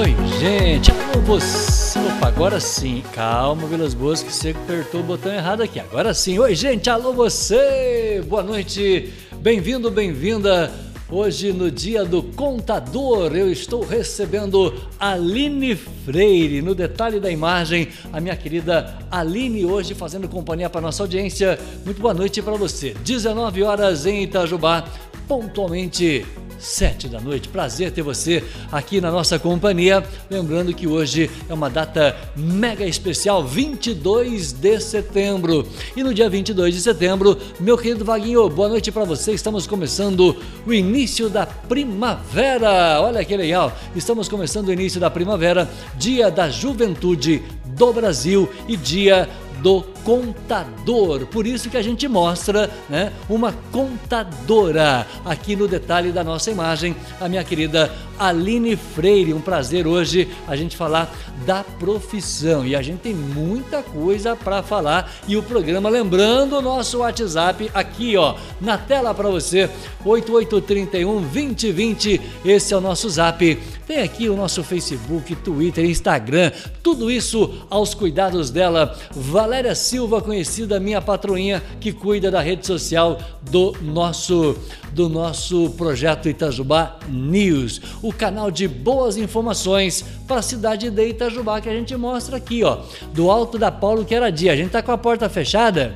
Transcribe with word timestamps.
Oi, 0.00 0.16
gente, 0.38 0.90
alô 0.90 1.20
você. 1.26 1.98
Opa, 1.98 2.28
agora 2.28 2.58
sim. 2.58 3.02
Calma, 3.12 3.66
Vilas 3.66 3.92
Boas, 3.92 4.22
que 4.22 4.32
você 4.32 4.52
apertou 4.52 5.02
o 5.02 5.04
botão 5.04 5.30
errado 5.30 5.62
aqui. 5.62 5.78
Agora 5.78 6.14
sim. 6.14 6.38
Oi, 6.38 6.54
gente, 6.54 6.88
alô 6.88 7.12
você. 7.12 8.24
Boa 8.26 8.42
noite. 8.42 9.12
Bem-vindo, 9.42 9.90
bem-vinda. 9.90 10.72
Hoje, 11.10 11.52
no 11.52 11.70
dia 11.70 12.02
do 12.02 12.22
contador, 12.22 13.36
eu 13.36 13.52
estou 13.52 13.84
recebendo 13.84 14.72
Aline 14.98 15.76
Freire. 15.76 16.62
No 16.62 16.74
detalhe 16.74 17.20
da 17.20 17.30
imagem, 17.30 17.88
a 18.10 18.22
minha 18.22 18.36
querida 18.36 18.96
Aline, 19.10 19.66
hoje 19.66 19.92
fazendo 19.92 20.26
companhia 20.30 20.70
para 20.70 20.80
nossa 20.80 21.02
audiência. 21.02 21.58
Muito 21.84 22.00
boa 22.00 22.14
noite 22.14 22.40
para 22.40 22.54
você. 22.54 22.94
19 23.04 23.62
horas 23.62 24.06
em 24.06 24.22
Itajubá, 24.22 24.82
pontualmente 25.28 26.24
sete 26.60 27.08
da 27.08 27.20
noite. 27.20 27.48
Prazer 27.48 27.90
ter 27.90 28.02
você 28.02 28.44
aqui 28.70 29.00
na 29.00 29.10
nossa 29.10 29.38
companhia. 29.38 30.04
Lembrando 30.30 30.74
que 30.74 30.86
hoje 30.86 31.30
é 31.48 31.54
uma 31.54 31.70
data 31.70 32.16
mega 32.36 32.84
especial, 32.84 33.42
22 33.44 34.52
de 34.52 34.80
setembro. 34.80 35.66
E 35.96 36.02
no 36.02 36.12
dia 36.12 36.28
22 36.28 36.74
de 36.74 36.80
setembro, 36.80 37.36
meu 37.58 37.76
querido 37.78 38.04
Vaguinho, 38.04 38.48
boa 38.48 38.68
noite 38.68 38.92
para 38.92 39.04
você. 39.04 39.32
Estamos 39.32 39.66
começando 39.66 40.36
o 40.66 40.72
início 40.72 41.28
da 41.30 41.46
primavera. 41.46 43.00
Olha 43.00 43.24
que 43.24 43.36
legal. 43.36 43.72
Estamos 43.96 44.28
começando 44.28 44.68
o 44.68 44.72
início 44.72 45.00
da 45.00 45.10
primavera, 45.10 45.68
dia 45.96 46.30
da 46.30 46.50
juventude 46.50 47.42
do 47.64 47.92
Brasil 47.92 48.48
e 48.68 48.76
dia 48.76 49.28
do 49.62 49.82
contador. 50.04 51.26
Por 51.26 51.46
isso 51.46 51.68
que 51.68 51.76
a 51.76 51.82
gente 51.82 52.08
mostra 52.08 52.70
né, 52.88 53.12
uma 53.28 53.52
contadora 53.70 55.06
aqui 55.24 55.54
no 55.54 55.68
detalhe 55.68 56.12
da 56.12 56.24
nossa 56.24 56.50
imagem, 56.50 56.96
a 57.20 57.28
minha 57.28 57.44
querida 57.44 57.92
Aline 58.18 58.76
Freire. 58.76 59.32
Um 59.32 59.40
prazer 59.40 59.86
hoje 59.86 60.28
a 60.48 60.56
gente 60.56 60.76
falar 60.76 61.14
da 61.46 61.62
profissão. 61.64 62.66
E 62.66 62.74
a 62.74 62.82
gente 62.82 63.00
tem 63.00 63.14
muita 63.14 63.82
coisa 63.82 64.34
para 64.36 64.62
falar. 64.62 65.12
E 65.26 65.36
o 65.36 65.42
programa 65.42 65.88
lembrando 65.88 66.56
o 66.56 66.62
nosso 66.62 66.98
WhatsApp 66.98 67.70
aqui 67.72 68.16
ó 68.16 68.34
na 68.60 68.76
tela 68.76 69.14
para 69.14 69.28
você 69.28 69.70
8831 70.04 71.20
2020 71.22 72.20
esse 72.44 72.72
é 72.72 72.76
o 72.76 72.80
nosso 72.80 73.08
Zap. 73.08 73.58
Tem 73.86 74.02
aqui 74.02 74.28
o 74.28 74.36
nosso 74.36 74.62
Facebook 74.62 75.34
Twitter 75.36 75.84
Instagram. 75.84 76.52
Tudo 76.82 77.10
isso 77.10 77.66
aos 77.68 77.94
cuidados 77.94 78.50
dela. 78.50 78.96
Valéria 79.10 79.49
Silva 79.74 80.20
conhecida 80.20 80.80
minha 80.80 81.00
patroinha 81.00 81.62
que 81.80 81.92
cuida 81.92 82.30
da 82.30 82.40
rede 82.40 82.66
social 82.66 83.18
do 83.42 83.74
nosso 83.82 84.56
do 84.92 85.08
nosso 85.08 85.70
projeto 85.70 86.28
Itajubá 86.28 86.98
News, 87.08 87.80
o 88.02 88.12
canal 88.12 88.50
de 88.50 88.66
boas 88.66 89.16
informações 89.16 90.04
para 90.26 90.40
a 90.40 90.42
cidade 90.42 90.90
de 90.90 91.08
Itajubá 91.08 91.60
que 91.60 91.68
a 91.68 91.72
gente 91.72 91.96
mostra 91.96 92.36
aqui, 92.36 92.64
ó, 92.64 92.78
do 93.14 93.30
alto 93.30 93.58
da 93.58 93.70
Paulo 93.70 94.04
que 94.04 94.14
era 94.14 94.30
dia. 94.30 94.52
A 94.52 94.56
gente 94.56 94.70
tá 94.70 94.82
com 94.82 94.92
a 94.92 94.98
porta 94.98 95.28
fechada. 95.28 95.94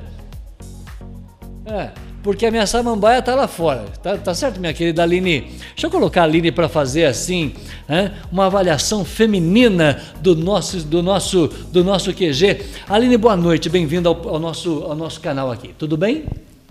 É, 1.67 1.91
porque 2.25 2.47
a 2.47 2.51
minha 2.51 2.67
samambaia 2.67 3.21
tá 3.21 3.35
lá 3.35 3.47
fora. 3.47 3.85
Tá, 4.03 4.17
tá 4.17 4.35
certo, 4.35 4.59
minha 4.59 4.73
querida 4.73 5.03
Aline? 5.03 5.43
Deixa 5.43 5.87
eu 5.87 5.91
colocar 5.91 6.23
a 6.23 6.25
Aline 6.25 6.51
para 6.51 6.71
fazer 6.71 7.05
assim, 7.05 7.53
né? 7.87 8.15
uma 8.33 8.47
avaliação 8.47 9.05
feminina 9.05 10.01
do 10.23 10.35
nosso, 10.35 10.79
do 10.79 11.03
nosso, 11.03 11.49
do 11.71 11.85
nosso 11.85 12.15
QG. 12.15 12.63
Aline, 12.89 13.19
boa 13.19 13.37
noite, 13.37 13.69
bem-vinda 13.69 14.09
ao, 14.09 14.29
ao, 14.29 14.39
nosso, 14.39 14.85
ao 14.85 14.97
nosso 14.97 15.21
canal 15.21 15.53
aqui. 15.53 15.75
Tudo 15.79 15.99
bem? 15.99 16.25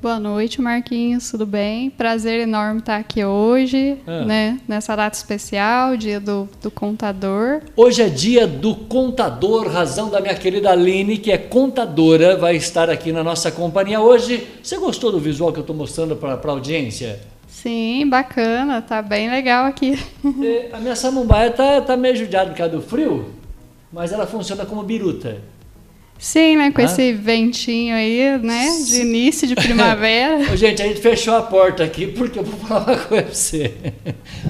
Boa 0.03 0.19
noite, 0.19 0.61
Marquinhos, 0.61 1.31
tudo 1.31 1.45
bem? 1.45 1.89
Prazer 1.89 2.41
enorme 2.41 2.81
estar 2.81 2.97
aqui 2.97 3.23
hoje, 3.23 3.97
ah. 4.05 4.25
né? 4.25 4.59
Nessa 4.67 4.97
data 4.97 5.15
especial, 5.15 5.95
dia 5.95 6.19
do, 6.19 6.49
do 6.61 6.69
contador. 6.69 7.61
Hoje 7.73 8.01
é 8.01 8.09
dia 8.09 8.45
do 8.45 8.75
contador, 8.75 9.69
razão 9.69 10.09
da 10.09 10.19
minha 10.19 10.35
querida 10.35 10.71
Aline, 10.71 11.17
que 11.17 11.31
é 11.31 11.37
contadora, 11.37 12.35
vai 12.35 12.57
estar 12.57 12.89
aqui 12.89 13.13
na 13.13 13.23
nossa 13.23 13.49
companhia 13.49 14.01
hoje. 14.01 14.45
Você 14.61 14.77
gostou 14.77 15.09
do 15.09 15.21
visual 15.21 15.53
que 15.53 15.59
eu 15.59 15.63
estou 15.63 15.73
mostrando 15.73 16.17
para 16.17 16.33
a 16.33 16.51
audiência? 16.51 17.21
Sim, 17.47 18.05
bacana, 18.09 18.81
tá 18.81 19.01
bem 19.01 19.31
legal 19.31 19.67
aqui. 19.67 19.97
É, 20.43 20.69
a 20.73 20.81
minha 20.81 20.97
samambaia 20.97 21.49
tá, 21.49 21.79
tá 21.79 21.95
meio 21.95 22.17
judiada 22.17 22.49
por 22.49 22.57
causa 22.57 22.75
do 22.75 22.81
frio, 22.81 23.27
mas 23.89 24.11
ela 24.11 24.27
funciona 24.27 24.65
como 24.65 24.83
biruta. 24.83 25.37
Sim, 26.23 26.55
né? 26.55 26.71
Com 26.71 26.79
ah? 26.79 26.85
esse 26.85 27.11
ventinho 27.11 27.93
aí, 27.93 28.39
né? 28.41 28.65
De 28.87 29.01
início 29.01 29.45
de 29.45 29.55
primavera. 29.55 30.41
Gente, 30.55 30.81
a 30.81 30.87
gente 30.87 31.01
fechou 31.01 31.35
a 31.35 31.41
porta 31.41 31.83
aqui 31.83 32.07
porque 32.07 32.39
eu 32.39 32.43
vou 32.43 32.57
falar 32.61 32.93
uma 32.93 32.97
coisa 32.97 33.23
pra 33.23 33.33
você. 33.33 33.73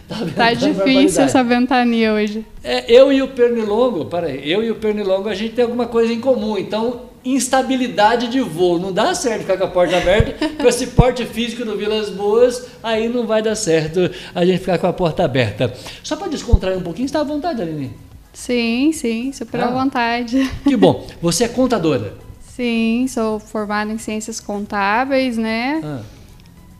Tá, 0.07 0.16
tá 0.35 0.53
difícil 0.53 1.23
essa 1.23 1.44
ventania 1.44 2.13
hoje. 2.13 2.45
É, 2.63 2.85
eu 2.88 3.11
e 3.11 3.23
o 3.23 3.29
Pernilongo, 3.29 4.06
peraí, 4.06 4.51
eu 4.51 4.63
e 4.63 4.69
o 4.69 4.75
Pernilongo 4.75 5.28
a 5.28 5.34
gente 5.34 5.56
tem 5.56 5.63
alguma 5.63 5.88
coisa 5.88 6.13
em 6.13 6.19
comum. 6.19 6.59
Então, 6.59 7.09
instabilidade 7.25 8.28
de 8.28 8.40
voo. 8.40 8.78
Não 8.78 8.94
dá 8.94 9.16
certo 9.16 9.41
ficar 9.41 9.57
com 9.57 9.63
a 9.63 9.67
porta 9.67 9.97
aberta. 9.97 10.50
com 10.61 10.67
esse 10.67 10.88
porte 10.88 11.25
físico 11.25 11.66
do 11.66 11.75
Vilas 11.75 12.11
Boas, 12.11 12.67
aí 12.84 13.09
não 13.09 13.25
vai 13.25 13.41
dar 13.41 13.55
certo 13.55 14.11
a 14.35 14.45
gente 14.45 14.59
ficar 14.59 14.78
com 14.78 14.85
a 14.85 14.94
porta 14.94 15.23
aberta. 15.23 15.73
Só 16.03 16.16
para 16.16 16.28
descontrair 16.28 16.78
um 16.78 16.84
pouquinho, 16.84 17.07
está 17.07 17.22
à 17.22 17.23
vontade, 17.23 17.63
Aline. 17.63 18.12
Sim, 18.33 18.91
sim, 18.91 19.31
super 19.31 19.61
ah, 19.61 19.67
à 19.67 19.71
vontade. 19.71 20.49
Que 20.67 20.75
bom. 20.75 21.07
Você 21.21 21.44
é 21.44 21.47
contadora? 21.47 22.17
Sim, 22.41 23.05
sou 23.07 23.39
formada 23.39 23.91
em 23.91 23.97
ciências 23.97 24.39
contábeis, 24.39 25.38
né? 25.38 25.81
Ah. 25.83 26.01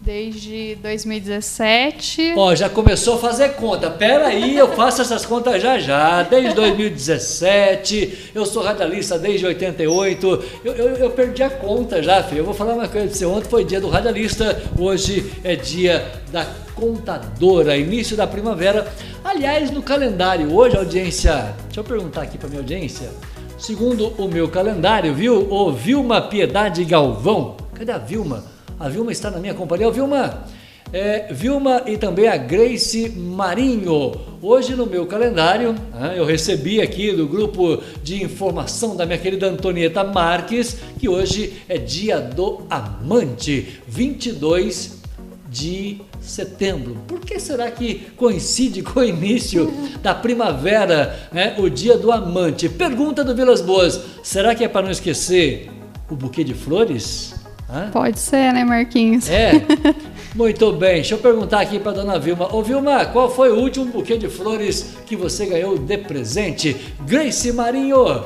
Desde 0.04 0.76
2017. 0.82 2.34
Ó, 2.36 2.54
já 2.54 2.68
começou 2.68 3.16
a 3.16 3.20
fazer 3.20 3.54
conta. 3.54 3.90
Pera 3.90 4.28
aí, 4.28 4.58
eu 4.58 4.68
faço 4.76 5.02
essas 5.02 5.26
contas 5.26 5.62
já 5.62 5.80
já. 5.80 6.24
Desde 6.24 6.54
2017, 6.54 8.32
eu 8.36 8.46
sou 8.46 8.64
radialista 8.64 9.18
desde 9.18 9.46
88. 9.46 10.44
Eu, 10.66 10.74
eu, 10.74 10.88
eu 10.98 11.10
perdi 11.12 11.42
a 11.42 11.50
conta 11.50 12.04
já, 12.04 12.22
filho. 12.22 12.40
Eu 12.40 12.44
vou 12.44 12.54
falar 12.54 12.74
uma 12.74 12.90
coisa 12.90 13.08
pra 13.08 13.16
você. 13.16 13.26
Ontem 13.26 13.48
foi 13.48 13.64
dia 13.64 13.80
do 13.80 13.88
radialista, 13.88 14.62
hoje 14.78 15.32
é 15.42 15.56
dia 15.56 16.06
da 16.34 16.46
contadora, 16.76 17.78
início 17.78 18.18
da 18.18 18.28
primavera. 18.28 18.92
Aliás, 19.24 19.72
no 19.72 19.82
calendário, 19.82 20.54
hoje, 20.54 20.76
audiência, 20.76 21.56
deixa 21.64 21.80
eu 21.80 21.84
perguntar 21.86 22.24
aqui 22.24 22.38
para 22.38 22.50
minha 22.50 22.60
audiência. 22.60 23.10
Segundo 23.58 24.10
o 24.18 24.28
meu 24.28 24.50
calendário, 24.50 25.14
viu? 25.14 25.50
O 25.50 25.72
Vilma 25.72 26.22
Piedade 26.22 26.84
Galvão. 26.84 27.56
Cadê 27.74 27.94
a 27.94 27.98
Vilma? 27.98 28.53
A 28.80 28.90
Vilma 28.90 29.12
está 29.12 29.30
na 29.30 29.40
minha 29.40 29.54
companhia. 29.54 29.88
Ô, 29.88 29.92
Vilma, 29.92 30.46
é, 30.92 31.34
Vilma 31.34 31.84
e 31.88 31.98
também 31.98 32.28
a 32.28 32.38
Grace 32.38 33.10
Marinho. 33.10 34.12
Hoje 34.42 34.76
no 34.76 34.86
meu 34.86 35.08
calendário, 35.08 35.74
né, 35.94 36.14
eu 36.16 36.26
recebi 36.26 36.82
aqui 36.82 37.12
do 37.12 37.28
grupo 37.28 37.82
de 38.04 38.24
informação 38.24 38.96
da 38.96 39.06
minha 39.06 39.18
querida 39.18 39.48
Antonieta 39.48 40.04
Marques 40.04 40.78
que 41.00 41.10
hoje 41.10 41.54
é 41.68 41.78
dia 41.78 42.20
do 42.20 42.62
amante, 42.70 43.80
22 43.88 45.02
de 45.50 46.02
setembro. 46.20 46.98
Por 47.08 47.20
que 47.20 47.40
será 47.40 47.70
que 47.72 48.08
coincide 48.16 48.82
com 48.82 49.00
o 49.00 49.04
início 49.04 49.72
da 50.02 50.14
primavera, 50.14 51.30
né? 51.32 51.56
o 51.58 51.70
dia 51.70 51.98
do 51.98 52.12
amante? 52.12 52.68
Pergunta 52.68 53.24
do 53.24 53.36
Vilas 53.36 53.62
Boas: 53.62 54.00
será 54.24 54.54
que 54.54 54.64
é 54.64 54.68
para 54.68 54.84
não 54.84 54.92
esquecer 54.92 55.72
o 56.10 56.16
buquê 56.16 56.44
de 56.44 56.54
flores? 56.54 57.43
Hã? 57.74 57.90
Pode 57.92 58.20
ser, 58.20 58.54
né, 58.54 58.64
Marquinhos? 58.64 59.28
É. 59.30 59.54
Muito 60.36 60.72
bem, 60.74 60.96
deixa 60.96 61.16
eu 61.16 61.18
perguntar 61.18 61.62
aqui 61.62 61.80
para 61.80 61.92
dona 61.92 62.20
Vilma. 62.20 62.54
Ô 62.54 62.62
Vilma, 62.62 63.06
qual 63.06 63.30
foi 63.30 63.52
o 63.52 63.56
último 63.60 63.86
buquê 63.86 64.18
de 64.18 64.28
flores 64.28 64.96
que 65.06 65.16
você 65.16 65.46
ganhou 65.48 65.78
de 65.78 65.98
presente? 65.98 66.76
Grace 67.02 67.52
Marinho, 67.52 68.24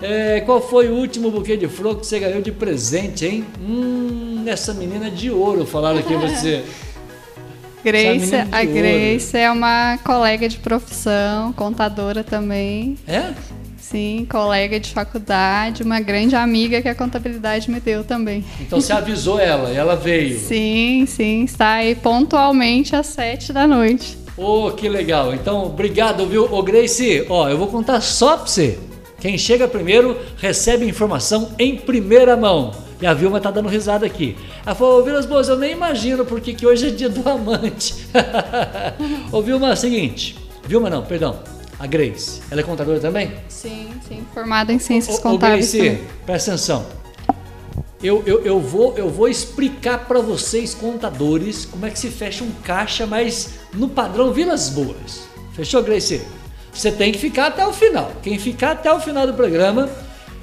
é, 0.00 0.40
qual 0.40 0.60
foi 0.60 0.88
o 0.88 0.94
último 0.94 1.30
buquê 1.30 1.56
de 1.56 1.68
flor 1.68 1.98
que 1.98 2.06
você 2.06 2.18
ganhou 2.18 2.42
de 2.42 2.52
presente, 2.52 3.26
hein? 3.26 3.44
Hum, 3.60 4.44
essa 4.46 4.74
menina 4.74 5.10
de 5.10 5.30
ouro, 5.30 5.64
falaram 5.64 5.98
aqui 5.98 6.14
você. 6.16 6.62
Grace, 7.82 8.34
a 8.34 8.64
Grace 8.64 9.36
é 9.36 9.50
uma 9.50 9.98
colega 10.04 10.48
de 10.48 10.58
profissão, 10.58 11.52
contadora 11.52 12.24
também. 12.24 12.98
É? 13.06 13.32
Sim, 13.90 14.26
colega 14.28 14.80
de 14.80 14.90
faculdade, 14.90 15.84
uma 15.84 16.00
grande 16.00 16.34
amiga 16.34 16.82
que 16.82 16.88
a 16.88 16.94
contabilidade 16.94 17.70
me 17.70 17.78
deu 17.78 18.02
também. 18.02 18.44
Então 18.60 18.80
você 18.80 18.92
avisou 18.92 19.38
ela 19.38 19.70
e 19.70 19.76
ela 19.76 19.94
veio? 19.94 20.36
Sim, 20.40 21.04
sim, 21.06 21.44
está 21.44 21.74
aí 21.74 21.94
pontualmente 21.94 22.96
às 22.96 23.06
sete 23.06 23.52
da 23.52 23.64
noite. 23.64 24.18
Oh, 24.36 24.72
que 24.72 24.88
legal. 24.88 25.32
Então, 25.32 25.66
obrigado, 25.66 26.26
viu? 26.26 26.52
Ô 26.52 26.64
Grace, 26.64 27.24
ó, 27.28 27.48
eu 27.48 27.56
vou 27.56 27.68
contar 27.68 28.00
só 28.00 28.36
pra 28.36 28.46
você. 28.46 28.76
Quem 29.20 29.38
chega 29.38 29.68
primeiro 29.68 30.18
recebe 30.36 30.84
informação 30.84 31.52
em 31.56 31.76
primeira 31.76 32.36
mão. 32.36 32.72
E 33.00 33.06
a 33.06 33.14
Vilma 33.14 33.40
tá 33.40 33.52
dando 33.52 33.68
risada 33.68 34.04
aqui. 34.04 34.36
Ela 34.64 34.74
falou, 34.74 35.04
Vilas 35.04 35.26
Boas, 35.26 35.48
eu 35.48 35.56
nem 35.56 35.70
imagino 35.70 36.24
porque 36.24 36.54
que 36.54 36.66
hoje 36.66 36.88
é 36.88 36.90
dia 36.90 37.08
do 37.08 37.26
amante. 37.28 37.94
Ô 39.30 39.40
Vilma, 39.40 39.68
é 39.68 39.72
o 39.74 39.76
seguinte. 39.76 40.36
Vilma 40.66 40.90
não, 40.90 41.02
perdão. 41.02 41.38
A 41.78 41.86
Grace. 41.86 42.40
Ela 42.50 42.60
é 42.60 42.64
contadora 42.64 42.98
também? 42.98 43.32
Sim, 43.48 43.90
sim. 44.08 44.24
Formada 44.32 44.72
em 44.72 44.78
ciências 44.78 45.18
ô, 45.18 45.22
contábeis. 45.22 45.74
Ô 45.74 45.78
Grace, 45.78 46.04
presta 46.24 46.50
atenção. 46.52 46.86
Eu, 48.02 48.22
eu, 48.26 48.44
eu, 48.44 48.60
vou, 48.60 48.96
eu 48.96 49.08
vou 49.08 49.28
explicar 49.28 50.06
para 50.06 50.20
vocês, 50.20 50.74
contadores, 50.74 51.64
como 51.64 51.86
é 51.86 51.90
que 51.90 51.98
se 51.98 52.08
fecha 52.08 52.44
um 52.44 52.52
caixa, 52.62 53.06
mas 53.06 53.54
no 53.72 53.88
padrão 53.88 54.32
Vilas 54.32 54.68
Boas. 54.68 55.26
Fechou, 55.54 55.82
Grace? 55.82 56.22
Você 56.72 56.92
tem 56.92 57.10
que 57.10 57.18
ficar 57.18 57.46
até 57.46 57.66
o 57.66 57.72
final. 57.72 58.12
Quem 58.22 58.38
ficar 58.38 58.72
até 58.72 58.92
o 58.92 59.00
final 59.00 59.26
do 59.26 59.32
programa, 59.32 59.88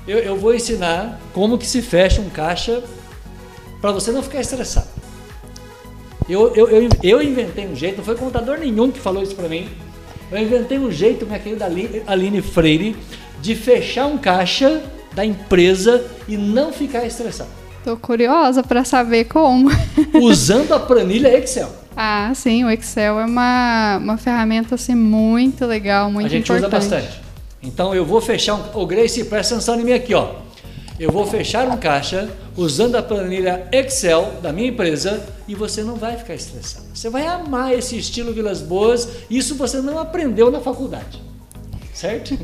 eu, 0.08 0.18
eu 0.18 0.36
vou 0.36 0.54
ensinar 0.54 1.20
como 1.32 1.58
que 1.58 1.66
se 1.68 1.82
fecha 1.82 2.22
um 2.22 2.30
caixa 2.30 2.84
para 3.80 3.92
você 3.92 4.12
não 4.12 4.24
ficar 4.24 4.42
estressado. 4.42 4.88
Eu, 6.28 6.56
eu, 6.56 6.70
eu, 6.70 6.90
eu, 7.04 7.22
inventei 7.22 7.68
um 7.68 7.76
jeito, 7.76 7.98
não 7.98 8.04
foi 8.04 8.16
contador 8.16 8.58
nenhum 8.58 8.90
que 8.90 9.00
falou 9.00 9.22
isso 9.22 9.36
para 9.36 9.48
mim. 9.48 9.70
Eu 10.34 10.42
inventei 10.42 10.80
um 10.80 10.92
jeito, 10.92 11.28
minha 11.28 11.38
querida 11.38 11.70
Aline 12.08 12.42
Freire, 12.42 12.96
de 13.40 13.56
fechar 13.56 14.08
um 14.08 14.18
caixa 14.18 14.82
da 15.14 15.24
empresa 15.24 16.04
e 16.28 16.36
não 16.36 16.74
ficar 16.74 17.06
estressado. 17.06 17.52
Tô 17.84 17.96
curiosa 17.96 18.64
para 18.64 18.84
saber 18.84 19.26
como. 19.26 19.70
Usando 20.20 20.74
a 20.74 20.80
planilha 20.80 21.38
Excel. 21.38 21.70
Ah, 21.96 22.32
sim, 22.34 22.64
o 22.64 22.72
Excel 22.72 23.20
é 23.20 23.26
uma, 23.26 23.98
uma 23.98 24.18
ferramenta 24.18 24.74
assim 24.74 24.96
muito 24.96 25.68
legal, 25.68 26.10
muito 26.10 26.26
importante. 26.26 26.52
A 26.52 26.56
gente 26.56 26.66
importante. 26.66 26.84
usa 26.84 26.96
bastante. 26.98 27.22
Então 27.62 27.94
eu 27.94 28.04
vou 28.04 28.20
fechar 28.20 28.56
um. 28.56 28.82
Ô 28.82 28.88
Grace, 28.88 29.24
presta 29.26 29.54
atenção 29.54 29.80
em 29.80 29.84
mim 29.84 29.94
aqui, 29.94 30.16
ó. 30.16 30.38
Eu 31.00 31.12
vou 31.12 31.28
fechar 31.28 31.68
um 31.68 31.78
caixa 31.78 32.28
usando 32.58 32.96
a 32.96 33.04
planilha 33.04 33.68
Excel 33.72 34.34
da 34.42 34.52
minha 34.52 34.70
empresa 34.70 35.24
e 35.48 35.54
você 35.54 35.84
não 35.84 35.96
vai 35.96 36.18
ficar 36.18 36.34
estressado. 36.34 36.83
Você 36.94 37.10
vai 37.10 37.26
amar 37.26 37.74
esse 37.74 37.98
estilo 37.98 38.32
Vilas 38.32 38.62
Boas. 38.62 39.10
Isso 39.30 39.56
você 39.56 39.82
não 39.82 39.98
aprendeu 39.98 40.52
na 40.52 40.60
faculdade. 40.60 41.22
Certo? 41.94 42.38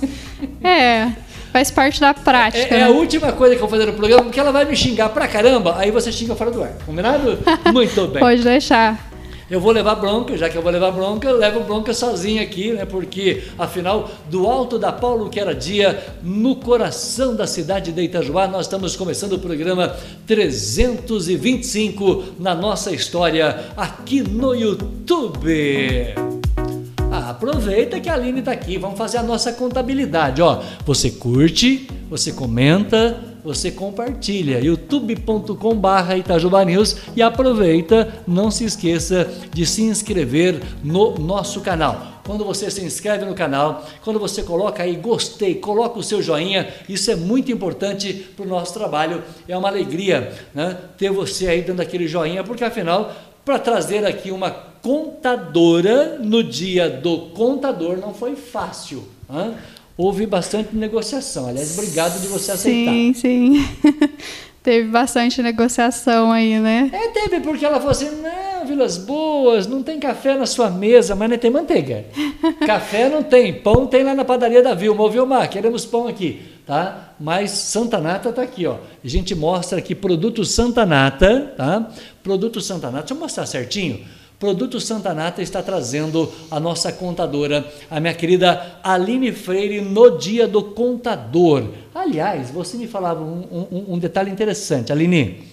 é. 0.64 1.12
Faz 1.52 1.70
parte 1.70 2.00
da 2.00 2.14
prática. 2.14 2.74
É, 2.74 2.80
é, 2.80 2.82
a 2.84 2.90
última 2.90 3.32
coisa 3.32 3.56
que 3.56 3.62
eu 3.62 3.66
vou 3.66 3.78
fazer 3.78 3.90
no 3.90 3.96
programa, 3.96 4.22
porque 4.22 4.38
ela 4.38 4.52
vai 4.52 4.64
me 4.64 4.76
xingar 4.76 5.08
pra 5.08 5.26
caramba, 5.26 5.76
aí 5.76 5.90
você 5.90 6.12
xinga 6.12 6.34
fora 6.36 6.50
do 6.50 6.62
ar. 6.62 6.72
Combinado? 6.86 7.38
Muito 7.72 8.06
bem. 8.06 8.20
Pode 8.20 8.42
deixar. 8.42 9.09
Eu 9.50 9.60
vou 9.60 9.72
levar 9.72 9.96
bronca, 9.96 10.36
já 10.36 10.48
que 10.48 10.56
eu 10.56 10.62
vou 10.62 10.70
levar 10.70 10.92
bronca, 10.92 11.28
eu 11.28 11.36
levo 11.36 11.64
bronca 11.64 11.92
sozinho 11.92 12.40
aqui, 12.40 12.72
né? 12.72 12.84
Porque, 12.84 13.42
afinal, 13.58 14.08
do 14.30 14.46
alto 14.46 14.78
da 14.78 14.92
Paulo 14.92 15.28
que 15.28 15.40
era 15.40 15.52
dia, 15.52 16.00
no 16.22 16.54
coração 16.54 17.34
da 17.34 17.48
cidade 17.48 17.90
de 17.90 18.00
Itajuá, 18.00 18.46
nós 18.46 18.66
estamos 18.66 18.94
começando 18.94 19.32
o 19.32 19.40
programa 19.40 19.96
325 20.24 22.36
na 22.38 22.54
nossa 22.54 22.92
história 22.92 23.72
aqui 23.76 24.22
no 24.22 24.54
YouTube. 24.54 26.14
Ah, 27.10 27.30
aproveita 27.30 27.98
que 27.98 28.08
a 28.08 28.14
Aline 28.14 28.38
está 28.38 28.52
aqui, 28.52 28.78
vamos 28.78 28.96
fazer 28.96 29.18
a 29.18 29.22
nossa 29.24 29.52
contabilidade. 29.52 30.40
Ó, 30.40 30.62
você 30.86 31.10
curte, 31.10 31.88
você 32.08 32.30
comenta, 32.30 33.29
você 33.44 33.70
compartilha. 33.70 34.60
youtube.com/barra 34.60 36.16
Itajuba 36.16 36.64
News 36.64 36.96
e 37.16 37.22
aproveita, 37.22 38.22
não 38.26 38.50
se 38.50 38.64
esqueça 38.64 39.30
de 39.52 39.64
se 39.66 39.82
inscrever 39.82 40.60
no 40.82 41.18
nosso 41.18 41.60
canal. 41.60 42.20
Quando 42.24 42.44
você 42.44 42.70
se 42.70 42.84
inscreve 42.84 43.24
no 43.24 43.34
canal, 43.34 43.84
quando 44.04 44.20
você 44.20 44.42
coloca 44.42 44.82
aí 44.82 44.94
gostei, 44.96 45.56
coloca 45.56 45.98
o 45.98 46.02
seu 46.02 46.22
joinha, 46.22 46.68
isso 46.88 47.10
é 47.10 47.16
muito 47.16 47.50
importante 47.50 48.12
para 48.36 48.44
o 48.44 48.48
nosso 48.48 48.72
trabalho. 48.72 49.22
É 49.48 49.56
uma 49.56 49.68
alegria 49.68 50.32
né, 50.54 50.76
ter 50.96 51.10
você 51.10 51.48
aí 51.48 51.62
dando 51.62 51.80
aquele 51.80 52.06
joinha, 52.06 52.44
porque 52.44 52.62
afinal 52.62 53.12
para 53.44 53.58
trazer 53.58 54.04
aqui 54.04 54.30
uma 54.30 54.50
contadora 54.50 56.18
no 56.18 56.42
dia 56.42 56.88
do 56.88 57.30
contador 57.30 57.96
não 57.96 58.14
foi 58.14 58.36
fácil. 58.36 59.04
Hein? 59.28 59.54
Houve 60.00 60.24
bastante 60.24 60.74
negociação. 60.74 61.46
Aliás, 61.46 61.76
obrigado 61.78 62.18
de 62.20 62.26
você 62.26 62.52
aceitar. 62.52 62.90
Sim, 62.90 63.12
sim. 63.14 63.68
teve 64.62 64.88
bastante 64.88 65.42
negociação 65.42 66.32
aí, 66.32 66.58
né? 66.58 66.90
É, 66.90 67.08
teve, 67.08 67.40
porque 67.40 67.66
ela 67.66 67.76
falou 67.76 67.90
assim: 67.90 68.10
não, 68.22 68.64
Vilas 68.64 68.96
Boas, 68.96 69.66
não 69.66 69.82
tem 69.82 70.00
café 70.00 70.36
na 70.38 70.46
sua 70.46 70.70
mesa, 70.70 71.14
mas 71.14 71.28
não 71.28 71.36
tem 71.36 71.50
manteiga. 71.50 72.06
café 72.66 73.10
não 73.10 73.22
tem, 73.22 73.52
pão 73.52 73.86
tem 73.86 74.02
lá 74.02 74.14
na 74.14 74.24
padaria 74.24 74.62
da 74.62 74.72
Vilma. 74.72 75.04
Ô, 75.04 75.10
Vilma, 75.10 75.46
queremos 75.46 75.84
pão 75.84 76.08
aqui 76.08 76.40
tá? 76.70 77.14
Mas 77.18 77.50
Santa 77.50 77.98
Nata 77.98 78.32
tá 78.32 78.42
aqui, 78.42 78.64
ó. 78.64 78.76
A 79.04 79.08
gente 79.08 79.34
mostra 79.34 79.80
aqui 79.80 79.92
produto 79.92 80.44
Santa 80.44 80.86
Nata, 80.86 81.52
tá? 81.56 81.90
Produto 82.22 82.60
Santa 82.60 82.86
Nata, 82.92 83.00
deixa 83.00 83.14
eu 83.14 83.18
mostrar 83.18 83.44
certinho. 83.44 84.06
Produto 84.40 84.80
Santa 84.80 85.12
Nata 85.12 85.42
está 85.42 85.62
trazendo 85.62 86.32
a 86.50 86.58
nossa 86.58 86.90
contadora, 86.90 87.70
a 87.90 88.00
minha 88.00 88.14
querida 88.14 88.78
Aline 88.82 89.32
Freire, 89.32 89.82
no 89.82 90.16
dia 90.16 90.48
do 90.48 90.62
contador. 90.62 91.68
Aliás, 91.94 92.50
você 92.50 92.78
me 92.78 92.86
falava 92.86 93.22
um, 93.22 93.66
um, 93.70 93.94
um 93.94 93.98
detalhe 93.98 94.30
interessante, 94.30 94.90
Aline. 94.90 95.44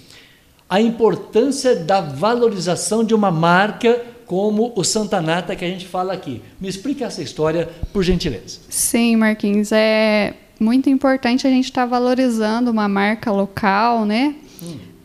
A 0.70 0.80
importância 0.80 1.76
da 1.76 2.00
valorização 2.00 3.04
de 3.04 3.14
uma 3.14 3.30
marca 3.30 4.02
como 4.26 4.72
o 4.74 4.86
Santa 4.86 5.22
Nata 5.22 5.54
que 5.54 5.66
a 5.66 5.70
gente 5.70 5.86
fala 5.86 6.14
aqui. 6.14 6.42
Me 6.58 6.70
explica 6.70 7.04
essa 7.04 7.22
história, 7.22 7.68
por 7.92 8.04
gentileza. 8.04 8.60
Sim, 8.70 9.18
Marquinhos. 9.18 9.74
É, 9.74 10.34
muito 10.58 10.90
importante 10.90 11.46
a 11.46 11.50
gente 11.50 11.66
estar 11.66 11.82
tá 11.82 11.88
valorizando 11.88 12.72
uma 12.72 12.88
marca 12.88 13.34
local, 13.34 14.06
né? 14.06 14.36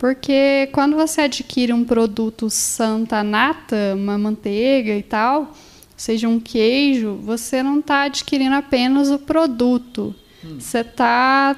Porque 0.03 0.69
quando 0.73 0.97
você 0.97 1.21
adquire 1.21 1.73
um 1.73 1.85
produto 1.85 2.51
Santa 2.51 3.23
Nata, 3.23 3.95
uma 3.95 4.19
manteiga 4.19 4.97
e 4.97 5.03
tal, 5.05 5.53
seja 5.97 6.29
um 6.29 6.41
queijo, 6.41 7.21
você 7.23 7.63
não 7.63 7.79
está 7.79 8.03
adquirindo 8.03 8.57
apenas 8.57 9.13
o 9.13 9.19
produto. 9.21 10.13
Hum. 10.45 10.57
Você 10.59 10.79
está 10.79 11.55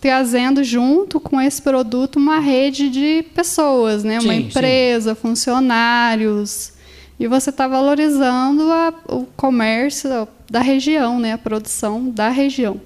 trazendo 0.00 0.64
junto 0.64 1.20
com 1.20 1.40
esse 1.40 1.62
produto 1.62 2.16
uma 2.16 2.40
rede 2.40 2.90
de 2.90 3.24
pessoas, 3.32 4.02
né? 4.02 4.18
Uma 4.18 4.34
sim, 4.34 4.40
empresa, 4.40 5.14
sim. 5.14 5.20
funcionários. 5.20 6.72
E 7.20 7.28
você 7.28 7.50
está 7.50 7.68
valorizando 7.68 8.64
a, 8.64 8.92
o 9.08 9.26
comércio 9.36 10.26
da 10.50 10.60
região, 10.60 11.20
né? 11.20 11.34
A 11.34 11.38
produção 11.38 12.10
da 12.10 12.30
região. 12.30 12.80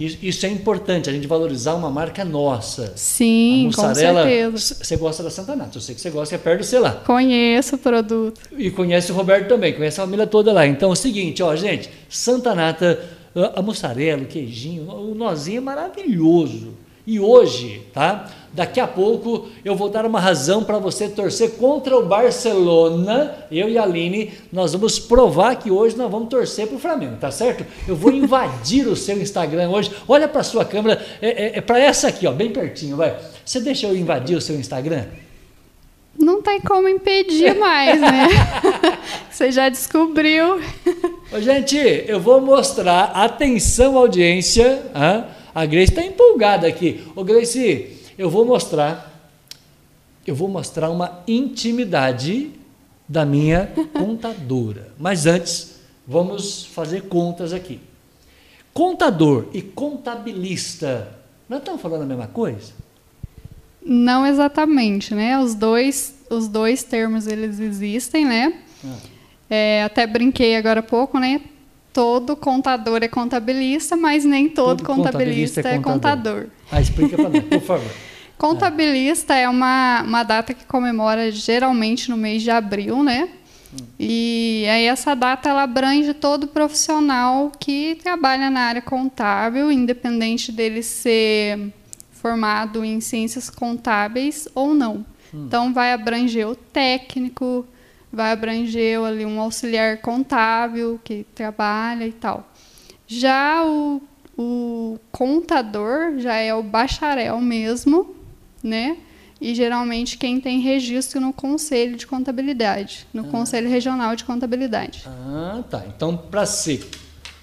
Isso 0.00 0.46
é 0.46 0.48
importante, 0.48 1.08
a 1.08 1.12
gente 1.12 1.26
valorizar 1.26 1.74
uma 1.74 1.90
marca 1.90 2.24
nossa. 2.24 2.92
Sim, 2.96 3.70
com 3.74 3.94
certeza. 3.94 4.76
Você 4.82 4.96
gosta 4.96 5.22
da 5.22 5.30
Santa 5.30 5.54
Nata, 5.54 5.76
eu 5.76 5.80
sei 5.80 5.94
que 5.94 6.00
você 6.00 6.10
gosta, 6.10 6.34
é 6.34 6.38
perto 6.38 6.60
do 6.60 6.64
sei 6.64 6.80
lá. 6.80 6.92
Conheço 6.92 7.76
o 7.76 7.78
produto. 7.78 8.40
E 8.56 8.70
conhece 8.70 9.12
o 9.12 9.14
Roberto 9.14 9.48
também, 9.48 9.72
conhece 9.74 10.00
a 10.00 10.04
família 10.04 10.26
toda 10.26 10.52
lá. 10.52 10.66
Então 10.66 10.90
é 10.90 10.92
o 10.92 10.96
seguinte, 10.96 11.42
ó, 11.42 11.54
gente, 11.54 11.88
Santa 12.08 12.54
Nata, 12.54 12.98
a 13.54 13.62
mussarela, 13.62 14.22
o 14.22 14.26
queijinho, 14.26 14.90
o 14.90 15.14
nozinho 15.14 15.58
é 15.58 15.60
maravilhoso. 15.60 16.74
E 17.06 17.18
hoje, 17.20 17.82
tá? 17.92 18.30
Daqui 18.52 18.78
a 18.78 18.86
pouco 18.86 19.48
eu 19.64 19.74
vou 19.74 19.88
dar 19.88 20.04
uma 20.04 20.20
razão 20.20 20.62
para 20.62 20.78
você 20.78 21.08
torcer 21.08 21.52
contra 21.52 21.96
o 21.96 22.04
Barcelona. 22.04 23.46
Eu 23.50 23.68
e 23.68 23.78
a 23.78 23.82
Aline, 23.82 24.32
nós 24.52 24.74
vamos 24.74 24.98
provar 24.98 25.56
que 25.56 25.70
hoje 25.70 25.96
nós 25.96 26.10
vamos 26.10 26.28
torcer 26.28 26.66
para 26.66 26.76
o 26.76 26.80
Flamengo, 26.80 27.16
tá 27.18 27.30
certo? 27.30 27.64
Eu 27.88 27.96
vou 27.96 28.12
invadir 28.12 28.86
o 28.86 28.94
seu 28.94 29.20
Instagram 29.20 29.70
hoje. 29.70 29.90
Olha 30.06 30.28
para 30.28 30.42
a 30.42 30.44
sua 30.44 30.66
câmera, 30.66 31.02
é, 31.22 31.28
é, 31.28 31.58
é 31.58 31.60
para 31.62 31.78
essa 31.78 32.08
aqui, 32.08 32.26
ó, 32.26 32.32
bem 32.32 32.50
pertinho, 32.50 32.96
vai. 32.96 33.16
Você 33.44 33.58
deixa 33.58 33.86
eu 33.86 33.96
invadir 33.96 34.36
o 34.36 34.40
seu 34.40 34.56
Instagram? 34.56 35.06
Não 36.18 36.42
tem 36.42 36.60
como 36.60 36.86
impedir 36.88 37.54
mais, 37.54 37.98
né? 37.98 38.28
Você 39.30 39.50
já 39.50 39.70
descobriu. 39.70 40.60
Ô, 41.32 41.40
gente, 41.40 41.76
eu 42.06 42.20
vou 42.20 42.38
mostrar, 42.38 43.04
atenção 43.14 43.96
audiência, 43.96 44.82
ah, 44.94 45.24
a 45.54 45.64
Grace 45.64 45.90
está 45.90 46.02
empolgada 46.02 46.66
aqui. 46.66 47.02
Ô 47.16 47.24
Grace, 47.24 48.01
eu 48.18 48.28
vou 48.30 48.44
mostrar, 48.44 49.30
eu 50.26 50.34
vou 50.34 50.48
mostrar 50.48 50.90
uma 50.90 51.22
intimidade 51.26 52.50
da 53.08 53.24
minha 53.24 53.72
contadora. 53.92 54.92
Mas 54.98 55.26
antes, 55.26 55.80
vamos 56.06 56.66
fazer 56.66 57.02
contas 57.02 57.52
aqui. 57.52 57.80
Contador 58.72 59.48
e 59.52 59.60
contabilista, 59.60 61.12
não 61.48 61.58
estamos 61.58 61.80
falando 61.80 62.02
a 62.02 62.06
mesma 62.06 62.26
coisa? 62.26 62.72
Não 63.84 64.26
exatamente, 64.26 65.14
né? 65.14 65.38
Os 65.38 65.54
dois, 65.54 66.14
os 66.30 66.48
dois 66.48 66.82
termos 66.82 67.26
eles 67.26 67.58
existem, 67.58 68.24
né? 68.24 68.62
Ah. 68.84 68.96
É, 69.50 69.82
até 69.82 70.06
brinquei 70.06 70.56
agora 70.56 70.80
há 70.80 70.82
pouco, 70.82 71.18
né? 71.18 71.42
Todo 71.92 72.34
contador 72.34 73.02
é 73.02 73.08
contabilista, 73.08 73.96
mas 73.96 74.24
nem 74.24 74.48
todo, 74.48 74.78
todo 74.78 74.86
contabilista, 74.86 75.62
contabilista, 75.62 75.68
é, 75.68 75.78
contador. 75.78 76.32
é 76.32 76.40
contador. 76.40 76.46
Ah, 76.70 76.80
explica 76.80 77.16
para 77.16 77.28
nós, 77.28 77.44
por 77.44 77.60
favor. 77.60 77.90
Contabilista 78.42 79.36
é 79.36 79.48
uma, 79.48 80.02
uma 80.02 80.24
data 80.24 80.52
que 80.52 80.64
comemora 80.64 81.30
geralmente 81.30 82.10
no 82.10 82.16
mês 82.16 82.42
de 82.42 82.50
abril, 82.50 83.04
né? 83.04 83.28
Hum. 83.72 83.84
E 84.00 84.66
aí 84.68 84.86
essa 84.86 85.14
data 85.14 85.48
ela 85.48 85.62
abrange 85.62 86.12
todo 86.12 86.48
profissional 86.48 87.52
que 87.60 87.96
trabalha 88.02 88.50
na 88.50 88.62
área 88.62 88.82
contábil, 88.82 89.70
independente 89.70 90.50
dele 90.50 90.82
ser 90.82 91.72
formado 92.10 92.84
em 92.84 93.00
ciências 93.00 93.48
contábeis 93.48 94.48
ou 94.56 94.74
não. 94.74 95.06
Hum. 95.32 95.44
Então 95.46 95.72
vai 95.72 95.92
abranger 95.92 96.48
o 96.48 96.56
técnico, 96.56 97.64
vai 98.12 98.32
abranger 98.32 99.00
ali 99.00 99.24
um 99.24 99.40
auxiliar 99.40 99.98
contábil 99.98 101.00
que 101.02 101.24
trabalha 101.34 102.06
e 102.06 102.12
tal. 102.12 102.46
Já 103.06 103.64
o, 103.64 104.02
o 104.36 104.98
contador 105.10 106.18
já 106.18 106.34
é 106.34 106.54
o 106.54 106.62
bacharel 106.62 107.40
mesmo, 107.40 108.14
né? 108.62 108.96
e 109.42 109.56
geralmente 109.56 110.16
quem 110.16 110.40
tem 110.40 110.60
registro 110.60 111.20
no 111.20 111.32
Conselho 111.32 111.96
de 111.96 112.06
Contabilidade, 112.06 113.08
no 113.12 113.22
ah. 113.22 113.28
Conselho 113.28 113.68
Regional 113.68 114.14
de 114.14 114.22
Contabilidade. 114.22 115.02
Ah, 115.04 115.64
tá. 115.68 115.82
Então, 115.88 116.16
para 116.16 116.46
ser 116.46 116.88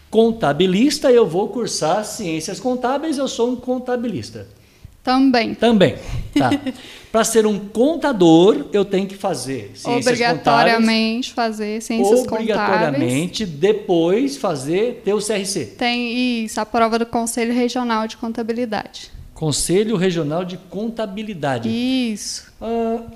contabilista, 0.09 1.11
eu 1.11 1.27
vou 1.27 1.49
cursar 1.49 2.05
Ciências 2.05 2.57
Contábeis, 2.57 3.17
eu 3.17 3.27
sou 3.27 3.51
um 3.51 3.55
contabilista. 3.57 4.47
Também. 5.03 5.53
Também. 5.55 5.95
Tá. 6.37 6.51
Para 7.11 7.23
ser 7.23 7.47
um 7.47 7.57
contador, 7.57 8.67
eu 8.71 8.85
tenho 8.85 9.07
que 9.07 9.15
fazer 9.15 9.71
ciências 9.73 10.05
Obrigatoriamente 10.05 11.33
fazer 11.33 11.81
ciências 11.81 12.19
obrigatoriamente, 12.19 13.45
contábeis. 13.45 13.59
depois 13.59 14.37
fazer 14.37 15.01
ter 15.03 15.13
o 15.13 15.17
CRC. 15.17 15.73
Tem 15.77 16.43
isso, 16.43 16.61
a 16.61 16.65
prova 16.67 16.99
do 16.99 17.07
Conselho 17.07 17.51
Regional 17.51 18.07
de 18.07 18.15
Contabilidade. 18.15 19.11
Conselho 19.33 19.95
Regional 19.95 20.45
de 20.45 20.57
Contabilidade. 20.57 21.67
Isso. 21.67 22.51
Uh, 22.61 23.09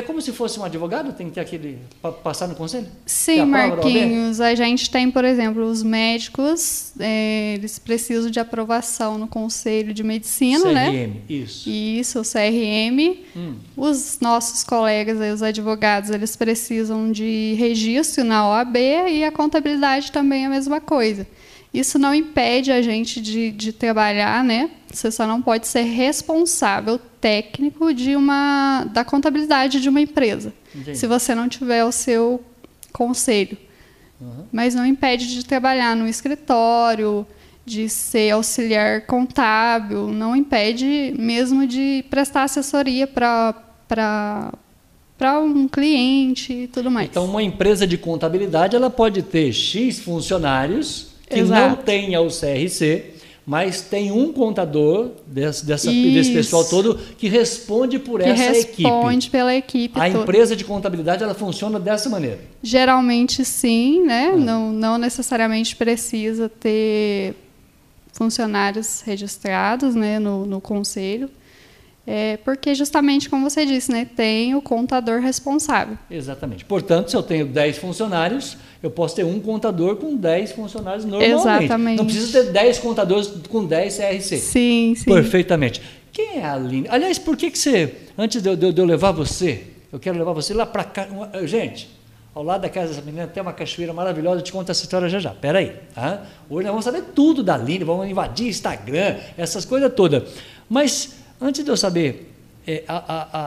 é 0.00 0.02
como 0.02 0.22
se 0.22 0.32
fosse 0.32 0.60
um 0.60 0.64
advogado, 0.64 1.12
tem 1.12 1.28
que 1.28 1.34
ter 1.34 1.40
aquele 1.40 1.78
passar 2.22 2.46
no 2.46 2.54
conselho? 2.54 2.86
Sim, 3.04 3.44
Marquinhos. 3.46 4.40
A 4.40 4.54
gente 4.54 4.90
tem, 4.90 5.10
por 5.10 5.24
exemplo, 5.24 5.64
os 5.64 5.82
médicos, 5.82 6.92
é, 7.00 7.54
eles 7.54 7.80
precisam 7.80 8.30
de 8.30 8.38
aprovação 8.38 9.18
no 9.18 9.26
conselho 9.26 9.92
de 9.92 10.04
medicina, 10.04 10.64
CRM, 10.64 10.72
né? 10.72 10.90
CRM, 10.90 11.22
isso. 11.28 11.68
Isso, 11.68 12.20
o 12.20 12.22
CRM. 12.22 13.24
Hum. 13.36 13.56
Os 13.76 14.18
nossos 14.20 14.62
colegas, 14.62 15.18
os 15.34 15.42
advogados, 15.42 16.10
eles 16.10 16.36
precisam 16.36 17.10
de 17.10 17.54
registro 17.58 18.22
na 18.22 18.48
OAB 18.48 18.76
e 18.76 19.24
a 19.24 19.32
contabilidade 19.32 20.12
também 20.12 20.44
é 20.44 20.46
a 20.46 20.50
mesma 20.50 20.80
coisa. 20.80 21.26
Isso 21.72 21.98
não 21.98 22.14
impede 22.14 22.72
a 22.72 22.80
gente 22.80 23.20
de, 23.20 23.50
de 23.50 23.72
trabalhar, 23.72 24.42
né? 24.42 24.70
Você 24.90 25.10
só 25.10 25.26
não 25.26 25.42
pode 25.42 25.66
ser 25.66 25.82
responsável 25.82 26.98
técnico 27.20 27.92
de 27.92 28.16
uma 28.16 28.84
da 28.84 29.04
contabilidade 29.04 29.80
de 29.80 29.88
uma 29.88 30.00
empresa, 30.00 30.52
Entendi. 30.74 30.96
se 30.96 31.06
você 31.06 31.34
não 31.34 31.48
tiver 31.48 31.84
o 31.84 31.92
seu 31.92 32.42
conselho. 32.92 33.58
Uhum. 34.20 34.46
Mas 34.50 34.74
não 34.74 34.86
impede 34.86 35.28
de 35.28 35.44
trabalhar 35.44 35.94
no 35.94 36.08
escritório, 36.08 37.26
de 37.64 37.88
ser 37.88 38.30
auxiliar 38.30 39.02
contábil, 39.02 40.08
não 40.08 40.34
impede 40.34 41.14
mesmo 41.18 41.66
de 41.66 42.04
prestar 42.08 42.44
assessoria 42.44 43.06
para 43.06 43.54
para 45.18 45.40
um 45.40 45.66
cliente 45.66 46.52
e 46.52 46.68
tudo 46.68 46.90
mais. 46.90 47.08
Então, 47.08 47.24
uma 47.24 47.42
empresa 47.42 47.86
de 47.86 47.98
contabilidade 47.98 48.76
ela 48.76 48.88
pode 48.88 49.22
ter 49.22 49.52
X 49.52 49.98
funcionários 49.98 51.07
que 51.28 51.40
Exato. 51.40 51.76
não 51.76 51.76
tenha 51.76 52.20
o 52.20 52.28
CRC, 52.28 53.18
mas 53.48 53.80
tem 53.80 54.12
um 54.12 54.30
contador 54.30 55.12
desse, 55.26 55.64
dessa, 55.64 55.90
desse 55.90 56.32
pessoal 56.32 56.64
todo 56.64 56.96
que 57.16 57.28
responde 57.28 57.98
por 57.98 58.20
que 58.20 58.28
essa 58.28 58.42
responde 58.42 58.60
equipe. 58.60 58.82
Responde 58.82 59.30
pela 59.30 59.54
equipe. 59.54 59.98
A 59.98 60.10
toda. 60.10 60.22
empresa 60.22 60.54
de 60.54 60.64
contabilidade 60.64 61.22
ela 61.22 61.32
funciona 61.32 61.80
dessa 61.80 62.10
maneira. 62.10 62.40
Geralmente 62.62 63.44
sim, 63.46 64.02
né? 64.04 64.32
É. 64.34 64.36
Não, 64.36 64.70
não 64.70 64.98
necessariamente 64.98 65.74
precisa 65.76 66.48
ter 66.48 67.34
funcionários 68.12 69.00
registrados 69.00 69.94
né, 69.94 70.18
no, 70.18 70.44
no 70.44 70.60
conselho. 70.60 71.30
É 72.10 72.38
porque 72.38 72.74
justamente, 72.74 73.28
como 73.28 73.50
você 73.50 73.66
disse, 73.66 73.92
né, 73.92 74.06
tem 74.16 74.54
o 74.54 74.62
contador 74.62 75.20
responsável. 75.20 75.98
Exatamente. 76.10 76.64
Portanto, 76.64 77.10
se 77.10 77.16
eu 77.16 77.22
tenho 77.22 77.44
10 77.44 77.76
funcionários, 77.76 78.56
eu 78.82 78.90
posso 78.90 79.14
ter 79.14 79.26
um 79.26 79.38
contador 79.38 79.96
com 79.96 80.16
10 80.16 80.52
funcionários 80.52 81.04
normalmente. 81.04 81.38
Exatamente. 81.38 81.98
Não 81.98 82.06
precisa 82.06 82.44
ter 82.44 82.50
10 82.50 82.78
contadores 82.78 83.30
com 83.50 83.62
10 83.62 83.94
CRC. 83.94 84.38
Sim, 84.38 84.94
sim. 84.96 85.04
Perfeitamente. 85.04 85.82
Quem 86.10 86.38
é 86.38 86.44
a 86.44 86.54
Aline? 86.54 86.88
Aliás, 86.88 87.18
por 87.18 87.36
que, 87.36 87.50
que 87.50 87.58
você, 87.58 87.94
antes 88.16 88.40
de 88.40 88.48
eu, 88.48 88.56
de 88.56 88.80
eu 88.80 88.86
levar 88.86 89.12
você, 89.12 89.64
eu 89.92 89.98
quero 89.98 90.16
levar 90.16 90.32
você 90.32 90.54
lá 90.54 90.64
para 90.64 90.84
cá. 90.84 91.06
Gente, 91.44 91.90
ao 92.34 92.42
lado 92.42 92.62
da 92.62 92.70
casa 92.70 92.88
dessa 92.88 93.02
menina 93.02 93.26
tem 93.26 93.42
uma 93.42 93.52
cachoeira 93.52 93.92
maravilhosa, 93.92 94.38
eu 94.38 94.44
te 94.44 94.52
conto 94.52 94.70
essa 94.70 94.82
história 94.82 95.10
já 95.10 95.18
já. 95.18 95.32
Pera 95.32 95.58
aí. 95.58 95.76
Tá? 95.94 96.22
Hoje 96.48 96.64
nós 96.64 96.70
vamos 96.70 96.84
saber 96.86 97.02
tudo 97.14 97.42
da 97.42 97.54
Aline, 97.54 97.84
vamos 97.84 98.08
invadir 98.08 98.48
Instagram, 98.48 99.16
essas 99.36 99.66
coisas 99.66 99.92
todas. 99.92 100.22
Mas 100.70 101.17
Antes 101.40 101.64
de 101.64 101.70
eu 101.70 101.76
saber 101.76 102.32
é, 102.66 102.82
a, 102.88 103.38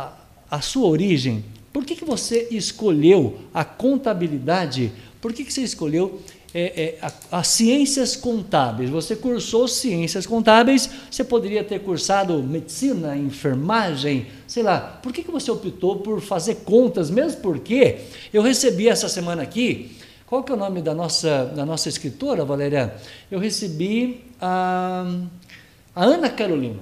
a, 0.49 0.57
a, 0.57 0.61
sua 0.61 0.87
origem, 0.87 1.43
por 1.73 1.83
que, 1.83 1.95
que 1.95 2.05
você 2.05 2.47
escolheu 2.49 3.39
a 3.53 3.65
contabilidade? 3.65 4.91
Por 5.19 5.33
que, 5.33 5.43
que 5.43 5.53
você 5.53 5.61
escolheu 5.61 6.21
é, 6.53 6.97
é, 7.01 7.11
as 7.29 7.47
ciências 7.47 8.15
contábeis? 8.15 8.89
Você 8.89 9.15
cursou 9.15 9.67
ciências 9.67 10.25
contábeis, 10.25 10.89
você 11.09 11.23
poderia 11.23 11.65
ter 11.65 11.79
cursado 11.81 12.41
medicina, 12.41 13.17
enfermagem, 13.17 14.27
sei 14.47 14.63
lá. 14.63 14.79
Por 14.79 15.11
que, 15.11 15.23
que 15.23 15.31
você 15.31 15.51
optou 15.51 15.97
por 15.97 16.21
fazer 16.21 16.55
contas? 16.63 17.09
Mesmo 17.09 17.41
porque 17.41 17.97
eu 18.33 18.41
recebi 18.41 18.87
essa 18.87 19.09
semana 19.09 19.43
aqui. 19.43 19.97
Qual 20.25 20.43
que 20.43 20.51
é 20.53 20.55
o 20.55 20.57
nome 20.57 20.81
da 20.81 20.95
nossa, 20.95 21.43
da 21.45 21.65
nossa 21.65 21.89
escritora, 21.89 22.45
Valéria? 22.45 22.95
Eu 23.29 23.37
recebi 23.37 24.21
a, 24.39 25.05
a 25.93 26.05
Ana 26.05 26.29
Carolina. 26.29 26.79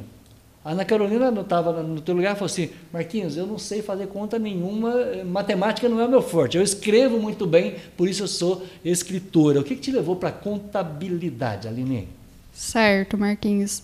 A 0.63 0.72
Ana 0.72 0.84
Carolina 0.84 1.32
não 1.32 1.42
estava 1.42 1.82
no 1.82 2.01
teu 2.01 2.13
lugar 2.13 2.34
e 2.34 2.36
falou 2.36 2.48
assim: 2.48 2.70
Marquinhos, 2.92 3.38
eu 3.38 3.48
não 3.48 3.58
sei 3.58 3.82
fazer 3.82 4.08
conta 4.08 4.38
nenhuma, 4.38 4.94
matemática 5.25 5.88
não 5.88 6.00
é 6.01 6.06
o 6.06 6.10
meu 6.10 6.22
forte. 6.22 6.58
Eu 6.58 6.63
escrevo 6.63 7.18
muito 7.18 7.48
bem, 7.48 7.75
por 7.96 8.10
isso 8.10 8.24
eu 8.24 8.28
sou 8.28 8.66
escritora. 8.84 9.62
O 9.62 9.63
que, 9.63 9.75
que 9.75 9.82
te 9.82 9.92
levou 9.92 10.18
para 10.18 10.32
contabilidade, 10.32 11.68
Aline? 11.68 12.10
Certo, 12.51 13.18
Marquinhos. 13.18 13.82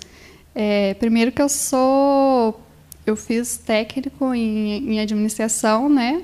É, 0.54 0.94
primeiro 0.96 1.32
que 1.32 1.42
eu 1.42 1.50
sou. 1.50 2.60
Eu 3.06 3.16
fiz 3.16 3.56
técnico 3.58 4.34
em, 4.34 4.94
em 4.94 5.00
administração, 5.00 5.88
né? 5.88 6.24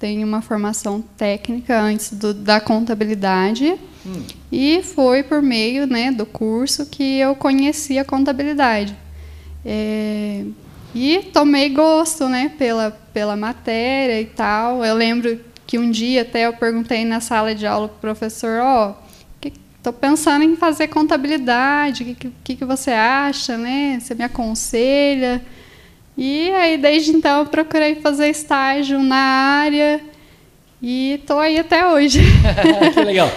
Tenho 0.00 0.26
uma 0.26 0.42
formação 0.42 1.00
técnica 1.00 1.80
antes 1.80 2.12
do, 2.12 2.34
da 2.34 2.60
contabilidade. 2.60 3.78
Hum. 4.04 4.24
E 4.50 4.82
foi 4.82 5.22
por 5.22 5.40
meio 5.40 5.86
né, 5.86 6.10
do 6.10 6.26
curso 6.26 6.86
que 6.86 7.18
eu 7.18 7.36
conheci 7.36 7.98
a 7.98 8.04
contabilidade. 8.04 8.96
É, 9.64 10.44
e 10.94 11.30
tomei 11.32 11.68
gosto, 11.70 12.28
né, 12.28 12.52
pela, 12.58 12.90
pela 13.12 13.36
matéria 13.36 14.20
e 14.20 14.26
tal. 14.26 14.84
Eu 14.84 14.94
lembro 14.94 15.40
que 15.66 15.78
um 15.78 15.90
dia 15.90 16.22
até 16.22 16.46
eu 16.46 16.52
perguntei 16.52 17.04
na 17.04 17.20
sala 17.20 17.54
de 17.54 17.66
aula 17.66 17.88
para 17.88 17.96
o 17.96 18.00
professor, 18.00 18.60
ó, 18.60 18.90
oh, 18.90 19.12
estou 19.82 19.92
pensando 19.92 20.44
em 20.44 20.54
fazer 20.54 20.86
contabilidade, 20.88 22.04
o 22.04 22.06
que, 22.14 22.32
que, 22.44 22.56
que 22.56 22.64
você 22.64 22.92
acha, 22.92 23.58
né? 23.58 23.98
Você 24.00 24.14
me 24.14 24.22
aconselha? 24.22 25.42
E 26.16 26.50
aí, 26.50 26.78
desde 26.78 27.10
então, 27.10 27.40
eu 27.40 27.46
procurei 27.46 27.96
fazer 27.96 28.28
estágio 28.28 29.02
na 29.02 29.16
área 29.16 30.00
e 30.80 31.14
estou 31.14 31.38
aí 31.38 31.58
até 31.58 31.88
hoje. 31.88 32.20
que 32.94 33.00
legal. 33.02 33.30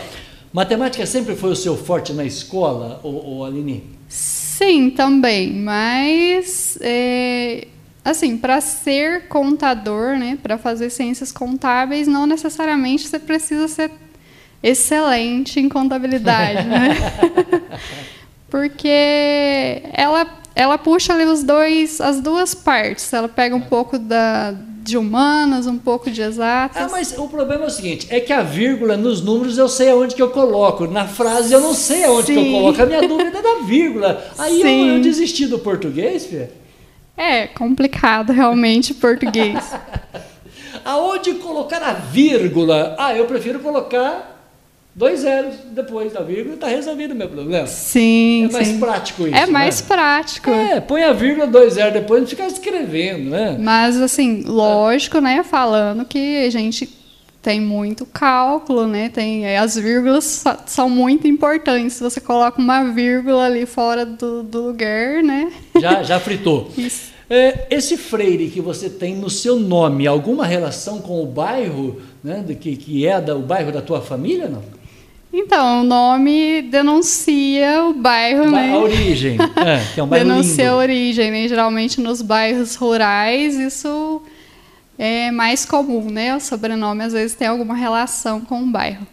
Matemática 0.54 1.06
sempre 1.06 1.36
foi 1.36 1.50
o 1.52 1.56
seu 1.56 1.76
forte 1.76 2.14
na 2.14 2.24
escola, 2.24 3.00
ou, 3.02 3.26
ou 3.26 3.46
Aline? 3.46 3.84
Sim, 4.08 4.45
também, 4.92 5.54
mas 5.54 6.78
é, 6.82 7.68
assim, 8.04 8.38
para 8.38 8.62
ser 8.62 9.28
contador, 9.28 10.18
né, 10.18 10.38
para 10.42 10.58
fazer 10.58 10.90
ciências 10.90 11.32
contábeis, 11.32 12.08
não 12.08 12.26
necessariamente 12.26 13.08
você 13.08 13.20
precisa 13.20 13.68
ser 13.68 13.92
excelente 14.64 15.60
em 15.60 15.68
contabilidade, 15.68 16.68
né? 16.68 16.96
Porque 18.50 19.82
ela 19.94 20.26
ela 20.56 20.78
puxa 20.78 21.14
ali 21.14 21.26
os 21.26 21.44
dois, 21.44 22.00
as 22.00 22.22
duas 22.22 22.56
partes. 22.56 23.12
Ela 23.12 23.28
pega 23.28 23.56
um 23.56 23.62
pouco 23.62 24.00
da 24.00 24.56
de 24.86 25.00
humanas, 25.00 25.66
um 25.66 25.80
pouco 25.80 26.12
de 26.12 26.22
exatas. 26.22 26.84
Ah, 26.84 26.88
mas 26.92 27.18
o 27.18 27.28
problema 27.28 27.64
é 27.64 27.68
o 27.68 27.72
seguinte, 27.72 28.06
é 28.12 28.20
que 28.20 28.32
a 28.32 28.44
vírgula 28.44 28.96
nos 28.96 29.20
números 29.20 29.58
eu 29.58 29.68
sei 29.68 29.90
aonde 29.90 30.14
que 30.14 30.22
eu 30.22 30.30
coloco, 30.30 30.86
na 30.86 31.08
frase 31.08 31.52
eu 31.52 31.60
não 31.60 31.74
sei 31.74 32.04
aonde 32.04 32.28
Sim. 32.28 32.34
que 32.36 32.40
eu 32.40 32.52
coloco. 32.52 32.82
A 32.84 32.86
minha 32.86 33.02
dúvida 33.02 33.40
é 33.40 33.42
da 33.42 33.66
vírgula. 33.66 34.24
Aí 34.38 34.62
eu, 34.62 34.96
eu, 34.96 35.02
desisti 35.02 35.48
do 35.48 35.58
português, 35.58 36.28
filha. 36.28 36.52
É 37.18 37.48
complicado 37.48 38.32
realmente 38.32 38.94
português. 38.94 39.58
aonde 40.86 41.34
colocar 41.34 41.82
a 41.82 41.94
vírgula? 41.94 42.96
Ah, 43.00 43.16
eu 43.16 43.26
prefiro 43.26 43.60
colocar 43.60 44.35
dois 44.96 45.20
zeros 45.20 45.56
depois 45.72 46.14
da 46.14 46.22
vírgula, 46.22 46.56
está 46.56 46.68
resolvido 46.68 47.12
o 47.12 47.16
meu 47.16 47.28
problema. 47.28 47.68
Sim. 47.68 48.46
É 48.50 48.52
mais 48.52 48.68
sim. 48.68 48.80
prático 48.80 49.28
isso. 49.28 49.36
É 49.36 49.46
mais 49.46 49.82
né? 49.82 49.88
prático. 49.88 50.50
É, 50.50 50.80
põe 50.80 51.04
a 51.04 51.12
vírgula, 51.12 51.46
dois 51.46 51.74
zeros 51.74 51.94
depois 51.94 52.24
e 52.24 52.28
fica 52.28 52.46
escrevendo, 52.48 53.30
né? 53.30 53.58
Mas, 53.60 54.00
assim, 54.00 54.44
lógico, 54.46 55.20
né? 55.20 55.44
Falando 55.44 56.06
que 56.06 56.46
a 56.46 56.50
gente 56.50 56.90
tem 57.42 57.60
muito 57.60 58.06
cálculo, 58.06 58.88
né? 58.88 59.10
Tem, 59.10 59.46
é, 59.46 59.58
as 59.58 59.76
vírgulas 59.76 60.44
são 60.66 60.90
muito 60.90 61.28
importantes. 61.28 61.98
Se 61.98 62.04
você 62.04 62.22
coloca 62.22 62.60
uma 62.60 62.86
vírgula 62.86 63.46
ali 63.46 63.66
fora 63.66 64.06
do, 64.06 64.42
do 64.42 64.62
lugar, 64.62 65.22
né? 65.22 65.52
Já, 65.80 66.02
já 66.02 66.20
fritou. 66.20 66.72
Isso. 66.78 67.14
É, 67.30 67.66
esse 67.72 67.98
Freire 67.98 68.50
que 68.50 68.62
você 68.62 68.88
tem 68.88 69.16
no 69.16 69.32
seu 69.32 69.60
nome, 69.60 70.06
alguma 70.06 70.46
relação 70.46 71.00
com 71.02 71.24
o 71.24 71.26
bairro, 71.26 72.00
né, 72.24 72.46
que, 72.60 72.76
que 72.76 73.08
é 73.08 73.20
da, 73.20 73.36
o 73.36 73.42
bairro 73.42 73.72
da 73.72 73.82
tua 73.82 74.00
família, 74.00 74.48
não? 74.48 74.62
Então, 75.38 75.82
o 75.82 75.84
nome 75.84 76.62
denuncia 76.62 77.84
o 77.84 77.94
bairro, 77.94 78.50
né? 78.50 78.72
A 78.74 78.78
origem, 78.78 79.38
é, 79.42 79.94
que 79.94 80.00
é 80.00 80.04
um 80.04 80.08
bairro 80.08 80.26
denuncia 80.30 80.64
lindo. 80.64 80.76
a 80.76 80.78
origem, 80.78 81.30
né? 81.32 81.48
Geralmente 81.48 82.00
nos 82.00 82.22
bairros 82.22 82.76
rurais 82.76 83.56
isso 83.56 84.22
é 84.98 85.32
mais 85.32 85.66
comum, 85.66 86.10
né? 86.10 86.34
O 86.36 86.40
sobrenome 86.40 87.04
às 87.04 87.12
vezes 87.12 87.36
tem 87.36 87.50
alguma 87.50 87.76
relação 87.76 88.40
com 88.42 88.64
o 88.64 88.68
bairro. 88.68 89.06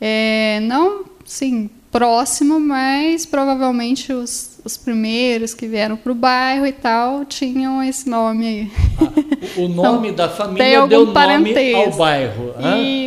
É, 0.00 0.60
não, 0.62 1.04
sim, 1.24 1.68
próximo, 1.90 2.60
mas 2.60 3.26
provavelmente 3.26 4.12
os, 4.12 4.60
os 4.64 4.76
primeiros 4.76 5.54
que 5.54 5.66
vieram 5.66 5.96
para 5.96 6.12
o 6.12 6.14
bairro 6.14 6.66
e 6.66 6.72
tal 6.72 7.24
tinham 7.24 7.82
esse 7.82 8.08
nome 8.08 8.46
aí. 8.46 8.70
Ah, 9.00 9.60
o 9.60 9.66
nome 9.68 10.08
Então, 10.10 10.26
da 10.26 10.28
família 10.32 10.86
deu 10.86 11.00
nome 11.00 11.12
parentesco. 11.12 11.76
ao 11.80 11.90
bairro. 11.98 12.54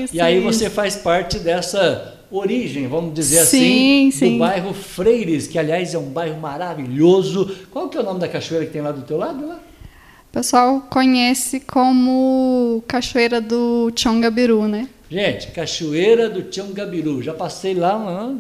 Isso, 0.04 0.16
e 0.16 0.20
aí 0.20 0.38
isso. 0.46 0.46
você 0.60 0.70
faz 0.70 0.98
parte 0.98 1.40
dessa 1.40 2.14
origem, 2.32 2.88
vamos 2.88 3.14
dizer 3.14 3.46
Sim, 3.46 4.08
assim, 4.08 4.12
sim. 4.12 4.34
do 4.34 4.40
bairro 4.40 4.74
Freires, 4.74 5.48
que 5.48 5.58
aliás 5.60 5.94
é 5.94 5.98
um 5.98 6.10
bairro 6.10 6.40
maravilhoso. 6.40 7.56
Qual 7.72 7.90
que 7.90 7.98
é 7.98 8.02
o 8.02 8.04
nome 8.04 8.20
da 8.20 8.28
cachoeira 8.28 8.66
que 8.66 8.72
tem 8.72 8.82
lá 8.82 8.92
do 8.92 9.02
teu 9.02 9.18
lado? 9.18 9.48
Lá? 9.48 9.56
O 9.56 10.34
pessoal 10.34 10.82
conhece 10.90 11.62
como 11.62 12.84
Cachoeira 12.88 13.40
do 13.40 13.92
Chongabiru, 13.96 14.68
né? 14.68 14.90
Gente, 15.10 15.48
Cachoeira 15.52 16.30
do 16.30 16.42
Tiangabiru. 16.42 17.22
Já 17.22 17.34
passei 17.34 17.74
lá 17.74 17.96
uma, 17.96 18.38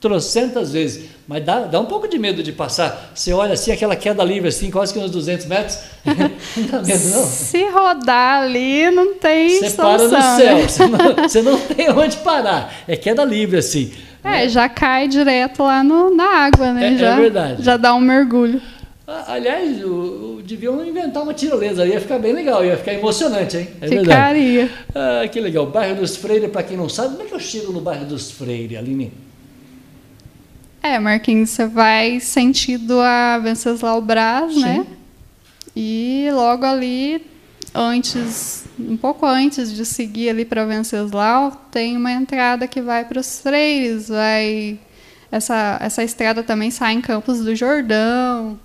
trocentas 0.00 0.72
vezes, 0.72 1.06
mas 1.26 1.44
dá, 1.44 1.60
dá 1.60 1.80
um 1.80 1.86
pouco 1.86 2.06
de 2.06 2.18
medo 2.18 2.42
de 2.42 2.52
passar. 2.52 3.12
Você 3.14 3.32
olha 3.32 3.54
assim, 3.54 3.72
aquela 3.72 3.96
queda 3.96 4.22
livre, 4.22 4.48
assim, 4.48 4.70
quase 4.70 4.92
que 4.92 4.98
uns 4.98 5.10
200 5.10 5.46
metros. 5.46 5.78
não 6.04 6.66
dá 6.66 6.82
medo, 6.82 7.08
não. 7.08 7.24
Se 7.26 7.64
rodar 7.70 8.42
ali, 8.42 8.90
não 8.90 9.14
tem 9.14 9.48
Você 9.60 9.70
para 9.70 9.92
no 9.92 9.98
solução, 9.98 10.36
céu, 10.36 10.56
né? 10.56 10.62
você 10.68 10.86
não, 10.86 11.28
você 11.28 11.42
não 11.42 11.58
tem 11.60 11.90
onde 11.90 12.16
parar. 12.18 12.72
É 12.86 12.96
queda 12.96 13.24
livre, 13.24 13.58
assim. 13.58 13.92
É, 14.22 14.48
já 14.48 14.68
cai 14.68 15.06
direto 15.08 15.62
lá 15.62 15.82
no, 15.84 16.14
na 16.14 16.24
água, 16.46 16.72
né? 16.72 16.88
É- 16.90 16.94
é 16.94 16.98
já, 16.98 17.16
verdade. 17.16 17.62
Já 17.62 17.76
dá 17.76 17.94
um 17.94 18.00
mergulho. 18.00 18.60
Ah, 19.06 19.34
Aliás, 19.34 19.84
o, 19.84 19.88
o- 20.38 20.42
deviam 20.44 20.84
inventar 20.84 21.22
uma 21.22 21.32
tirolesa, 21.32 21.86
ia 21.86 22.00
ficar 22.00 22.18
bem 22.18 22.32
legal, 22.32 22.64
ia 22.64 22.76
ficar 22.76 22.92
emocionante, 22.92 23.56
hein? 23.56 23.68
É 23.80 23.86
verdade. 23.86 24.10
Ficaria. 24.10 24.70
Ah, 24.94 25.28
que 25.28 25.40
legal. 25.40 25.66
Bairro 25.66 25.96
dos 25.96 26.16
Freire, 26.16 26.48
para 26.48 26.64
quem 26.64 26.76
não 26.76 26.88
sabe, 26.88 27.10
como 27.10 27.22
é 27.22 27.26
que 27.26 27.34
eu 27.34 27.40
chego 27.40 27.72
no 27.72 27.80
bairro 27.80 28.04
dos 28.04 28.30
Freire, 28.32 28.76
Aline? 28.76 29.12
É, 30.86 31.00
Marquinhos, 31.00 31.50
você 31.50 31.66
vai 31.66 32.20
sentido 32.20 33.00
a 33.00 33.38
Venceslau 33.38 34.00
Braz, 34.00 34.54
Sim. 34.54 34.60
né? 34.60 34.86
E 35.74 36.28
logo 36.32 36.64
ali, 36.64 37.26
antes, 37.74 38.64
um 38.78 38.96
pouco 38.96 39.26
antes 39.26 39.74
de 39.74 39.84
seguir 39.84 40.28
ali 40.28 40.44
para 40.44 40.64
Venceslau, 40.64 41.50
tem 41.72 41.96
uma 41.96 42.12
entrada 42.12 42.68
que 42.68 42.80
vai 42.80 43.04
para 43.04 43.18
os 43.18 43.40
Freires, 43.40 44.08
vai 44.08 44.78
essa 45.30 45.76
essa 45.80 46.04
estrada 46.04 46.44
também 46.44 46.70
sai 46.70 46.94
em 46.94 47.00
Campos 47.00 47.40
do 47.40 47.54
Jordão. 47.56 48.56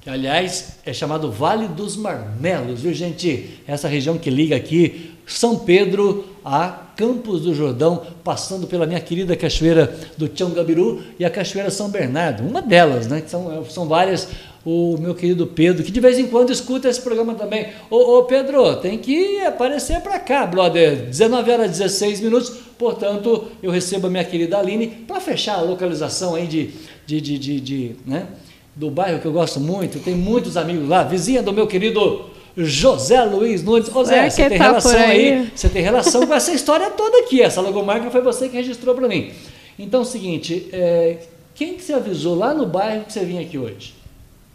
Que, 0.00 0.10
aliás, 0.10 0.76
é 0.84 0.92
chamado 0.92 1.30
Vale 1.30 1.68
dos 1.68 1.96
Marmelos, 1.96 2.80
viu, 2.82 2.92
gente? 2.92 3.60
Essa 3.66 3.86
região 3.86 4.18
que 4.18 4.28
liga 4.28 4.56
aqui 4.56 5.13
São 5.26 5.58
Pedro 5.58 6.24
a 6.44 6.84
Campos 6.96 7.40
do 7.40 7.54
Jordão, 7.54 8.02
passando 8.22 8.66
pela 8.66 8.86
minha 8.86 9.00
querida 9.00 9.34
cachoeira 9.34 9.92
do 10.16 10.28
Tiangabiru 10.28 11.02
e 11.18 11.24
a 11.24 11.30
cachoeira 11.30 11.70
São 11.70 11.88
Bernardo, 11.88 12.46
uma 12.46 12.62
delas, 12.62 13.08
né? 13.08 13.22
São, 13.26 13.64
são 13.68 13.88
várias. 13.88 14.28
O 14.66 14.96
meu 14.98 15.14
querido 15.14 15.46
Pedro, 15.46 15.84
que 15.84 15.92
de 15.92 16.00
vez 16.00 16.18
em 16.18 16.26
quando 16.26 16.50
escuta 16.50 16.88
esse 16.88 17.00
programa 17.00 17.34
também. 17.34 17.68
Ô, 17.90 18.18
ô 18.18 18.24
Pedro, 18.24 18.76
tem 18.76 18.96
que 18.96 19.40
aparecer 19.40 20.00
para 20.00 20.18
cá, 20.18 20.46
brother. 20.46 21.04
19 21.06 21.50
horas 21.50 21.66
e 21.66 21.82
16 21.82 22.20
minutos, 22.22 22.50
portanto, 22.78 23.48
eu 23.62 23.70
recebo 23.70 24.06
a 24.06 24.10
minha 24.10 24.24
querida 24.24 24.58
Aline 24.58 24.86
para 24.86 25.20
fechar 25.20 25.58
a 25.58 25.60
localização 25.60 26.34
aí 26.34 26.46
de, 26.46 26.70
de, 27.06 27.20
de, 27.20 27.38
de, 27.38 27.60
de, 27.60 27.96
né? 28.06 28.26
do 28.74 28.90
bairro 28.90 29.20
que 29.20 29.26
eu 29.26 29.32
gosto 29.32 29.60
muito, 29.60 30.00
tem 30.00 30.14
muitos 30.14 30.56
amigos 30.56 30.88
lá, 30.88 31.04
vizinha 31.04 31.42
do 31.42 31.52
meu 31.52 31.66
querido 31.66 32.24
José 32.56 33.22
Luiz 33.24 33.62
Nunes. 33.62 33.94
Ô 33.94 34.04
Zé, 34.04 34.26
É 34.26 34.30
você 34.30 34.48
tem 34.48 34.58
tá 34.58 34.64
relação 34.64 34.96
aí. 35.00 35.32
aí. 35.32 35.52
você 35.54 35.68
tem 35.68 35.82
relação 35.82 36.26
com 36.26 36.34
essa 36.34 36.52
história 36.52 36.90
toda 36.90 37.18
aqui, 37.20 37.40
essa 37.42 37.60
logomarca 37.60 38.10
foi 38.10 38.20
você 38.20 38.48
que 38.48 38.56
registrou 38.56 38.94
para 38.94 39.08
mim. 39.08 39.30
Então 39.78 40.00
é 40.00 40.02
o 40.02 40.06
seguinte, 40.06 40.68
é, 40.72 41.18
quem 41.54 41.74
que 41.74 41.82
você 41.82 41.92
avisou 41.94 42.36
lá 42.36 42.54
no 42.54 42.66
bairro 42.66 43.04
que 43.04 43.12
você 43.12 43.24
vinha 43.24 43.40
aqui 43.40 43.58
hoje? 43.58 43.94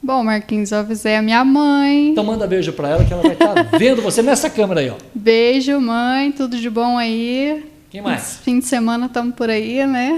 Bom, 0.01 0.23
Marquinhos, 0.23 0.71
eu 0.71 0.77
avisei 0.79 1.17
a 1.17 1.21
minha 1.21 1.43
mãe. 1.43 2.11
Então 2.11 2.23
manda 2.23 2.47
beijo 2.47 2.71
para 2.71 2.87
ela 2.87 3.03
que 3.03 3.11
ela 3.11 3.21
vai 3.21 3.33
estar 3.33 3.53
vendo 3.77 4.01
você 4.01 4.21
nessa 4.21 4.49
câmera 4.49 4.79
aí, 4.79 4.89
ó. 4.89 4.95
Beijo, 5.13 5.77
mãe, 5.81 6.31
tudo 6.31 6.57
de 6.57 6.69
bom 6.69 6.97
aí. 6.97 7.65
Quem 7.89 8.01
mais? 8.01 8.37
Fim 8.43 8.59
de 8.59 8.65
semana 8.65 9.07
estamos 9.07 9.35
por 9.35 9.49
aí, 9.49 9.85
né? 9.85 10.17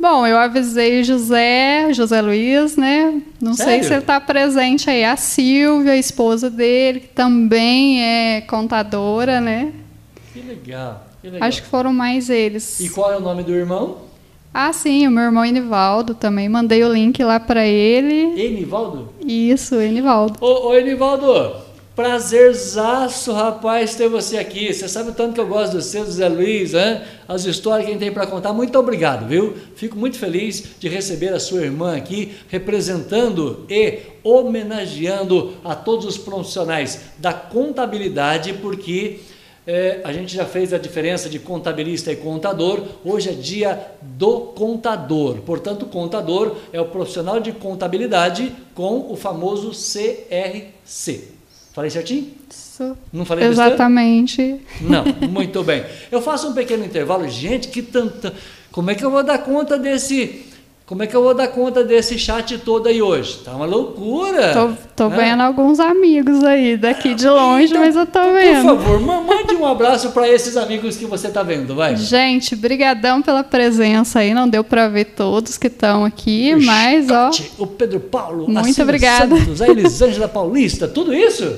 Bom, 0.00 0.24
eu 0.24 0.38
avisei 0.38 1.02
José, 1.02 1.92
José 1.92 2.20
Luiz, 2.22 2.76
né? 2.76 3.20
Não 3.40 3.54
sei 3.54 3.66
Sério? 3.66 3.84
se 3.84 3.92
ele 3.94 4.00
está 4.00 4.20
presente 4.20 4.88
aí. 4.88 5.04
A 5.04 5.16
Silvia, 5.16 5.92
a 5.92 5.96
esposa 5.96 6.48
dele, 6.48 7.00
que 7.00 7.08
também 7.08 8.00
é 8.02 8.40
contadora, 8.42 9.40
né? 9.40 9.72
Que 10.32 10.40
legal, 10.40 11.04
que 11.20 11.28
legal. 11.28 11.48
Acho 11.48 11.62
que 11.62 11.68
foram 11.68 11.92
mais 11.92 12.30
eles. 12.30 12.78
E 12.78 12.88
qual 12.90 13.12
é 13.12 13.16
o 13.16 13.20
nome 13.20 13.42
do 13.42 13.52
irmão? 13.52 13.98
Ah, 14.54 14.72
sim, 14.72 15.06
o 15.06 15.10
meu 15.10 15.24
irmão 15.24 15.44
Enivaldo 15.44 16.14
também. 16.14 16.48
Mandei 16.48 16.84
o 16.84 16.92
link 16.92 17.22
lá 17.22 17.40
para 17.40 17.66
ele. 17.66 18.40
Enivaldo? 18.40 19.08
Isso, 19.26 19.74
Enivaldo. 19.80 20.38
Ô, 20.40 20.68
ô 20.68 20.74
Enivaldo, 20.74 21.54
prazerzaço, 21.98 23.32
rapaz, 23.32 23.96
ter 23.96 24.08
você 24.08 24.38
aqui. 24.38 24.72
Você 24.72 24.88
sabe 24.88 25.10
o 25.10 25.12
tanto 25.12 25.34
que 25.34 25.40
eu 25.40 25.48
gosto 25.48 25.72
do 25.72 25.82
seu 25.82 26.04
Zé 26.04 26.28
Luiz, 26.28 26.72
hein? 26.72 27.00
as 27.26 27.44
histórias 27.44 27.86
que 27.86 27.90
a 27.90 27.92
gente 27.92 28.04
tem 28.04 28.12
para 28.12 28.24
contar. 28.24 28.52
Muito 28.52 28.78
obrigado, 28.78 29.26
viu? 29.26 29.56
Fico 29.74 29.98
muito 29.98 30.16
feliz 30.16 30.76
de 30.78 30.88
receber 30.88 31.32
a 31.32 31.40
sua 31.40 31.62
irmã 31.62 31.96
aqui, 31.96 32.36
representando 32.46 33.66
e 33.68 33.98
homenageando 34.22 35.54
a 35.64 35.74
todos 35.74 36.06
os 36.06 36.16
profissionais 36.16 37.00
da 37.18 37.32
contabilidade, 37.32 38.52
porque 38.52 39.18
é, 39.66 40.00
a 40.04 40.12
gente 40.12 40.32
já 40.32 40.44
fez 40.44 40.72
a 40.72 40.78
diferença 40.78 41.28
de 41.28 41.40
contabilista 41.40 42.12
e 42.12 42.16
contador. 42.16 42.80
Hoje 43.04 43.30
é 43.30 43.32
dia 43.32 43.88
do 44.00 44.52
contador. 44.54 45.38
Portanto, 45.38 45.84
contador 45.86 46.54
é 46.72 46.80
o 46.80 46.86
profissional 46.86 47.40
de 47.40 47.50
contabilidade 47.50 48.54
com 48.72 49.10
o 49.10 49.16
famoso 49.16 49.70
CRC. 49.70 51.37
Falei 51.78 51.92
certinho? 51.92 52.26
Isso. 52.50 52.96
Não 53.12 53.24
falei 53.24 53.46
besteira? 53.46 53.70
Exatamente. 53.70 54.60
Não, 54.80 55.04
muito 55.30 55.62
bem. 55.62 55.84
Eu 56.10 56.20
faço 56.20 56.48
um 56.48 56.52
pequeno 56.52 56.84
intervalo. 56.84 57.28
Gente, 57.28 57.68
que 57.68 57.80
tanta. 57.82 58.34
Como 58.72 58.90
é 58.90 58.96
que 58.96 59.04
eu 59.04 59.12
vou 59.12 59.22
dar 59.22 59.38
conta 59.38 59.78
desse. 59.78 60.44
Como 60.88 61.02
é 61.02 61.06
que 61.06 61.14
eu 61.14 61.22
vou 61.22 61.34
dar 61.34 61.48
conta 61.48 61.84
desse 61.84 62.18
chat 62.18 62.56
todo 62.60 62.88
aí 62.88 63.02
hoje? 63.02 63.40
Tá 63.44 63.54
uma 63.54 63.66
loucura. 63.66 64.54
Tô, 64.54 64.70
tô 65.04 65.08
né? 65.10 65.16
vendo 65.18 65.42
alguns 65.42 65.78
amigos 65.78 66.42
aí, 66.42 66.78
daqui 66.78 67.12
de 67.14 67.28
longe, 67.28 67.66
Então, 67.72 67.82
mas 67.82 67.94
eu 67.94 68.06
tô 68.06 68.18
Por 68.20 68.32
vendo. 68.32 68.64
favor, 68.64 68.98
ma- 69.00 69.20
mande 69.20 69.54
um 69.54 69.66
abraço 69.66 70.12
para 70.12 70.26
esses 70.26 70.56
amigos 70.56 70.96
que 70.96 71.04
você 71.04 71.28
tá 71.28 71.42
vendo, 71.42 71.74
vai. 71.74 71.94
Gente, 71.94 72.56
brigadão 72.56 73.20
pela 73.20 73.44
presença 73.44 74.20
aí. 74.20 74.32
Não 74.32 74.48
deu 74.48 74.64
para 74.64 74.88
ver 74.88 75.04
todos 75.14 75.58
que 75.58 75.66
estão 75.66 76.06
aqui, 76.06 76.54
O 76.54 76.64
mas 76.64 77.10
ó, 77.10 77.30
Scott, 77.32 77.52
o 77.58 77.66
Pedro 77.66 78.00
Paulo, 78.00 78.48
Muito 78.48 78.82
obrigada. 78.82 79.36
Santos, 79.36 79.60
a 79.60 79.68
Elisângela 79.68 80.26
Paulista, 80.26 80.88
tudo 80.88 81.12
isso? 81.12 81.54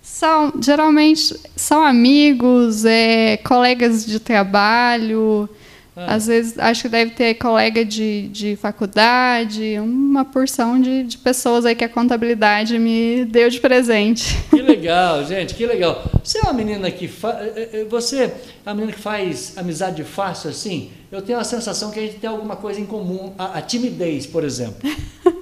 são 0.00 0.52
geralmente 0.60 1.34
são 1.56 1.82
amigos, 1.84 2.84
é, 2.84 3.36
colegas 3.38 4.06
de 4.06 4.20
trabalho. 4.20 5.48
Ah. 5.96 6.14
Às 6.14 6.26
vezes 6.26 6.58
acho 6.58 6.82
que 6.82 6.88
deve 6.88 7.10
ter 7.12 7.34
colega 7.34 7.84
de, 7.84 8.28
de 8.28 8.56
faculdade, 8.56 9.76
uma 9.80 10.24
porção 10.24 10.80
de, 10.80 11.02
de 11.04 11.18
pessoas 11.18 11.66
aí 11.66 11.74
que 11.74 11.84
a 11.84 11.88
contabilidade 11.88 12.78
me 12.78 13.24
deu 13.24 13.50
de 13.50 13.60
presente. 13.60 14.36
Que 14.50 14.62
legal, 14.62 15.24
gente, 15.24 15.54
que 15.54 15.66
legal. 15.66 16.04
Você 16.22 16.38
é 16.38 16.42
uma 16.42 16.52
menina 16.52 16.90
que 16.90 17.08
fa... 17.08 17.38
eh, 17.40 17.68
eh, 17.72 17.86
você 17.88 18.24
é 18.24 18.34
uma 18.66 18.74
menina 18.74 18.92
que 18.92 19.00
faz 19.00 19.56
amizade 19.56 20.02
fácil 20.04 20.50
assim? 20.50 20.90
Eu 21.10 21.20
tenho 21.20 21.38
a 21.38 21.44
sensação 21.44 21.90
que 21.90 21.98
a 21.98 22.02
gente 22.02 22.16
tem 22.16 22.30
alguma 22.30 22.56
coisa 22.56 22.80
em 22.80 22.86
comum, 22.86 23.32
a, 23.36 23.58
a 23.58 23.62
timidez, 23.62 24.26
por 24.26 24.44
exemplo. 24.44 24.88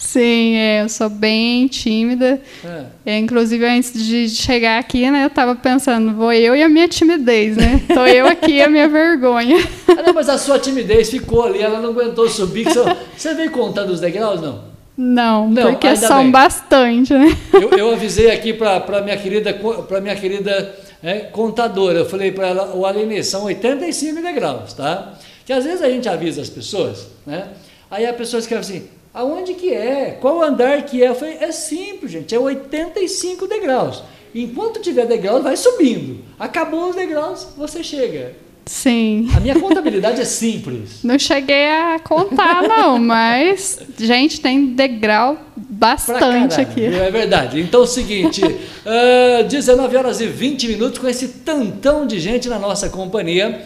Sim, 0.00 0.56
é, 0.56 0.82
eu 0.82 0.88
sou 0.88 1.10
bem 1.10 1.66
tímida. 1.66 2.40
É. 2.64 2.84
É, 3.04 3.18
inclusive, 3.18 3.62
antes 3.66 3.92
de 3.92 4.30
chegar 4.30 4.78
aqui, 4.78 5.10
né, 5.10 5.26
eu 5.26 5.30
tava 5.30 5.54
pensando, 5.54 6.14
vou 6.14 6.32
eu 6.32 6.56
e 6.56 6.62
a 6.62 6.70
minha 6.70 6.88
timidez, 6.88 7.54
né? 7.54 7.82
Tô 7.92 8.06
eu 8.06 8.26
aqui 8.26 8.52
e 8.52 8.62
a 8.62 8.68
minha 8.68 8.88
vergonha. 8.88 9.58
Ah, 9.86 10.02
não, 10.06 10.14
mas 10.14 10.30
a 10.30 10.38
sua 10.38 10.58
timidez 10.58 11.10
ficou 11.10 11.44
ali, 11.44 11.60
ela 11.60 11.80
não 11.80 11.90
aguentou 11.90 12.26
subir. 12.30 12.64
Você, 12.64 12.80
você 13.14 13.34
veio 13.34 13.50
contando 13.50 13.90
os 13.90 14.00
degraus, 14.00 14.40
não? 14.40 14.70
Não, 14.96 15.50
Não, 15.50 15.70
porque 15.70 15.94
são 15.96 16.22
bem. 16.22 16.30
bastante, 16.30 17.12
né? 17.12 17.36
Eu, 17.52 17.70
eu 17.70 17.92
avisei 17.92 18.30
aqui 18.30 18.54
para 18.54 19.02
minha 19.02 19.18
querida, 19.18 19.52
para 19.86 20.00
minha 20.00 20.16
querida 20.16 20.74
é, 21.02 21.20
contadora, 21.20 21.98
eu 22.00 22.06
falei 22.06 22.32
para 22.32 22.48
ela, 22.48 22.74
o 22.74 22.86
Aline, 22.86 23.22
são 23.22 23.44
85 23.44 24.22
degraus, 24.22 24.72
tá? 24.72 25.12
Que 25.44 25.52
às 25.52 25.64
vezes 25.64 25.82
a 25.82 25.90
gente 25.90 26.08
avisa 26.08 26.40
as 26.40 26.48
pessoas, 26.48 27.06
né? 27.26 27.48
Aí 27.90 28.06
a 28.06 28.12
pessoa 28.14 28.40
escreve 28.40 28.60
assim, 28.60 28.99
aonde 29.12 29.54
que 29.54 29.72
é? 29.72 30.16
Qual 30.20 30.42
andar 30.42 30.82
que 30.82 31.02
é? 31.02 31.08
Eu 31.08 31.14
falei, 31.14 31.36
é 31.40 31.52
simples, 31.52 32.12
gente, 32.12 32.34
é 32.34 32.38
85 32.38 33.46
degraus. 33.46 34.02
Enquanto 34.34 34.80
tiver 34.80 35.06
degraus, 35.06 35.42
vai 35.42 35.56
subindo. 35.56 36.20
Acabou 36.38 36.90
os 36.90 36.96
degraus, 36.96 37.48
você 37.56 37.82
chega. 37.82 38.34
Sim. 38.70 39.28
A 39.34 39.40
minha 39.40 39.58
contabilidade 39.58 40.20
é 40.20 40.24
simples. 40.24 41.02
Não 41.02 41.18
cheguei 41.18 41.68
a 41.68 41.98
contar, 41.98 42.62
não, 42.62 43.00
mas, 43.00 43.80
gente, 43.98 44.40
tem 44.40 44.66
degrau 44.66 45.36
bastante 45.56 46.60
aqui. 46.60 46.84
É 46.84 47.10
verdade. 47.10 47.60
Então 47.60 47.80
é 47.80 47.82
o 47.82 47.86
seguinte: 47.86 48.44
uh, 48.44 49.48
19 49.48 49.96
horas 49.96 50.20
e 50.20 50.26
20 50.26 50.68
minutos 50.68 50.98
com 51.00 51.08
esse 51.08 51.26
tantão 51.28 52.06
de 52.06 52.20
gente 52.20 52.48
na 52.48 52.60
nossa 52.60 52.88
companhia. 52.88 53.60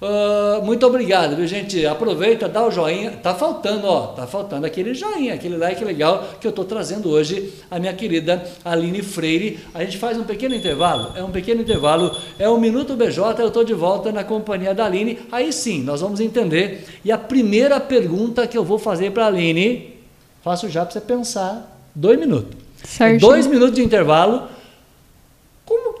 Uh, 0.00 0.64
muito 0.64 0.86
obrigado, 0.86 1.34
viu, 1.34 1.44
gente? 1.44 1.84
Aproveita, 1.84 2.48
dá 2.48 2.64
o 2.64 2.70
joinha. 2.70 3.10
Tá 3.20 3.34
faltando, 3.34 3.88
ó, 3.88 4.08
tá 4.08 4.28
faltando 4.28 4.64
aquele 4.64 4.94
joinha, 4.94 5.34
aquele 5.34 5.56
like 5.56 5.84
legal 5.84 6.24
que 6.40 6.46
eu 6.46 6.52
tô 6.52 6.64
trazendo 6.64 7.10
hoje 7.10 7.52
a 7.68 7.80
minha 7.80 7.92
querida 7.92 8.44
Aline 8.64 9.02
Freire. 9.02 9.58
A 9.74 9.82
gente 9.82 9.98
faz 9.98 10.16
um 10.16 10.22
pequeno 10.22 10.54
intervalo, 10.54 11.12
é 11.16 11.22
um 11.22 11.32
pequeno 11.32 11.62
intervalo, 11.62 12.14
é 12.38 12.48
um 12.48 12.60
minuto 12.60 12.94
BJ, 12.94 13.42
eu 13.42 13.50
tô 13.50 13.64
de 13.64 13.74
volta 13.74 14.12
na 14.12 14.22
companhia 14.22 14.72
da 14.72 14.86
Aline. 14.86 15.18
Aí 15.32 15.52
sim, 15.52 15.82
nós 15.82 16.00
vamos 16.00 16.20
entender. 16.20 16.84
E 17.04 17.10
a 17.10 17.18
primeira 17.18 17.80
pergunta 17.80 18.46
que 18.46 18.56
eu 18.56 18.64
vou 18.64 18.78
fazer 18.78 19.10
para 19.10 19.24
a 19.24 19.26
Aline, 19.26 19.96
faço 20.44 20.68
já 20.68 20.84
para 20.84 20.92
você 20.92 21.00
pensar, 21.00 21.76
dois 21.92 22.16
minutos. 22.16 22.56
Certo. 22.84 23.20
Dois 23.20 23.48
minutos 23.48 23.74
de 23.74 23.82
intervalo. 23.82 24.48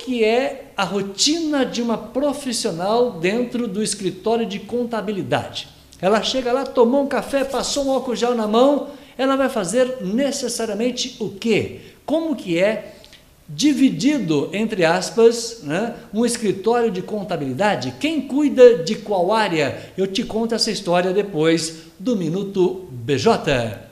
Que 0.08 0.24
é 0.24 0.72
a 0.74 0.84
rotina 0.84 1.66
de 1.66 1.82
uma 1.82 1.98
profissional 1.98 3.10
dentro 3.20 3.68
do 3.68 3.82
escritório 3.82 4.46
de 4.46 4.58
contabilidade. 4.58 5.68
Ela 6.00 6.22
chega 6.22 6.50
lá, 6.50 6.64
tomou 6.64 7.02
um 7.02 7.06
café, 7.06 7.44
passou 7.44 7.84
um 7.84 7.90
álcool 7.90 8.16
gel 8.16 8.34
na 8.34 8.46
mão, 8.46 8.86
ela 9.18 9.36
vai 9.36 9.50
fazer 9.50 9.98
necessariamente 10.00 11.16
o 11.20 11.28
quê? 11.28 11.80
Como 12.06 12.34
que 12.34 12.58
é 12.58 12.94
dividido, 13.46 14.48
entre 14.50 14.82
aspas, 14.82 15.60
né, 15.62 15.94
um 16.14 16.24
escritório 16.24 16.90
de 16.90 17.02
contabilidade? 17.02 17.92
Quem 18.00 18.22
cuida 18.22 18.78
de 18.78 18.94
qual 18.94 19.30
área? 19.30 19.92
Eu 19.94 20.06
te 20.06 20.22
conto 20.22 20.54
essa 20.54 20.70
história 20.70 21.12
depois 21.12 21.82
do 21.98 22.16
Minuto 22.16 22.88
BJ. 22.90 23.87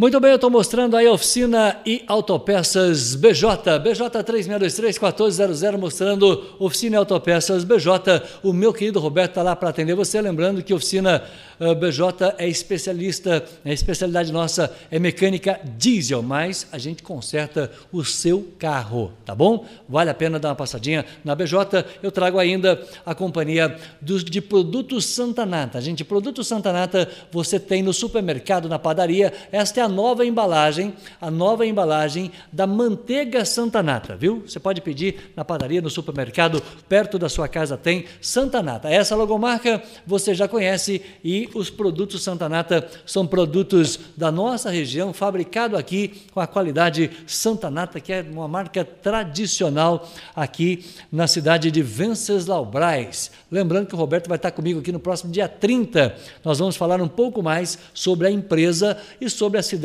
Muito 0.00 0.20
bem, 0.20 0.30
eu 0.30 0.36
estou 0.36 0.48
mostrando 0.48 0.96
aí 0.96 1.08
a 1.08 1.12
oficina 1.12 1.80
e 1.84 2.04
autopeças 2.06 3.16
BJ, 3.16 3.80
BJ 3.80 4.22
3623-1400, 4.22 5.76
mostrando 5.76 6.54
oficina 6.60 6.94
e 6.94 6.98
autopeças 6.98 7.64
BJ. 7.64 8.22
O 8.44 8.52
meu 8.52 8.72
querido 8.72 9.00
Roberto 9.00 9.30
está 9.30 9.42
lá 9.42 9.56
para 9.56 9.70
atender 9.70 9.96
você, 9.96 10.20
lembrando 10.20 10.62
que 10.62 10.72
oficina 10.72 11.24
BJ 11.58 12.36
é 12.38 12.46
especialista, 12.48 13.44
a 13.64 13.72
especialidade 13.72 14.32
nossa 14.32 14.72
é 14.88 15.00
mecânica 15.00 15.58
diesel, 15.76 16.22
mas 16.22 16.68
a 16.70 16.78
gente 16.78 17.02
conserta 17.02 17.68
o 17.90 18.04
seu 18.04 18.52
carro, 18.56 19.12
tá 19.24 19.34
bom? 19.34 19.66
Vale 19.88 20.10
a 20.10 20.14
pena 20.14 20.38
dar 20.38 20.50
uma 20.50 20.54
passadinha 20.54 21.04
na 21.24 21.34
BJ. 21.34 21.84
Eu 22.00 22.12
trago 22.12 22.38
ainda 22.38 22.80
a 23.04 23.16
companhia 23.16 23.76
dos, 24.00 24.22
de 24.22 24.40
produtos 24.40 25.06
Santa 25.06 25.44
Nata. 25.44 25.80
Gente, 25.80 26.04
produtos 26.04 26.46
Santa 26.46 26.72
Nata 26.72 27.08
você 27.32 27.58
tem 27.58 27.82
no 27.82 27.92
supermercado, 27.92 28.68
na 28.68 28.78
padaria. 28.78 29.32
Esta 29.50 29.80
é 29.80 29.82
a 29.82 29.87
nova 29.88 30.24
embalagem, 30.26 30.94
a 31.20 31.30
nova 31.30 31.66
embalagem 31.66 32.30
da 32.52 32.66
manteiga 32.66 33.44
Santa 33.44 33.82
Nata, 33.82 34.14
viu? 34.14 34.42
Você 34.46 34.60
pode 34.60 34.80
pedir 34.80 35.32
na 35.34 35.44
padaria, 35.44 35.80
no 35.80 35.90
supermercado, 35.90 36.62
perto 36.88 37.18
da 37.18 37.28
sua 37.28 37.48
casa 37.48 37.76
tem 37.76 38.04
Santa 38.20 38.62
Nata. 38.62 38.88
Essa 38.88 39.16
logomarca 39.16 39.82
você 40.06 40.34
já 40.34 40.46
conhece 40.46 41.02
e 41.24 41.48
os 41.54 41.70
produtos 41.70 42.22
Santa 42.22 42.48
Nata 42.48 42.88
são 43.06 43.26
produtos 43.26 43.98
da 44.16 44.30
nossa 44.30 44.70
região, 44.70 45.12
fabricado 45.12 45.76
aqui 45.76 46.22
com 46.32 46.40
a 46.40 46.46
qualidade 46.46 47.10
Santa 47.26 47.70
Nata, 47.70 48.00
que 48.00 48.12
é 48.12 48.22
uma 48.22 48.46
marca 48.46 48.84
tradicional 48.84 50.08
aqui 50.36 50.84
na 51.10 51.26
cidade 51.26 51.70
de 51.70 51.82
Venceslau 51.82 52.64
Braz. 52.64 53.30
Lembrando 53.50 53.86
que 53.86 53.94
o 53.94 53.98
Roberto 53.98 54.28
vai 54.28 54.36
estar 54.36 54.50
comigo 54.50 54.80
aqui 54.80 54.92
no 54.92 55.00
próximo 55.00 55.32
dia 55.32 55.48
30. 55.48 56.14
Nós 56.44 56.58
vamos 56.58 56.76
falar 56.76 57.00
um 57.00 57.08
pouco 57.08 57.42
mais 57.42 57.78
sobre 57.94 58.26
a 58.26 58.30
empresa 58.30 58.98
e 59.20 59.30
sobre 59.30 59.58
a 59.58 59.62
cidade 59.62 59.77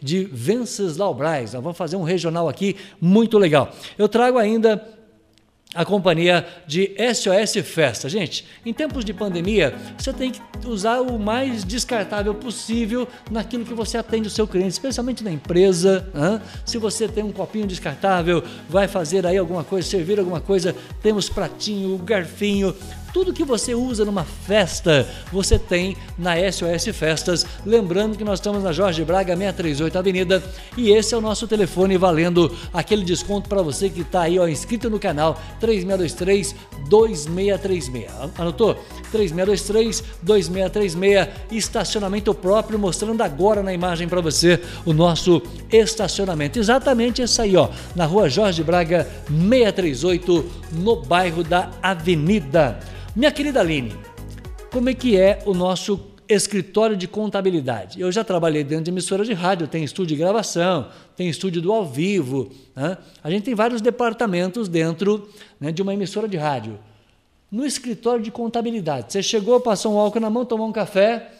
de 0.00 0.24
Venceslau 0.32 1.14
Braz. 1.14 1.52
Nós 1.52 1.62
vamos 1.62 1.76
fazer 1.76 1.96
um 1.96 2.02
regional 2.02 2.48
aqui 2.48 2.76
muito 3.00 3.38
legal. 3.38 3.72
Eu 3.98 4.08
trago 4.08 4.38
ainda 4.38 4.94
a 5.74 5.84
companhia 5.84 6.46
de 6.68 6.94
SOS 7.12 7.66
Festa. 7.66 8.08
Gente, 8.08 8.46
em 8.64 8.72
tempos 8.72 9.04
de 9.04 9.12
pandemia, 9.12 9.74
você 9.98 10.12
tem 10.12 10.30
que 10.30 10.40
usar 10.66 11.00
o 11.00 11.18
mais 11.18 11.64
descartável 11.64 12.32
possível 12.32 13.08
naquilo 13.28 13.64
que 13.64 13.74
você 13.74 13.98
atende 13.98 14.28
o 14.28 14.30
seu 14.30 14.46
cliente, 14.46 14.70
especialmente 14.70 15.24
na 15.24 15.32
empresa. 15.32 16.08
Se 16.64 16.78
você 16.78 17.08
tem 17.08 17.24
um 17.24 17.32
copinho 17.32 17.66
descartável, 17.66 18.44
vai 18.68 18.86
fazer 18.86 19.26
aí 19.26 19.36
alguma 19.36 19.64
coisa, 19.64 19.88
servir 19.88 20.20
alguma 20.20 20.40
coisa, 20.40 20.76
temos 21.02 21.28
pratinho, 21.28 21.98
garfinho, 21.98 22.72
tudo 23.14 23.32
que 23.32 23.44
você 23.44 23.76
usa 23.76 24.04
numa 24.04 24.24
festa, 24.24 25.08
você 25.30 25.56
tem 25.56 25.96
na 26.18 26.34
SOS 26.50 26.86
Festas. 26.96 27.46
Lembrando 27.64 28.18
que 28.18 28.24
nós 28.24 28.40
estamos 28.40 28.64
na 28.64 28.72
Jorge 28.72 29.04
Braga 29.04 29.36
638 29.36 29.96
Avenida 29.96 30.42
e 30.76 30.90
esse 30.90 31.14
é 31.14 31.16
o 31.16 31.20
nosso 31.20 31.46
telefone 31.46 31.96
valendo 31.96 32.52
aquele 32.72 33.04
desconto 33.04 33.48
para 33.48 33.62
você 33.62 33.88
que 33.88 34.00
está 34.00 34.22
aí 34.22 34.36
ó, 34.36 34.48
inscrito 34.48 34.90
no 34.90 34.98
canal 34.98 35.40
3623 35.60 36.56
2636. 36.88 38.10
Anotou? 38.36 38.74
3623 39.12 40.02
2636, 40.20 41.28
estacionamento 41.52 42.34
próprio, 42.34 42.80
mostrando 42.80 43.22
agora 43.22 43.62
na 43.62 43.72
imagem 43.72 44.08
para 44.08 44.20
você 44.20 44.60
o 44.84 44.92
nosso 44.92 45.40
estacionamento. 45.70 46.58
Exatamente 46.58 47.22
esse 47.22 47.40
aí, 47.40 47.56
ó, 47.56 47.68
na 47.94 48.06
rua 48.06 48.28
Jorge 48.28 48.64
Braga 48.64 49.08
638, 49.28 50.44
no 50.72 50.96
bairro 50.96 51.44
da 51.44 51.70
Avenida. 51.80 52.92
Minha 53.16 53.30
querida 53.30 53.60
Aline, 53.60 53.94
como 54.72 54.88
é 54.88 54.94
que 54.94 55.16
é 55.16 55.40
o 55.46 55.54
nosso 55.54 56.00
escritório 56.28 56.96
de 56.96 57.06
contabilidade? 57.06 58.00
Eu 58.00 58.10
já 58.10 58.24
trabalhei 58.24 58.64
dentro 58.64 58.86
de 58.86 58.90
emissora 58.90 59.24
de 59.24 59.32
rádio, 59.32 59.68
tem 59.68 59.84
estúdio 59.84 60.16
de 60.16 60.20
gravação, 60.20 60.88
tem 61.16 61.28
estúdio 61.28 61.62
do 61.62 61.72
ao 61.72 61.86
vivo. 61.86 62.50
Né? 62.74 62.98
A 63.22 63.30
gente 63.30 63.44
tem 63.44 63.54
vários 63.54 63.80
departamentos 63.80 64.68
dentro 64.68 65.28
né, 65.60 65.70
de 65.70 65.80
uma 65.80 65.94
emissora 65.94 66.26
de 66.26 66.36
rádio. 66.36 66.76
No 67.52 67.64
escritório 67.64 68.20
de 68.20 68.32
contabilidade, 68.32 69.12
você 69.12 69.22
chegou, 69.22 69.60
passou 69.60 69.94
um 69.94 69.98
álcool 69.98 70.18
na 70.18 70.28
mão, 70.28 70.44
tomou 70.44 70.66
um 70.66 70.72
café. 70.72 71.30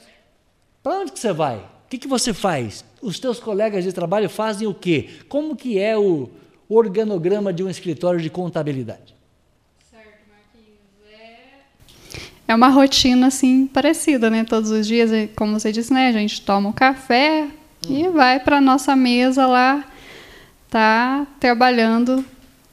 Para 0.80 1.00
onde 1.00 1.10
que 1.10 1.18
você 1.18 1.32
vai? 1.32 1.56
O 1.56 1.88
que, 1.90 1.98
que 1.98 2.06
você 2.06 2.32
faz? 2.32 2.84
Os 3.02 3.18
teus 3.18 3.40
colegas 3.40 3.82
de 3.82 3.92
trabalho 3.92 4.30
fazem 4.30 4.68
o 4.68 4.74
quê? 4.74 5.08
Como 5.28 5.56
que 5.56 5.76
é 5.76 5.98
o 5.98 6.30
organograma 6.68 7.52
de 7.52 7.64
um 7.64 7.68
escritório 7.68 8.20
de 8.20 8.30
contabilidade? 8.30 9.13
É 12.46 12.54
uma 12.54 12.68
rotina 12.68 13.28
assim 13.28 13.66
parecida, 13.66 14.28
né? 14.28 14.44
Todos 14.44 14.70
os 14.70 14.86
dias, 14.86 15.10
como 15.34 15.58
você 15.58 15.72
disse, 15.72 15.92
né? 15.92 16.08
A 16.08 16.12
gente 16.12 16.42
toma 16.42 16.68
um 16.68 16.72
café 16.72 17.48
hum. 17.88 17.96
e 17.96 18.08
vai 18.08 18.38
para 18.38 18.60
nossa 18.60 18.94
mesa 18.94 19.46
lá, 19.46 19.84
tá 20.68 21.26
trabalhando 21.40 22.24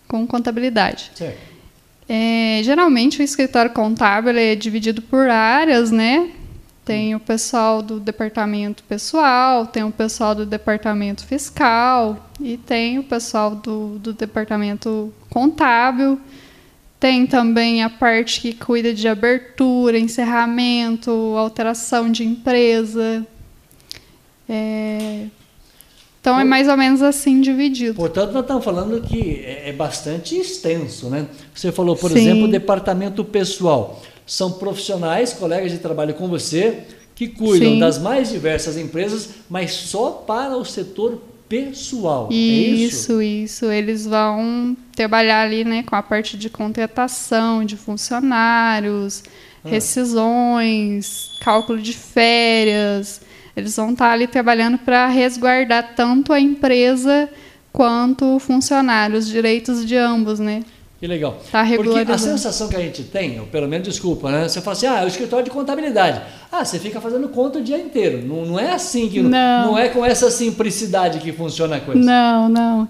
com 0.08 0.28
contabilidade. 0.28 1.12
É, 2.10 2.60
geralmente 2.64 3.22
o 3.22 3.24
escritório 3.24 3.72
contábil 3.72 4.38
é 4.38 4.54
dividido 4.56 5.02
por 5.02 5.30
áreas, 5.30 5.92
né? 5.92 6.30
Tem 6.84 7.16
o 7.16 7.20
pessoal 7.20 7.82
do 7.82 8.00
departamento 8.00 8.84
pessoal, 8.84 9.66
tem 9.66 9.84
o 9.84 9.92
pessoal 9.92 10.36
do 10.36 10.46
departamento 10.46 11.26
fiscal 11.26 12.30
e 12.42 12.58
tem 12.58 13.00
o 13.00 13.04
pessoal 13.04 13.56
do, 13.56 14.00
do 14.00 14.12
departamento 14.12 15.14
contábil. 15.30 16.20
Tem 17.02 17.26
também 17.26 17.82
a 17.82 17.90
parte 17.90 18.40
que 18.40 18.54
cuida 18.54 18.94
de 18.94 19.08
abertura, 19.08 19.98
encerramento, 19.98 21.10
alteração 21.36 22.12
de 22.12 22.24
empresa. 22.24 23.26
É... 24.48 25.26
Então 26.20 26.40
é 26.40 26.44
mais 26.44 26.68
ou 26.68 26.78
menos 26.78 27.02
assim 27.02 27.42
dividido. 27.42 27.96
Portanto, 27.96 28.34
nós 28.34 28.44
estamos 28.44 28.64
falando 28.64 29.02
que 29.02 29.44
é, 29.44 29.70
é 29.70 29.74
bastante 29.74 30.38
extenso, 30.38 31.10
né? 31.10 31.26
Você 31.56 31.72
falou, 31.72 31.96
por 31.96 32.12
Sim. 32.12 32.20
exemplo, 32.20 32.44
o 32.44 32.48
departamento 32.48 33.26
pessoal. 33.26 34.00
São 34.24 34.52
profissionais, 34.52 35.34
colegas 35.34 35.72
de 35.72 35.80
trabalho 35.80 36.14
com 36.14 36.28
você, 36.28 36.84
que 37.16 37.28
cuidam 37.28 37.72
Sim. 37.72 37.80
das 37.80 37.98
mais 37.98 38.30
diversas 38.30 38.78
empresas, 38.78 39.30
mas 39.50 39.72
só 39.72 40.12
para 40.12 40.56
o 40.56 40.64
setor 40.64 41.20
pessoal. 41.52 42.30
Isso, 42.32 42.34
é 42.34 42.86
isso, 42.86 43.22
isso. 43.22 43.66
Eles 43.66 44.06
vão 44.06 44.76
trabalhar 44.96 45.42
ali, 45.42 45.66
né, 45.66 45.84
com 45.84 45.96
a 45.96 46.02
parte 46.02 46.38
de 46.38 46.50
contratação 46.50 47.66
de 47.66 47.76
funcionários, 47.76 49.24
ah. 49.64 49.70
rescisões, 49.70 51.38
cálculo 51.42 51.82
de 51.82 51.94
férias. 51.94 53.22
Eles 53.56 53.76
vão 53.76 53.92
estar 53.92 54.12
ali 54.12 54.28
trabalhando 54.28 54.78
para 54.78 55.08
resguardar 55.08 55.94
tanto 55.96 56.32
a 56.32 56.40
empresa 56.40 57.30
quanto 57.74 58.36
o 58.36 58.40
funcionário, 58.40 59.18
os 59.18 59.28
direitos 59.28 59.86
de 59.86 59.98
ambos, 59.98 60.40
né? 60.40 60.64
Que 61.02 61.08
legal. 61.08 61.36
Tá 61.52 61.66
Porque 61.66 62.12
a 62.12 62.16
sensação 62.16 62.70
que 62.70 62.76
a 62.76 62.80
gente 62.80 63.02
tem, 63.02 63.40
ou 63.40 63.48
pelo 63.48 63.68
menos 63.68 63.88
desculpa, 63.88 64.30
né? 64.30 64.48
Você 64.48 64.62
fala 64.62 64.78
assim, 64.78 64.86
ah, 64.86 65.00
é 65.02 65.04
o 65.04 65.08
escritório 65.08 65.44
de 65.44 65.50
contabilidade. 65.50 66.22
Ah, 66.52 66.64
você 66.64 66.78
fica 66.78 67.02
fazendo 67.02 67.28
conta 67.30 67.58
o 67.58 67.64
dia 67.64 67.80
inteiro. 67.80 68.24
Não, 68.24 68.46
não 68.46 68.60
é 68.60 68.72
assim 68.72 69.10
que. 69.10 69.20
Não. 69.20 69.66
não 69.66 69.80
é 69.80 69.90
com 69.90 70.06
essa 70.06 70.30
simplicidade 70.30 71.18
que 71.18 71.32
funciona 71.32 71.78
a 71.78 71.80
coisa. 71.80 72.00
Não, 72.00 72.48
não. 72.48 72.88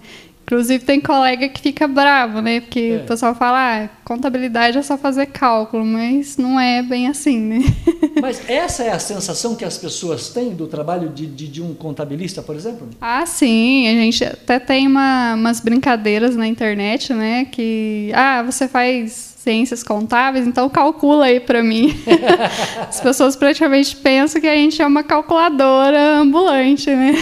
Inclusive 0.51 0.83
tem 0.83 0.99
colega 0.99 1.47
que 1.47 1.61
fica 1.61 1.87
bravo, 1.87 2.41
né? 2.41 2.59
Porque 2.59 2.97
É. 2.99 3.03
o 3.03 3.07
pessoal 3.07 3.33
fala, 3.33 3.85
ah, 3.85 3.89
contabilidade 4.03 4.77
é 4.77 4.81
só 4.81 4.97
fazer 4.97 5.27
cálculo, 5.27 5.85
mas 5.85 6.35
não 6.35 6.59
é 6.59 6.81
bem 6.83 7.07
assim, 7.07 7.39
né? 7.39 7.59
Mas 8.21 8.47
essa 8.49 8.83
é 8.83 8.91
a 8.91 8.99
sensação 8.99 9.55
que 9.55 9.63
as 9.63 9.77
pessoas 9.77 10.29
têm 10.29 10.49
do 10.53 10.67
trabalho 10.67 11.07
de, 11.09 11.25
de, 11.25 11.47
de 11.47 11.61
um 11.61 11.73
contabilista, 11.73 12.41
por 12.43 12.55
exemplo? 12.55 12.87
Ah, 12.99 13.25
sim, 13.25 13.87
a 13.87 13.91
gente 13.93 14.23
até 14.25 14.59
tem 14.59 14.85
uma, 14.85 15.33
umas 15.35 15.61
brincadeiras 15.61 16.35
na 16.35 16.45
internet, 16.45 17.13
né? 17.13 17.45
Que, 17.45 18.11
ah, 18.13 18.43
você 18.43 18.67
faz 18.67 19.35
ciências 19.39 19.81
contábeis, 19.81 20.45
então 20.45 20.69
calcula 20.69 21.25
aí 21.25 21.39
pra 21.39 21.63
mim. 21.63 21.95
As 22.89 22.99
pessoas 22.99 23.35
praticamente 23.37 23.95
pensam 23.95 24.39
que 24.41 24.47
a 24.47 24.55
gente 24.55 24.81
é 24.81 24.85
uma 24.85 25.01
calculadora 25.01 26.17
ambulante, 26.17 26.91
né? 26.91 27.13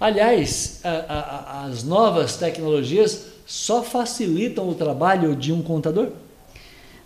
Aliás, 0.00 0.80
a- 0.82 0.88
a- 1.08 1.64
as 1.66 1.84
novas 1.84 2.36
tecnologias 2.36 3.26
só 3.46 3.82
facilitam 3.82 4.68
o 4.68 4.74
trabalho 4.74 5.36
de 5.36 5.52
um 5.52 5.60
contador? 5.60 6.08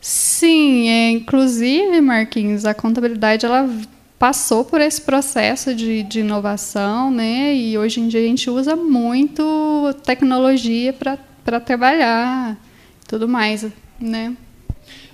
Sim, 0.01 0.89
é, 0.89 1.11
inclusive, 1.11 2.01
Marquinhos, 2.01 2.65
a 2.67 2.75
contabilidade 2.75 3.47
ela 3.47 3.69
passou 4.19 4.65
por 4.65 4.81
esse 4.81 5.01
processo 5.01 5.75
de, 5.75 6.03
de 6.03 6.21
inovação, 6.21 7.11
né? 7.11 7.55
E 7.55 7.77
hoje 7.77 8.01
em 8.01 8.09
dia 8.09 8.21
a 8.21 8.25
gente 8.25 8.49
usa 8.49 8.77
muito 8.77 9.95
tecnologia 10.05 10.93
para 10.93 11.61
trabalhar, 11.61 12.57
tudo 13.09 13.27
mais, 13.27 13.67
né? 13.99 14.37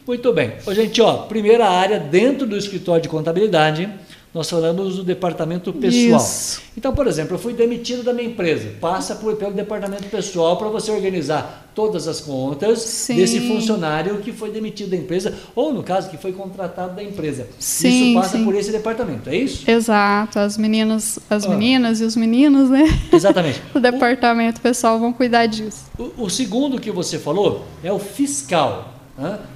Muito 0.06 0.32
bem. 0.32 0.54
Ô, 0.66 0.74
gente, 0.74 1.00
ó, 1.00 1.18
primeira 1.18 1.68
área 1.68 1.98
dentro 2.00 2.46
do 2.46 2.56
escritório 2.56 3.02
de 3.02 3.08
contabilidade, 3.08 3.88
nós 4.32 4.48
falamos 4.48 4.96
do 4.96 5.02
departamento 5.04 5.72
pessoal. 5.72 6.20
Isso. 6.20 6.62
Então, 6.76 6.94
por 6.94 7.06
exemplo, 7.08 7.34
eu 7.34 7.38
fui 7.38 7.52
demitido 7.52 8.04
da 8.04 8.12
minha 8.12 8.28
empresa. 8.28 8.74
Passa 8.80 9.16
por, 9.16 9.34
pelo 9.36 9.52
departamento 9.52 10.04
pessoal 10.04 10.56
para 10.56 10.68
você 10.68 10.90
organizar 10.92 11.68
todas 11.74 12.06
as 12.06 12.20
contas 12.20 12.80
Sim. 12.80 13.16
desse 13.16 13.40
funcionário 13.40 14.18
que 14.18 14.32
foi 14.32 14.50
demitido 14.50 14.90
da 14.90 14.96
empresa, 14.96 15.34
ou 15.54 15.72
no 15.72 15.82
caso, 15.82 16.08
que 16.10 16.16
foi 16.16 16.32
contratado 16.32 16.94
da 16.94 17.02
empresa. 17.02 17.48
Sim, 17.58 17.88
isso 18.12 18.20
passa 18.20 18.38
sim. 18.38 18.44
por 18.44 18.54
esse 18.54 18.70
departamento, 18.70 19.28
é 19.28 19.36
isso? 19.36 19.68
Exato, 19.68 20.38
as 20.38 20.56
meninas, 20.56 21.18
as 21.28 21.44
Ah. 21.44 21.48
meninas 21.50 22.00
e 22.00 22.04
os 22.04 22.14
meninos, 22.16 22.70
né? 22.70 22.84
Exatamente. 23.12 23.60
O 23.74 23.80
departamento 23.80 24.60
pessoal 24.60 24.98
vão 24.98 25.12
cuidar 25.12 25.46
disso. 25.46 25.84
O, 25.98 26.24
o 26.24 26.30
segundo 26.30 26.80
que 26.80 26.90
você 26.90 27.18
falou 27.18 27.64
é 27.82 27.92
o 27.92 27.98
fiscal. 27.98 28.89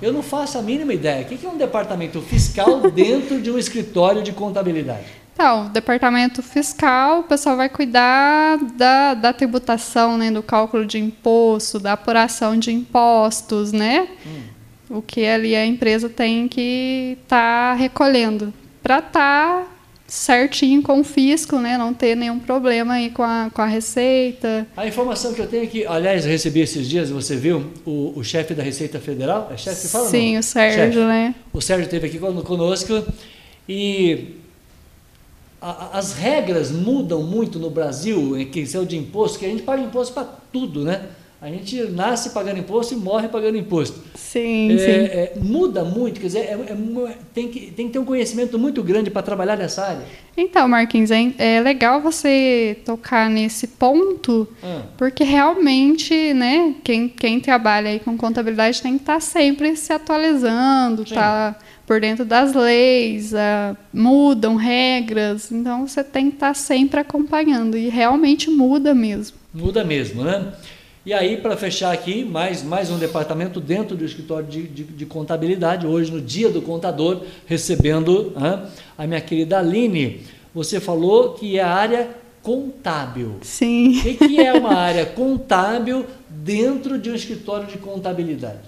Eu 0.00 0.12
não 0.12 0.22
faço 0.22 0.58
a 0.58 0.62
mínima 0.62 0.92
ideia. 0.92 1.22
O 1.22 1.24
que 1.24 1.44
é 1.44 1.48
um 1.48 1.56
departamento 1.56 2.20
fiscal 2.20 2.80
dentro 2.92 3.40
de 3.40 3.50
um 3.50 3.58
escritório 3.58 4.22
de 4.22 4.32
contabilidade? 4.32 5.06
Então, 5.34 5.66
o 5.66 5.68
departamento 5.68 6.42
fiscal, 6.42 7.20
o 7.20 7.22
pessoal 7.24 7.56
vai 7.56 7.68
cuidar 7.68 8.56
da, 8.76 9.14
da 9.14 9.32
tributação, 9.32 10.16
né, 10.16 10.30
do 10.30 10.42
cálculo 10.44 10.86
de 10.86 10.98
imposto, 10.98 11.80
da 11.80 11.94
apuração 11.94 12.56
de 12.56 12.72
impostos, 12.72 13.72
né? 13.72 14.06
O 14.88 15.02
que 15.02 15.26
ali 15.26 15.56
a 15.56 15.66
empresa 15.66 16.08
tem 16.08 16.46
que 16.46 17.18
estar 17.20 17.74
recolhendo 17.74 18.54
para 18.80 18.98
estar 19.00 19.73
certinho 20.14 20.80
com 20.80 21.00
o 21.00 21.04
fisco, 21.04 21.58
né? 21.58 21.76
Não 21.76 21.92
ter 21.92 22.14
nenhum 22.16 22.38
problema 22.38 22.94
aí 22.94 23.10
com 23.10 23.22
a, 23.22 23.50
com 23.52 23.60
a 23.60 23.66
receita. 23.66 24.66
A 24.76 24.86
informação 24.86 25.34
que 25.34 25.40
eu 25.40 25.46
tenho 25.48 25.64
aqui, 25.64 25.84
aliás, 25.86 26.24
eu 26.24 26.30
recebi 26.30 26.60
esses 26.60 26.88
dias, 26.88 27.10
você 27.10 27.34
viu, 27.36 27.72
o, 27.84 28.12
o 28.16 28.22
chefe 28.22 28.54
da 28.54 28.62
Receita 28.62 29.00
Federal, 29.00 29.50
é 29.52 29.56
chefe 29.56 29.82
que 29.82 29.88
fala? 29.88 30.08
Sim, 30.08 30.34
não? 30.34 30.40
o 30.40 30.42
Sérgio, 30.42 30.78
Chefe. 30.92 30.98
né? 30.98 31.34
O 31.52 31.60
Sérgio 31.60 31.84
esteve 31.84 32.06
aqui 32.06 32.18
con- 32.18 32.42
conosco 32.42 33.04
e 33.68 34.36
a- 35.60 35.90
as 35.98 36.12
regras 36.14 36.70
mudam 36.70 37.22
muito 37.22 37.58
no 37.58 37.68
Brasil 37.70 38.38
em 38.38 38.46
questão 38.46 38.84
de 38.84 38.96
imposto, 38.96 39.38
que 39.38 39.46
a 39.46 39.48
gente 39.48 39.62
paga 39.62 39.82
imposto 39.82 40.14
para 40.14 40.24
tudo, 40.52 40.84
né? 40.84 41.02
A 41.44 41.50
gente 41.50 41.76
nasce 41.90 42.30
pagando 42.30 42.58
imposto 42.58 42.94
e 42.94 42.96
morre 42.96 43.28
pagando 43.28 43.58
imposto. 43.58 44.00
Sim, 44.14 44.72
É, 44.72 44.78
sim. 44.78 44.90
é, 44.92 45.32
muda 45.42 45.84
muito, 45.84 46.18
quer 46.18 46.26
dizer, 46.28 46.38
é- 46.38 46.58
é 46.70 46.74
mu- 46.74 47.06
tem, 47.34 47.48
que, 47.48 47.70
tem 47.70 47.86
que 47.86 47.92
ter 47.92 47.98
um 47.98 48.04
conhecimento 48.06 48.58
muito 48.58 48.82
grande 48.82 49.10
para 49.10 49.20
trabalhar 49.20 49.54
nessa 49.54 49.84
área. 49.84 50.04
Então, 50.34 50.66
Marquinhos, 50.66 51.10
é, 51.10 51.34
é 51.36 51.60
legal 51.60 52.00
você 52.00 52.78
tocar 52.86 53.28
nesse 53.28 53.66
ponto, 53.66 54.48
Ah, 54.62 54.84
porque 54.96 55.22
realmente, 55.22 56.32
né, 56.32 56.76
quem, 56.82 57.10
quem 57.10 57.38
trabalha 57.38 57.90
aí 57.90 58.00
com 58.00 58.16
contabilidade 58.16 58.80
tem 58.80 58.94
que 58.96 59.02
estar 59.02 59.20
sempre 59.20 59.76
se 59.76 59.92
atualizando, 59.92 61.06
Sim. 61.06 61.14
tá 61.14 61.56
por 61.86 62.00
dentro 62.00 62.24
das 62.24 62.54
leis, 62.54 63.34
ah, 63.34 63.76
mudam 63.92 64.56
regras, 64.56 65.52
então 65.52 65.86
você 65.86 66.02
tem 66.02 66.30
que 66.30 66.36
estar 66.36 66.54
sempre 66.54 67.00
acompanhando, 67.00 67.76
e 67.76 67.90
realmente 67.90 68.48
muda 68.48 68.94
mesmo. 68.94 69.36
muda 69.52 69.84
mesmo, 69.84 70.24
né? 70.24 70.52
E 71.06 71.12
aí, 71.12 71.36
para 71.36 71.54
fechar 71.54 71.92
aqui, 71.92 72.24
mais, 72.24 72.62
mais 72.62 72.90
um 72.90 72.96
departamento 72.96 73.60
dentro 73.60 73.94
do 73.94 74.06
escritório 74.06 74.46
de, 74.46 74.62
de, 74.62 74.84
de 74.84 75.04
contabilidade, 75.04 75.86
hoje 75.86 76.10
no 76.10 76.18
dia 76.18 76.48
do 76.48 76.62
contador, 76.62 77.20
recebendo 77.44 78.32
a 78.96 79.06
minha 79.06 79.20
querida 79.20 79.58
Aline. 79.58 80.22
Você 80.54 80.80
falou 80.80 81.34
que 81.34 81.58
é 81.58 81.62
a 81.62 81.68
área 81.68 82.08
contábil. 82.42 83.36
Sim. 83.42 83.98
O 83.98 84.02
que, 84.02 84.14
que 84.14 84.40
é 84.40 84.54
uma 84.54 84.76
área 84.76 85.04
contábil 85.04 86.06
dentro 86.30 86.98
de 86.98 87.10
um 87.10 87.14
escritório 87.14 87.66
de 87.66 87.76
contabilidade? 87.76 88.60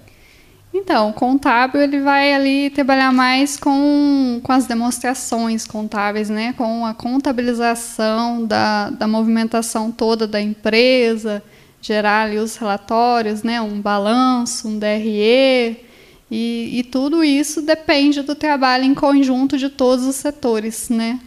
Então, 0.74 1.08
o 1.08 1.12
contábil 1.14 1.80
ele 1.80 2.00
vai 2.00 2.34
ali 2.34 2.68
trabalhar 2.68 3.12
mais 3.12 3.56
com, 3.56 4.40
com 4.42 4.52
as 4.52 4.66
demonstrações 4.66 5.66
contábeis, 5.66 6.28
né? 6.28 6.52
com 6.52 6.84
a 6.84 6.92
contabilização 6.92 8.44
da, 8.44 8.90
da 8.90 9.08
movimentação 9.08 9.90
toda 9.90 10.26
da 10.26 10.38
empresa, 10.38 11.42
gerar 11.80 12.24
ali 12.24 12.38
os 12.38 12.56
relatórios, 12.56 13.42
né? 13.42 13.60
um 13.60 13.80
balanço, 13.80 14.68
um 14.68 14.78
DRE, 14.78 15.84
e, 16.30 16.78
e 16.78 16.82
tudo 16.90 17.22
isso 17.22 17.62
depende 17.62 18.22
do 18.22 18.34
trabalho 18.34 18.84
em 18.84 18.94
conjunto 18.94 19.56
de 19.56 19.68
todos 19.68 20.04
os 20.04 20.16
setores. 20.16 20.88
Né? 20.88 21.20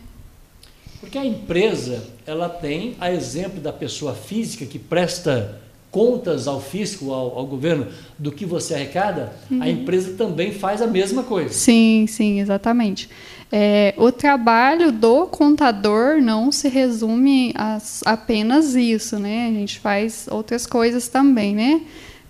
Porque 1.00 1.18
a 1.18 1.26
empresa, 1.26 2.04
ela 2.26 2.50
tem, 2.50 2.96
a 3.00 3.12
exemplo 3.12 3.62
da 3.62 3.72
pessoa 3.72 4.14
física 4.14 4.66
que 4.66 4.78
presta 4.78 5.60
contas 5.92 6.48
ao 6.48 6.62
fisco, 6.62 7.12
ao, 7.12 7.38
ao 7.38 7.46
governo, 7.48 7.88
do 8.18 8.32
que 8.32 8.46
você 8.46 8.76
arrecada, 8.76 9.34
a 9.60 9.70
empresa 9.70 10.14
também 10.16 10.52
faz 10.52 10.82
a 10.82 10.88
mesma 10.88 11.24
coisa. 11.24 11.54
Sim, 11.54 12.06
sim, 12.08 12.40
exatamente. 12.40 13.10
É, 13.52 13.96
o 13.98 14.12
trabalho 14.12 14.92
do 14.92 15.26
contador 15.26 16.22
não 16.22 16.52
se 16.52 16.70
resume 16.70 17.52
a 17.56 17.80
apenas 18.06 18.76
isso, 18.76 19.18
né? 19.18 19.48
A 19.48 19.52
gente 19.52 19.80
faz 19.80 20.28
outras 20.30 20.68
coisas 20.68 21.08
também, 21.08 21.56
né? 21.56 21.82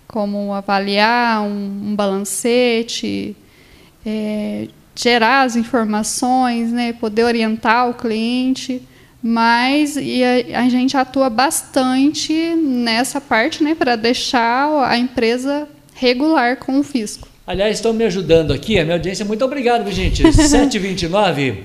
Como 0.08 0.54
avaliar 0.54 1.42
um, 1.42 1.90
um 1.90 1.94
balancete, 1.94 3.36
é, 4.04 4.68
gerar 4.94 5.42
as 5.42 5.56
informações, 5.56 6.72
né? 6.72 6.94
Poder 6.94 7.24
orientar 7.24 7.90
o 7.90 7.94
cliente. 7.94 8.82
Mas 9.22 9.96
e 9.96 10.22
a, 10.24 10.60
a 10.60 10.68
gente 10.70 10.96
atua 10.96 11.28
bastante 11.28 12.32
nessa 12.56 13.20
parte, 13.20 13.62
né? 13.62 13.74
Para 13.74 13.94
deixar 13.94 14.88
a 14.88 14.96
empresa 14.96 15.68
regular 15.92 16.56
com 16.56 16.78
o 16.78 16.82
fisco. 16.82 17.29
Aliás, 17.50 17.78
estão 17.78 17.92
me 17.92 18.04
ajudando 18.04 18.52
aqui, 18.52 18.78
a 18.78 18.84
minha 18.84 18.94
audiência, 18.94 19.24
muito 19.24 19.44
obrigado, 19.44 19.90
gente? 19.90 20.22
729 20.32 21.64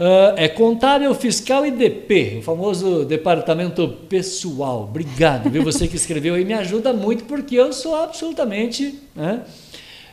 ah, 0.00 0.34
é 0.36 0.48
contábil, 0.48 1.14
fiscal 1.14 1.64
e 1.64 1.70
DP, 1.70 2.38
o 2.40 2.42
famoso 2.42 3.04
departamento 3.04 3.86
pessoal. 4.08 4.88
Obrigado, 4.90 5.48
viu? 5.48 5.62
Você 5.62 5.86
que 5.86 5.94
escreveu 5.94 6.34
aí 6.34 6.44
me 6.44 6.52
ajuda 6.52 6.92
muito, 6.92 7.22
porque 7.26 7.54
eu 7.54 7.72
sou 7.72 7.94
absolutamente 7.94 8.98
né, 9.14 9.42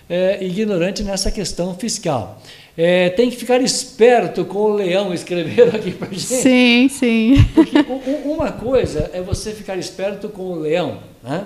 é, 0.07 0.37
ignorante 0.45 1.01
nessa 1.01 1.31
questão 1.31 1.73
fiscal. 1.73 2.39
É, 2.77 3.09
tem 3.09 3.31
que 3.31 3.37
ficar 3.37 3.59
esperto 3.59 4.45
com 4.45 4.59
o 4.59 4.75
leão, 4.75 5.11
escreveram 5.15 5.75
aqui 5.75 5.93
pra 5.93 6.09
gente. 6.09 6.21
Sim, 6.21 6.87
sim. 6.89 7.43
Porque 7.55 7.75
uma 8.23 8.51
coisa 8.51 9.09
é 9.11 9.19
você 9.19 9.51
ficar 9.51 9.77
esperto 9.77 10.29
com 10.29 10.43
o 10.43 10.59
leão, 10.59 10.99
né? 11.23 11.43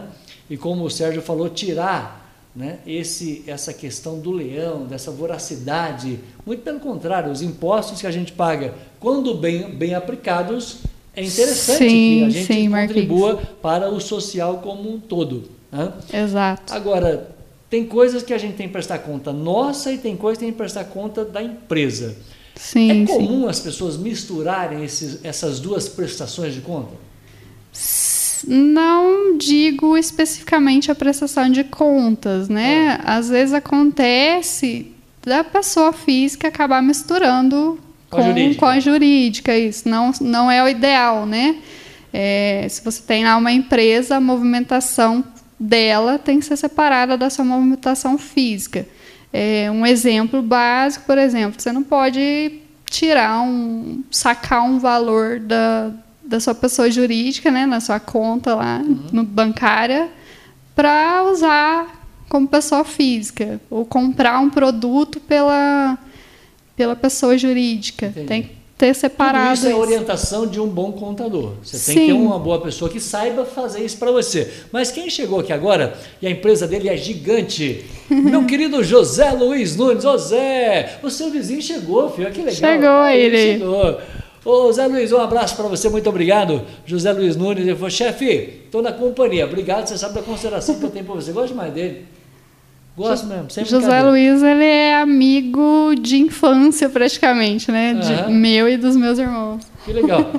e 0.51 0.57
como 0.57 0.83
o 0.83 0.89
Sérgio 0.89 1.21
falou, 1.21 1.47
tirar 1.47 2.20
né, 2.55 2.79
esse, 2.85 3.43
essa 3.47 3.73
questão 3.73 4.19
do 4.19 4.31
leão, 4.31 4.85
dessa 4.85 5.11
voracidade. 5.11 6.19
Muito 6.45 6.63
pelo 6.63 6.79
contrário, 6.79 7.31
os 7.31 7.41
impostos 7.41 8.01
que 8.01 8.07
a 8.07 8.11
gente 8.11 8.31
paga, 8.33 8.73
quando 8.99 9.33
bem, 9.35 9.69
bem 9.69 9.93
aplicados, 9.93 10.79
é 11.15 11.23
interessante 11.23 11.77
Sim, 11.77 11.87
que 11.87 12.23
a 12.23 12.29
gente 12.29 12.45
sim, 12.45 12.69
Marquinhos. 12.69 13.07
contribua 13.09 13.41
para 13.61 13.89
o 13.89 13.99
social 13.99 14.59
como 14.59 14.93
um 14.93 14.99
todo. 14.99 15.49
né? 15.71 15.93
Exato. 16.13 16.73
Agora, 16.73 17.35
tem 17.69 17.85
coisas 17.85 18.23
que 18.23 18.33
a 18.33 18.37
gente 18.37 18.55
tem 18.55 18.67
que 18.67 18.73
prestar 18.73 18.99
conta 18.99 19.31
nossa 19.31 19.91
e 19.91 19.97
tem 19.97 20.15
coisas 20.15 20.37
que 20.37 20.45
tem 20.45 20.51
que 20.51 20.57
prestar 20.57 20.85
conta 20.85 21.23
da 21.23 21.41
empresa. 21.41 22.15
Sim, 22.55 22.91
é 22.91 22.93
sim. 22.93 23.05
comum 23.05 23.47
as 23.47 23.59
pessoas 23.59 23.97
misturarem 23.97 24.83
esses, 24.83 25.23
essas 25.23 25.59
duas 25.59 25.87
prestações 25.87 26.53
de 26.53 26.61
conta? 26.61 26.93
Não 28.47 29.37
digo 29.37 29.97
especificamente 29.97 30.91
a 30.91 30.95
prestação 30.95 31.49
de 31.49 31.63
contas, 31.63 32.49
né? 32.49 32.99
Ah. 33.03 33.17
Às 33.17 33.29
vezes 33.29 33.53
acontece 33.53 34.91
da 35.25 35.43
pessoa 35.43 35.93
física 35.93 36.47
acabar 36.47 36.81
misturando 36.81 37.79
Com 38.09 38.17
a 38.17 38.19
com, 38.21 38.27
jurídica. 38.27 38.59
com 38.59 38.65
a 38.65 38.79
jurídica, 38.79 39.57
isso 39.57 39.87
não, 39.87 40.11
não 40.19 40.51
é 40.51 40.63
o 40.63 40.67
ideal, 40.67 41.25
né? 41.25 41.57
É, 42.13 42.67
se 42.69 42.83
você 42.83 43.01
tem 43.01 43.23
lá 43.23 43.37
uma 43.37 43.51
empresa, 43.51 44.17
a 44.17 44.21
movimentação 44.21 45.23
dela 45.59 46.17
tem 46.17 46.39
que 46.39 46.45
ser 46.45 46.57
separada 46.57 47.17
da 47.17 47.29
sua 47.29 47.45
movimentação 47.45 48.17
física. 48.17 48.85
É, 49.31 49.69
um 49.71 49.85
exemplo 49.85 50.41
básico, 50.41 51.05
por 51.05 51.17
exemplo, 51.17 51.61
você 51.61 51.71
não 51.71 51.83
pode 51.83 52.59
tirar 52.89 53.41
um, 53.41 54.03
sacar 54.11 54.63
um 54.65 54.77
valor 54.77 55.39
da, 55.39 55.91
da 56.23 56.39
sua 56.39 56.55
pessoa 56.55 56.89
jurídica, 56.89 57.51
né, 57.51 57.65
na 57.65 57.79
sua 57.79 57.99
conta 57.99 58.55
lá 58.55 58.81
uhum. 58.83 59.07
no 59.11 59.23
bancária, 59.23 60.09
para 60.75 61.23
usar 61.31 62.01
como 62.29 62.47
pessoa 62.47 62.83
física 62.83 63.59
ou 63.69 63.85
comprar 63.85 64.39
um 64.39 64.49
produto 64.49 65.19
pela 65.19 65.97
pela 66.75 66.95
pessoa 66.95 67.37
jurídica. 67.37 68.07
Entendi. 68.07 68.27
Tem 68.27 68.61
ter 68.81 68.95
separado. 68.95 69.55
Tudo 69.55 69.67
isso 69.67 69.67
é 69.67 69.75
orientação 69.75 70.47
de 70.47 70.59
um 70.59 70.67
bom 70.67 70.91
contador. 70.91 71.53
Você 71.61 71.77
Sim. 71.77 71.85
tem 71.85 71.99
que 71.99 72.05
ter 72.07 72.13
uma 72.13 72.39
boa 72.39 72.59
pessoa 72.59 72.89
que 72.89 72.99
saiba 72.99 73.45
fazer 73.45 73.85
isso 73.85 73.97
para 73.97 74.11
você. 74.11 74.51
Mas 74.71 74.91
quem 74.91 75.07
chegou 75.07 75.39
aqui 75.39 75.53
agora 75.53 75.93
e 76.19 76.25
a 76.25 76.31
empresa 76.31 76.67
dele 76.67 76.89
é 76.89 76.97
gigante, 76.97 77.85
meu 78.09 78.43
querido 78.45 78.83
José 78.83 79.29
Luiz 79.33 79.75
Nunes. 79.75 80.01
José, 80.01 80.97
o 81.03 81.11
seu 81.11 81.29
vizinho 81.29 81.61
chegou, 81.61 82.09
filho. 82.09 82.31
Que 82.31 82.41
legal. 82.41 82.55
Chegou 82.55 83.05
ele. 83.07 83.37
Chegou. 83.37 84.01
Ô, 84.43 84.71
Zé 84.71 84.87
Luiz, 84.87 85.11
um 85.11 85.19
abraço 85.19 85.55
para 85.55 85.67
você, 85.67 85.87
muito 85.87 86.09
obrigado. 86.09 86.63
José 86.85 87.13
Luiz 87.13 87.35
Nunes, 87.35 87.63
ele 87.63 87.75
falou, 87.75 87.91
chefe, 87.91 88.61
estou 88.65 88.81
na 88.81 88.91
companhia, 88.91 89.45
obrigado, 89.45 89.87
você 89.87 89.97
sabe 89.97 90.15
da 90.15 90.21
consideração 90.23 90.79
que 90.79 90.83
eu 90.83 90.89
tenho 90.89 91.05
por 91.05 91.15
você. 91.15 91.31
Gosto 91.31 91.55
mais 91.55 91.71
dele. 91.71 92.05
Gosto 92.97 93.25
mesmo, 93.27 93.49
sempre 93.49 93.69
José 93.69 94.01
Luiz, 94.01 94.43
ele 94.43 94.65
é 94.65 94.95
amigo 94.95 95.93
de 95.95 96.17
infância 96.17 96.89
praticamente, 96.89 97.71
né? 97.71 97.93
De 97.93 98.31
meu 98.31 98.67
e 98.67 98.77
dos 98.77 98.97
meus 98.97 99.17
irmãos. 99.17 99.61
Que 99.85 99.93
legal. 99.93 100.31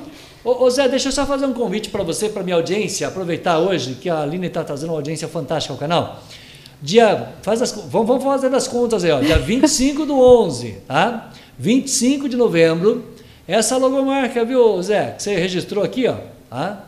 ô, 0.43 0.65
ô, 0.65 0.69
Zé, 0.69 0.87
deixa 0.87 1.07
eu 1.07 1.11
só 1.11 1.25
fazer 1.25 1.45
um 1.45 1.53
convite 1.53 1.89
para 1.89 2.03
você, 2.03 2.29
para 2.29 2.43
minha 2.43 2.57
audiência, 2.57 3.07
aproveitar 3.07 3.57
hoje 3.57 3.95
que 3.95 4.09
a 4.09 4.21
Aline 4.21 4.47
está 4.47 4.63
trazendo 4.63 4.89
uma 4.89 4.97
audiência 4.97 5.27
fantástica 5.27 5.73
ao 5.73 5.79
canal. 5.79 6.21
Dia, 6.81 7.29
faz 7.41 7.61
as, 7.61 7.71
vamos, 7.89 8.07
vamos 8.07 8.23
fazer 8.23 8.53
as 8.53 8.67
contas 8.67 9.03
aí, 9.03 9.11
ó. 9.11 9.21
Dia 9.21 9.39
25 9.39 10.05
do 10.05 10.19
11, 10.19 10.79
tá? 10.85 11.31
25 11.57 12.27
de 12.27 12.35
novembro. 12.35 13.12
Essa 13.47 13.75
logomarca, 13.75 14.45
viu, 14.45 14.81
Zé, 14.81 15.11
que 15.17 15.23
você 15.23 15.35
registrou 15.35 15.83
aqui, 15.83 16.07
ó, 16.07 16.15
tá? 16.49 16.85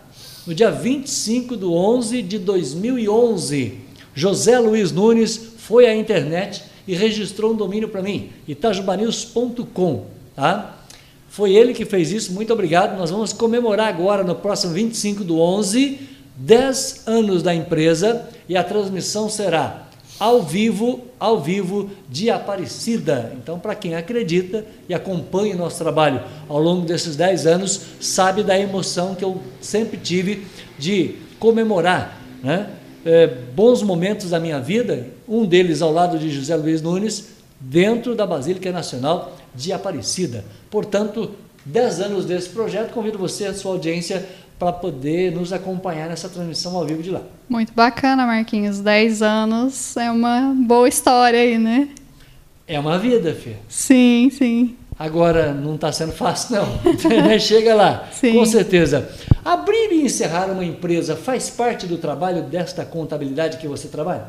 No 0.47 0.53
dia 0.53 0.71
25 0.71 1.57
do 1.57 1.73
11 1.73 2.21
de 2.21 2.39
2011, 2.39 3.79
José 4.13 4.57
Luiz 4.57 4.91
Nunes 4.91 5.35
foi 5.57 5.85
à 5.85 5.93
internet 5.93 6.63
e 6.87 6.95
registrou 6.95 7.51
um 7.51 7.55
domínio 7.55 7.89
para 7.89 8.01
mim, 8.01 8.29
itajubanews.com, 8.47 10.05
tá? 10.33 10.79
Foi 11.27 11.53
ele 11.53 11.73
que 11.73 11.83
fez 11.83 12.13
isso, 12.13 12.31
muito 12.31 12.53
obrigado. 12.53 12.97
Nós 12.97 13.11
vamos 13.11 13.33
comemorar 13.33 13.89
agora, 13.89 14.23
no 14.23 14.35
próximo 14.35 14.71
25 14.73 15.25
do 15.25 15.37
11, 15.37 15.99
10 16.37 17.03
anos 17.05 17.43
da 17.43 17.53
empresa 17.53 18.29
e 18.47 18.55
a 18.55 18.63
transmissão 18.63 19.29
será 19.29 19.84
ao 20.19 20.41
vivo, 20.41 21.01
ao 21.19 21.41
vivo 21.41 21.89
de 22.09 22.29
Aparecida. 22.29 23.33
Então, 23.37 23.59
para 23.59 23.75
quem 23.75 23.95
acredita 23.95 24.65
e 24.87 24.93
acompanha 24.93 25.55
o 25.55 25.57
nosso 25.57 25.77
trabalho 25.77 26.21
ao 26.47 26.59
longo 26.59 26.85
desses 26.85 27.15
10 27.15 27.47
anos, 27.47 27.81
sabe 27.99 28.43
da 28.43 28.57
emoção 28.57 29.15
que 29.15 29.23
eu 29.23 29.41
sempre 29.61 29.97
tive 29.97 30.45
de 30.77 31.15
comemorar, 31.39 32.19
né? 32.41 32.69
é, 33.05 33.27
bons 33.27 33.83
momentos 33.83 34.31
da 34.31 34.39
minha 34.39 34.59
vida, 34.59 35.07
um 35.29 35.45
deles 35.45 35.81
ao 35.81 35.91
lado 35.91 36.17
de 36.17 36.31
José 36.31 36.55
Luiz 36.55 36.81
Nunes, 36.81 37.27
dentro 37.59 38.15
da 38.15 38.25
Basílica 38.25 38.71
Nacional 38.71 39.37
de 39.53 39.71
Aparecida. 39.71 40.43
Portanto, 40.71 41.31
10 41.63 42.01
anos 42.01 42.25
desse 42.25 42.49
projeto, 42.49 42.91
convido 42.93 43.17
você, 43.17 43.45
a 43.45 43.53
sua 43.53 43.73
audiência, 43.73 44.25
para 44.57 44.71
poder 44.71 45.31
nos 45.31 45.51
acompanhar 45.51 46.07
nessa 46.07 46.29
transmissão 46.29 46.75
ao 46.75 46.85
vivo 46.85 47.03
de 47.03 47.11
lá. 47.11 47.21
Muito 47.49 47.73
bacana, 47.73 48.25
Marquinhos. 48.25 48.79
10 48.79 49.21
anos 49.21 49.97
é 49.97 50.09
uma 50.09 50.53
boa 50.55 50.87
história 50.87 51.39
aí, 51.39 51.57
né? 51.57 51.89
É 52.67 52.79
uma 52.79 52.97
vida, 52.97 53.33
filha. 53.33 53.59
Sim, 53.67 54.29
sim. 54.31 54.75
Agora, 54.97 55.53
não 55.53 55.75
está 55.75 55.91
sendo 55.91 56.13
fácil, 56.13 56.55
não. 56.55 56.65
Chega 57.39 57.75
lá, 57.75 58.07
sim. 58.11 58.33
com 58.33 58.45
certeza. 58.45 59.09
Abrir 59.43 59.91
e 59.91 60.05
encerrar 60.05 60.49
uma 60.49 60.63
empresa 60.63 61.15
faz 61.15 61.49
parte 61.49 61.85
do 61.85 61.97
trabalho 61.97 62.43
desta 62.43 62.85
contabilidade 62.85 63.57
que 63.57 63.67
você 63.67 63.89
trabalha? 63.89 64.25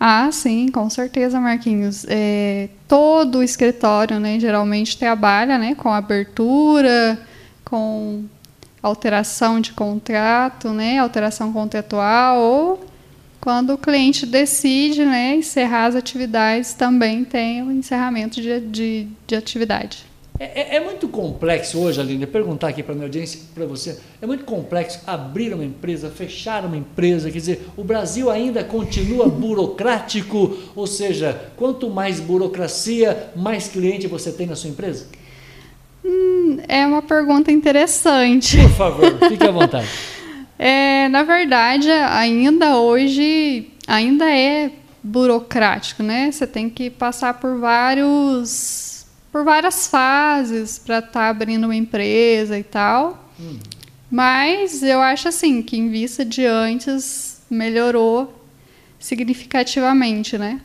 Ah, 0.00 0.30
sim, 0.30 0.68
com 0.68 0.90
certeza, 0.90 1.40
Marquinhos. 1.40 2.04
É, 2.08 2.68
todo 2.86 3.38
o 3.38 3.42
escritório, 3.42 4.18
né, 4.20 4.38
geralmente 4.38 4.98
trabalha, 4.98 5.58
né, 5.58 5.74
com 5.74 5.92
abertura, 5.92 7.18
com 7.64 8.24
alteração 8.82 9.60
de 9.60 9.72
contrato, 9.72 10.70
né, 10.70 10.98
alteração 10.98 11.52
contratual, 11.52 12.38
ou 12.38 12.80
quando 13.40 13.72
o 13.72 13.78
cliente 13.78 14.26
decide, 14.26 15.04
né, 15.04 15.36
encerrar 15.36 15.86
as 15.86 15.94
atividades, 15.94 16.74
também 16.74 17.24
tem 17.24 17.62
o 17.62 17.70
encerramento 17.70 18.40
de, 18.40 18.60
de, 18.60 19.08
de 19.26 19.34
atividade. 19.34 20.08
É, 20.40 20.60
é, 20.60 20.76
é, 20.76 20.80
muito 20.80 21.08
complexo 21.08 21.80
hoje, 21.80 22.00
Aline, 22.00 22.24
perguntar 22.24 22.68
aqui 22.68 22.80
para 22.80 22.92
a 22.92 22.94
minha 22.94 23.06
audiência, 23.06 23.40
para 23.52 23.66
você, 23.66 23.98
é 24.22 24.26
muito 24.26 24.44
complexo 24.44 25.00
abrir 25.04 25.52
uma 25.52 25.64
empresa, 25.64 26.08
fechar 26.10 26.64
uma 26.64 26.76
empresa, 26.76 27.28
quer 27.28 27.38
dizer, 27.38 27.68
o 27.76 27.82
Brasil 27.82 28.30
ainda 28.30 28.62
continua 28.62 29.26
burocrático, 29.28 30.56
ou 30.76 30.86
seja, 30.86 31.50
quanto 31.56 31.90
mais 31.90 32.20
burocracia, 32.20 33.30
mais 33.34 33.66
cliente 33.66 34.06
você 34.06 34.30
tem 34.30 34.46
na 34.46 34.54
sua 34.54 34.70
empresa? 34.70 35.06
Hum, 36.08 36.58
é 36.66 36.86
uma 36.86 37.02
pergunta 37.02 37.52
interessante. 37.52 38.56
Por 38.56 38.70
favor, 38.70 39.18
fique 39.28 39.46
à 39.46 39.50
vontade. 39.50 39.88
é, 40.58 41.06
na 41.08 41.22
verdade, 41.22 41.90
ainda 41.90 42.78
hoje, 42.78 43.70
ainda 43.86 44.24
é 44.30 44.70
burocrático, 45.02 46.02
né? 46.02 46.32
Você 46.32 46.46
tem 46.46 46.70
que 46.70 46.88
passar 46.88 47.34
por 47.34 47.58
vários 47.58 49.06
por 49.30 49.44
várias 49.44 49.86
fases 49.86 50.78
para 50.78 51.00
estar 51.00 51.10
tá 51.10 51.28
abrindo 51.28 51.64
uma 51.64 51.76
empresa 51.76 52.58
e 52.58 52.62
tal. 52.62 53.30
Hum. 53.38 53.58
Mas 54.10 54.82
eu 54.82 55.02
acho 55.02 55.28
assim 55.28 55.60
que 55.60 55.76
em 55.76 55.90
vista 55.90 56.24
de 56.24 56.46
antes 56.46 57.42
melhorou 57.50 58.34
significativamente, 58.98 60.38
né? 60.38 60.62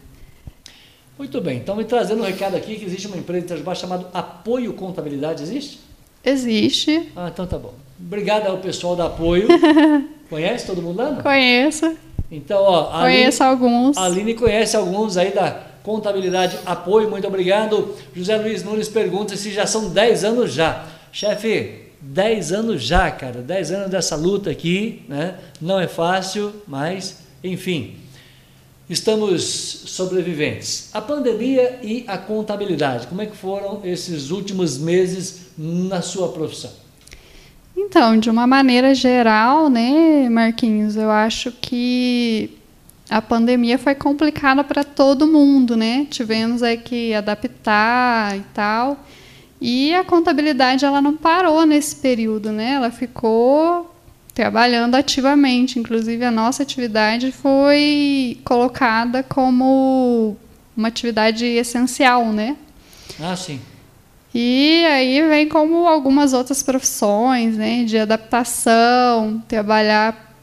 Muito 1.17 1.39
bem. 1.39 1.57
Então 1.57 1.75
me 1.75 1.85
trazendo 1.85 2.21
um 2.21 2.25
recado 2.25 2.55
aqui 2.55 2.75
que 2.75 2.85
existe 2.85 3.07
uma 3.07 3.17
empresa 3.17 3.41
de 3.41 3.45
Itajubá 3.45 3.75
chamada 3.75 4.07
Apoio 4.13 4.73
Contabilidade, 4.73 5.43
existe? 5.43 5.79
Existe. 6.23 7.11
Ah, 7.15 7.29
então 7.31 7.45
tá 7.45 7.57
bom. 7.57 7.73
Obrigado 7.99 8.47
ao 8.47 8.57
pessoal 8.57 8.95
da 8.95 9.05
Apoio. 9.05 9.47
Conhece 10.29 10.65
todo 10.65 10.81
mundo 10.81 10.97
lá? 10.97 11.21
Conheço. 11.21 11.95
Então, 12.31 12.63
ó, 12.63 13.01
Conheço 13.01 13.43
Aline, 13.43 13.63
alguns. 13.63 13.97
A 13.97 14.05
Aline 14.05 14.33
conhece 14.33 14.75
alguns 14.75 15.17
aí 15.17 15.31
da 15.31 15.51
Contabilidade 15.83 16.57
Apoio, 16.65 17.09
muito 17.09 17.27
obrigado. 17.27 17.93
José 18.15 18.35
Luiz 18.37 18.63
Nunes 18.63 18.87
pergunta 18.87 19.35
se 19.35 19.51
já 19.51 19.67
são 19.67 19.89
10 19.89 20.23
anos 20.23 20.53
já. 20.53 20.85
Chefe, 21.11 21.83
10 22.01 22.51
anos 22.51 22.81
já, 22.81 23.11
cara, 23.11 23.41
10 23.41 23.71
anos 23.71 23.89
dessa 23.91 24.15
luta 24.15 24.49
aqui, 24.49 25.03
né? 25.07 25.35
Não 25.61 25.79
é 25.79 25.87
fácil, 25.87 26.53
mas, 26.67 27.19
enfim, 27.43 27.97
estamos 28.89 29.43
sobreviventes. 29.43 30.89
A 30.93 31.01
pandemia 31.01 31.79
e 31.81 32.03
a 32.07 32.17
contabilidade, 32.17 33.07
como 33.07 33.21
é 33.21 33.25
que 33.25 33.35
foram 33.35 33.81
esses 33.83 34.31
últimos 34.31 34.77
meses 34.77 35.47
na 35.57 36.01
sua 36.01 36.29
profissão? 36.29 36.71
Então, 37.75 38.17
de 38.17 38.29
uma 38.29 38.45
maneira 38.45 38.93
geral, 38.93 39.69
né, 39.69 40.29
Marquinhos, 40.29 40.95
eu 40.95 41.09
acho 41.09 41.51
que 41.51 42.57
a 43.09 43.21
pandemia 43.21 43.77
foi 43.77 43.95
complicada 43.95 44.63
para 44.63 44.83
todo 44.83 45.27
mundo, 45.27 45.75
né? 45.75 46.07
Tivemos 46.09 46.63
aí 46.63 46.77
que 46.77 47.13
adaptar 47.13 48.37
e 48.37 48.41
tal. 48.53 48.97
E 49.59 49.93
a 49.93 50.03
contabilidade 50.03 50.83
ela 50.83 51.01
não 51.01 51.15
parou 51.15 51.65
nesse 51.65 51.95
período, 51.95 52.51
né? 52.51 52.71
Ela 52.71 52.91
ficou 52.91 53.92
trabalhando 54.33 54.95
ativamente. 54.95 55.79
Inclusive 55.79 56.23
a 56.23 56.31
nossa 56.31 56.63
atividade 56.63 57.31
foi 57.31 58.39
colocada 58.43 59.23
como 59.23 60.35
uma 60.75 60.87
atividade 60.87 61.45
essencial, 61.45 62.25
né? 62.31 62.57
Ah, 63.19 63.35
sim. 63.35 63.59
E 64.33 64.83
aí 64.85 65.21
vem 65.27 65.47
como 65.47 65.87
algumas 65.87 66.33
outras 66.33 66.63
profissões, 66.63 67.55
né, 67.55 67.83
de 67.83 67.99
adaptação, 67.99 69.43
trabalhar 69.47 70.33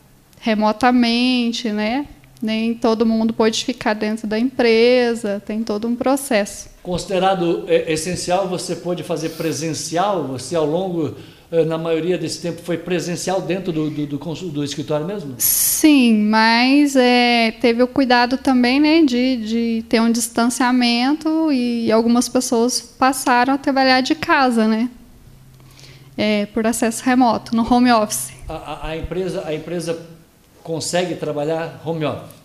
remotamente, 0.41 1.71
né? 1.71 2.07
nem 2.43 2.75
todo 2.75 3.05
mundo 3.05 3.33
pode 3.33 3.65
ficar 3.65 3.95
dentro 3.95 4.27
da 4.27 4.39
empresa, 4.39 5.43
tem 5.45 5.63
todo 5.63 5.87
um 5.87 5.95
processo. 5.95 6.71
Considerado 6.83 7.65
é, 7.69 7.93
essencial, 7.93 8.49
você 8.49 8.77
pode 8.77 9.03
fazer 9.03 9.31
presencial? 9.31 10.27
Você, 10.29 10.57
ao 10.57 10.65
longo, 10.65 11.17
na 11.67 11.77
maioria 11.77 12.17
desse 12.17 12.41
tempo, 12.41 12.63
foi 12.63 12.79
presencial 12.79 13.41
dentro 13.41 13.73
do, 13.73 13.91
do, 13.91 14.07
do, 14.07 14.19
do 14.51 14.65
escritório 14.65 15.05
mesmo? 15.05 15.35
Sim, 15.39 16.25
mas 16.25 16.95
é, 16.95 17.51
teve 17.61 17.83
o 17.83 17.89
cuidado 17.89 18.39
também 18.39 18.79
né, 18.79 19.03
de, 19.03 19.37
de 19.37 19.85
ter 19.89 20.01
um 20.01 20.13
distanciamento 20.13 21.51
e 21.51 21.91
algumas 21.91 22.29
pessoas 22.29 22.81
passaram 22.81 23.55
a 23.55 23.59
trabalhar 23.59 24.01
de 24.01 24.15
casa, 24.15 24.69
né? 24.69 24.89
É, 26.17 26.47
por 26.47 26.67
acesso 26.67 27.03
remoto, 27.05 27.57
no 27.57 27.67
home 27.73 27.91
office. 27.91 28.31
a, 28.49 28.89
a, 28.89 28.97
empresa, 28.97 29.43
a 29.47 29.55
empresa 29.55 29.99
consegue 30.63 31.15
trabalhar 31.17 31.81
home 31.85 32.05
office? 32.05 32.40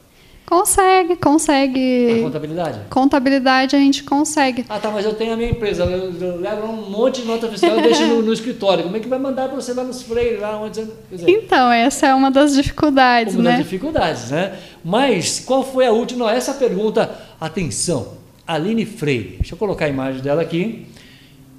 Consegue, 0.45 1.15
consegue. 1.15 2.19
A 2.19 2.23
contabilidade? 2.23 2.79
Contabilidade 2.89 3.75
a 3.75 3.79
gente 3.79 4.03
consegue. 4.03 4.63
Ah, 4.69 4.79
tá, 4.79 4.91
mas 4.91 5.03
eu 5.03 5.13
tenho 5.15 5.33
a 5.33 5.35
minha 5.35 5.49
empresa, 5.49 5.83
eu, 5.83 6.13
eu 6.21 6.39
levo 6.39 6.67
um 6.67 6.89
monte 6.89 7.21
de 7.21 7.27
nota 7.27 7.49
fiscal 7.49 7.79
e 7.79 7.81
deixo 7.81 8.05
no, 8.05 8.21
no, 8.21 8.31
escritório. 8.31 8.83
Como 8.83 8.95
é 8.95 8.99
que 8.99 9.07
vai 9.07 9.17
mandar 9.17 9.47
para 9.47 9.55
você 9.55 9.73
lá 9.73 9.83
nos 9.83 10.03
freios, 10.03 10.39
lá 10.39 10.61
onde 10.61 10.87
dizer, 11.11 11.29
Então, 11.29 11.71
essa 11.71 12.07
é 12.07 12.13
uma 12.13 12.29
das 12.29 12.53
dificuldades, 12.53 13.33
uma 13.33 13.43
né? 13.43 13.49
Uma 13.49 13.57
das 13.57 13.65
dificuldades, 13.65 14.29
né? 14.29 14.59
Mas 14.83 15.39
qual 15.39 15.63
foi 15.63 15.87
a 15.87 15.91
última? 15.91 16.25
Não, 16.25 16.29
essa 16.29 16.53
pergunta, 16.53 17.09
atenção, 17.41 18.13
Aline 18.45 18.85
Freire, 18.85 19.37
deixa 19.37 19.55
eu 19.55 19.57
colocar 19.57 19.85
a 19.85 19.89
imagem 19.89 20.21
dela 20.21 20.43
aqui. 20.43 20.85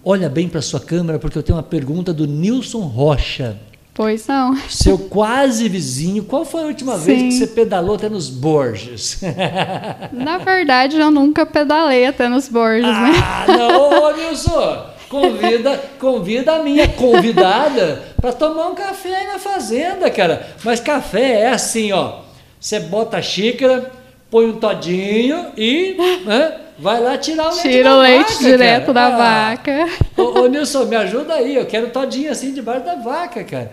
Olha 0.04 0.28
bem 0.28 0.48
para 0.48 0.62
sua 0.62 0.78
câmera, 0.78 1.18
porque 1.18 1.36
eu 1.36 1.42
tenho 1.42 1.56
uma 1.56 1.64
pergunta 1.64 2.14
do 2.14 2.28
Nilson 2.28 2.82
Rocha. 2.82 3.58
Pois 3.96 4.26
não. 4.26 4.54
Seu 4.68 4.98
quase 4.98 5.70
vizinho, 5.70 6.22
qual 6.24 6.44
foi 6.44 6.64
a 6.64 6.66
última 6.66 6.98
Sim. 6.98 7.04
vez 7.04 7.22
que 7.22 7.32
você 7.32 7.46
pedalou 7.46 7.94
até 7.96 8.10
nos 8.10 8.28
Borges? 8.28 9.20
Na 10.12 10.36
verdade, 10.36 10.98
eu 10.98 11.10
nunca 11.10 11.46
pedalei 11.46 12.04
até 12.04 12.28
nos 12.28 12.46
Borges, 12.46 12.84
ah, 12.84 13.00
né? 13.00 13.12
Ah, 13.24 13.44
não, 13.48 14.02
ô, 14.02 14.12
Nilson! 14.12 14.86
Convida, 15.08 15.80
convida 15.98 16.56
a 16.56 16.62
minha 16.62 16.88
convidada 16.88 18.02
para 18.20 18.32
tomar 18.34 18.68
um 18.68 18.74
café 18.74 19.16
aí 19.16 19.26
na 19.28 19.38
fazenda, 19.38 20.10
cara. 20.10 20.46
Mas 20.62 20.78
café 20.78 21.40
é 21.40 21.48
assim, 21.48 21.90
ó. 21.92 22.20
Você 22.60 22.80
bota 22.80 23.16
a 23.16 23.22
xícara, 23.22 23.90
põe 24.30 24.44
um 24.46 24.58
todinho 24.58 25.52
e 25.56 25.96
né, 26.26 26.60
vai 26.78 27.00
lá 27.00 27.16
tirar 27.18 27.50
o 27.50 27.54
leite 27.54 27.68
Tira 27.68 27.94
o 27.94 28.00
leite 28.00 28.32
vaca, 28.32 28.44
direto 28.44 28.92
cara. 28.92 28.92
da 28.92 29.06
ah, 29.06 29.50
vaca. 29.50 29.88
Ô, 30.16 30.40
ô, 30.40 30.46
Nilson, 30.46 30.84
me 30.84 30.96
ajuda 30.96 31.34
aí. 31.34 31.56
Eu 31.56 31.66
quero 31.66 31.90
todinho 31.90 32.30
assim 32.30 32.52
debaixo 32.52 32.84
da 32.84 32.94
vaca, 32.94 33.42
cara. 33.44 33.72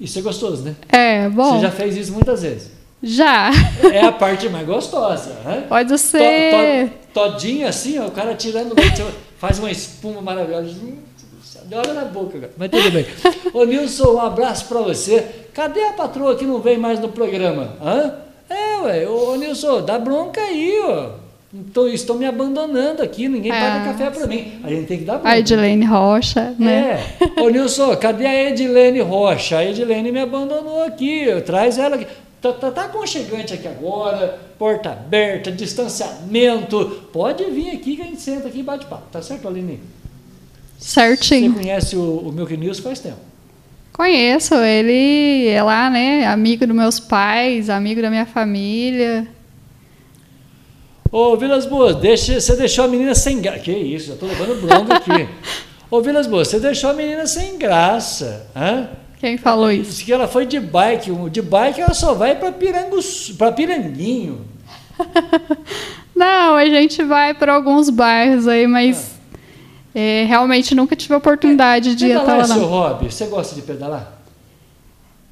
Isso 0.00 0.18
é 0.18 0.22
gostoso, 0.22 0.62
né? 0.62 0.74
É, 0.88 1.28
bom. 1.28 1.54
Você 1.54 1.60
já 1.60 1.70
fez 1.70 1.96
isso 1.96 2.12
muitas 2.12 2.42
vezes? 2.42 2.70
Já. 3.02 3.50
É 3.92 4.04
a 4.04 4.12
parte 4.12 4.48
mais 4.48 4.66
gostosa. 4.66 5.30
Né? 5.44 5.64
Pode 5.68 5.98
ser. 5.98 6.88
To, 6.88 7.20
to, 7.20 7.30
todinho 7.30 7.66
assim, 7.66 7.98
ó, 7.98 8.06
o 8.06 8.10
cara 8.10 8.34
tirando 8.34 8.74
leite, 8.76 9.04
faz 9.38 9.58
uma 9.58 9.70
espuma 9.70 10.20
maravilhosa. 10.20 10.70
Adora 11.62 11.94
na 11.94 12.04
boca, 12.04 12.38
cara. 12.38 12.52
Mas 12.56 12.70
tudo 12.70 12.90
bem. 12.90 13.06
Ô 13.52 13.64
Nilson, 13.64 14.14
um 14.14 14.20
abraço 14.20 14.66
para 14.66 14.80
você. 14.80 15.46
Cadê 15.54 15.84
a 15.84 15.92
patroa 15.92 16.36
que 16.36 16.44
não 16.44 16.60
vem 16.60 16.76
mais 16.76 17.00
no 17.00 17.08
programa? 17.08 17.76
Hã? 17.82 18.14
É, 18.50 18.76
ué. 18.82 19.08
Ô 19.08 19.36
Nilson, 19.36 19.82
dá 19.82 19.98
bronca 19.98 20.40
aí, 20.40 20.80
ó. 20.84 21.21
Então, 21.54 21.86
estão 21.86 22.16
me 22.16 22.24
abandonando 22.24 23.02
aqui, 23.02 23.28
ninguém 23.28 23.52
é, 23.52 23.60
paga 23.60 23.84
café 23.84 24.10
para 24.10 24.26
mim. 24.26 24.52
A 24.64 24.70
gente 24.70 24.86
tem 24.86 24.98
que 24.98 25.04
dar 25.04 25.14
bronca. 25.14 25.28
A 25.28 25.38
Edilene 25.38 25.84
Rocha, 25.84 26.54
né? 26.58 26.98
É. 27.20 27.40
Ô, 27.42 27.50
Nilson, 27.50 27.94
cadê 27.96 28.24
a 28.24 28.48
Edilene 28.48 29.00
Rocha? 29.00 29.58
A 29.58 29.64
Edilene 29.64 30.10
me 30.10 30.20
abandonou 30.20 30.82
aqui. 30.82 31.26
Traz 31.44 31.76
ela 31.76 31.96
aqui. 31.96 32.06
Tá, 32.40 32.52
tá, 32.54 32.70
tá 32.70 32.84
aconchegante 32.86 33.52
aqui 33.52 33.68
agora, 33.68 34.36
porta 34.58 34.90
aberta, 34.90 35.52
distanciamento. 35.52 37.04
Pode 37.12 37.44
vir 37.50 37.70
aqui 37.70 37.96
que 37.96 38.02
a 38.02 38.06
gente 38.06 38.22
senta 38.22 38.48
aqui 38.48 38.60
e 38.60 38.62
bate 38.62 38.86
papo. 38.86 39.04
Tá 39.12 39.20
certo, 39.20 39.46
Aline? 39.46 39.78
Certinho. 40.78 41.52
Você 41.52 41.60
conhece 41.60 41.96
o, 41.96 42.18
o 42.18 42.32
Milk 42.32 42.56
News 42.56 42.78
faz 42.78 42.98
tempo? 42.98 43.18
Conheço. 43.92 44.54
Ele 44.54 45.48
é 45.48 45.62
lá, 45.62 45.90
né? 45.90 46.26
Amigo 46.26 46.66
dos 46.66 46.74
meus 46.74 46.98
pais, 46.98 47.68
amigo 47.68 48.00
da 48.00 48.08
minha 48.08 48.26
família. 48.26 49.28
Ô, 51.12 51.36
Vilas 51.36 51.66
Boas, 51.66 51.96
deixa, 51.96 52.40
você 52.40 52.56
deixou 52.56 52.86
a 52.86 52.88
menina 52.88 53.14
sem 53.14 53.38
graça. 53.38 53.58
Que 53.58 53.70
isso, 53.70 54.06
já 54.06 54.14
estou 54.14 54.26
levando 54.26 54.62
bronca 54.62 54.94
aqui. 54.94 55.28
Ô, 55.90 56.00
Vilas 56.00 56.26
Boas, 56.26 56.48
você 56.48 56.58
deixou 56.58 56.88
a 56.88 56.94
menina 56.94 57.26
sem 57.26 57.58
graça. 57.58 58.46
Hã? 58.56 58.88
Quem 59.20 59.36
falou 59.36 59.70
isso? 59.70 59.90
Disse 59.90 60.04
que 60.06 60.12
ela 60.12 60.26
foi 60.26 60.46
de 60.46 60.58
bike. 60.58 61.10
De 61.30 61.42
bike 61.42 61.82
ela 61.82 61.92
só 61.92 62.14
vai 62.14 62.34
para 62.34 62.50
Piranguinho. 63.52 64.40
Não, 66.16 66.56
a 66.56 66.64
gente 66.64 67.04
vai 67.04 67.34
para 67.34 67.52
alguns 67.52 67.90
bairros 67.90 68.48
aí, 68.48 68.66
mas 68.66 69.14
ah. 69.34 69.38
é, 69.94 70.24
realmente 70.24 70.74
nunca 70.74 70.96
tive 70.96 71.12
a 71.12 71.18
oportunidade 71.18 71.90
é, 71.90 71.94
de 71.94 72.06
ir 72.06 72.16
até 72.16 72.32
lá. 72.32 72.38
é 72.38 72.44
seu 72.44 72.64
hobby? 72.64 73.12
Você 73.12 73.26
gosta 73.26 73.54
de 73.54 73.60
pedalar? 73.60 74.18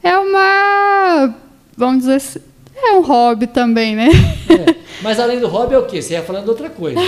É 0.03 0.17
uma, 0.19 1.35
vamos 1.75 2.01
dizer 2.01 2.17
assim, 2.17 2.41
é 2.89 2.93
um 2.93 3.03
hobby 3.03 3.47
também, 3.47 3.95
né? 3.95 4.09
É. 4.49 4.75
Mas 5.03 5.19
além 5.19 5.41
do 5.41 5.49
hobby 5.49 5.75
é 5.75 5.79
o 5.79 5.87
quê? 5.87 6.03
Você 6.03 6.15
ia 6.15 6.23
falando 6.23 6.49
outra 6.49 6.69
coisa. 6.69 7.01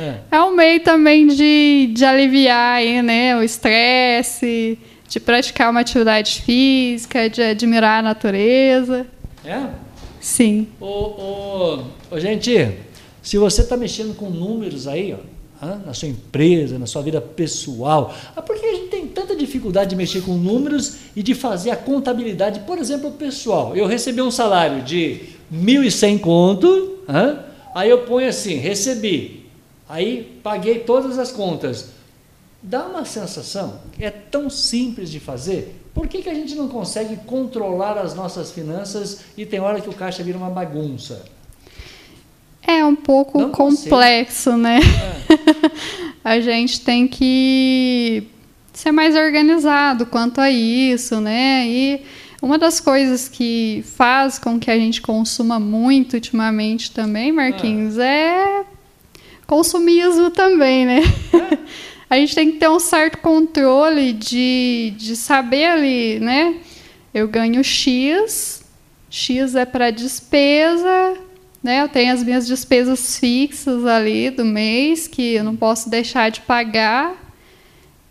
É, 0.00 0.14
é 0.36 0.40
um 0.42 0.54
meio 0.54 0.80
também 0.80 1.26
de, 1.26 1.90
de 1.92 2.04
aliviar 2.04 2.76
aí, 2.76 3.02
né, 3.02 3.36
o 3.36 3.42
estresse, 3.42 4.78
de 5.08 5.20
praticar 5.20 5.70
uma 5.70 5.80
atividade 5.80 6.42
física, 6.42 7.28
de 7.28 7.42
admirar 7.42 8.00
a 8.00 8.02
natureza. 8.02 9.06
É? 9.44 9.60
Sim. 10.20 10.68
Ô, 10.80 10.86
ô, 10.86 11.84
ô 12.10 12.18
gente, 12.18 12.78
se 13.22 13.38
você 13.38 13.62
está 13.62 13.76
mexendo 13.76 14.16
com 14.16 14.30
números 14.30 14.88
aí, 14.88 15.12
ó, 15.12 15.33
na 15.64 15.94
sua 15.94 16.08
empresa, 16.08 16.78
na 16.78 16.86
sua 16.86 17.02
vida 17.02 17.20
pessoal. 17.20 18.14
Ah, 18.34 18.42
por 18.42 18.58
que 18.58 18.66
a 18.66 18.74
gente 18.74 18.88
tem 18.88 19.06
tanta 19.06 19.34
dificuldade 19.36 19.90
de 19.90 19.96
mexer 19.96 20.22
com 20.22 20.34
números 20.34 20.96
e 21.14 21.22
de 21.22 21.34
fazer 21.34 21.70
a 21.70 21.76
contabilidade, 21.76 22.60
por 22.60 22.78
exemplo, 22.78 23.12
pessoal? 23.12 23.76
Eu 23.76 23.86
recebi 23.86 24.20
um 24.22 24.30
salário 24.30 24.82
de 24.82 25.20
1.100 25.52 26.20
conto, 26.20 26.98
aí 27.74 27.90
eu 27.90 28.02
ponho 28.04 28.28
assim, 28.28 28.54
recebi, 28.56 29.46
aí 29.88 30.38
paguei 30.42 30.80
todas 30.80 31.18
as 31.18 31.30
contas. 31.30 31.90
Dá 32.62 32.86
uma 32.86 33.04
sensação, 33.04 33.80
é 34.00 34.10
tão 34.10 34.48
simples 34.48 35.10
de 35.10 35.20
fazer, 35.20 35.80
por 35.94 36.08
que, 36.08 36.22
que 36.22 36.28
a 36.28 36.34
gente 36.34 36.56
não 36.56 36.66
consegue 36.66 37.16
controlar 37.18 37.96
as 37.96 38.14
nossas 38.14 38.50
finanças 38.50 39.20
e 39.36 39.46
tem 39.46 39.60
hora 39.60 39.80
que 39.80 39.88
o 39.88 39.92
caixa 39.92 40.24
vira 40.24 40.36
uma 40.36 40.50
bagunça? 40.50 41.24
É 42.66 42.84
um 42.84 42.96
pouco 42.96 43.38
Não 43.38 43.50
complexo, 43.50 44.50
consigo. 44.50 44.56
né? 44.56 44.80
É. 44.80 45.70
a 46.24 46.40
gente 46.40 46.80
tem 46.80 47.06
que 47.06 48.24
ser 48.72 48.90
mais 48.90 49.14
organizado 49.14 50.06
quanto 50.06 50.40
a 50.40 50.50
isso, 50.50 51.20
né? 51.20 51.66
E 51.66 52.00
uma 52.40 52.58
das 52.58 52.80
coisas 52.80 53.28
que 53.28 53.84
faz 53.96 54.38
com 54.38 54.58
que 54.58 54.70
a 54.70 54.76
gente 54.76 55.00
consuma 55.00 55.60
muito 55.60 56.14
ultimamente 56.14 56.90
também, 56.90 57.32
Marquinhos, 57.32 57.98
ah. 57.98 58.04
é 58.04 58.64
consumismo 59.46 60.30
também, 60.30 60.86
né? 60.86 61.00
É. 61.32 61.58
a 62.08 62.16
gente 62.16 62.34
tem 62.34 62.52
que 62.52 62.58
ter 62.58 62.68
um 62.68 62.80
certo 62.80 63.18
controle 63.18 64.12
de, 64.12 64.94
de 64.96 65.16
saber 65.16 65.66
ali, 65.66 66.18
né? 66.20 66.56
Eu 67.12 67.28
ganho 67.28 67.62
X, 67.62 68.64
X 69.08 69.54
é 69.54 69.64
para 69.64 69.90
despesa, 69.90 71.16
né? 71.64 71.80
Eu 71.80 71.88
tenho 71.88 72.12
as 72.12 72.22
minhas 72.22 72.46
despesas 72.46 73.18
fixas 73.18 73.86
ali 73.86 74.28
do 74.28 74.44
mês 74.44 75.08
que 75.08 75.34
eu 75.34 75.42
não 75.42 75.56
posso 75.56 75.88
deixar 75.88 76.30
de 76.30 76.42
pagar. 76.42 77.16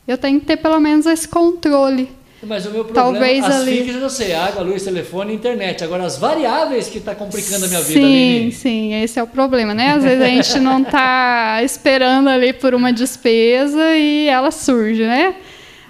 Eu 0.08 0.18
tenho 0.18 0.40
que 0.40 0.48
ter 0.48 0.58
pelo 0.58 0.80
menos 0.80 1.06
esse 1.06 1.28
controle. 1.28 2.10
Mas 2.42 2.66
o 2.66 2.72
meu 2.72 2.84
problema, 2.84 3.12
Talvez 3.14 3.46
as 3.46 3.62
ali... 3.62 3.78
fixas 3.78 4.02
eu 4.02 4.10
sei, 4.10 4.34
água, 4.34 4.64
luz, 4.64 4.84
telefone 4.84 5.32
e 5.32 5.36
internet. 5.36 5.84
Agora, 5.84 6.04
as 6.04 6.18
variáveis 6.18 6.90
que 6.90 6.98
está 6.98 7.16
complicando 7.16 7.64
a 7.64 7.68
minha 7.68 7.80
vida, 7.80 8.02
Sim, 8.02 8.52
sim, 8.52 9.02
esse 9.02 9.18
é 9.18 9.24
o 9.24 9.28
problema, 9.28 9.74
né? 9.74 9.92
Às 9.92 10.04
vezes 10.04 10.22
a 10.22 10.28
gente 10.28 10.60
não 10.60 10.82
está 10.82 11.62
esperando 11.64 12.28
ali 12.28 12.52
por 12.52 12.74
uma 12.74 12.92
despesa 12.92 13.96
e 13.96 14.28
ela 14.28 14.52
surge, 14.52 15.06
né? 15.06 15.36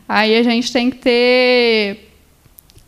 Aí 0.07 0.36
a 0.36 0.43
gente 0.43 0.72
tem 0.72 0.91
que 0.91 0.97
ter... 0.97 2.12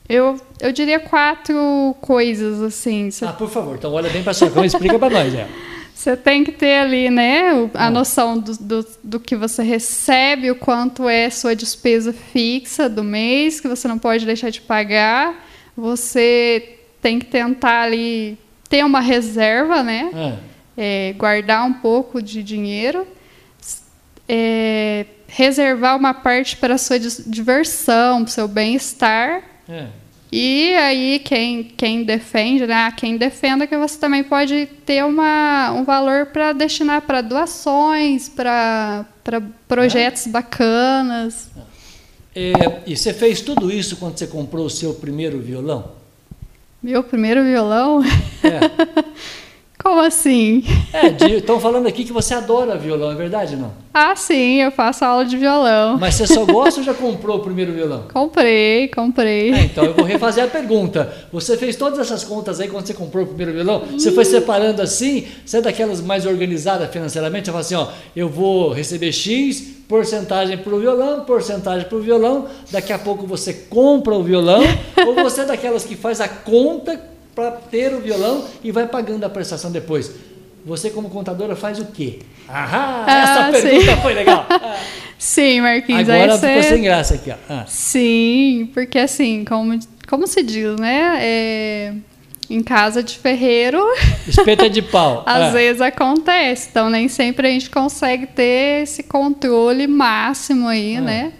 Eu 0.07 0.39
eu 0.59 0.71
diria 0.71 0.99
quatro 0.99 1.95
coisas, 2.01 2.61
assim. 2.61 3.11
Cê... 3.11 3.25
Ah, 3.25 3.33
por 3.33 3.49
favor, 3.49 3.75
então 3.75 3.93
olha 3.93 4.09
bem 4.09 4.23
para 4.23 4.33
sua 4.33 4.49
e 4.63 4.65
explica 4.65 4.97
para 4.97 5.09
nós. 5.09 5.33
É. 5.33 5.47
Você 5.93 6.15
tem 6.15 6.43
que 6.43 6.51
ter 6.51 6.79
ali, 6.79 7.09
né, 7.09 7.69
a 7.73 7.89
noção 7.89 8.37
do, 8.37 8.57
do, 8.57 8.87
do, 9.01 9.19
que 9.19 9.35
você 9.35 9.63
recebe, 9.63 10.51
o 10.51 10.55
quanto 10.55 11.07
é 11.07 11.29
sua 11.29 11.55
despesa 11.55 12.11
fixa 12.11 12.89
do 12.89 13.03
mês, 13.03 13.61
que 13.61 13.67
você 13.67 13.87
não 13.87 13.97
pode 13.97 14.25
deixar 14.25 14.49
de 14.49 14.59
pagar. 14.59 15.47
Você 15.75 16.77
tem 17.01 17.17
que 17.17 17.25
tentar 17.25 17.83
ali 17.83 18.37
ter 18.69 18.83
uma 18.83 18.99
reserva, 18.99 19.81
né? 19.81 20.11
É. 20.13 21.09
É, 21.09 21.13
guardar 21.13 21.65
um 21.65 21.73
pouco 21.73 22.21
de 22.21 22.43
dinheiro. 22.43 23.07
É, 24.27 25.05
reservar 25.27 25.97
uma 25.97 26.13
parte 26.13 26.57
para 26.57 26.77
sua 26.77 26.99
diversão, 26.99 28.23
para 28.23 28.29
o 28.29 28.31
seu 28.31 28.47
bem-estar. 28.47 29.54
É. 29.67 29.87
E 30.31 30.75
aí 30.75 31.19
quem, 31.19 31.63
quem 31.63 32.03
defende, 32.03 32.65
né, 32.67 32.91
quem 32.97 33.15
defenda 33.17 33.65
que 33.65 33.77
você 33.77 33.97
também 33.97 34.23
pode 34.23 34.65
ter 34.85 35.03
uma, 35.05 35.71
um 35.71 35.83
valor 35.83 36.27
para 36.27 36.51
destinar 36.51 37.03
para 37.03 37.21
doações, 37.21 38.27
para 38.27 39.05
projetos 39.67 40.27
é. 40.27 40.29
bacanas. 40.29 41.49
É, 42.35 42.51
e 42.85 42.97
você 42.97 43.13
fez 43.13 43.39
tudo 43.39 43.71
isso 43.71 43.95
quando 43.95 44.17
você 44.17 44.27
comprou 44.27 44.65
o 44.65 44.69
seu 44.69 44.93
primeiro 44.95 45.39
violão? 45.39 45.91
Meu 46.83 47.01
primeiro 47.01 47.43
violão? 47.43 48.03
É. 48.43 48.59
Como 49.85 50.01
assim? 50.01 50.63
É, 50.91 51.35
estão 51.37 51.59
falando 51.59 51.85
aqui 51.85 52.03
que 52.03 52.11
você 52.11 52.33
adora 52.33 52.75
violão, 52.75 53.11
é 53.11 53.13
verdade 53.13 53.55
não? 53.55 53.71
Ah, 53.93 54.15
sim, 54.15 54.59
eu 54.59 54.71
faço 54.71 55.05
aula 55.05 55.23
de 55.23 55.37
violão. 55.37 55.99
Mas 55.99 56.15
você 56.15 56.25
só 56.25 56.43
gosta 56.43 56.79
ou 56.79 56.83
já 56.83 56.95
comprou 56.95 57.37
o 57.37 57.39
primeiro 57.41 57.71
violão? 57.71 58.05
Comprei, 58.11 58.87
comprei. 58.87 59.53
É, 59.53 59.59
então 59.59 59.85
eu 59.85 59.93
vou 59.93 60.03
refazer 60.03 60.43
a 60.43 60.47
pergunta. 60.47 61.13
Você 61.31 61.55
fez 61.55 61.75
todas 61.75 61.99
essas 61.99 62.23
contas 62.23 62.59
aí 62.59 62.67
quando 62.67 62.87
você 62.87 62.95
comprou 62.95 63.25
o 63.25 63.27
primeiro 63.27 63.53
violão? 63.53 63.83
Você 63.91 64.11
foi 64.11 64.25
separando 64.25 64.81
assim? 64.81 65.27
Você 65.45 65.57
é 65.57 65.61
daquelas 65.61 66.01
mais 66.01 66.25
organizadas 66.25 66.89
financeiramente? 66.89 67.45
Você 67.45 67.51
fala 67.51 67.61
assim, 67.61 67.75
ó, 67.75 67.87
eu 68.15 68.27
vou 68.27 68.73
receber 68.73 69.11
X, 69.11 69.61
porcentagem 69.87 70.57
para 70.57 70.73
o 70.73 70.79
violão, 70.79 71.25
porcentagem 71.25 71.87
para 71.87 71.95
o 71.95 72.01
violão, 72.01 72.47
daqui 72.71 72.91
a 72.91 72.97
pouco 72.97 73.27
você 73.27 73.53
compra 73.53 74.15
o 74.15 74.23
violão, 74.23 74.63
ou 75.05 75.13
você 75.13 75.41
é 75.41 75.45
daquelas 75.45 75.85
que 75.85 75.95
faz 75.95 76.19
a 76.19 76.27
conta 76.27 77.13
para 77.35 77.51
ter 77.51 77.93
o 77.93 77.99
violão 77.99 78.45
e 78.63 78.71
vai 78.71 78.87
pagando 78.87 79.25
a 79.25 79.29
prestação 79.29 79.71
depois. 79.71 80.11
Você, 80.65 80.89
como 80.89 81.09
contadora, 81.09 81.55
faz 81.55 81.79
o 81.79 81.85
quê? 81.85 82.19
Ahá, 82.47 83.05
ah, 83.05 83.51
essa 83.51 83.61
pergunta 83.61 83.95
sim. 83.95 84.01
foi 84.01 84.13
legal. 84.13 84.47
Sim, 85.17 85.61
Marquinhos. 85.61 86.09
Agora 86.09 86.37
ficou 86.37 86.63
sem 86.63 86.81
graça 86.83 87.15
aqui. 87.15 87.31
Ó. 87.31 87.35
Ah. 87.49 87.65
Sim, 87.67 88.69
porque 88.73 88.99
assim, 88.99 89.45
como, 89.45 89.79
como 90.07 90.27
se 90.27 90.43
diz, 90.43 90.75
né? 90.77 91.17
É, 91.21 91.93
em 92.49 92.61
casa 92.61 93.01
de 93.01 93.17
ferreiro. 93.17 93.81
Espeta 94.27 94.69
de 94.69 94.81
pau. 94.81 95.23
às 95.25 95.43
ah. 95.43 95.49
vezes 95.51 95.81
acontece. 95.81 96.67
Então, 96.69 96.89
nem 96.89 97.07
sempre 97.07 97.47
a 97.47 97.51
gente 97.51 97.69
consegue 97.69 98.27
ter 98.27 98.83
esse 98.83 99.03
controle 99.03 99.87
máximo 99.87 100.67
aí, 100.67 100.97
ah. 100.97 101.01
né? 101.01 101.33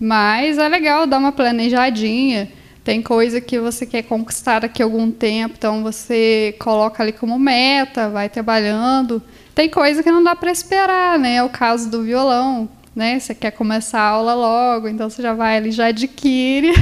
Mas 0.00 0.58
é 0.58 0.68
legal 0.68 1.06
dar 1.06 1.18
uma 1.18 1.32
planejadinha. 1.32 2.48
Tem 2.88 3.02
coisa 3.02 3.38
que 3.38 3.60
você 3.60 3.84
quer 3.84 4.02
conquistar 4.04 4.60
daqui 4.60 4.80
a 4.80 4.86
algum 4.86 5.10
tempo, 5.10 5.56
então 5.58 5.82
você 5.82 6.56
coloca 6.58 7.02
ali 7.02 7.12
como 7.12 7.38
meta, 7.38 8.08
vai 8.08 8.30
trabalhando. 8.30 9.22
Tem 9.54 9.68
coisa 9.68 10.02
que 10.02 10.10
não 10.10 10.24
dá 10.24 10.34
para 10.34 10.50
esperar, 10.50 11.18
né? 11.18 11.34
É 11.34 11.42
o 11.42 11.50
caso 11.50 11.90
do 11.90 12.02
violão, 12.02 12.66
né? 12.96 13.20
Você 13.20 13.34
quer 13.34 13.50
começar 13.50 14.00
a 14.00 14.08
aula 14.08 14.32
logo, 14.32 14.88
então 14.88 15.10
você 15.10 15.20
já 15.20 15.34
vai 15.34 15.58
ali, 15.58 15.70
já 15.70 15.88
adquire, 15.88 16.72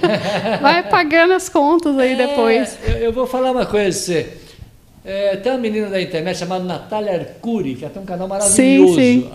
vai 0.62 0.88
pagando 0.88 1.34
as 1.34 1.50
contas 1.50 1.98
aí 1.98 2.12
é, 2.12 2.26
depois. 2.28 2.78
Eu, 2.82 2.94
eu, 2.94 3.12
vou 3.12 3.26
falar 3.26 3.50
uma 3.50 3.66
coisa 3.66 3.90
pra 3.90 4.22
você. 4.22 4.36
É, 5.04 5.36
tem 5.36 5.50
uma 5.52 5.58
menina 5.58 5.88
da 5.88 6.00
internet 6.00 6.38
chamada 6.38 6.62
Natália 6.62 7.12
Arcuri, 7.12 7.74
que 7.74 7.88
tem 7.88 8.02
um 8.02 8.06
canal 8.06 8.28
maravilhoso. 8.28 8.94
Sim, 8.94 9.22
sim. 9.22 9.30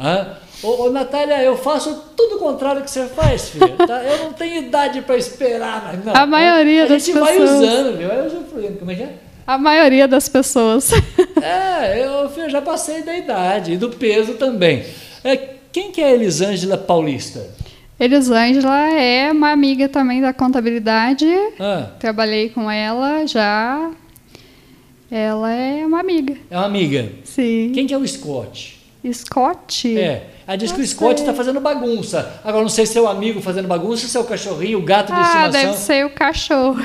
Ô, 0.64 0.86
ô, 0.86 0.90
Natália, 0.92 1.44
eu 1.44 1.56
faço 1.56 2.04
tudo 2.16 2.38
o 2.38 2.40
contrário 2.40 2.82
que 2.82 2.90
você 2.90 3.06
faz, 3.06 3.50
filha. 3.50 3.76
Tá? 3.86 4.02
Eu 4.04 4.26
não 4.26 4.34
tenho 4.34 4.64
idade 4.64 5.02
para 5.02 5.18
esperar, 5.18 5.84
mas 5.86 6.06
não. 6.06 6.16
A 6.16 6.26
maioria 6.26 6.86
a 6.86 6.88
das 6.88 7.06
pessoas. 7.06 7.28
A 7.28 7.32
gente 7.32 7.46
vai 7.46 7.48
usando, 7.48 7.98
viu? 7.98 8.08
Eu 8.08 8.72
como 8.80 8.92
é 8.92 8.96
que 8.96 9.04
é? 9.04 9.10
A 9.46 9.58
maioria 9.58 10.08
das 10.08 10.28
pessoas. 10.28 10.92
É, 11.40 12.04
eu, 12.04 12.32
eu 12.36 12.50
já 12.50 12.64
passei 12.64 13.04
da 13.04 13.16
idade 13.16 13.74
e 13.74 13.78
do 13.78 13.90
peso 13.90 14.34
também. 14.34 14.84
É, 15.24 15.38
quem 15.72 15.92
que 15.92 16.02
é 16.02 16.12
Elisângela 16.12 16.76
Paulista? 16.76 17.46
Elisângela 18.00 18.92
é 18.94 19.32
uma 19.32 19.52
amiga 19.52 19.88
também 19.88 20.20
da 20.20 20.34
contabilidade. 20.34 21.28
Ah. 21.60 21.92
Trabalhei 22.00 22.50
com 22.50 22.70
ela 22.72 23.28
já. 23.28 23.92
Ela 25.10 25.54
é 25.54 25.86
uma 25.86 26.00
amiga. 26.00 26.36
É 26.50 26.58
uma 26.58 26.66
amiga? 26.66 27.10
Sim. 27.24 27.72
Quem 27.74 27.88
que 27.88 27.94
é 27.94 27.98
o 27.98 28.08
Scott? 28.08 28.78
Scott? 29.14 29.98
É. 29.98 30.28
Aí 30.48 30.58
diz 30.58 30.72
que 30.72 30.82
o 30.82 30.88
Scott 30.88 31.20
está 31.20 31.34
fazendo 31.34 31.60
bagunça. 31.60 32.40
Agora, 32.44 32.62
não 32.62 32.70
sei 32.70 32.86
se 32.86 32.98
é 32.98 33.02
o 33.02 33.08
amigo 33.08 33.42
fazendo 33.42 33.68
bagunça, 33.68 34.08
se 34.08 34.18
é 34.18 34.20
o 34.20 34.24
cachorrinho, 34.24 34.80
o 34.80 34.82
gato 34.82 35.08
de 35.08 35.20
ah, 35.20 35.22
estimação. 35.22 35.52
deve 35.52 35.74
ser 35.78 36.06
o 36.06 36.10
cachorro. 36.10 36.82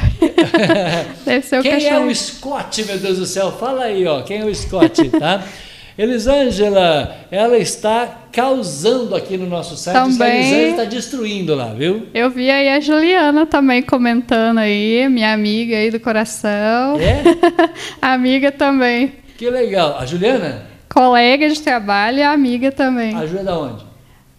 deve 1.24 1.46
ser 1.46 1.60
o 1.60 1.62
Quem 1.62 1.72
cachorro. 1.72 1.90
Quem 1.90 2.08
é 2.08 2.10
o 2.10 2.14
Scott, 2.14 2.84
meu 2.84 2.98
Deus 2.98 3.18
do 3.18 3.26
céu? 3.26 3.52
Fala 3.52 3.84
aí, 3.84 4.06
ó. 4.06 4.22
Quem 4.22 4.40
é 4.40 4.44
o 4.44 4.54
Scott, 4.54 5.08
tá? 5.10 5.44
Elisângela, 5.96 7.16
ela 7.30 7.58
está 7.58 8.22
causando 8.32 9.14
aqui 9.14 9.36
no 9.36 9.46
nosso 9.46 9.76
site. 9.76 9.94
Também, 9.94 10.40
Elisângela 10.40 10.70
está 10.70 10.84
destruindo 10.84 11.54
lá, 11.54 11.72
viu? 11.74 12.06
Eu 12.14 12.30
vi 12.30 12.50
aí 12.50 12.68
a 12.68 12.80
Juliana 12.80 13.46
também 13.46 13.82
comentando 13.82 14.58
aí, 14.58 15.08
minha 15.08 15.32
amiga 15.32 15.76
aí 15.76 15.90
do 15.90 16.00
coração. 16.00 16.98
É? 16.98 17.22
amiga 18.00 18.50
também. 18.50 19.12
Que 19.36 19.50
legal. 19.50 19.96
A 19.98 20.06
Juliana? 20.06 20.72
colega 20.92 21.48
de 21.48 21.60
trabalho 21.60 22.18
e 22.18 22.22
amiga 22.22 22.70
também. 22.70 23.16
A 23.16 23.26
Ju 23.26 23.38
é 23.38 23.42
da 23.42 23.58
onde? 23.58 23.84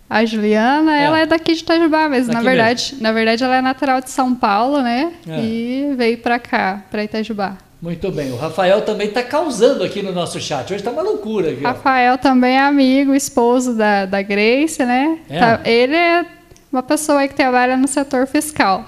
A 0.10 0.24
Juliana, 0.26 0.96
é. 0.96 1.04
ela 1.06 1.20
é 1.20 1.26
daqui 1.26 1.54
de 1.54 1.62
Itajubá, 1.62 2.08
mas 2.08 2.28
daqui 2.28 2.38
na 2.38 2.44
verdade, 2.44 2.90
mesmo. 2.92 3.04
na 3.04 3.12
verdade 3.12 3.44
ela 3.44 3.56
é 3.56 3.62
natural 3.62 4.00
de 4.00 4.12
São 4.12 4.36
Paulo, 4.36 4.82
né? 4.82 5.12
É. 5.28 5.40
E 5.40 5.94
veio 5.98 6.20
para 6.20 6.38
cá, 6.38 6.84
para 6.92 7.04
Itajubá. 7.04 7.58
Muito 7.84 8.10
bem. 8.14 8.32
O 8.32 8.38
Rafael 8.38 8.82
também 8.84 9.10
está 9.10 9.22
causando 9.22 9.84
aqui 9.84 10.02
no 10.02 10.14
nosso 10.14 10.40
chat. 10.40 10.68
Hoje 10.68 10.76
está 10.76 10.90
uma 10.90 11.02
loucura. 11.02 11.52
Aqui, 11.52 11.64
Rafael 11.64 12.18
também 12.18 12.56
é 12.56 12.62
amigo, 12.62 13.14
esposo 13.14 13.74
da, 13.74 14.06
da 14.06 14.22
Grace, 14.22 14.86
né? 14.86 15.20
É. 15.30 15.38
Tá, 15.38 15.60
ele 15.66 15.94
é 15.94 16.26
uma 16.72 16.82
pessoa 16.82 17.28
que 17.28 17.36
trabalha 17.36 17.76
no 17.76 17.86
setor 17.86 18.26
fiscal. 18.26 18.86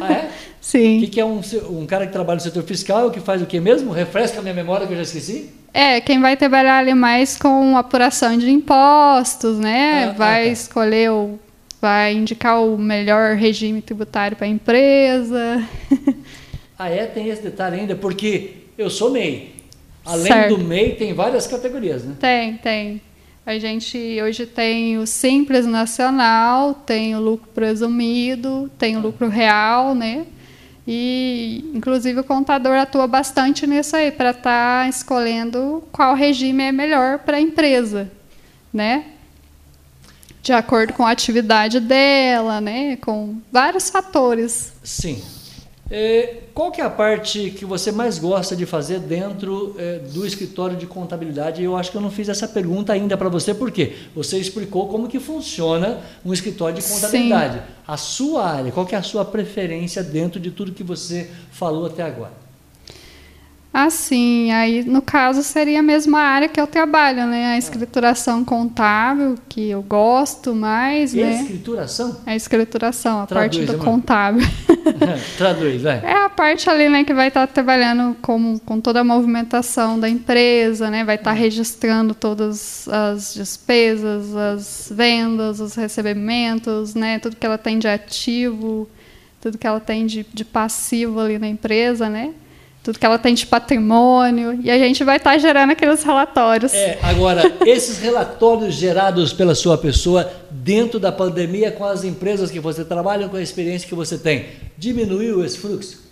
Ah, 0.00 0.12
é? 0.12 0.28
Sim. 0.62 0.98
O 0.98 1.00
que, 1.00 1.06
que, 1.08 1.20
é 1.20 1.24
um, 1.24 1.40
um 1.68 1.84
cara 1.84 2.06
que 2.06 2.12
trabalha 2.12 2.36
no 2.36 2.42
setor 2.42 2.62
fiscal, 2.62 3.08
o 3.08 3.10
que 3.10 3.18
faz 3.18 3.42
o 3.42 3.46
que 3.46 3.58
mesmo? 3.58 3.90
Refresca 3.90 4.38
a 4.38 4.42
minha 4.42 4.54
memória 4.54 4.86
que 4.86 4.92
eu 4.92 4.98
já 4.98 5.02
esqueci. 5.02 5.50
É, 5.74 6.00
quem 6.00 6.20
vai 6.20 6.36
trabalhar 6.36 6.78
ali 6.78 6.94
mais 6.94 7.36
com 7.36 7.76
apuração 7.76 8.38
de 8.38 8.48
impostos, 8.48 9.58
né? 9.58 10.10
Ah, 10.10 10.12
vai 10.12 10.42
ah, 10.42 10.46
tá. 10.46 10.52
escolher 10.52 11.10
o. 11.10 11.40
vai 11.82 12.14
indicar 12.14 12.62
o 12.62 12.78
melhor 12.78 13.34
regime 13.34 13.82
tributário 13.82 14.36
para 14.36 14.46
a 14.46 14.50
empresa. 14.50 15.60
ah, 16.78 16.88
é? 16.88 17.06
Tem 17.06 17.28
esse 17.28 17.42
detalhe 17.42 17.80
ainda, 17.80 17.96
porque 17.96 18.52
eu 18.78 18.88
sou 18.88 19.10
MEI. 19.10 19.56
Além 20.04 20.32
certo. 20.32 20.56
do 20.56 20.64
MEI, 20.64 20.94
tem 20.94 21.12
várias 21.12 21.46
categorias, 21.46 22.04
né? 22.04 22.14
Tem, 22.20 22.56
tem. 22.56 23.02
A 23.44 23.58
gente 23.58 23.98
hoje 24.22 24.46
tem 24.46 24.96
o 24.98 25.06
Simples 25.06 25.66
Nacional, 25.66 26.74
tem 26.74 27.16
o 27.16 27.20
lucro 27.20 27.48
presumido, 27.52 28.70
tem 28.78 28.96
o 28.96 29.00
lucro 29.00 29.28
real, 29.28 29.94
né? 29.94 30.26
E, 30.86 31.64
inclusive, 31.74 32.20
o 32.20 32.24
contador 32.24 32.76
atua 32.76 33.06
bastante 33.06 33.66
nisso 33.66 33.96
aí, 33.96 34.12
para 34.12 34.30
estar 34.30 34.84
tá 34.84 34.88
escolhendo 34.88 35.82
qual 35.90 36.14
regime 36.14 36.62
é 36.62 36.72
melhor 36.72 37.18
para 37.18 37.38
a 37.38 37.40
empresa, 37.40 38.10
né? 38.72 39.04
De 40.42 40.52
acordo 40.52 40.92
com 40.92 41.04
a 41.04 41.10
atividade 41.10 41.80
dela, 41.80 42.60
né? 42.60 42.96
Com 42.96 43.38
vários 43.50 43.90
fatores. 43.90 44.72
Sim. 44.82 45.22
É, 45.90 46.42
qual 46.52 46.70
que 46.70 46.82
é 46.82 46.84
a 46.84 46.90
parte 46.90 47.50
que 47.50 47.64
você 47.64 47.90
mais 47.90 48.18
gosta 48.18 48.54
de 48.54 48.66
fazer 48.66 48.98
dentro 49.00 49.74
é, 49.78 50.00
do 50.12 50.26
escritório 50.26 50.76
de 50.76 50.86
contabilidade? 50.86 51.62
Eu 51.62 51.76
acho 51.76 51.90
que 51.90 51.96
eu 51.96 52.00
não 52.00 52.10
fiz 52.10 52.28
essa 52.28 52.46
pergunta 52.46 52.92
ainda 52.92 53.16
para 53.16 53.30
você, 53.30 53.54
porque 53.54 53.94
você 54.14 54.38
explicou 54.38 54.86
como 54.88 55.08
que 55.08 55.18
funciona 55.18 56.00
um 56.24 56.32
escritório 56.32 56.76
de 56.76 56.82
contabilidade. 56.82 57.58
Sim. 57.58 57.62
A 57.86 57.96
sua 57.96 58.46
área, 58.46 58.70
qual 58.70 58.84
que 58.84 58.94
é 58.94 58.98
a 58.98 59.02
sua 59.02 59.24
preferência 59.24 60.02
dentro 60.02 60.38
de 60.38 60.50
tudo 60.50 60.72
que 60.72 60.84
você 60.84 61.30
falou 61.50 61.86
até 61.86 62.02
agora? 62.02 62.48
Assim, 63.72 64.50
aí 64.50 64.82
no 64.82 65.00
caso 65.00 65.42
seria 65.42 65.80
a 65.80 65.82
mesma 65.82 66.18
área 66.18 66.48
que 66.48 66.60
eu 66.60 66.66
trabalho, 66.66 67.26
né? 67.26 67.52
A 67.52 67.58
escrituração 67.58 68.44
contábil, 68.44 69.36
que 69.48 69.68
eu 69.68 69.82
gosto 69.82 70.54
mais, 70.54 71.14
e 71.14 71.18
né? 71.18 71.28
A 71.28 71.42
escrituração? 71.42 72.16
A 72.26 72.36
escrituração, 72.36 73.20
a 73.20 73.26
Traduz, 73.26 73.58
parte 73.58 73.72
do 73.72 73.84
contábil. 73.84 74.46
Traduz, 75.36 75.82
vai. 75.82 76.00
É 76.04 76.24
a 76.24 76.28
parte 76.28 76.68
ali, 76.68 76.88
né, 76.88 77.04
que 77.04 77.14
vai 77.14 77.28
estar 77.28 77.46
tá 77.46 77.52
trabalhando 77.52 78.16
com, 78.22 78.58
com 78.58 78.80
toda 78.80 79.00
a 79.00 79.04
movimentação 79.04 79.98
da 79.98 80.08
empresa, 80.08 80.90
né? 80.90 81.04
Vai 81.04 81.16
estar 81.16 81.30
tá 81.30 81.36
registrando 81.36 82.14
todas 82.14 82.88
as 82.88 83.34
despesas, 83.34 84.34
as 84.34 84.92
vendas, 84.94 85.60
os 85.60 85.74
recebimentos, 85.74 86.94
né? 86.94 87.18
Tudo 87.18 87.36
que 87.36 87.46
ela 87.46 87.58
tem 87.58 87.78
de 87.78 87.88
ativo, 87.88 88.88
tudo 89.40 89.58
que 89.58 89.66
ela 89.66 89.80
tem 89.80 90.06
de, 90.06 90.26
de 90.32 90.44
passivo 90.44 91.20
ali 91.20 91.38
na 91.38 91.48
empresa, 91.48 92.08
né? 92.08 92.34
tudo 92.88 92.98
que 92.98 93.04
ela 93.04 93.18
tem 93.18 93.34
de 93.34 93.46
patrimônio, 93.46 94.58
e 94.62 94.70
a 94.70 94.78
gente 94.78 95.04
vai 95.04 95.18
estar 95.18 95.32
tá 95.32 95.38
gerando 95.38 95.72
aqueles 95.72 96.02
relatórios. 96.02 96.72
É, 96.72 96.98
agora, 97.02 97.42
esses 97.66 97.98
relatórios 97.98 98.74
gerados 98.74 99.30
pela 99.30 99.54
sua 99.54 99.76
pessoa 99.76 100.30
dentro 100.68 101.00
da 101.00 101.10
pandemia 101.10 101.72
com 101.72 101.82
as 101.82 102.04
empresas 102.04 102.50
que 102.50 102.60
você 102.60 102.84
trabalha, 102.84 103.26
com 103.26 103.38
a 103.38 103.42
experiência 103.42 103.88
que 103.88 103.94
você 103.94 104.18
tem, 104.18 104.44
diminuiu 104.76 105.42
esse 105.42 105.56
fluxo? 105.56 106.06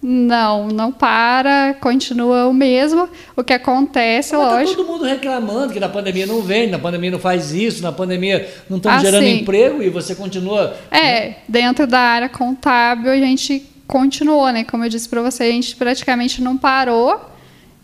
Não, 0.00 0.68
não 0.68 0.90
para, 0.90 1.74
continua 1.82 2.46
o 2.46 2.54
mesmo. 2.54 3.06
O 3.36 3.44
que 3.44 3.52
acontece, 3.52 4.34
Mas 4.34 4.42
tá 4.42 4.50
lógico. 4.54 4.70
Tá 4.70 4.76
todo 4.76 4.90
mundo 4.90 5.04
reclamando 5.04 5.74
que 5.74 5.78
na 5.78 5.90
pandemia 5.90 6.24
não 6.24 6.40
vende, 6.40 6.70
na 6.70 6.78
pandemia 6.78 7.10
não 7.10 7.18
faz 7.18 7.52
isso, 7.52 7.82
na 7.82 7.92
pandemia 7.92 8.48
não 8.70 8.78
estão 8.78 8.90
ah, 8.90 8.98
gerando 9.00 9.24
sim. 9.24 9.40
emprego 9.40 9.82
e 9.82 9.90
você 9.90 10.14
continua. 10.14 10.74
É, 10.90 11.28
né? 11.28 11.36
dentro 11.46 11.86
da 11.86 12.00
área 12.00 12.28
contábil 12.30 13.12
a 13.12 13.16
gente 13.16 13.70
continuou, 13.86 14.48
né? 14.50 14.64
Como 14.64 14.82
eu 14.82 14.88
disse 14.88 15.06
para 15.10 15.20
você, 15.20 15.42
a 15.42 15.50
gente 15.50 15.76
praticamente 15.76 16.40
não 16.40 16.56
parou. 16.56 17.20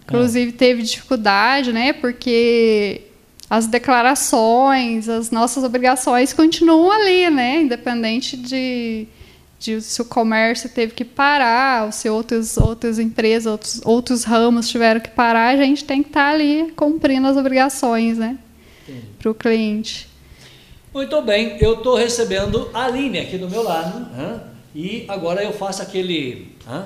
Inclusive 0.04 0.52
teve 0.52 0.82
dificuldade, 0.82 1.74
né? 1.74 1.92
Porque 1.92 3.02
as 3.50 3.66
declarações, 3.66 5.08
as 5.08 5.32
nossas 5.32 5.64
obrigações 5.64 6.32
continuam 6.32 6.92
ali, 6.92 7.28
né? 7.28 7.62
Independente 7.62 8.36
de, 8.36 9.08
de 9.58 9.80
se 9.80 10.00
o 10.00 10.04
comércio 10.04 10.70
teve 10.70 10.94
que 10.94 11.04
parar, 11.04 11.86
ou 11.86 11.92
se 11.92 12.08
outras, 12.08 12.56
outras 12.56 13.00
empresas, 13.00 13.50
outros, 13.50 13.80
outros 13.84 14.22
ramos 14.22 14.68
tiveram 14.68 15.00
que 15.00 15.10
parar, 15.10 15.48
a 15.48 15.56
gente 15.56 15.84
tem 15.84 16.00
que 16.00 16.10
estar 16.10 16.28
tá 16.28 16.32
ali 16.32 16.72
cumprindo 16.76 17.26
as 17.26 17.36
obrigações, 17.36 18.16
né? 18.16 18.38
Para 19.18 19.30
o 19.32 19.34
cliente. 19.34 20.08
Muito 20.94 21.20
bem, 21.22 21.56
eu 21.60 21.74
estou 21.74 21.96
recebendo 21.96 22.70
a 22.72 22.84
Aline 22.84 23.18
aqui 23.18 23.36
do 23.36 23.50
meu 23.50 23.62
lado, 23.62 24.08
hein? 24.16 24.40
e 24.74 25.04
agora 25.08 25.42
eu 25.42 25.52
faço 25.52 25.82
aquele, 25.82 26.54
hein? 26.68 26.82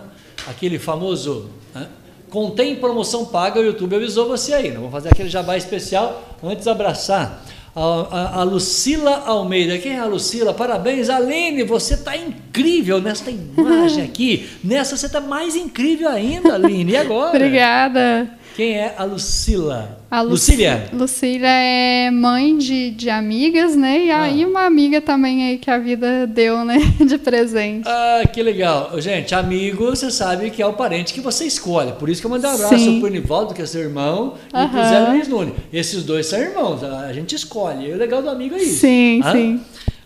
aquele 0.46 0.78
famoso. 0.78 1.50
Hein? 1.76 1.86
Contém 2.34 2.74
promoção 2.74 3.26
paga, 3.26 3.60
o 3.60 3.64
YouTube 3.64 3.94
avisou 3.94 4.26
você 4.26 4.54
aí. 4.54 4.72
Não 4.72 4.80
vou 4.80 4.90
fazer 4.90 5.08
aquele 5.08 5.28
jabá 5.28 5.56
especial 5.56 6.34
antes 6.42 6.64
de 6.64 6.68
abraçar 6.68 7.44
a, 7.76 7.80
a, 7.80 8.40
a, 8.40 8.42
Lucila 8.42 9.22
Almeida. 9.24 9.78
Quem 9.78 9.92
é 9.92 10.00
a 10.00 10.04
Lucila? 10.04 10.52
Parabéns, 10.52 11.08
Aline, 11.08 11.62
você 11.62 11.94
está 11.94 12.16
incrível 12.16 13.00
nesta 13.00 13.30
imagem 13.56 14.02
aqui. 14.02 14.50
Nessa 14.64 14.96
você 14.96 15.06
está 15.06 15.20
mais 15.20 15.54
incrível 15.54 16.08
ainda, 16.08 16.56
Aline. 16.56 16.90
E 16.90 16.96
agora? 16.96 17.36
Obrigada. 17.36 18.28
Quem 18.54 18.78
é 18.78 18.94
a 18.96 19.02
Lucila? 19.02 19.98
A 20.08 20.20
Lucília. 20.20 20.88
Lucília 20.92 21.48
é 21.48 22.08
mãe 22.12 22.56
de, 22.56 22.92
de 22.92 23.10
amigas, 23.10 23.74
né? 23.74 24.04
E 24.04 24.10
aí 24.12 24.44
ah. 24.44 24.46
uma 24.46 24.64
amiga 24.64 25.00
também 25.00 25.44
aí 25.44 25.58
que 25.58 25.68
a 25.68 25.76
vida 25.76 26.24
deu, 26.24 26.64
né? 26.64 26.76
De 27.04 27.18
presente. 27.18 27.88
Ah, 27.88 28.22
que 28.32 28.40
legal. 28.40 28.92
Gente, 29.00 29.34
amigo, 29.34 29.86
você 29.86 30.08
sabe 30.08 30.50
que 30.50 30.62
é 30.62 30.66
o 30.66 30.72
parente 30.72 31.12
que 31.12 31.20
você 31.20 31.44
escolhe. 31.44 31.92
Por 31.94 32.08
isso 32.08 32.20
que 32.20 32.28
eu 32.28 32.30
mandei 32.30 32.48
um 32.48 32.54
abraço 32.54 32.78
Sim. 32.78 33.00
pro 33.00 33.10
Nivaldo, 33.10 33.54
que 33.54 33.60
é 33.62 33.66
seu 33.66 33.80
irmão, 33.80 34.34
-huh. 34.52 34.64
e 34.64 34.68
pro 34.68 34.84
Zé 34.84 35.00
Luiz 35.00 35.26
Nunes. 35.26 35.54
Esses 35.72 36.04
dois 36.04 36.26
são 36.26 36.38
irmãos, 36.38 36.84
a 36.84 37.12
gente 37.12 37.34
escolhe. 37.34 37.88
E 37.88 37.92
o 37.92 37.96
legal 37.96 38.22
do 38.22 38.30
amigo 38.30 38.54
é 38.54 38.62
isso. 38.62 38.78
Sim, 38.78 39.20
ah? 39.24 39.32
sim. 39.32 39.60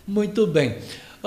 Muito 0.07 0.46
bem. 0.46 0.76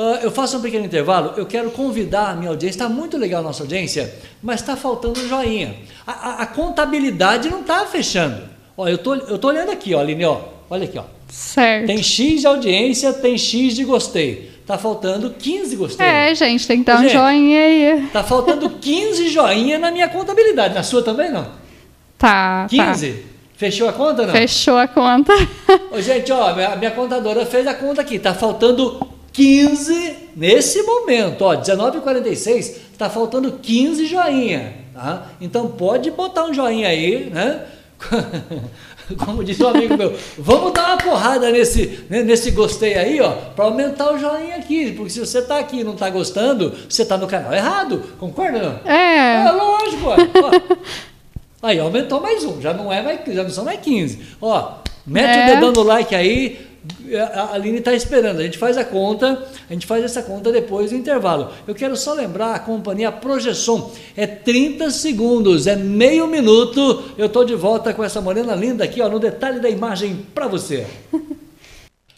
Uh, 0.02 0.18
eu 0.24 0.32
faço 0.32 0.58
um 0.58 0.62
pequeno 0.62 0.84
intervalo, 0.84 1.34
eu 1.38 1.46
quero 1.46 1.70
convidar 1.70 2.32
a 2.32 2.34
minha 2.34 2.50
audiência, 2.50 2.76
está 2.76 2.90
muito 2.90 3.20
legal 3.20 3.42
a 3.42 3.44
nossa 3.44 3.62
audiência, 3.62 4.12
mas 4.42 4.60
está 4.60 4.76
faltando 4.76 5.20
um 5.20 5.28
joinha. 5.28 5.76
A, 6.08 6.12
a, 6.12 6.42
a 6.42 6.46
contabilidade 6.48 7.52
não 7.52 7.62
está 7.62 7.86
fechando. 7.86 8.42
Ó, 8.76 8.88
eu 8.88 8.98
tô, 8.98 9.14
eu 9.14 9.38
tô 9.38 9.50
olhando 9.50 9.70
aqui, 9.70 9.94
ó, 9.94 10.00
Aline, 10.00 10.26
ó, 10.26 10.42
olha 10.72 10.86
aqui, 10.86 10.98
ó. 10.98 11.04
Certo. 11.28 11.86
Tem 11.86 12.02
X 12.02 12.42
de 12.42 12.48
audiência, 12.48 13.14
tem 13.14 13.38
X 13.38 13.76
de 13.76 13.84
gostei. 13.84 14.50
Tá 14.66 14.76
faltando 14.76 15.30
15 15.30 15.76
gostei. 15.76 16.08
É, 16.08 16.34
gente, 16.34 16.66
tem 16.66 16.80
que 16.80 16.86
dar 16.86 16.98
gente, 16.98 17.16
um 17.16 17.20
joinha 17.20 17.60
aí. 17.60 18.08
Tá 18.12 18.24
faltando 18.24 18.72
15 18.72 19.30
joinha 19.30 19.78
na 19.78 19.92
minha 19.92 20.10
contabilidade. 20.10 20.74
Na 20.74 20.82
sua 20.82 21.04
também 21.04 21.30
não? 21.30 21.46
Tá. 22.18 22.66
15? 22.72 23.12
Tá. 23.12 23.20
Fechou 23.56 23.88
a 23.88 23.94
conta 23.94 24.26
não? 24.26 24.34
Fechou 24.34 24.78
a 24.78 24.88
conta. 24.88 25.32
Ô, 25.92 26.02
gente, 26.02 26.32
ó, 26.32 26.48
a 26.48 26.76
minha 26.76 26.90
contadora 26.90 27.46
fez 27.46 27.68
a 27.68 27.76
conta 27.76 28.02
aqui. 28.02 28.18
Tá 28.18 28.34
faltando 28.34 29.12
15 29.34 30.30
nesse 30.36 30.84
momento, 30.84 31.44
ó, 31.44 31.56
19h46, 31.56 32.76
está 32.92 33.10
faltando 33.10 33.52
15 33.54 34.06
joinha, 34.06 34.74
tá? 34.94 35.28
Então 35.40 35.68
pode 35.68 36.12
botar 36.12 36.46
um 36.46 36.54
joinha 36.54 36.88
aí, 36.88 37.30
né? 37.30 37.66
Como 39.26 39.44
disse 39.44 39.64
um 39.64 39.68
amigo 39.68 39.98
meu, 39.98 40.16
vamos 40.38 40.72
dar 40.74 40.88
uma 40.88 40.98
porrada 40.98 41.52
nesse, 41.52 42.06
né, 42.10 42.24
nesse 42.24 42.52
gostei 42.52 42.96
aí, 42.96 43.20
ó, 43.20 43.32
para 43.56 43.66
aumentar 43.66 44.14
o 44.14 44.18
joinha 44.18 44.56
aqui, 44.56 44.92
porque 44.94 45.10
se 45.10 45.20
você 45.20 45.40
está 45.40 45.60
aqui 45.60 45.80
e 45.80 45.84
não 45.84 45.94
está 45.94 46.10
gostando, 46.10 46.74
você 46.88 47.02
está 47.02 47.18
no 47.18 47.28
canal 47.28 47.54
errado, 47.54 48.02
concorda 48.20 48.60
não? 48.60 48.92
É. 48.92 49.48
É 49.48 49.52
lógico, 49.52 50.08
ó. 50.08 50.16
Aí 51.62 51.80
aumentou 51.80 52.20
mais 52.20 52.44
um, 52.44 52.60
já 52.60 52.74
não 52.74 52.92
é 52.92 53.02
mais, 53.02 53.20
já 53.28 53.44
não 53.44 53.50
são 53.50 53.64
mais 53.64 53.80
15. 53.82 54.20
Ó, 54.42 54.78
mete 55.06 55.38
é. 55.38 55.44
o 55.44 55.56
dedão 55.56 55.72
no 55.72 55.84
like 55.84 56.16
aí, 56.16 56.71
a 57.36 57.54
Aline 57.54 57.78
está 57.78 57.94
esperando, 57.94 58.40
a 58.40 58.44
gente 58.44 58.58
faz 58.58 58.78
a 58.78 58.84
conta, 58.84 59.48
a 59.70 59.74
gente 59.74 59.86
faz 59.86 60.04
essa 60.04 60.24
conta 60.24 60.52
depois 60.52 60.90
do 60.90 60.98
intervalo. 60.98 61.52
Eu 61.68 61.76
quero 61.76 61.96
só 61.96 62.14
lembrar 62.14 62.56
a 62.56 62.60
companhia 62.60 63.12
Projeção, 63.12 63.92
é 64.16 64.26
30 64.26 64.90
segundos, 64.90 65.68
é 65.68 65.76
meio 65.76 66.26
minuto, 66.28 67.04
eu 67.18 67.28
estou 67.28 67.46
de 67.46 67.56
volta 67.56 67.94
com 67.94 68.04
essa 68.04 68.20
morena 68.20 68.56
linda 68.56 68.84
aqui, 68.84 69.02
ó, 69.02 69.10
no 69.10 69.20
detalhe 69.20 69.60
da 69.60 69.70
imagem 69.70 70.26
para 70.34 70.48
você. 70.48 70.88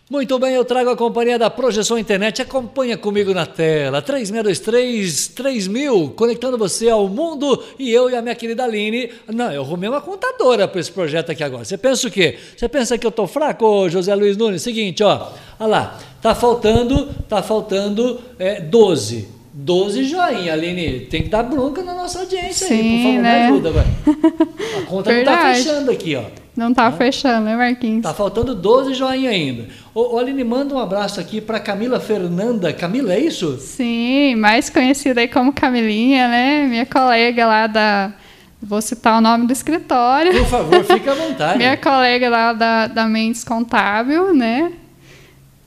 Muito 0.09 0.37
bem, 0.37 0.53
eu 0.53 0.65
trago 0.65 0.89
a 0.89 0.97
companhia 0.97 1.39
da 1.39 1.49
Projeção 1.49 1.97
Internet. 1.97 2.41
Acompanha 2.41 2.97
comigo 2.97 3.33
na 3.33 3.45
tela. 3.45 4.01
3623-3000, 4.01 6.13
conectando 6.13 6.57
você 6.57 6.89
ao 6.89 7.07
mundo 7.07 7.63
e 7.79 7.89
eu 7.89 8.09
e 8.09 8.15
a 8.15 8.21
minha 8.21 8.35
querida 8.35 8.65
Aline. 8.65 9.09
Não, 9.29 9.49
eu 9.49 9.61
arrumei 9.61 9.87
uma 9.87 10.01
contadora 10.01 10.67
para 10.67 10.81
esse 10.81 10.91
projeto 10.91 11.31
aqui 11.31 11.41
agora. 11.41 11.63
Você 11.63 11.77
pensa 11.77 12.09
o 12.09 12.11
quê? 12.11 12.37
Você 12.55 12.67
pensa 12.67 12.97
que 12.97 13.07
eu 13.07 13.11
tô 13.11 13.25
fraco, 13.25 13.89
José 13.89 14.13
Luiz 14.13 14.35
Nunes? 14.35 14.61
Seguinte, 14.61 15.01
ó. 15.03 15.29
Olha 15.57 15.69
lá. 15.69 15.97
Tá 16.21 16.35
faltando, 16.35 17.07
tá 17.29 17.41
faltando 17.41 18.19
é, 18.37 18.59
12. 18.59 19.29
12 19.53 20.03
joinha, 20.05 20.51
Aline. 20.53 21.01
Tem 21.01 21.23
que 21.23 21.29
dar 21.29 21.43
bronca 21.43 21.83
na 21.83 21.93
nossa 21.93 22.19
audiência 22.21 22.67
Sim, 22.67 22.73
aí, 22.73 22.97
por 22.97 23.03
favor, 23.03 23.21
né? 23.21 23.39
me 23.39 23.45
ajuda, 23.45 23.71
vai. 23.71 23.85
A 24.77 24.81
conta 24.89 25.13
não 25.13 25.23
tá 25.23 25.53
fechando 25.53 25.91
aqui, 25.91 26.15
ó. 26.15 26.23
Não 26.55 26.73
tá 26.73 26.91
fechando, 26.91 27.45
né, 27.45 27.55
Marquinhos? 27.55 28.03
Tá 28.03 28.13
faltando 28.13 28.53
12 28.53 28.93
joinha 28.93 29.29
ainda. 29.29 29.67
Ô, 29.93 30.17
Aline, 30.17 30.43
manda 30.43 30.75
um 30.75 30.79
abraço 30.79 31.19
aqui 31.19 31.41
para 31.41 31.59
Camila 31.59 31.99
Fernanda. 31.99 32.71
Camila, 32.73 33.13
é 33.13 33.19
isso? 33.19 33.57
Sim, 33.57 34.35
mais 34.35 34.69
conhecida 34.69 35.21
aí 35.21 35.27
como 35.27 35.51
Camilinha, 35.53 36.27
né? 36.27 36.67
Minha 36.67 36.85
colega 36.85 37.45
lá 37.45 37.67
da. 37.67 38.13
Vou 38.61 38.81
citar 38.81 39.17
o 39.17 39.21
nome 39.21 39.45
do 39.47 39.51
escritório. 39.51 40.31
Por 40.31 40.47
favor, 40.47 40.83
fique 40.83 41.09
à 41.09 41.13
vontade. 41.15 41.57
Minha 41.57 41.75
colega 41.75 42.29
lá 42.29 42.53
da, 42.53 42.87
da 42.87 43.05
Mendes 43.07 43.43
Contábil, 43.43 44.33
né? 44.33 44.71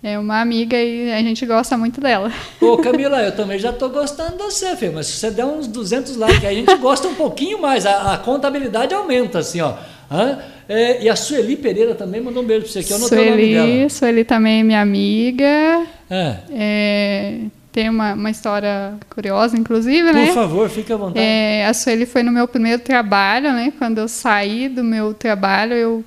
É 0.03 0.19
uma 0.19 0.41
amiga 0.41 0.77
e 0.77 1.13
a 1.13 1.21
gente 1.21 1.45
gosta 1.47 1.77
muito 1.77 2.01
dela. 2.01 2.31
Ô, 2.61 2.77
Camila, 2.79 3.23
eu 3.23 3.33
também 3.33 3.59
já 3.59 3.71
estou 3.71 3.89
gostando 3.89 4.37
de 4.37 4.43
você, 4.43 4.77
filho, 4.77 4.93
mas 4.95 5.07
se 5.07 5.13
você 5.19 5.31
der 5.31 5.45
uns 5.45 5.67
200 5.67 6.17
likes, 6.17 6.45
a 6.45 6.53
gente 6.53 6.75
gosta 6.77 7.09
um 7.09 7.15
pouquinho 7.15 7.61
mais, 7.61 7.87
a, 7.87 8.15
a 8.15 8.19
contabilidade 8.19 8.95
aumenta, 8.95 9.39
assim, 9.39 9.61
ó. 9.61 9.75
Hã? 10.11 10.39
É, 10.69 11.03
e 11.03 11.09
a 11.09 11.17
Sueli 11.17 11.57
Pereira 11.57 11.95
também 11.95 12.21
mandou 12.21 12.43
um 12.43 12.47
beijo 12.47 12.65
para 12.65 12.73
você 12.73 12.79
aqui. 12.81 12.93
Eu 12.93 12.99
não 12.99 13.09
Sueli, 13.09 13.55
o 13.55 13.59
nome 13.59 13.77
dela. 13.77 13.91
Sueli 13.91 14.25
também 14.25 14.61
é 14.61 14.63
minha 14.63 14.81
amiga. 14.81 15.87
É. 16.11 16.37
é 16.51 17.39
tem 17.77 17.91
uma, 17.91 18.15
uma 18.15 18.31
história 18.31 18.95
curiosa, 19.11 19.55
inclusive, 19.55 20.07
Por 20.07 20.15
né? 20.15 20.27
Por 20.29 20.35
favor, 20.35 20.71
fique 20.71 20.91
à 20.91 20.97
vontade. 20.97 21.19
É, 21.23 21.67
a 21.67 21.75
Sueli 21.75 22.07
foi 22.07 22.23
no 22.23 22.33
meu 22.33 22.49
primeiro 22.49 22.81
trabalho, 22.81 23.53
né? 23.53 23.71
Quando 23.77 23.99
eu 23.99 24.09
saí 24.09 24.67
do 24.67 24.83
meu 24.83 25.13
trabalho, 25.13 25.75
eu 25.75 26.05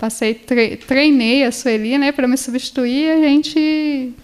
passei, 0.00 0.32
tre 0.32 0.76
treinei 0.76 1.44
a 1.44 1.52
Sueli, 1.52 1.98
né? 1.98 2.10
Para 2.10 2.26
me 2.26 2.38
substituir, 2.38 3.10
a 3.10 3.16
gente 3.18 4.14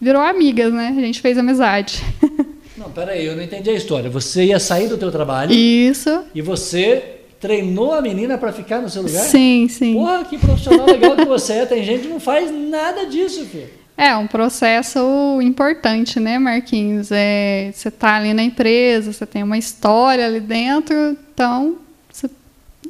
virou 0.00 0.22
amigas, 0.22 0.72
né? 0.72 0.94
A 0.96 1.00
gente 1.00 1.20
fez 1.20 1.36
amizade. 1.36 2.02
Não, 2.78 2.90
peraí, 2.90 3.26
eu 3.26 3.34
não 3.34 3.42
entendi 3.42 3.68
a 3.70 3.74
história. 3.74 4.08
Você 4.08 4.44
ia 4.44 4.60
sair 4.60 4.86
do 4.86 4.96
teu 4.96 5.10
trabalho. 5.10 5.52
Isso. 5.52 6.22
E 6.32 6.40
você 6.40 7.16
treinou 7.40 7.92
a 7.92 8.00
menina 8.00 8.38
para 8.38 8.52
ficar 8.52 8.80
no 8.80 8.88
seu 8.88 9.02
lugar? 9.02 9.24
Sim, 9.24 9.66
sim. 9.68 9.94
Porra, 9.94 10.24
que 10.24 10.38
profissional 10.38 10.86
legal 10.86 11.16
que 11.16 11.24
você 11.24 11.54
é. 11.54 11.66
Tem 11.66 11.82
gente 11.82 12.02
que 12.02 12.08
não 12.08 12.20
faz 12.20 12.52
nada 12.52 13.04
disso, 13.06 13.44
filho. 13.46 13.66
É 13.96 14.14
um 14.14 14.28
processo 14.28 15.40
importante, 15.42 16.20
né, 16.20 16.38
Marquinhos? 16.38 17.10
É, 17.10 17.72
você 17.74 17.88
está 17.88 18.14
ali 18.14 18.32
na 18.32 18.44
empresa, 18.44 19.12
você 19.12 19.26
tem 19.26 19.42
uma 19.42 19.58
história 19.58 20.24
ali 20.24 20.38
dentro, 20.38 21.16
então 21.34 21.78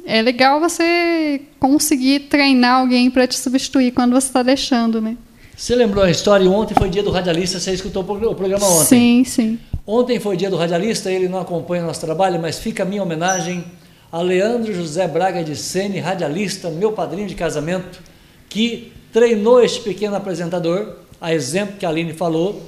é 0.09 0.23
legal 0.23 0.59
você 0.59 1.39
conseguir 1.59 2.21
treinar 2.21 2.81
alguém 2.81 3.11
para 3.11 3.27
te 3.27 3.37
substituir 3.37 3.91
quando 3.91 4.11
você 4.11 4.25
está 4.25 4.41
deixando, 4.41 4.99
né? 4.99 5.15
Você 5.55 5.75
lembrou 5.75 6.03
a 6.03 6.09
história? 6.09 6.49
Ontem 6.49 6.73
foi 6.73 6.89
dia 6.89 7.03
do 7.03 7.11
radialista, 7.11 7.59
você 7.59 7.73
escutou 7.73 8.01
o 8.01 8.35
programa 8.35 8.65
ontem? 8.65 8.85
Sim, 8.85 9.23
sim. 9.23 9.59
Ontem 9.85 10.19
foi 10.19 10.35
dia 10.35 10.49
do 10.49 10.57
radialista, 10.57 11.11
ele 11.11 11.27
não 11.27 11.39
acompanha 11.39 11.83
o 11.83 11.85
nosso 11.85 12.01
trabalho, 12.01 12.41
mas 12.41 12.57
fica 12.57 12.81
a 12.81 12.85
minha 12.85 13.03
homenagem 13.03 13.63
a 14.11 14.21
Leandro 14.21 14.73
José 14.73 15.07
Braga 15.07 15.43
de 15.43 15.55
Sene, 15.55 15.99
radialista, 15.99 16.71
meu 16.71 16.91
padrinho 16.91 17.27
de 17.27 17.35
casamento, 17.35 18.01
que 18.49 18.91
treinou 19.13 19.63
este 19.63 19.81
pequeno 19.81 20.15
apresentador, 20.15 20.95
a 21.21 21.33
exemplo 21.33 21.77
que 21.77 21.85
a 21.85 21.89
Aline 21.89 22.13
falou, 22.13 22.63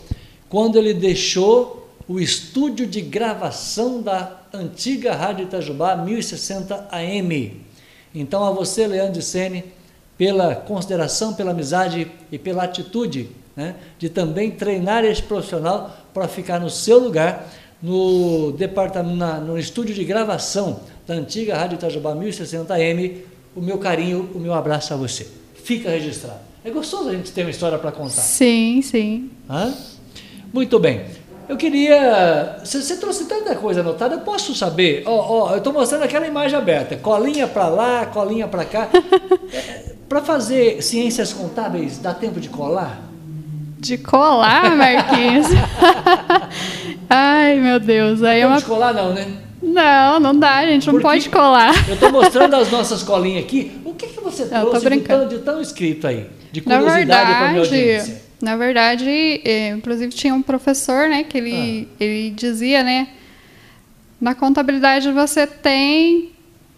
quando 0.48 0.78
ele 0.78 0.94
deixou 0.94 1.81
o 2.12 2.20
estúdio 2.20 2.86
de 2.86 3.00
gravação 3.00 4.02
da 4.02 4.42
antiga 4.54 5.16
Rádio 5.16 5.46
Itajubá 5.46 5.96
1060 5.96 6.90
AM. 6.92 7.62
Então, 8.14 8.44
a 8.44 8.52
você, 8.52 8.86
Leandro 8.86 9.14
de 9.14 9.22
Sene, 9.22 9.64
pela 10.18 10.54
consideração, 10.54 11.34
pela 11.34 11.52
amizade 11.52 12.12
e 12.30 12.38
pela 12.38 12.64
atitude 12.64 13.30
né, 13.56 13.76
de 13.98 14.10
também 14.10 14.52
treinar 14.52 15.06
este 15.06 15.24
profissional 15.24 15.96
para 16.14 16.28
ficar 16.28 16.60
no 16.60 16.70
seu 16.70 17.00
lugar 17.00 17.50
no 17.82 18.52
departamento, 18.52 19.16
na, 19.16 19.40
no 19.40 19.58
estúdio 19.58 19.96
de 19.96 20.04
gravação 20.04 20.82
da 21.08 21.14
antiga 21.14 21.58
Rádio 21.58 21.76
Itajubá 21.76 22.14
1060M, 22.14 23.20
o 23.56 23.62
meu 23.62 23.78
carinho, 23.78 24.30
o 24.36 24.40
meu 24.40 24.54
abraço 24.54 24.94
a 24.94 24.98
você. 24.98 25.26
Fica 25.64 25.90
registrado. 25.90 26.40
É 26.64 26.70
gostoso 26.70 27.08
a 27.08 27.14
gente 27.14 27.32
ter 27.32 27.44
uma 27.44 27.52
história 27.52 27.78
para 27.80 27.92
contar. 27.92 28.22
Sim, 28.22 28.82
sim. 28.82 29.32
Hã? 29.50 29.74
Muito 30.54 30.78
bem. 30.78 31.21
Eu 31.50 31.58
queria. 31.58 32.58
Você, 32.64 32.96
trouxe 32.98 33.26
tanta 33.26 33.56
coisa 33.56 33.82
anotada, 33.82 34.16
eu 34.16 34.22
posso 34.22 34.56
saber? 34.56 35.04
Ó, 35.06 35.12
oh, 35.12 35.48
oh, 35.48 35.52
eu 35.52 35.58
estou 35.58 35.74
mostrando 35.74 36.04
aquela 36.04 36.26
imagem 36.26 36.58
aberta. 36.58 36.96
Colinha 36.96 37.48
para 37.48 37.68
lá, 37.68 38.06
colinha 38.06 38.48
para 38.48 38.66
cá. 38.66 38.88
é, 39.54 39.94
para 40.08 40.22
fazer 40.22 40.82
ciências 40.82 41.34
contábeis, 41.34 41.98
dá 41.98 42.14
tempo 42.14 42.40
de 42.40 42.50
colar? 42.50 43.02
De 43.80 43.98
colar, 43.98 44.76
Marquinhos? 44.76 45.48
Ai, 47.10 47.60
meu 47.60 47.80
Deus. 47.80 48.22
Aí 48.24 48.40
é 48.40 48.44
Não 48.44 48.52
uma... 48.52 48.60
de 48.60 48.66
colar 48.66 48.94
não, 48.94 49.14
né? 49.14 49.28
Não, 49.62 50.20
não 50.20 50.38
dá, 50.38 50.58
a 50.58 50.66
gente 50.66 50.88
não 50.88 50.94
Porque 50.94 51.08
pode 51.08 51.30
colar. 51.30 51.74
Eu 51.88 51.94
estou 51.94 52.12
mostrando 52.12 52.56
as 52.56 52.72
nossas 52.72 53.04
colinhas 53.04 53.44
aqui. 53.44 53.80
O 53.86 53.94
que, 53.94 54.08
que 54.08 54.20
você 54.20 54.46
trouxe 54.46 54.90
de 54.90 55.02
tão, 55.02 55.28
de 55.28 55.40
tão 55.40 55.62
escrito 55.62 56.08
aí? 56.08 56.28
De 56.52 56.62
curiosidade 56.62 57.32
para 57.32 57.48
minha 57.50 57.62
audiência. 57.62 58.31
Na 58.42 58.56
verdade, 58.56 59.10
eh, 59.44 59.70
inclusive 59.70 60.12
tinha 60.14 60.34
um 60.34 60.42
professor, 60.42 61.08
né, 61.08 61.24
que 61.24 61.38
ele, 61.38 61.88
Ah. 61.92 61.96
ele 62.04 62.32
dizia, 62.32 62.84
né, 62.84 63.08
na 64.20 64.34
contabilidade 64.36 65.12
você 65.12 65.46
tem 65.48 66.32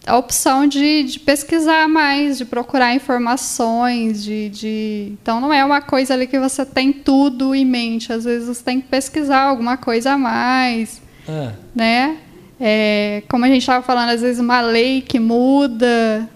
a 0.05 0.17
opção 0.17 0.67
de, 0.67 1.03
de 1.03 1.19
pesquisar 1.19 1.87
mais, 1.87 2.37
de 2.37 2.45
procurar 2.45 2.93
informações, 2.93 4.21
de, 4.23 4.49
de... 4.49 5.13
Então 5.21 5.39
não 5.39 5.53
é 5.53 5.63
uma 5.63 5.81
coisa 5.81 6.13
ali 6.13 6.27
que 6.27 6.37
você 6.39 6.65
tem 6.65 6.91
tudo 6.91 7.55
em 7.55 7.63
mente. 7.65 8.11
Às 8.11 8.25
vezes 8.25 8.47
você 8.49 8.61
tem 8.63 8.81
que 8.81 8.87
pesquisar 8.89 9.43
alguma 9.43 9.77
coisa 9.77 10.11
a 10.11 10.17
mais, 10.17 11.01
Ah, 11.27 11.53
né? 11.73 12.17
É, 12.59 13.23
como 13.29 13.45
a 13.45 13.47
gente 13.47 13.61
estava 13.61 13.81
falando, 13.83 14.09
às 14.09 14.21
vezes 14.21 14.39
uma 14.41 14.59
lei 14.61 15.01
que 15.01 15.19
muda. 15.19 16.29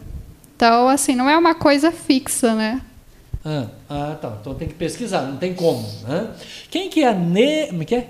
Então, 0.56 0.88
assim, 0.90 1.16
não 1.16 1.30
é 1.30 1.38
uma 1.38 1.54
coisa 1.54 1.92
fixa, 1.92 2.54
né? 2.56 2.82
Ah, 3.46 3.68
ah, 3.90 4.18
tá. 4.22 4.38
Então 4.42 4.54
tem 4.56 4.68
que 4.68 4.74
pesquisar, 4.74 5.22
não 5.22 5.38
tem 5.38 5.54
como. 5.54 5.86
Né? 6.08 6.30
Quem 6.70 6.90
que 6.90 7.04
é 7.04 7.08
a 7.08 7.14
Ne... 7.14 7.68
Como 7.68 7.82
é 7.82 7.86
que 7.86 7.96
é? 7.96 8.08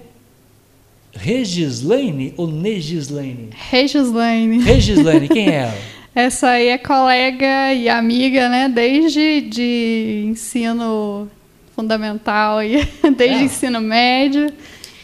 Regislaine 1.14 2.34
ou 2.38 2.48
Negislaine? 2.48 3.50
Regislaine. 3.70 4.60
Regislaine, 4.60 5.28
quem 5.28 5.50
é 5.50 5.54
ela? 5.64 5.78
Essa 6.14 6.50
aí 6.50 6.70
é 6.70 6.78
colega 6.78 7.74
e 7.74 7.88
amiga, 7.90 8.50
né? 8.50 8.68
Desde 8.70 9.42
de 9.42 10.26
ensino 10.28 11.30
fundamental 11.76 12.64
e 12.64 12.84
desde 13.16 13.38
É. 13.38 13.44
ensino 13.44 13.80
médio. 13.80 14.52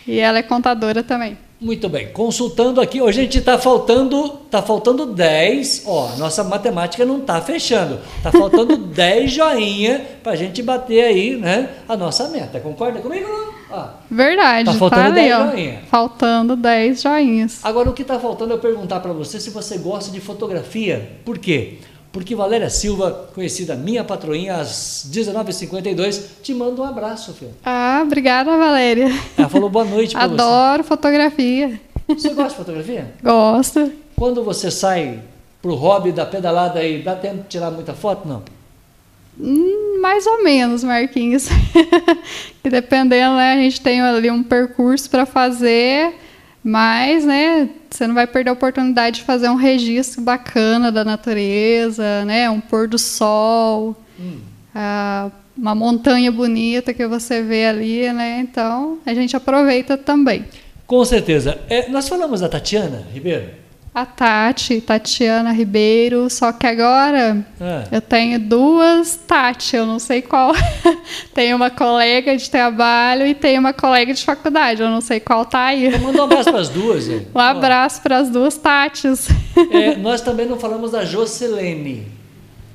E 0.07 0.19
ela 0.19 0.39
é 0.39 0.43
contadora 0.43 1.03
também. 1.03 1.37
Muito 1.63 1.87
bem, 1.87 2.09
consultando 2.11 2.81
aqui, 2.81 3.01
hoje 3.01 3.21
a 3.21 3.23
gente 3.23 3.37
está 3.37 3.57
faltando, 3.57 4.31
tá 4.51 4.61
faltando 4.61 5.05
10, 5.05 5.83
ó, 5.87 6.09
nossa 6.17 6.43
matemática 6.43 7.05
não 7.05 7.19
está 7.19 7.39
fechando, 7.39 7.99
está 8.17 8.33
faltando 8.33 8.75
10 8.91 9.31
joinha 9.31 10.05
para 10.21 10.33
a 10.33 10.35
gente 10.35 10.61
bater 10.61 11.01
aí, 11.05 11.37
né, 11.37 11.69
a 11.87 11.95
nossa 11.95 12.27
meta, 12.27 12.59
concorda 12.59 12.99
comigo? 12.99 13.25
não? 13.29 13.53
Ó, 13.79 13.85
Verdade, 14.11 14.65
Tá 14.65 14.73
tá, 14.73 14.77
faltando 14.77 15.01
ali, 15.05 15.13
10 15.29 15.31
ó. 15.33 15.49
joinha. 15.51 15.79
Faltando 15.89 16.55
10 16.57 17.01
joinhas. 17.01 17.59
Agora 17.63 17.89
o 17.89 17.93
que 17.93 18.01
está 18.01 18.19
faltando 18.19 18.51
é 18.51 18.55
eu 18.57 18.59
perguntar 18.59 18.99
para 18.99 19.13
você 19.13 19.39
se 19.39 19.49
você 19.49 19.77
gosta 19.77 20.11
de 20.11 20.19
fotografia, 20.19 21.11
por 21.23 21.37
quê? 21.39 21.77
Porque 22.13 22.35
Valéria 22.35 22.69
Silva, 22.69 23.27
conhecida 23.33 23.75
minha 23.75 24.03
patroinha, 24.03 24.57
às 24.57 25.09
19h52, 25.11 26.21
te 26.43 26.53
manda 26.53 26.79
um 26.79 26.85
abraço, 26.85 27.33
filho. 27.33 27.49
Ah, 27.65 28.03
obrigada, 28.05 28.55
Valéria. 28.55 29.07
Ela 29.35 29.49
falou 29.49 29.67
boa 29.67 29.83
noite 29.83 30.13
para 30.13 30.27
você. 30.27 30.33
Adoro 30.35 30.83
fotografia. 30.83 31.81
Você 32.07 32.29
gosta 32.29 32.49
de 32.49 32.55
fotografia? 32.55 33.11
Gosto. 33.23 33.91
Quando 34.15 34.43
você 34.43 34.69
sai 34.69 35.21
pro 35.59 35.73
hobby 35.73 36.11
da 36.11 36.23
pedalada 36.23 36.81
aí, 36.81 37.01
dá 37.01 37.15
tempo 37.15 37.37
de 37.37 37.47
tirar 37.47 37.71
muita 37.71 37.95
foto? 37.95 38.27
Não. 38.27 38.43
Hum, 39.39 39.99
mais 39.99 40.27
ou 40.27 40.43
menos, 40.43 40.83
Marquinhos. 40.83 41.47
que 42.61 42.69
dependendo, 42.69 43.37
né, 43.37 43.53
a 43.53 43.57
gente 43.57 43.81
tem 43.81 43.99
ali 44.01 44.29
um 44.29 44.43
percurso 44.43 45.09
para 45.09 45.25
fazer, 45.25 46.13
mas, 46.63 47.25
né, 47.25 47.69
você 47.89 48.07
não 48.07 48.15
vai 48.15 48.25
perder 48.25 48.49
a 48.49 48.53
oportunidade 48.53 49.17
de 49.17 49.23
fazer 49.23 49.49
um 49.49 49.55
registro 49.55 50.21
bacana 50.21 50.91
da 50.91 51.03
natureza, 51.03 52.23
né, 52.25 52.49
um 52.49 52.61
pôr 52.61 52.87
do 52.87 52.97
sol, 52.97 53.95
ah, 54.73 55.29
uma 55.57 55.75
montanha 55.75 56.31
bonita 56.31 56.93
que 56.93 57.05
você 57.05 57.41
vê 57.41 57.65
ali, 57.65 58.11
né, 58.13 58.39
então 58.39 58.99
a 59.05 59.13
gente 59.13 59.35
aproveita 59.35 59.97
também. 59.97 60.45
Com 60.87 61.03
certeza. 61.03 61.59
É, 61.69 61.89
nós 61.89 62.07
falamos 62.07 62.41
da 62.41 62.49
Tatiana 62.49 63.05
Ribeiro. 63.13 63.62
A 63.95 64.05
Tati, 64.07 64.81
Tatiana 64.81 65.51
Ribeiro, 65.51 66.27
só 66.27 66.51
que 66.51 66.65
agora 66.65 67.45
Ah, 67.61 67.83
eu 67.91 68.01
tenho 68.01 68.39
duas 68.39 69.15
Tati, 69.27 69.75
eu 69.75 69.85
não 69.85 69.99
sei 69.99 70.21
qual. 70.23 70.51
tem 71.31 71.53
uma 71.53 71.69
colega 71.69 72.35
de 72.35 72.49
trabalho 72.49 73.27
e 73.27 73.35
tem 73.35 73.59
uma 73.59 73.71
colega 73.71 74.11
de 74.11 74.23
faculdade, 74.23 74.81
eu 74.81 74.89
não 74.89 74.99
sei 74.99 75.19
qual 75.19 75.45
tá 75.45 75.65
aí. 75.65 75.87
então 75.87 75.99
manda 75.99 76.21
um 76.21 76.23
abraço 76.25 76.49
para 76.49 76.59
as 76.59 76.69
duas. 76.69 77.07
aí. 77.07 77.27
Um 77.35 77.39
abraço 77.39 78.01
para 78.01 78.17
as 78.17 78.29
duas 78.31 78.57
Tatis. 78.57 79.27
É, 79.71 79.95
nós 79.95 80.21
também 80.21 80.47
não 80.47 80.57
falamos 80.57 80.89
da 80.91 81.05
Jocelene. 81.05 82.07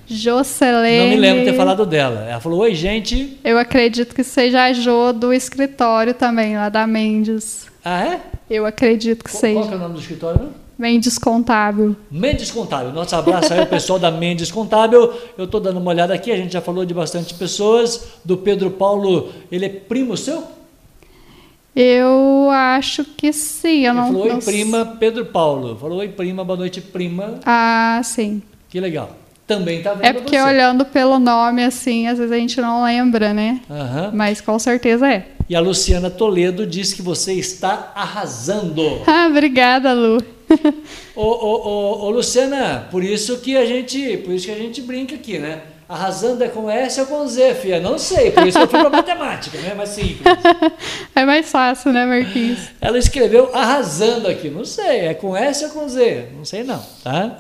Jocelene. 0.06 1.00
Não 1.02 1.08
me 1.10 1.16
lembro 1.16 1.44
de 1.44 1.50
ter 1.50 1.56
falado 1.56 1.84
dela. 1.84 2.26
Ela 2.30 2.40
falou: 2.40 2.60
Oi, 2.60 2.74
gente. 2.74 3.38
Eu 3.44 3.58
acredito 3.58 4.14
que 4.14 4.24
seja 4.24 4.64
a 4.64 4.72
Jo 4.72 5.12
do 5.12 5.32
escritório 5.34 6.14
também, 6.14 6.56
lá 6.56 6.68
da 6.68 6.86
Mendes. 6.86 7.66
Ah, 7.84 8.04
é? 8.06 8.20
Eu 8.48 8.64
acredito 8.64 9.22
que 9.24 9.30
Qual, 9.30 9.40
seja. 9.40 9.54
qual 9.60 9.68
que 9.68 9.74
é 9.74 9.76
o 9.76 9.80
nome 9.80 9.94
do 9.94 10.00
escritório? 10.00 10.50
Mendes 10.78 11.18
Contábil. 11.18 11.96
Mendes 12.08 12.52
Contábil. 12.52 12.92
Nosso 12.92 13.16
abraço 13.16 13.52
aí 13.52 13.58
ao 13.58 13.66
pessoal 13.66 13.98
da 13.98 14.12
Mendes 14.12 14.52
Contábil. 14.52 15.12
Eu 15.36 15.46
estou 15.46 15.60
dando 15.60 15.80
uma 15.80 15.90
olhada 15.90 16.14
aqui, 16.14 16.30
a 16.30 16.36
gente 16.36 16.52
já 16.52 16.60
falou 16.60 16.84
de 16.84 16.94
bastante 16.94 17.34
pessoas. 17.34 18.10
Do 18.24 18.36
Pedro 18.36 18.70
Paulo, 18.70 19.32
ele 19.50 19.66
é 19.66 19.68
primo 19.68 20.16
seu? 20.16 20.44
Eu 21.74 22.48
acho 22.50 23.04
que 23.04 23.32
sim. 23.32 23.86
Eu 23.86 23.92
Ele 23.92 24.00
não, 24.00 24.06
falou: 24.06 24.22
Oi, 24.22 24.28
não 24.28 24.38
prima, 24.38 24.96
Pedro 25.00 25.26
Paulo. 25.26 25.76
Falou: 25.76 25.98
Oi, 25.98 26.08
prima, 26.08 26.44
boa 26.44 26.56
noite, 26.56 26.80
prima. 26.80 27.40
Ah, 27.44 28.00
sim. 28.04 28.40
Que 28.68 28.78
legal. 28.78 29.10
Também 29.48 29.82
tá 29.82 29.94
vendo 29.94 30.04
É 30.04 30.12
porque 30.12 30.38
você. 30.38 30.42
olhando 30.44 30.84
pelo 30.84 31.18
nome 31.18 31.64
assim, 31.64 32.06
às 32.06 32.18
vezes 32.18 32.30
a 32.30 32.36
gente 32.36 32.60
não 32.60 32.84
lembra, 32.84 33.32
né? 33.34 33.60
Aham. 33.68 34.10
Mas 34.14 34.40
com 34.42 34.56
certeza 34.58 35.10
é. 35.10 35.24
E 35.48 35.56
a 35.56 35.60
Luciana 35.60 36.10
Toledo 36.10 36.66
diz 36.66 36.92
que 36.92 37.00
você 37.02 37.32
está 37.32 37.90
arrasando. 37.94 39.00
Ah, 39.08 39.26
obrigada, 39.30 39.92
Lu. 39.94 40.22
ô, 41.16 41.22
ô, 41.22 41.68
ô, 41.68 42.04
ô, 42.06 42.10
Luciana, 42.10 42.86
por 42.90 43.02
isso 43.02 43.38
que 43.38 43.56
a 43.56 43.64
gente, 43.66 44.18
por 44.18 44.32
isso 44.34 44.46
que 44.46 44.52
a 44.52 44.58
gente 44.58 44.80
brinca 44.82 45.14
aqui, 45.14 45.38
né? 45.38 45.60
Arrasando 45.88 46.44
é 46.44 46.48
com 46.48 46.68
S 46.70 47.00
ou 47.00 47.06
com 47.06 47.26
Z, 47.26 47.54
filha? 47.54 47.80
Não 47.80 47.96
sei, 47.98 48.30
por 48.30 48.46
isso 48.46 48.58
que 48.58 48.64
eu 48.64 48.68
fui 48.68 48.78
pra 48.78 48.90
matemática, 48.90 49.56
né? 49.58 49.72
Mais 49.74 49.88
simples. 49.88 50.20
É 51.16 51.24
mais 51.24 51.50
fácil, 51.50 51.92
né, 51.92 52.04
Marquinhos? 52.06 52.58
Ela 52.80 52.96
escreveu 52.98 53.50
arrasando 53.52 54.28
aqui, 54.28 54.48
não 54.50 54.64
sei, 54.64 55.06
é 55.06 55.14
com 55.14 55.34
S 55.36 55.64
ou 55.64 55.70
com 55.70 55.88
Z? 55.88 56.26
Não 56.36 56.44
sei 56.44 56.62
não, 56.62 56.80
tá? 57.02 57.38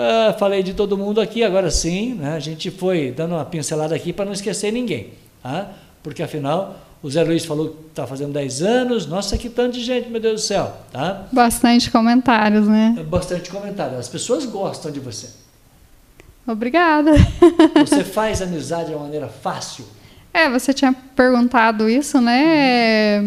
Ah, 0.00 0.32
falei 0.38 0.62
de 0.62 0.74
todo 0.74 0.96
mundo 0.96 1.20
aqui, 1.20 1.42
agora 1.42 1.72
sim, 1.72 2.14
né? 2.14 2.34
A 2.34 2.38
gente 2.38 2.70
foi 2.70 3.10
dando 3.10 3.34
uma 3.34 3.44
pincelada 3.44 3.96
aqui 3.96 4.12
para 4.12 4.24
não 4.24 4.32
esquecer 4.32 4.72
ninguém, 4.72 5.08
tá? 5.42 5.72
Porque 6.04 6.22
afinal, 6.22 6.76
o 7.02 7.10
Zé 7.10 7.24
Luiz 7.24 7.44
falou 7.44 7.70
que 7.70 7.88
está 7.88 8.06
fazendo 8.06 8.32
10 8.32 8.62
anos, 8.62 9.06
nossa, 9.08 9.36
que 9.36 9.48
tanto 9.48 9.72
de 9.72 9.82
gente, 9.82 10.08
meu 10.08 10.20
Deus 10.20 10.42
do 10.42 10.46
céu, 10.46 10.72
tá? 10.92 11.26
Bastante 11.32 11.90
comentários, 11.90 12.68
né? 12.68 13.04
Bastante 13.08 13.50
comentário, 13.50 13.98
as 13.98 14.08
pessoas 14.08 14.46
gostam 14.46 14.92
de 14.92 15.00
você. 15.00 15.30
Obrigada. 16.46 17.10
Você 17.84 18.04
faz 18.06 18.40
amizade 18.40 18.90
de 18.90 18.94
uma 18.94 19.02
maneira 19.02 19.26
fácil. 19.26 19.84
É, 20.32 20.48
você 20.48 20.72
tinha 20.72 20.94
perguntado 21.16 21.88
isso, 21.88 22.20
né? 22.20 23.18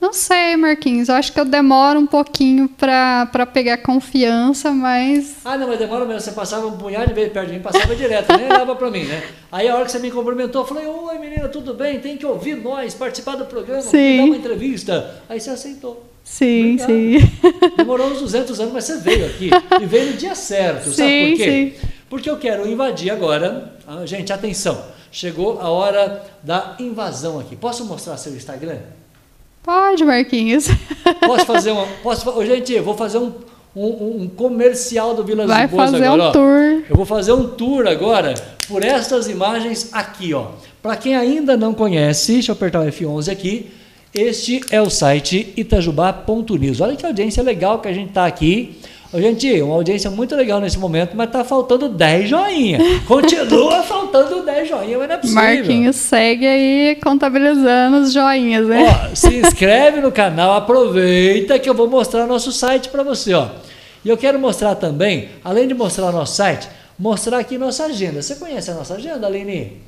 Não 0.00 0.14
sei, 0.14 0.56
Marquinhos. 0.56 1.08
Eu 1.10 1.14
acho 1.16 1.30
que 1.32 1.38
eu 1.38 1.44
demoro 1.44 2.00
um 2.00 2.06
pouquinho 2.06 2.68
pra, 2.68 3.26
pra 3.26 3.44
pegar 3.44 3.76
confiança, 3.78 4.70
mas. 4.72 5.36
Ah, 5.44 5.58
não, 5.58 5.68
mas 5.68 5.78
demora 5.78 6.06
mesmo. 6.06 6.20
Você 6.22 6.32
passava 6.32 6.66
um 6.66 6.76
punhado 6.78 7.08
de 7.08 7.12
vezes 7.14 7.32
perto 7.32 7.48
de 7.48 7.52
mim, 7.54 7.60
passava 7.60 7.94
direto, 7.94 8.34
nem 8.36 8.46
olhava 8.46 8.74
pra 8.74 8.90
mim, 8.90 9.04
né? 9.04 9.22
Aí 9.52 9.68
a 9.68 9.74
hora 9.76 9.84
que 9.84 9.92
você 9.92 9.98
me 9.98 10.10
cumprimentou, 10.10 10.62
eu 10.62 10.66
falei: 10.66 10.86
Oi, 10.86 11.18
menina, 11.18 11.48
tudo 11.48 11.74
bem? 11.74 12.00
Tem 12.00 12.16
que 12.16 12.24
ouvir 12.24 12.56
nós, 12.56 12.94
participar 12.94 13.36
do 13.36 13.44
programa, 13.44 13.82
Sim. 13.82 14.16
dar 14.18 14.24
uma 14.24 14.36
entrevista. 14.36 15.22
Aí 15.28 15.38
você 15.38 15.50
aceitou. 15.50 16.06
Sim, 16.24 16.76
Obrigado. 16.80 16.86
sim. 16.88 17.30
Demorou 17.76 18.06
uns 18.08 18.20
200 18.20 18.58
anos, 18.60 18.72
mas 18.72 18.84
você 18.84 18.98
veio 18.98 19.26
aqui. 19.26 19.50
E 19.80 19.84
veio 19.86 20.12
no 20.12 20.16
dia 20.16 20.34
certo. 20.34 20.90
sabe 20.92 20.94
Sim, 20.96 21.30
por 21.30 21.36
quê? 21.36 21.74
sim. 21.80 21.88
Porque 22.08 22.30
eu 22.30 22.36
quero 22.38 22.66
invadir 22.68 23.10
agora. 23.10 23.74
Ah, 23.86 24.04
gente, 24.06 24.32
atenção. 24.32 24.82
Chegou 25.12 25.60
a 25.60 25.68
hora 25.68 26.24
da 26.42 26.76
invasão 26.78 27.38
aqui. 27.40 27.56
Posso 27.56 27.84
mostrar 27.84 28.16
seu 28.16 28.34
Instagram? 28.34 28.78
Pode, 29.62 30.04
Marquinhos. 30.04 30.68
Posso 31.20 31.46
fazer 31.46 31.70
uma. 31.72 31.86
Posso, 32.02 32.44
gente, 32.44 32.72
eu 32.72 32.82
vou 32.82 32.96
fazer 32.96 33.18
um, 33.18 33.32
um, 33.76 34.22
um 34.22 34.28
comercial 34.28 35.14
do 35.14 35.22
Vilas 35.24 35.46
Vai 35.46 35.66
Boas 35.66 35.90
fazer 35.90 36.04
agora. 36.04 36.22
um 36.22 36.26
ó. 36.26 36.32
tour. 36.32 36.84
Eu 36.88 36.96
vou 36.96 37.06
fazer 37.06 37.32
um 37.32 37.48
tour 37.48 37.86
agora 37.86 38.34
por 38.66 38.84
estas 38.84 39.28
imagens 39.28 39.90
aqui, 39.92 40.32
ó. 40.32 40.46
Para 40.82 40.96
quem 40.96 41.14
ainda 41.14 41.56
não 41.56 41.74
conhece, 41.74 42.32
deixa 42.32 42.52
eu 42.52 42.54
apertar 42.54 42.80
o 42.80 42.84
F11 42.84 43.30
aqui. 43.30 43.70
Este 44.12 44.60
é 44.70 44.80
o 44.82 44.90
site 44.90 45.52
itajubá.news. 45.56 46.80
Olha 46.80 46.96
que 46.96 47.06
audiência 47.06 47.42
legal 47.42 47.78
que 47.80 47.88
a 47.88 47.92
gente 47.92 48.12
tá 48.12 48.26
aqui. 48.26 48.78
Gente, 49.12 49.60
uma 49.60 49.74
audiência 49.74 50.08
muito 50.08 50.36
legal 50.36 50.60
nesse 50.60 50.78
momento, 50.78 51.16
mas 51.16 51.30
tá 51.30 51.42
faltando 51.42 51.88
10 51.88 52.28
joinha. 52.28 52.78
Continua 53.08 53.82
faltando 53.82 54.42
10 54.44 54.68
joinha, 54.68 54.98
mas 54.98 55.08
não 55.08 55.14
é 55.14 55.18
possível. 55.18 55.42
Marquinhos 55.42 55.96
segue 55.96 56.46
aí 56.46 56.96
contabilizando 57.02 57.96
os 57.98 58.12
joinhas, 58.12 58.68
né? 58.68 59.08
Ó, 59.10 59.14
se 59.16 59.34
inscreve 59.34 60.00
no 60.00 60.12
canal, 60.12 60.52
aproveita 60.54 61.58
que 61.58 61.68
eu 61.68 61.74
vou 61.74 61.88
mostrar 61.88 62.24
nosso 62.24 62.52
site 62.52 62.88
para 62.88 63.02
você, 63.02 63.34
ó. 63.34 63.48
E 64.04 64.08
eu 64.08 64.16
quero 64.16 64.38
mostrar 64.38 64.76
também, 64.76 65.28
além 65.42 65.66
de 65.66 65.74
mostrar 65.74 66.12
nosso 66.12 66.36
site, 66.36 66.68
mostrar 66.96 67.38
aqui 67.38 67.58
nossa 67.58 67.86
agenda. 67.86 68.22
Você 68.22 68.36
conhece 68.36 68.70
a 68.70 68.74
nossa 68.74 68.94
agenda, 68.94 69.26
Aline? 69.26 69.78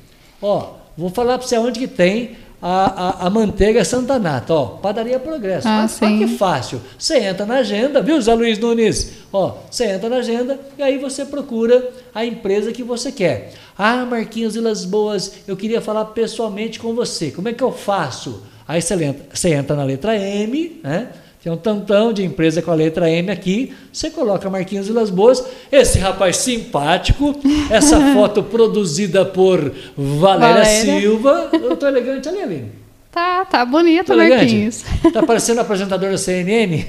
Ó, 0.41 0.71
vou 0.97 1.09
falar 1.09 1.37
para 1.37 1.47
você 1.47 1.57
onde 1.57 1.79
que 1.79 1.87
tem 1.87 2.31
a, 2.65 3.25
a, 3.25 3.27
a 3.27 3.29
manteiga 3.29 3.83
Santa 3.83 4.17
Nata, 4.17 4.53
ó, 4.53 4.65
Padaria 4.77 5.19
Progresso. 5.19 5.67
Ah, 5.67 5.81
Mas 5.81 6.01
olha 6.01 6.11
sim. 6.11 6.19
que 6.19 6.37
fácil. 6.37 6.79
Você 6.97 7.17
entra 7.17 7.45
na 7.45 7.55
agenda, 7.55 8.01
viu, 8.01 8.21
Zé 8.21 8.33
Luiz 8.33 8.57
Nunes? 8.57 9.11
Ó, 9.33 9.57
você 9.69 9.87
entra 9.87 10.07
na 10.07 10.15
agenda 10.17 10.57
e 10.77 10.81
aí 10.81 10.97
você 10.97 11.25
procura 11.25 11.91
a 12.15 12.25
empresa 12.25 12.71
que 12.71 12.81
você 12.81 13.11
quer. 13.11 13.51
Ah, 13.77 14.05
Marquinhos 14.05 14.53
Vilas 14.53 14.85
Boas, 14.85 15.33
eu 15.45 15.57
queria 15.57 15.81
falar 15.81 16.05
pessoalmente 16.05 16.79
com 16.79 16.95
você. 16.95 17.31
Como 17.31 17.49
é 17.49 17.53
que 17.53 17.61
eu 17.61 17.71
faço? 17.73 18.43
Aí 18.65 18.81
você 18.81 18.93
entra, 18.93 19.25
você 19.33 19.49
entra 19.49 19.75
na 19.75 19.83
letra 19.83 20.15
M, 20.17 20.79
né? 20.81 21.09
Tem 21.43 21.51
um 21.51 21.57
tantão 21.57 22.13
de 22.13 22.23
empresa 22.23 22.61
com 22.61 22.71
a 22.71 22.73
letra 22.73 23.09
M 23.11 23.29
aqui. 23.29 23.73
Você 23.91 24.09
coloca 24.09 24.49
Marquinhos 24.49 24.87
Vilas 24.87 25.09
Boas. 25.09 25.43
Esse 25.69 25.99
rapaz 25.99 26.37
simpático. 26.37 27.35
Essa 27.69 27.99
foto 28.15 28.41
produzida 28.41 29.25
por 29.25 29.59
Valéria, 29.97 30.63
Valéria. 30.63 31.01
Silva. 31.01 31.49
Eu 31.51 31.75
tô 31.75 31.85
elegante 31.85 32.29
ali, 32.29 32.41
Aline. 32.41 32.71
Tá, 33.11 33.43
tá 33.43 33.65
bonito, 33.65 34.07
Tô 34.07 34.13
elegante. 34.13 34.39
Marquinhos. 34.39 34.85
Tá 35.11 35.21
parecendo 35.21 35.59
apresentador 35.59 36.11
da 36.11 36.17
CNN. 36.17 36.85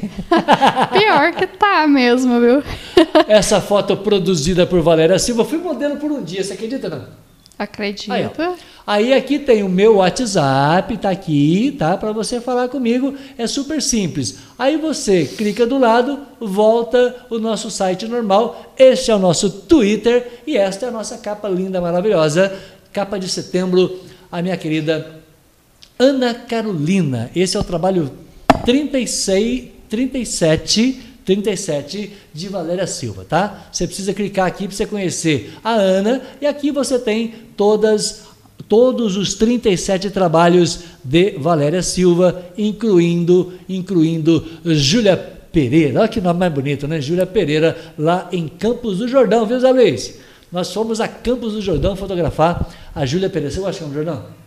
Pior 0.92 1.32
que 1.32 1.48
tá 1.48 1.88
mesmo, 1.88 2.40
viu? 2.40 2.62
Essa 3.26 3.61
foto 3.61 3.96
produzida 3.96 4.64
por 4.64 4.80
Valéria 4.80 5.18
Silva. 5.18 5.42
Eu 5.42 5.46
fui 5.46 5.59
modelo 5.59 5.96
por 5.96 6.12
um 6.12 6.22
dia, 6.22 6.44
você 6.44 6.52
acredita 6.52 6.88
não? 6.88 7.23
Acredito. 7.59 8.12
Aí. 8.12 8.30
Aí 8.86 9.14
aqui 9.14 9.38
tem 9.38 9.62
o 9.62 9.68
meu 9.68 9.96
WhatsApp, 9.96 10.96
tá 10.98 11.11
aqui, 11.11 11.74
tá? 11.78 11.96
Para 11.96 12.12
você 12.12 12.40
falar 12.40 12.68
comigo, 12.68 13.14
é 13.38 13.46
super 13.46 13.80
simples. 13.80 14.38
Aí 14.59 14.76
você 14.76 15.24
clica 15.24 15.66
do 15.66 15.78
lado, 15.78 16.18
volta 16.38 17.16
o 17.30 17.38
nosso 17.38 17.70
site 17.70 18.07
normal. 18.07 18.74
Este 18.76 19.11
é 19.11 19.14
o 19.14 19.18
nosso 19.18 19.48
Twitter 19.48 20.42
e 20.46 20.57
esta 20.57 20.86
é 20.86 20.88
a 20.88 20.92
nossa 20.92 21.16
capa 21.16 21.48
linda, 21.48 21.80
maravilhosa, 21.80 22.52
capa 22.92 23.18
de 23.18 23.28
setembro, 23.28 24.00
a 24.30 24.42
minha 24.42 24.57
querida 24.57 25.22
Ana 25.98 26.34
Carolina. 26.34 27.30
Esse 27.34 27.57
é 27.57 27.61
o 27.61 27.64
trabalho 27.64 28.11
36, 28.64 29.70
37 29.88 31.13
37 31.24 32.12
de 32.32 32.48
Valéria 32.48 32.86
Silva, 32.86 33.24
tá? 33.24 33.68
Você 33.72 33.86
precisa 33.86 34.12
clicar 34.12 34.46
aqui 34.46 34.66
para 34.66 34.76
você 34.76 34.86
conhecer 34.86 35.54
a 35.62 35.72
Ana 35.72 36.22
e 36.40 36.46
aqui 36.46 36.70
você 36.70 36.98
tem 36.98 37.34
todas 37.56 38.24
todos 38.68 39.16
os 39.16 39.34
37 39.34 40.10
trabalhos 40.10 40.84
de 41.02 41.32
Valéria 41.32 41.82
Silva, 41.82 42.46
incluindo 42.56 43.52
incluindo 43.68 44.46
Júlia 44.64 45.16
Pereira. 45.16 46.00
Olha 46.00 46.08
que 46.08 46.20
nome 46.20 46.40
mais 46.40 46.52
bonito, 46.52 46.88
né? 46.88 47.00
Júlia 47.00 47.26
Pereira 47.26 47.76
lá 47.98 48.28
em 48.32 48.48
Campos 48.48 48.98
do 48.98 49.08
Jordão, 49.08 49.46
viu, 49.46 49.60
Zé 49.60 49.70
Luiz? 49.70 50.18
Nós 50.50 50.72
fomos 50.72 51.00
a 51.00 51.08
Campos 51.08 51.52
do 51.52 51.60
Jordão 51.60 51.96
fotografar 51.96 52.70
a 52.94 53.04
Júlia 53.04 53.28
Pereira. 53.28 53.52
Você 53.52 53.60
gosta 53.60 53.72
de 53.72 53.78
Campos 53.80 53.94
do 53.94 54.04
Jordão? 54.04 54.43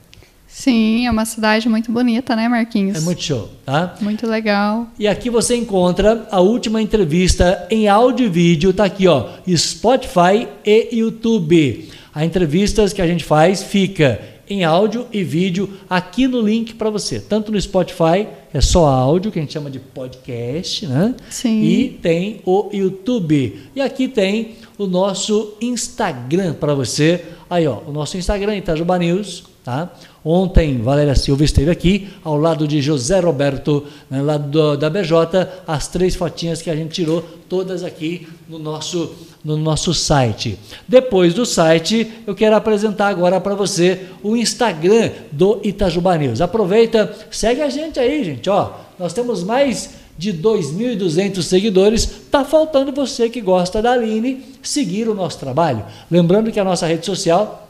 Sim, 0.58 1.05
é 1.05 1.12
uma 1.12 1.24
cidade 1.24 1.70
muito 1.70 1.91
bonita, 1.91 2.36
né, 2.36 2.49
Marquinhos? 2.49 2.97
É 2.97 3.01
muito 3.01 3.22
show, 3.22 3.47
tá? 3.64 3.95
Muito 4.01 4.26
legal. 4.26 4.88
E 4.97 5.08
aqui 5.08 5.30
você 5.30 5.55
encontra 5.55 6.28
a 6.32 6.39
última 6.39 6.82
entrevista 6.82 7.68
em 7.70 7.88
áudio 7.88 8.26
e 8.26 8.30
vídeo, 8.30 8.74
tá 8.74 8.86
aqui, 8.86 9.08
ó, 9.08 9.30
Spotify 9.55 10.47
e 10.66 10.97
YouTube. 10.97 11.88
A 12.12 12.26
entrevistas 12.26 12.91
que 12.91 13.03
a 13.03 13.05
gente 13.05 13.24
faz 13.24 13.62
fica 13.62 14.20
em 14.49 14.64
áudio 14.64 15.05
e 15.14 15.24
vídeo 15.24 15.78
aqui 15.88 16.28
no 16.28 16.41
link 16.41 16.74
para 16.74 16.89
você. 16.89 17.20
Tanto 17.20 17.51
no 17.51 17.62
Spotify, 17.62 18.28
é 18.51 18.60
só 18.60 18.88
áudio, 18.88 19.32
que 19.32 19.38
a 19.38 19.41
gente 19.43 19.53
chama 19.53 19.70
de 19.70 19.78
podcast, 19.78 20.88
né? 20.88 21.14
Sim. 21.30 21.62
E 21.62 21.89
tem 22.01 22.41
o 22.43 22.72
YouTube. 22.74 23.62
E 23.76 23.80
aqui 23.80 24.08
tem 24.08 24.55
o 24.76 24.88
nosso 24.88 25.55
Instagram 25.62 26.55
para 26.55 26.74
você. 26.74 27.24
Aí, 27.47 27.68
ó, 27.68 27.78
o 27.86 27.91
nosso 27.91 28.18
Instagram, 28.18 28.58
Itajuba 28.58 28.97
News, 28.97 29.43
tá? 29.64 29.91
Ontem, 30.30 30.82
Valéria 30.82 31.15
Silva 31.15 31.45
esteve 31.45 31.71
aqui, 31.71 32.09
ao 32.21 32.36
lado 32.36 32.67
de 32.67 32.82
José 32.82 33.17
Roberto, 33.21 33.86
né, 34.09 34.21
lá 34.21 34.36
do, 34.36 34.75
da 34.75 34.89
BJ, 34.89 35.47
as 35.65 35.88
três 35.88 36.15
fotinhas 36.15 36.61
que 36.61 36.69
a 36.69 36.75
gente 36.75 36.95
tirou, 36.95 37.23
todas 37.47 37.82
aqui 37.82 38.28
no 38.49 38.59
nosso, 38.59 39.15
no 39.41 39.55
nosso 39.55 39.93
site. 39.93 40.59
Depois 40.86 41.34
do 41.34 41.45
site, 41.45 42.11
eu 42.28 42.36
quero 42.36 42.57
apresentar 42.57 43.07
agora 43.07 43.39
para 43.39 43.55
você 43.55 44.01
o 44.21 44.36
Instagram 44.36 45.11
do 45.32 45.61
Itajuba 45.63 46.17
News. 46.17 46.41
Aproveita, 46.41 47.09
segue 47.32 47.61
a 47.61 47.69
gente 47.69 47.97
aí, 47.97 48.21
gente, 48.25 48.49
ó. 48.49 48.71
Nós 48.99 49.13
temos 49.13 49.45
mais 49.45 49.91
de 50.17 50.34
2.200 50.34 51.41
seguidores. 51.41 52.05
Tá 52.30 52.43
faltando 52.43 52.91
você 52.91 53.30
que 53.30 53.39
gosta 53.39 53.82
da 53.82 53.93
Aline 53.93 54.43
seguir 54.61 55.07
o 55.07 55.15
nosso 55.15 55.39
trabalho. 55.39 55.86
Lembrando 56.11 56.51
que 56.51 56.59
a 56.59 56.65
nossa 56.65 56.86
rede 56.86 57.05
social 57.05 57.66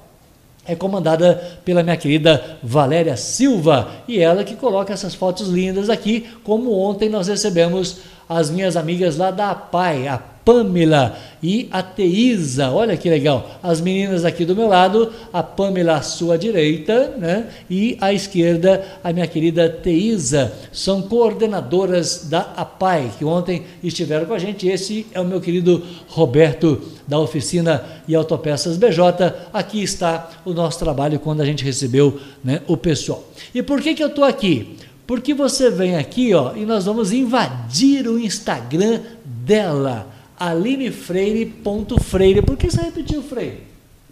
é 0.68 0.76
comandada 0.76 1.60
pela 1.64 1.82
minha 1.82 1.98
querida 1.98 2.58
Valéria 2.62 3.16
Silva 3.16 3.88
e 4.08 4.20
ela 4.20 4.44
que 4.44 4.56
coloca 4.56 4.94
essas 4.94 5.16
fotos 5.16 5.48
lindas 5.48 5.90
aqui, 5.90 6.28
como 6.44 6.78
ontem 6.78 7.10
nós 7.10 7.28
recebemos 7.28 8.00
as 8.28 8.50
minhas 8.50 8.76
amigas 8.76 9.16
lá 9.16 9.32
da 9.32 9.52
APAI, 9.52 10.08
a 10.08 10.20
Pamela 10.48 11.20
e 11.44 11.68
a 11.70 11.84
Teísa. 11.84 12.72
Olha 12.72 12.96
que 12.96 13.10
legal. 13.10 13.60
As 13.62 13.82
meninas 13.82 14.24
aqui 14.24 14.46
do 14.46 14.56
meu 14.56 14.70
lado, 14.70 15.12
a 15.34 15.44
Pamela 15.44 15.98
à 15.98 16.02
sua 16.02 16.38
direita, 16.38 17.16
né? 17.18 17.50
E 17.70 17.98
à 18.00 18.14
esquerda, 18.14 18.82
a 19.04 19.12
minha 19.12 19.28
querida 19.28 19.70
Teísa. 19.70 20.54
São 20.72 21.02
coordenadoras 21.02 22.30
da 22.30 22.40
APAI, 22.56 23.12
que 23.20 23.26
ontem 23.26 23.64
estiveram 23.84 24.26
com 24.26 24.34
a 24.34 24.40
gente. 24.40 24.70
Esse 24.70 25.06
é 25.12 25.20
o 25.20 25.26
meu 25.26 25.42
querido 25.42 25.84
Roberto, 26.08 26.82
da 27.06 27.20
oficina 27.20 27.84
e 28.08 28.16
Autopeças 28.16 28.78
BJ. 28.78 29.50
Aqui 29.52 29.84
está 29.84 30.30
o 30.46 30.54
nosso 30.54 30.80
trabalho 30.80 31.20
quando 31.20 31.42
a 31.42 31.46
gente 31.46 31.66
recebeu 31.66 32.22
né, 32.42 32.62
o 32.68 32.78
pessoal. 32.78 33.22
E 33.54 33.62
por 33.62 33.82
que, 33.82 33.94
que 33.94 34.02
eu 34.02 34.08
estou 34.08 34.24
aqui? 34.24 34.78
Porque 35.06 35.34
você 35.34 35.70
vem 35.70 35.98
aqui 35.98 36.34
ó, 36.34 36.56
e 36.56 36.66
nós 36.66 36.86
vamos 36.86 37.12
invadir 37.12 38.08
o 38.08 38.18
Instagram 38.18 39.02
dela, 39.26 40.08
alinefreire.freire. 40.40 42.42
Por 42.42 42.58
que 42.58 42.70
você 42.70 42.82
repetiu 42.82 43.24
Freire? 43.24 43.64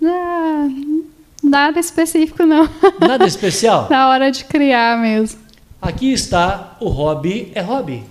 Ah, 0.04 0.68
nada 1.44 1.80
específico, 1.80 2.46
não. 2.46 2.70
Nada 3.00 3.26
especial? 3.26 3.88
Na 3.90 4.10
hora 4.10 4.30
de 4.32 4.44
criar 4.46 4.98
mesmo. 4.98 5.40
Aqui 5.82 6.14
está 6.14 6.78
o 6.80 6.88
hobby. 6.90 7.52
É 7.54 7.62
hobby? 7.62 8.04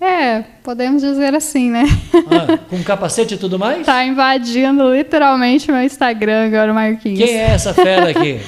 É, 0.00 0.42
podemos 0.62 1.02
dizer 1.02 1.34
assim, 1.34 1.70
né? 1.70 1.84
Ah, 2.14 2.58
com 2.68 2.82
capacete 2.82 3.34
e 3.34 3.38
tudo 3.38 3.58
mais? 3.58 3.86
Tá 3.86 4.04
invadindo 4.04 4.94
literalmente 4.94 5.72
meu 5.72 5.82
Instagram 5.82 6.46
agora, 6.46 6.74
Marquinhos. 6.74 7.18
Quem 7.18 7.38
é 7.38 7.50
essa 7.50 7.72
fera 7.72 8.10
aqui? 8.10 8.40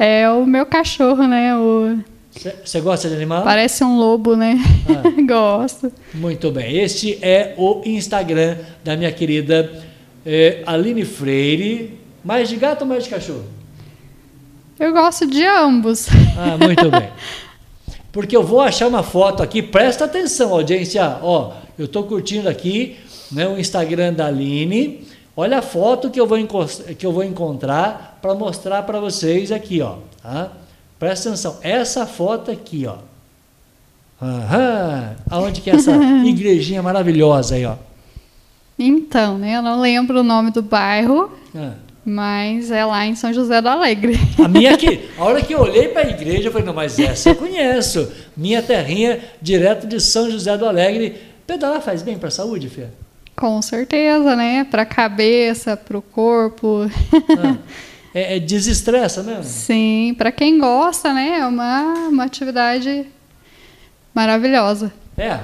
É 0.00 0.30
o 0.30 0.46
meu 0.46 0.64
cachorro, 0.64 1.26
né? 1.26 1.56
O... 1.56 1.98
Você 2.64 2.80
gosta 2.80 3.08
de 3.08 3.14
animal? 3.16 3.42
Parece 3.42 3.82
um 3.82 3.98
lobo, 3.98 4.36
né? 4.36 4.56
Ah. 4.88 5.08
Gosto. 5.26 5.92
Muito 6.14 6.50
bem. 6.52 6.78
Este 6.78 7.18
é 7.20 7.54
o 7.56 7.82
Instagram 7.84 8.56
da 8.84 8.96
minha 8.96 9.10
querida 9.10 9.82
eh, 10.24 10.62
Aline 10.64 11.04
Freire. 11.04 11.98
Mais 12.24 12.48
de 12.48 12.56
gato 12.56 12.82
ou 12.82 12.86
mais 12.86 13.04
de 13.04 13.10
cachorro? 13.10 13.44
Eu 14.78 14.92
gosto 14.92 15.26
de 15.26 15.44
ambos. 15.44 16.06
Ah, 16.36 16.56
muito 16.56 16.90
bem. 16.90 17.08
Porque 18.12 18.36
eu 18.36 18.42
vou 18.42 18.60
achar 18.60 18.86
uma 18.86 19.02
foto 19.02 19.42
aqui, 19.42 19.60
presta 19.60 20.04
atenção, 20.04 20.52
audiência. 20.52 21.18
Ó, 21.22 21.52
eu 21.78 21.86
estou 21.86 22.04
curtindo 22.04 22.48
aqui 22.48 22.96
né, 23.32 23.46
o 23.48 23.58
Instagram 23.58 24.12
da 24.12 24.26
Aline. 24.26 25.06
Olha 25.36 25.58
a 25.58 25.62
foto 25.62 26.10
que 26.10 26.20
eu 26.20 26.26
vou, 26.26 26.38
que 26.98 27.06
eu 27.06 27.12
vou 27.12 27.24
encontrar 27.24 28.18
para 28.22 28.34
mostrar 28.34 28.82
para 28.82 29.00
vocês 29.00 29.50
aqui, 29.50 29.80
ó. 29.80 29.96
Tá? 30.22 30.50
Presta 30.98 31.28
atenção. 31.28 31.58
Essa 31.62 32.06
foto 32.06 32.50
aqui, 32.50 32.86
ó. 32.86 32.96
Aham. 34.20 35.14
Aonde 35.30 35.60
que 35.60 35.70
é 35.70 35.74
essa 35.74 35.92
igrejinha 36.24 36.82
maravilhosa 36.82 37.54
aí, 37.54 37.64
ó? 37.64 37.76
Então, 38.78 39.38
né? 39.38 39.56
Eu 39.56 39.62
não 39.62 39.80
lembro 39.80 40.20
o 40.20 40.24
nome 40.24 40.50
do 40.50 40.62
bairro, 40.62 41.32
Ah. 41.54 41.72
mas 42.04 42.70
é 42.70 42.84
lá 42.84 43.04
em 43.06 43.14
São 43.14 43.32
José 43.32 43.60
do 43.60 43.68
Alegre. 43.68 44.18
A 44.42 44.48
minha 44.48 44.74
aqui, 44.74 45.00
a 45.18 45.24
hora 45.24 45.42
que 45.42 45.52
eu 45.54 45.60
olhei 45.60 45.88
para 45.88 46.06
a 46.06 46.10
igreja, 46.10 46.48
eu 46.48 46.52
falei, 46.52 46.66
não, 46.66 46.74
mas 46.74 46.98
essa 46.98 47.30
eu 47.30 47.34
conheço. 47.36 48.10
Minha 48.36 48.62
terrinha, 48.62 49.20
direto 49.42 49.86
de 49.86 50.00
São 50.00 50.30
José 50.30 50.56
do 50.56 50.66
Alegre. 50.66 51.16
Pedalar 51.46 51.80
faz 51.80 52.02
bem 52.02 52.18
para 52.18 52.28
a 52.28 52.32
saúde, 52.32 52.68
Fê? 52.68 52.86
Com 53.34 53.60
certeza, 53.62 54.34
né? 54.36 54.64
Pra 54.68 54.84
cabeça, 54.84 55.76
pro 55.76 56.02
corpo. 56.02 56.88
Ah, 57.38 57.56
é, 58.18 58.36
é 58.36 58.40
desestressa 58.40 59.22
mesmo? 59.22 59.44
Sim, 59.44 60.14
pra 60.18 60.32
quem 60.32 60.58
gosta, 60.58 61.12
né? 61.12 61.38
É 61.38 61.46
uma, 61.46 62.08
uma 62.08 62.24
atividade 62.24 63.06
maravilhosa. 64.12 64.92
É, 65.16 65.38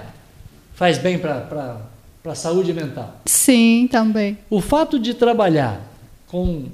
faz 0.75 0.99
bem 0.99 1.19
para 1.19 1.79
a 2.25 2.35
saúde 2.35 2.73
mental. 2.73 3.21
Sim, 3.27 3.89
também. 3.91 4.37
O 4.51 4.61
fato 4.61 4.99
de 4.99 5.15
trabalhar 5.15 5.81
com, 6.27 6.65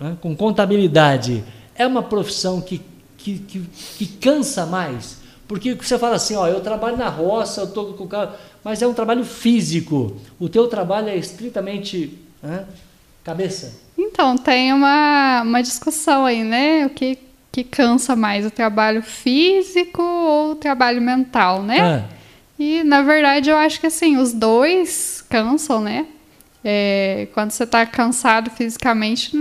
né, 0.00 0.16
com 0.20 0.34
contabilidade 0.34 1.44
é 1.76 1.86
uma 1.86 2.02
profissão 2.02 2.60
que, 2.60 2.82
que, 3.16 3.38
que, 3.38 3.60
que 3.98 4.06
cansa 4.06 4.66
mais. 4.66 5.18
Porque 5.46 5.74
você 5.74 5.98
fala 5.98 6.16
assim, 6.16 6.34
ó, 6.34 6.48
eu 6.48 6.60
trabalho 6.60 6.96
na 6.96 7.08
roça, 7.08 7.60
eu 7.60 7.66
estou 7.66 7.92
com 7.92 8.04
o 8.04 8.08
carro, 8.08 8.32
mas 8.64 8.82
é 8.82 8.86
um 8.86 8.94
trabalho 8.94 9.24
físico. 9.24 10.16
O 10.40 10.48
teu 10.48 10.66
trabalho 10.66 11.08
é 11.08 11.16
estritamente 11.16 12.18
né, 12.42 12.64
Cabeça? 13.24 13.80
Então, 13.96 14.36
tem 14.36 14.72
uma, 14.72 15.42
uma 15.42 15.62
discussão 15.62 16.24
aí, 16.24 16.42
né? 16.42 16.86
O 16.86 16.90
que, 16.90 17.18
que 17.50 17.62
cansa 17.62 18.16
mais, 18.16 18.44
o 18.44 18.50
trabalho 18.50 19.02
físico 19.02 20.02
ou 20.02 20.52
o 20.52 20.54
trabalho 20.56 21.00
mental, 21.00 21.62
né? 21.62 21.80
Ah, 21.80 22.04
E, 22.58 22.82
na 22.84 23.02
verdade, 23.02 23.50
eu 23.50 23.56
acho 23.56 23.80
que, 23.80 23.86
assim, 23.86 24.16
os 24.16 24.32
dois 24.32 25.24
cansam, 25.28 25.80
né? 25.80 26.06
É, 26.64 27.28
quando 27.34 27.50
você 27.50 27.66
tá 27.66 27.84
cansado 27.84 28.50
fisicamente, 28.50 29.36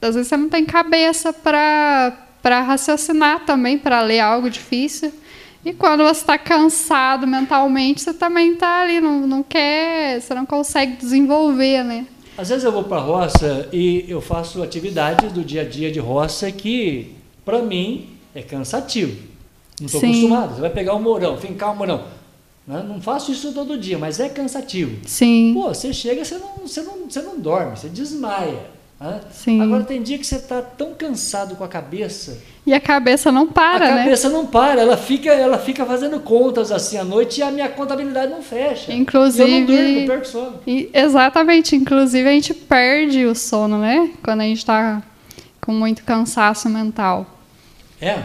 às 0.00 0.14
vezes 0.14 0.28
você 0.28 0.36
não 0.36 0.48
tem 0.48 0.64
cabeça 0.64 1.32
para 1.32 2.60
raciocinar 2.60 3.40
também, 3.44 3.78
para 3.78 4.00
ler 4.00 4.20
algo 4.20 4.48
difícil. 4.48 5.12
E 5.64 5.72
quando 5.72 6.02
você 6.02 6.20
está 6.22 6.36
cansado 6.36 7.26
mentalmente, 7.26 8.00
você 8.00 8.12
também 8.12 8.56
tá 8.56 8.80
ali, 8.80 9.00
não, 9.00 9.26
não 9.26 9.42
quer, 9.42 10.20
você 10.20 10.34
não 10.34 10.44
consegue 10.44 10.96
desenvolver, 10.96 11.84
né? 11.84 12.06
Às 12.36 12.48
vezes 12.48 12.64
eu 12.64 12.72
vou 12.72 12.84
para 12.84 12.96
a 12.96 13.00
roça 13.00 13.68
e 13.72 14.06
eu 14.08 14.20
faço 14.20 14.62
atividades 14.62 15.32
do 15.32 15.44
dia 15.44 15.62
a 15.62 15.64
dia 15.64 15.92
de 15.92 15.98
roça 15.98 16.50
que, 16.50 17.12
para 17.44 17.60
mim, 17.60 18.08
é 18.34 18.42
cansativo. 18.42 19.20
Não 19.78 19.86
estou 19.86 20.00
acostumado. 20.00 20.54
Você 20.54 20.60
vai 20.60 20.70
pegar 20.70 20.94
um 20.94 21.02
morão, 21.02 21.36
fincar 21.36 21.72
um 21.72 21.76
morão. 21.76 22.04
Né? 22.66 22.84
Não 22.86 23.00
faço 23.00 23.32
isso 23.32 23.52
todo 23.52 23.76
dia, 23.76 23.98
mas 23.98 24.18
é 24.20 24.28
cansativo. 24.28 24.96
Sim, 25.06 25.52
Pô, 25.54 25.68
você 25.68 25.92
chega, 25.92 26.24
você 26.24 26.38
não, 26.38 26.66
você 26.66 26.82
não, 26.82 27.10
você 27.10 27.20
não 27.20 27.38
dorme, 27.38 27.76
você 27.76 27.88
desmaia. 27.88 28.70
Né? 29.02 29.20
Sim. 29.30 29.60
Agora 29.60 29.82
tem 29.84 30.00
dia 30.02 30.16
que 30.18 30.24
você 30.26 30.36
está 30.36 30.62
tão 30.62 30.94
cansado 30.94 31.56
com 31.56 31.64
a 31.64 31.68
cabeça, 31.68 32.38
e 32.64 32.72
a 32.72 32.78
cabeça 32.80 33.32
não 33.32 33.48
para, 33.48 33.86
a 33.86 33.94
né? 33.96 34.04
cabeça 34.04 34.28
não 34.28 34.46
para, 34.46 34.80
ela 34.80 34.96
fica, 34.96 35.30
ela 35.32 35.58
fica 35.58 35.84
fazendo 35.84 36.20
contas 36.20 36.70
assim 36.70 36.96
à 36.96 37.02
noite 37.04 37.40
e 37.40 37.42
a 37.42 37.50
minha 37.50 37.68
contabilidade 37.68 38.30
não 38.30 38.40
fecha. 38.42 38.92
Inclusive- 38.92 39.48
E 39.50 39.54
eu 39.54 39.60
não 39.60 39.66
durmo, 39.66 39.98
eu 40.00 40.06
perco 40.06 40.26
sono. 40.26 40.60
E- 40.66 40.88
exatamente, 40.94 41.74
inclusive 41.74 42.28
a 42.28 42.32
gente 42.32 42.54
perde 42.54 43.26
o 43.26 43.34
sono, 43.34 43.78
né? 43.78 44.10
Quando 44.22 44.42
a 44.42 44.44
gente 44.44 44.64
tá 44.64 45.02
com 45.60 45.72
muito 45.72 46.04
cansaço 46.04 46.68
mental. 46.68 47.26
É. 48.00 48.18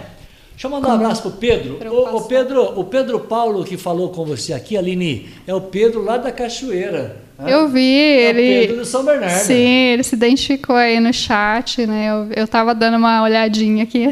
Deixa 0.51 0.65
eu 0.65 0.71
mandar 0.71 0.89
um 0.89 0.93
abraço 0.93 1.21
pro 1.21 1.31
Pedro. 1.31 1.77
O, 1.91 2.17
o 2.17 2.21
Pedro. 2.21 2.79
o 2.79 2.83
Pedro 2.85 3.19
Paulo 3.19 3.63
que 3.63 3.77
falou 3.77 4.09
com 4.09 4.25
você 4.25 4.53
aqui, 4.53 4.75
Aline, 4.75 5.29
é 5.45 5.53
o 5.53 5.61
Pedro 5.61 6.03
lá 6.03 6.17
da 6.17 6.31
Cachoeira. 6.31 7.26
Eu 7.45 7.67
vi 7.67 7.99
É 7.99 8.31
o 8.31 8.33
Pedro 8.35 8.41
ele. 8.41 8.73
do 8.73 8.85
São 8.85 9.03
Bernardo. 9.05 9.33
Sim, 9.33 9.53
ele 9.93 10.03
se 10.03 10.15
identificou 10.15 10.75
aí 10.75 10.99
no 10.99 11.13
chat, 11.13 11.85
né? 11.85 12.07
Eu, 12.09 12.27
eu 12.35 12.47
tava 12.47 12.73
dando 12.73 12.97
uma 12.97 13.21
olhadinha 13.21 13.83
aqui. 13.83 14.07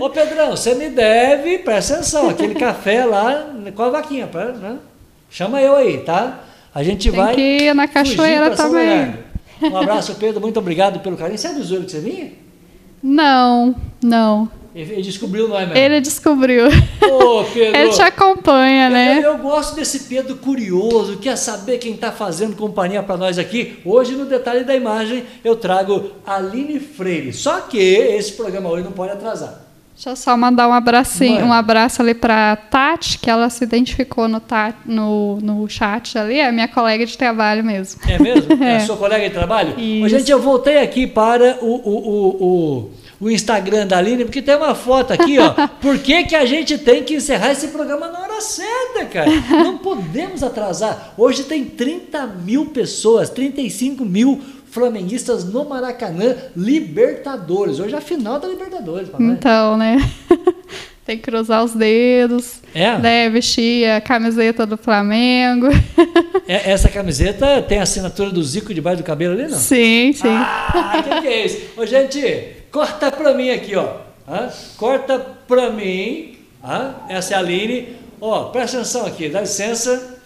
Ô 0.00 0.10
Pedrão, 0.10 0.50
você 0.50 0.74
me 0.74 0.88
deve, 0.88 1.58
presta 1.58 1.94
atenção, 1.94 2.28
aquele 2.28 2.54
café 2.58 3.04
lá 3.04 3.46
com 3.74 3.82
a 3.82 3.90
vaquinha, 3.90 4.28
né? 4.60 4.76
Chama 5.30 5.60
eu 5.60 5.76
aí, 5.76 5.98
tá? 5.98 6.40
A 6.74 6.82
gente 6.82 7.10
Tem 7.10 7.20
vai. 7.20 7.34
que 7.34 7.40
ir 7.40 7.74
na 7.74 7.86
cachoeira 7.86 8.50
também. 8.50 9.14
Um 9.62 9.76
abraço, 9.76 10.14
Pedro, 10.14 10.40
muito 10.40 10.58
obrigado 10.58 11.00
pelo 11.00 11.16
carinho. 11.16 11.38
Você 11.38 11.48
é 11.48 11.52
do 11.54 11.62
Zoeiro 11.62 11.84
que 11.84 11.92
você 11.92 12.00
vinha? 12.00 12.32
Não, 13.02 13.74
não. 14.02 14.48
Ele 14.74 15.02
descobriu 15.02 15.48
nós 15.48 15.60
mesmo. 15.66 15.76
Ele 15.76 16.00
descobriu. 16.00 16.66
Ô, 16.66 17.44
Pedro. 17.44 17.76
Ele 17.80 17.90
te 17.90 18.02
acompanha, 18.02 18.90
né? 18.90 19.18
Eu, 19.18 19.32
eu 19.32 19.38
gosto 19.38 19.74
desse 19.74 20.00
Pedro 20.00 20.36
curioso, 20.36 21.16
quer 21.18 21.36
saber 21.36 21.78
quem 21.78 21.94
está 21.94 22.12
fazendo 22.12 22.54
companhia 22.54 23.02
para 23.02 23.16
nós 23.16 23.38
aqui. 23.38 23.78
Hoje, 23.84 24.12
no 24.12 24.26
detalhe 24.26 24.64
da 24.64 24.76
imagem, 24.76 25.24
eu 25.42 25.56
trago 25.56 26.10
a 26.26 26.36
Aline 26.36 26.78
Freire. 26.78 27.32
Só 27.32 27.60
que 27.62 27.78
esse 27.78 28.32
programa 28.32 28.68
hoje 28.68 28.84
não 28.84 28.92
pode 28.92 29.12
atrasar. 29.12 29.62
Deixa 29.94 30.10
eu 30.10 30.16
só 30.16 30.36
mandar 30.36 30.68
um 30.68 30.72
abracinho, 30.72 31.44
um 31.44 31.52
abraço 31.52 32.00
ali 32.02 32.14
pra 32.14 32.54
Tati, 32.54 33.18
que 33.18 33.28
ela 33.28 33.50
se 33.50 33.64
identificou 33.64 34.28
no, 34.28 34.38
ta- 34.38 34.72
no, 34.86 35.40
no 35.40 35.68
chat 35.68 36.16
ali, 36.16 36.38
é 36.38 36.52
minha 36.52 36.68
colega 36.68 37.04
de 37.04 37.18
trabalho 37.18 37.64
mesmo. 37.64 38.00
É 38.08 38.16
mesmo? 38.16 38.52
É. 38.52 38.58
É. 38.74 38.76
a 38.76 38.80
sua 38.80 38.96
colega 38.96 39.26
de 39.28 39.34
trabalho? 39.34 39.74
Isso. 39.76 40.08
Gente, 40.10 40.30
eu 40.30 40.40
voltei 40.40 40.78
aqui 40.78 41.04
para 41.04 41.58
o, 41.60 41.66
o, 41.66 41.96
o, 41.96 42.44
o, 42.44 42.90
o 43.20 43.28
Instagram 43.30 43.86
da 43.86 43.98
Aline, 43.98 44.24
porque 44.24 44.40
tem 44.42 44.56
uma 44.56 44.74
foto 44.74 45.12
aqui, 45.12 45.38
ó. 45.38 45.50
Por 45.80 45.98
que, 45.98 46.24
que 46.24 46.36
a 46.36 46.46
gente 46.46 46.78
tem 46.78 47.02
que 47.02 47.14
encerrar 47.16 47.52
esse 47.52 47.68
programa 47.68 48.08
na 48.08 48.20
hora 48.20 48.40
certa, 48.40 49.04
cara? 49.06 49.30
Não 49.62 49.78
podemos 49.78 50.42
atrasar. 50.42 51.14
Hoje 51.16 51.44
tem 51.44 51.64
30 51.64 52.26
mil 52.26 52.66
pessoas, 52.66 53.28
35 53.30 54.04
mil 54.04 54.40
flamenguistas 54.70 55.44
no 55.44 55.64
Maracanã, 55.64 56.36
Libertadores. 56.56 57.80
Hoje 57.80 57.94
é 57.94 57.98
a 57.98 58.00
final 58.00 58.38
da 58.38 58.46
Libertadores, 58.48 59.08
papai. 59.08 59.26
Então, 59.26 59.76
né? 59.76 59.96
Tem 61.04 61.16
que 61.16 61.22
cruzar 61.30 61.64
os 61.64 61.72
dedos, 61.72 62.60
É? 62.74 62.98
né? 62.98 63.30
Vestir 63.30 63.88
a 63.90 63.98
camiseta 63.98 64.66
do 64.66 64.76
Flamengo. 64.76 65.66
É, 66.50 66.70
Essa 66.70 66.88
camiseta 66.88 67.60
tem 67.60 67.78
a 67.78 67.82
assinatura 67.82 68.30
do 68.30 68.42
Zico 68.42 68.72
debaixo 68.72 69.02
do 69.02 69.04
cabelo 69.04 69.34
ali, 69.34 69.42
não? 69.50 69.58
Sim, 69.58 70.14
sim. 70.14 70.28
Ah, 70.28 71.02
que 71.06 71.20
que 71.20 71.26
é 71.28 71.44
isso? 71.44 71.58
Ô, 71.76 71.84
gente, 71.84 72.18
corta 72.70 73.10
pra 73.10 73.34
mim 73.34 73.50
aqui, 73.50 73.76
ó. 73.76 74.08
Corta 74.76 75.18
pra 75.46 75.70
mim. 75.70 76.36
Hã? 76.62 76.94
Essa 77.08 77.34
é 77.34 77.36
a 77.36 77.40
Aline. 77.40 77.96
Ó, 78.20 78.44
presta 78.46 78.78
atenção 78.78 79.06
aqui, 79.06 79.28
dá 79.28 79.40
licença. 79.40 80.18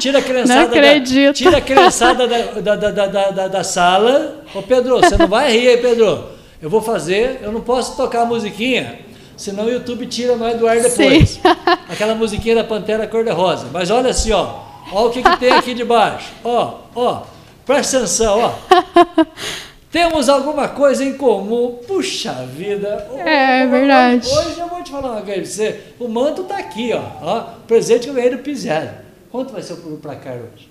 Tira 0.00 0.18
a 0.18 0.22
criançada, 0.22 0.60
Não 0.60 0.66
acredito. 0.68 1.26
Da, 1.26 1.32
tira 1.32 1.56
a 1.56 1.60
criançada 1.60 2.26
da, 2.28 2.76
da, 2.76 2.90
da, 3.30 3.48
da, 3.48 3.64
sala. 3.64 4.44
Ô, 4.54 4.62
Pedro, 4.62 5.00
você 5.00 5.16
não 5.16 5.26
vai 5.26 5.50
rir 5.50 5.68
aí, 5.68 5.76
Pedro. 5.78 6.24
Eu 6.60 6.70
vou 6.70 6.80
fazer, 6.80 7.40
eu 7.42 7.52
não 7.52 7.60
posso 7.60 7.96
tocar 7.96 8.22
a 8.22 8.24
musiquinha, 8.24 9.00
senão 9.36 9.66
o 9.66 9.70
YouTube 9.70 10.06
tira 10.06 10.36
nós 10.36 10.58
do 10.58 10.66
ar 10.66 10.80
depois. 10.80 11.30
Sim. 11.30 11.40
Aquela 11.88 12.14
musiquinha 12.14 12.54
da 12.54 12.64
Pantera 12.64 13.06
Cor-de-Rosa. 13.06 13.66
Mas 13.72 13.90
olha 13.90 14.10
assim, 14.10 14.32
ó. 14.32 14.60
Ó 14.92 15.06
o 15.06 15.10
que, 15.10 15.22
que 15.22 15.36
tem 15.38 15.52
aqui 15.52 15.74
debaixo. 15.74 16.32
Ó, 16.44 16.74
ó. 16.94 17.22
Presta 17.64 17.98
atenção, 17.98 18.38
ó. 18.40 18.52
Temos 19.96 20.28
alguma 20.28 20.68
coisa 20.68 21.02
em 21.02 21.14
comum. 21.14 21.78
Puxa 21.86 22.46
vida. 22.54 23.08
É, 23.24 23.64
ô, 23.64 23.70
verdade. 23.70 24.28
Hoje 24.28 24.60
eu 24.60 24.68
vou 24.68 24.82
te 24.82 24.90
falar 24.90 25.12
uma 25.12 25.22
coisa 25.22 25.40
pra 25.40 25.50
você. 25.50 25.80
O 25.98 26.06
manto 26.06 26.44
tá 26.44 26.58
aqui, 26.58 26.92
ó. 26.92 27.00
ó 27.22 27.40
presente 27.66 28.02
que 28.02 28.10
eu 28.10 28.14
ganhei 28.14 28.28
do 28.28 28.36
Pizzero. 28.42 28.90
Quanto 29.32 29.54
vai 29.54 29.62
ser 29.62 29.72
o 29.72 29.96
placar 29.96 30.34
hoje? 30.34 30.68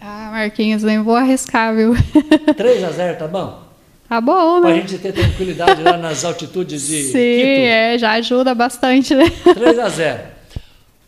Ah, 0.00 0.28
Marquinhos, 0.30 0.84
nem 0.84 1.02
vou 1.02 1.16
arriscar, 1.16 1.74
viu? 1.74 1.94
3 2.56 2.84
a 2.84 2.90
0 2.92 3.18
tá 3.18 3.26
bom? 3.26 3.60
Tá 4.08 4.20
bom, 4.20 4.60
Pra 4.60 4.70
né? 4.70 4.76
gente 4.76 4.98
ter 4.98 5.12
tranquilidade 5.12 5.82
lá 5.82 5.96
nas 5.96 6.24
altitudes 6.24 6.86
de 6.86 7.02
Sim, 7.10 7.12
Quito. 7.12 7.18
é, 7.66 7.98
já 7.98 8.12
ajuda 8.12 8.54
bastante, 8.54 9.16
né? 9.16 9.24
3 9.52 9.78
a 9.80 9.88
0. 9.88 10.20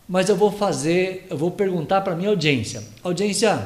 Mas 0.09 0.29
eu 0.29 0.35
vou 0.35 0.51
fazer, 0.51 1.29
eu 1.31 1.37
vou 1.39 1.53
perguntar 1.53 2.01
para 2.01 2.17
minha 2.17 2.31
audiência. 2.31 2.83
Audiência, 3.05 3.57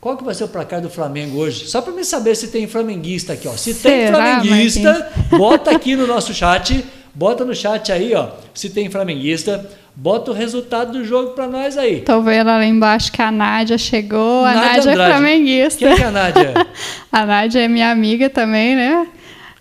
qual 0.00 0.16
que 0.16 0.24
vai 0.24 0.34
ser 0.34 0.44
o 0.44 0.48
placar 0.48 0.80
do 0.80 0.88
Flamengo 0.88 1.38
hoje? 1.38 1.68
Só 1.68 1.82
para 1.82 1.92
me 1.92 2.02
saber 2.04 2.34
se 2.34 2.48
tem 2.48 2.66
flamenguista 2.66 3.34
aqui, 3.34 3.46
ó. 3.46 3.52
Se 3.52 3.74
tem 3.74 4.06
Será, 4.06 4.16
flamenguista, 4.16 5.12
bota 5.36 5.70
aqui 5.70 5.94
no 5.94 6.06
nosso 6.06 6.32
chat, 6.32 6.82
bota 7.14 7.44
no 7.44 7.54
chat 7.54 7.92
aí, 7.92 8.14
ó. 8.14 8.30
Se 8.54 8.70
tem 8.70 8.88
flamenguista, 8.90 9.68
bota 9.94 10.30
o 10.30 10.34
resultado 10.34 10.92
do 10.92 11.04
jogo 11.04 11.32
para 11.32 11.46
nós 11.46 11.76
aí. 11.76 12.00
Tô 12.00 12.22
vendo 12.22 12.48
ali 12.48 12.66
embaixo 12.66 13.12
que 13.12 13.20
a 13.20 13.30
Nádia 13.30 13.76
chegou. 13.76 14.44
A 14.44 14.54
Nádia 14.54 14.70
Nádia, 14.70 14.88
é 14.88 14.92
Andrade. 14.92 15.12
flamenguista. 15.12 15.78
Quem 15.86 15.96
que 15.96 16.02
é 16.02 16.06
a 16.06 16.10
Nádia? 16.10 16.66
A 17.12 17.26
Nádia 17.26 17.60
é 17.60 17.68
minha 17.68 17.90
amiga 17.90 18.30
também, 18.30 18.74
né? 18.74 19.06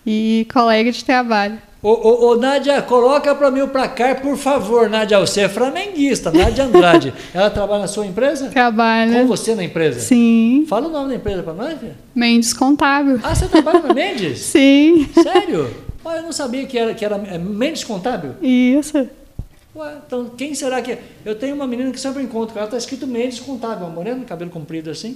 E 0.06 0.48
colega 0.54 0.90
de 0.90 1.04
trabalho. 1.04 1.60
Ô, 1.82 1.92
ô, 1.92 2.26
ô, 2.28 2.36
Nádia, 2.36 2.82
coloca 2.82 3.34
para 3.34 3.50
mim 3.50 3.62
o 3.62 3.70
placar, 3.70 4.22
por 4.22 4.36
favor, 4.36 4.90
Nádia. 4.90 5.18
Você 5.18 5.42
é 5.42 5.50
flamenguista, 5.50 6.30
Nádia 6.30 6.66
Andrade. 6.66 7.14
Ela 7.34 7.50
trabalha 7.50 7.84
na 7.84 7.88
sua 7.88 8.06
empresa? 8.06 8.50
Trabalha. 8.50 9.22
Com 9.22 9.28
você 9.28 9.56
na 9.56 9.64
empresa? 9.64 10.02
Sim. 10.02 10.66
Fala 10.68 10.90
o 10.90 10.92
nome 10.92 11.08
da 11.10 11.16
empresa 11.16 11.42
para 11.42 11.54
nós. 11.54 11.78
Mendes 12.14 12.52
Contábil. 12.52 13.22
Ah, 13.24 13.34
você 13.34 13.48
trabalha 13.48 13.80
na 13.80 13.94
Mendes? 13.94 14.40
Sim. 14.52 15.08
Sério? 15.24 15.74
Ah, 16.04 16.18
eu 16.18 16.24
não 16.24 16.34
sabia 16.34 16.66
que 16.66 16.78
era, 16.78 16.94
que 16.94 17.06
era 17.06 17.16
é, 17.16 17.38
Mendes 17.38 17.86
Contábil. 17.86 18.34
Isso. 18.42 19.08
Ué, 19.74 19.94
então 20.06 20.32
quem 20.36 20.54
será 20.54 20.82
que 20.82 20.92
é? 20.92 21.02
Eu 21.24 21.36
tenho 21.36 21.56
uma 21.56 21.66
menina 21.66 21.92
que 21.92 22.00
sempre 22.00 22.22
encontro 22.22 22.58
ela, 22.58 22.66
está 22.66 22.78
escrito 22.78 23.08
Mendes 23.08 23.40
Contábil, 23.40 23.86
uma 23.86 23.96
morena, 23.96 24.26
cabelo 24.26 24.52
comprido 24.52 24.90
assim. 24.90 25.16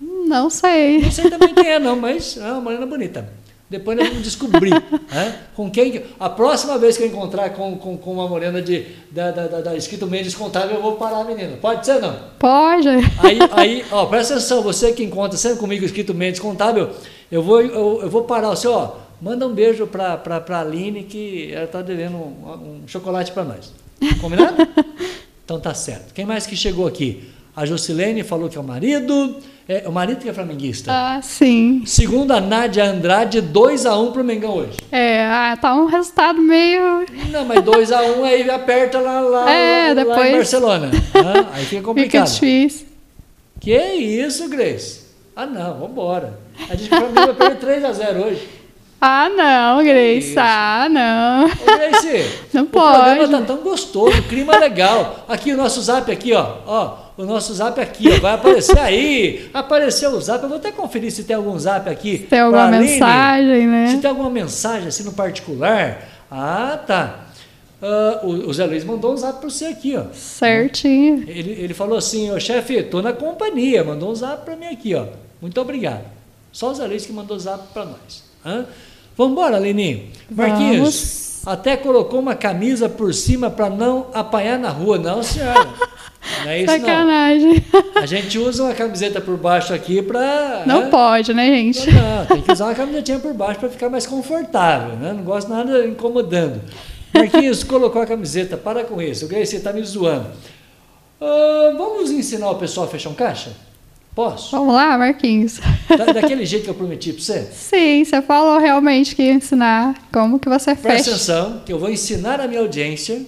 Não 0.00 0.48
sei. 0.48 1.02
Não 1.02 1.10
sei 1.10 1.28
também 1.28 1.52
quem 1.52 1.68
é 1.68 1.78
não, 1.78 1.94
mas 1.94 2.38
é 2.38 2.52
uma 2.52 2.60
morena 2.62 2.86
bonita. 2.86 3.28
Depois 3.70 3.96
nós 3.96 4.08
vamos 4.08 4.24
descobrir 4.24 4.70
né? 5.12 5.38
com 5.54 5.70
quem. 5.70 5.92
que- 5.92 6.02
A 6.18 6.28
próxima 6.28 6.76
vez 6.76 6.96
que 6.96 7.04
eu 7.04 7.06
encontrar 7.06 7.50
com, 7.50 7.76
com, 7.78 7.96
com 7.96 8.12
uma 8.12 8.28
morena 8.28 8.60
de, 8.60 8.84
da, 9.12 9.30
da, 9.30 9.46
da, 9.46 9.60
da 9.60 9.76
escrito 9.76 10.08
Mendes 10.08 10.34
Contábil, 10.34 10.74
eu 10.76 10.82
vou 10.82 10.96
parar 10.96 11.18
a 11.20 11.24
menina. 11.24 11.56
Pode 11.56 11.86
ser 11.86 12.00
não? 12.00 12.16
Pode. 12.38 12.88
Aí, 12.88 13.38
aí, 13.52 13.84
ó, 13.92 14.06
presta 14.06 14.34
atenção, 14.34 14.60
você 14.60 14.92
que 14.92 15.04
encontra 15.04 15.38
sempre 15.38 15.58
comigo 15.60 15.84
escrito 15.84 16.12
Mendes 16.12 16.40
Contábil, 16.40 16.90
eu 17.30 17.42
vou, 17.42 17.60
eu, 17.62 18.00
eu 18.02 18.10
vou 18.10 18.24
parar 18.24 18.50
o 18.50 18.56
seu, 18.56 18.72
ó, 18.72 18.96
manda 19.22 19.46
um 19.46 19.54
beijo 19.54 19.86
pra, 19.86 20.16
pra, 20.16 20.40
pra 20.40 20.60
Aline 20.62 21.04
que 21.04 21.52
ela 21.52 21.68
tá 21.68 21.80
devendo 21.80 22.16
um, 22.16 22.80
um 22.82 22.88
chocolate 22.88 23.30
pra 23.30 23.44
nós. 23.44 23.72
Combinado? 24.20 24.66
então 25.44 25.60
tá 25.60 25.74
certo. 25.74 26.12
Quem 26.12 26.24
mais 26.26 26.44
que 26.44 26.56
chegou 26.56 26.88
aqui? 26.88 27.30
A 27.54 27.66
Jocilene 27.66 28.22
falou 28.22 28.48
que 28.48 28.56
é 28.56 28.60
o 28.60 28.64
marido, 28.64 29.36
é 29.68 29.84
o 29.86 29.92
marido 29.92 30.20
que 30.20 30.28
é 30.28 30.32
flamenguista. 30.32 30.90
Ah, 30.92 31.20
sim. 31.22 31.82
Segundo 31.84 32.30
a 32.32 32.40
Nádia 32.40 32.84
Andrade, 32.84 33.42
2x1 33.42 34.12
pro 34.12 34.22
Mengão 34.24 34.56
hoje. 34.58 34.76
É, 34.90 35.24
ah, 35.26 35.56
tá 35.60 35.74
um 35.74 35.86
resultado 35.86 36.40
meio. 36.40 37.04
Não, 37.30 37.44
mas 37.44 37.60
2x1 37.60 38.22
aí 38.24 38.48
aperta 38.50 39.00
lá, 39.00 39.20
lá, 39.20 39.50
É, 39.52 39.82
lá, 39.82 39.88
lá 39.88 39.94
depois- 39.94 40.28
em 40.28 40.36
Barcelona. 40.36 40.90
Hã? 41.14 41.46
Aí 41.52 41.64
fica 41.64 41.64
Fica 41.64 41.82
complicado. 41.82 42.30
difícil. 42.32 42.86
Que 43.60 43.76
isso, 43.76 44.48
Grace? 44.48 45.00
Ah, 45.36 45.44
não, 45.46 45.78
vambora. 45.80 46.38
A 46.68 46.74
gente 46.74 46.88
vai 46.88 47.34
perder 47.34 47.56
3 47.58 47.84
a 47.84 47.92
0 47.92 48.24
hoje. 48.26 48.48
Ah, 49.00 49.28
não, 49.28 49.82
Grace. 49.84 50.34
Ah, 50.38 50.86
não. 50.90 51.44
Ô, 51.46 51.76
Grace, 51.76 52.30
não 52.54 52.62
o 52.62 52.66
pode. 52.66 52.96
O 52.98 53.02
programa 53.16 53.38
tá 53.40 53.44
tão 53.46 53.56
gostoso, 53.58 54.18
o 54.18 54.22
clima 54.24 54.54
é 54.54 54.58
legal. 54.58 55.24
Aqui 55.28 55.52
o 55.52 55.56
nosso 55.56 55.80
zap 55.82 56.10
aqui, 56.12 56.32
ó. 56.34 56.46
Ó, 56.66 56.96
o 57.20 57.26
nosso 57.26 57.52
zap 57.52 57.78
aqui, 57.78 58.08
ó, 58.08 58.18
vai 58.18 58.32
aparecer 58.32 58.78
aí. 58.78 59.50
Apareceu 59.52 60.10
o 60.12 60.20
zap. 60.20 60.42
Eu 60.42 60.48
vou 60.48 60.56
até 60.56 60.72
conferir 60.72 61.12
se 61.12 61.24
tem 61.24 61.36
algum 61.36 61.58
zap 61.58 61.88
aqui. 61.88 62.18
Se 62.18 62.24
tem 62.24 62.40
alguma 62.40 62.68
mensagem, 62.68 63.66
né? 63.66 63.88
Se 63.88 63.98
tem 63.98 64.10
alguma 64.10 64.30
mensagem 64.30 64.88
assim 64.88 65.04
no 65.04 65.12
particular. 65.12 66.02
Ah, 66.30 66.80
tá. 66.86 67.26
Uh, 67.82 68.26
o, 68.26 68.48
o, 68.48 68.54
Zé 68.54 68.64
Luiz 68.64 68.84
mandou 68.84 69.12
um 69.12 69.16
zap 69.16 69.38
para 69.38 69.50
você 69.50 69.66
aqui, 69.66 69.96
ó. 69.96 70.04
Certinho. 70.12 71.24
Ele, 71.26 71.52
ele 71.52 71.74
falou 71.74 71.98
assim, 71.98 72.30
ô 72.30 72.40
chefe, 72.40 72.82
tô 72.84 73.02
na 73.02 73.12
companhia, 73.12 73.84
mandou 73.84 74.10
um 74.10 74.14
zap 74.14 74.44
para 74.44 74.56
mim 74.56 74.66
aqui, 74.66 74.94
ó. 74.94 75.06
Muito 75.40 75.60
obrigado. 75.60 76.04
Só 76.52 76.70
o 76.70 76.74
Zé 76.74 76.86
Luiz 76.86 77.04
que 77.04 77.12
mandou 77.12 77.38
zap 77.38 77.68
para 77.72 77.84
nós. 77.84 78.24
Hã? 78.44 78.66
Vamos 79.16 79.32
embora, 79.32 79.58
Leninho. 79.58 80.08
Marquinhos, 80.30 81.42
Vamos. 81.44 81.58
até 81.58 81.76
colocou 81.76 82.20
uma 82.20 82.34
camisa 82.34 82.88
por 82.88 83.12
cima 83.12 83.50
para 83.50 83.68
não 83.68 84.06
apanhar 84.14 84.58
na 84.58 84.70
rua. 84.70 84.98
Não, 84.98 85.22
senhora. 85.22 85.68
Não 86.44 86.50
é 86.50 86.62
isso, 86.62 86.72
Sacanagem. 86.72 87.64
Não. 87.72 88.02
A 88.02 88.06
gente 88.06 88.38
usa 88.38 88.64
uma 88.64 88.74
camiseta 88.74 89.20
por 89.20 89.36
baixo 89.36 89.72
aqui 89.72 90.02
para. 90.02 90.64
Não 90.66 90.82
né? 90.82 90.88
pode, 90.88 91.32
né, 91.32 91.46
gente? 91.46 91.90
Não, 91.90 92.26
tem 92.26 92.42
que 92.42 92.52
usar 92.52 92.66
uma 92.66 92.74
camisetinha 92.74 93.18
por 93.18 93.32
baixo 93.32 93.60
para 93.60 93.68
ficar 93.68 93.88
mais 93.88 94.06
confortável, 94.06 94.96
né? 94.96 95.12
Não 95.12 95.22
gosto 95.22 95.48
nada 95.48 95.86
incomodando. 95.86 96.60
Marquinhos 97.12 97.64
colocou 97.64 98.00
a 98.00 98.06
camiseta, 98.06 98.56
para 98.56 98.84
com 98.84 99.00
isso. 99.00 99.24
O 99.24 99.28
Gracie 99.28 99.58
está 99.58 99.72
me 99.72 99.82
zoando. 99.82 100.28
Uh, 101.20 101.76
vamos 101.76 102.10
ensinar 102.10 102.50
o 102.50 102.54
pessoal 102.54 102.86
a 102.86 102.88
fechar 102.88 103.10
um 103.10 103.14
caixa? 103.14 103.50
Posso? 104.14 104.50
Vamos 104.52 104.74
lá, 104.74 104.96
Marquinhos. 104.98 105.60
Da, 105.88 106.06
daquele 106.12 106.44
jeito 106.44 106.64
que 106.64 106.70
eu 106.70 106.74
prometi 106.74 107.12
para 107.12 107.22
você? 107.22 107.48
Sim, 107.52 108.04
você 108.04 108.22
falou 108.22 108.58
realmente 108.58 109.14
que 109.14 109.22
ia 109.22 109.32
ensinar 109.32 109.94
como 110.12 110.38
que 110.38 110.48
você 110.48 110.74
fecha. 110.74 110.88
Presta 110.88 111.10
atenção, 111.10 111.62
que 111.64 111.72
eu 111.72 111.78
vou 111.78 111.90
ensinar 111.90 112.40
a 112.40 112.48
minha 112.48 112.60
audiência. 112.60 113.24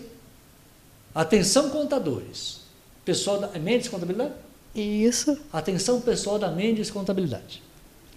Atenção, 1.15 1.71
contadores. 1.71 2.62
Pessoal 3.05 3.41
da 3.41 3.59
Mendes 3.59 3.89
Contabilidade? 3.89 4.33
Isso. 4.75 5.37
Atenção, 5.53 6.01
pessoal 6.01 6.39
da 6.39 6.49
Mendes 6.49 6.91
Contabilidade. 6.91 7.61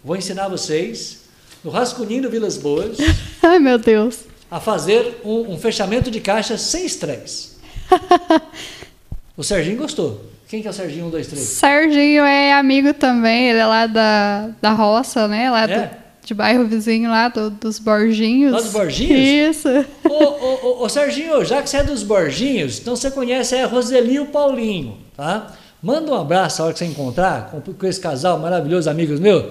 Vou 0.03 0.15
ensinar 0.15 0.47
vocês, 0.47 1.21
no 1.63 1.71
Rascunhinho 1.71 2.23
do 2.23 2.29
Vilas 2.29 2.55
Boas. 2.57 2.97
Ai, 3.41 3.57
meu 3.57 3.79
Deus. 3.79 4.19
A 4.49 4.59
fazer 4.59 5.21
um, 5.25 5.53
um 5.53 5.57
fechamento 5.57 6.11
de 6.11 6.19
caixa 6.19 6.55
sem 6.55 6.85
estresse. 6.85 7.55
o 9.35 9.43
Serginho 9.43 9.77
gostou. 9.77 10.23
Quem 10.47 10.61
que 10.61 10.67
é 10.67 10.71
o 10.71 10.73
Serginho 10.73 11.07
1, 11.07 11.09
2, 11.09 11.27
3? 11.27 11.41
Serginho 11.43 12.23
é 12.23 12.53
amigo 12.53 12.93
também, 12.93 13.49
ele 13.49 13.59
é 13.59 13.65
lá 13.65 13.87
da, 13.87 14.51
da 14.61 14.71
roça, 14.71 15.27
né? 15.27 15.49
Lá 15.49 15.63
é? 15.63 15.87
do, 15.87 16.04
de 16.25 16.33
bairro 16.33 16.65
vizinho 16.65 17.09
lá, 17.09 17.27
do, 17.27 17.51
dos 17.51 17.77
Borginhos. 17.77 18.51
Lá 18.51 18.59
dos 18.59 18.71
Borginhos? 18.71 19.57
Isso. 19.57 19.69
Ô, 20.09 20.09
ô, 20.09 20.59
ô, 20.63 20.83
ô, 20.83 20.89
Serginho, 20.89 21.45
já 21.45 21.61
que 21.61 21.69
você 21.69 21.77
é 21.77 21.83
dos 21.83 22.01
Borginhos, 22.01 22.79
então 22.79 22.95
você 22.95 23.11
conhece 23.11 23.55
a 23.55 23.67
Roseli 23.67 24.15
e 24.15 24.19
o 24.19 24.25
Paulinho, 24.25 24.97
tá? 25.15 25.53
Manda 25.81 26.11
um 26.11 26.15
abraço 26.15 26.61
a 26.61 26.65
hora 26.65 26.73
que 26.73 26.79
você 26.79 26.85
encontrar 26.85 27.51
com, 27.51 27.61
com 27.61 27.85
esse 27.85 27.99
casal 27.99 28.39
maravilhoso, 28.39 28.89
amigos 28.89 29.19
meus. 29.19 29.45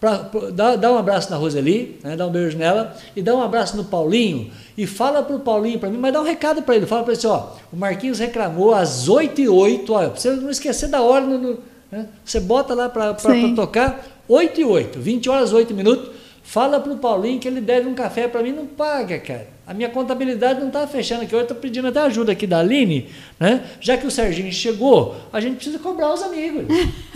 Pra, 0.00 0.18
pra, 0.18 0.50
dá, 0.50 0.76
dá, 0.76 0.92
um 0.92 0.98
abraço 0.98 1.30
na 1.30 1.36
Roseli, 1.36 1.98
né, 2.02 2.16
dá 2.16 2.26
um 2.26 2.30
beijo 2.30 2.58
nela, 2.58 2.96
e 3.16 3.22
dá 3.22 3.34
um 3.34 3.42
abraço 3.42 3.76
no 3.76 3.84
Paulinho, 3.84 4.50
e 4.76 4.86
fala 4.86 5.22
pro 5.24 5.40
Paulinho 5.40 5.78
para 5.78 5.88
mim, 5.88 5.98
mas 5.98 6.12
dá 6.12 6.20
um 6.20 6.24
recado 6.24 6.62
para 6.62 6.76
ele, 6.76 6.86
fala 6.86 7.02
para 7.02 7.12
ele 7.12 7.18
assim, 7.18 7.26
ó, 7.26 7.48
o 7.72 7.76
Marquinhos 7.76 8.20
reclamou 8.20 8.72
às 8.72 9.08
8 9.08 9.40
e 9.40 9.48
8, 9.48 9.92
ó, 9.92 10.08
pra 10.08 10.20
você 10.20 10.30
não 10.30 10.50
esquecer 10.50 10.88
da 10.88 11.02
hora, 11.02 11.24
no, 11.26 11.38
no, 11.38 11.58
né, 11.90 12.06
você 12.24 12.38
bota 12.38 12.74
lá 12.74 12.88
para 12.88 13.12
tocar, 13.56 14.04
8 14.28 14.60
e 14.60 14.64
8, 14.64 15.00
20 15.00 15.30
horas 15.30 15.52
8 15.52 15.72
minutos, 15.72 16.10
fala 16.42 16.78
pro 16.78 16.96
Paulinho 16.96 17.40
que 17.40 17.48
ele 17.48 17.60
deve 17.60 17.88
um 17.88 17.94
café 17.94 18.28
para 18.28 18.42
mim, 18.42 18.52
não 18.52 18.66
paga, 18.66 19.18
cara. 19.18 19.48
A 19.66 19.74
minha 19.74 19.88
contabilidade 19.88 20.60
não 20.60 20.68
está 20.68 20.86
fechando 20.86 21.22
aqui, 21.22 21.34
eu 21.34 21.40
estou 21.40 21.56
pedindo 21.56 21.88
até 21.88 22.00
ajuda 22.00 22.32
aqui 22.32 22.46
da 22.46 22.60
Aline, 22.60 23.08
né? 23.38 23.64
Já 23.80 23.96
que 23.96 24.06
o 24.06 24.10
Serginho 24.10 24.52
chegou, 24.52 25.16
a 25.32 25.40
gente 25.40 25.56
precisa 25.56 25.78
cobrar 25.78 26.12
os 26.12 26.22
amigos. 26.22 26.64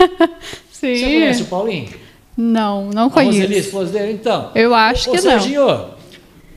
Sim. 0.71 0.95
Você 0.95 1.03
conhece 1.03 1.41
o 1.43 1.45
Paulinho? 1.45 1.89
Não, 2.37 2.89
não 2.89 3.09
conheço. 3.09 3.37
A 3.37 3.41
Roseli, 3.41 3.59
esposa 3.59 3.91
dele? 3.91 4.11
Então. 4.13 4.51
Eu 4.55 4.73
acho 4.73 5.09
ô, 5.09 5.13
que 5.13 5.21
Serginho, 5.21 5.65
não. 5.65 5.92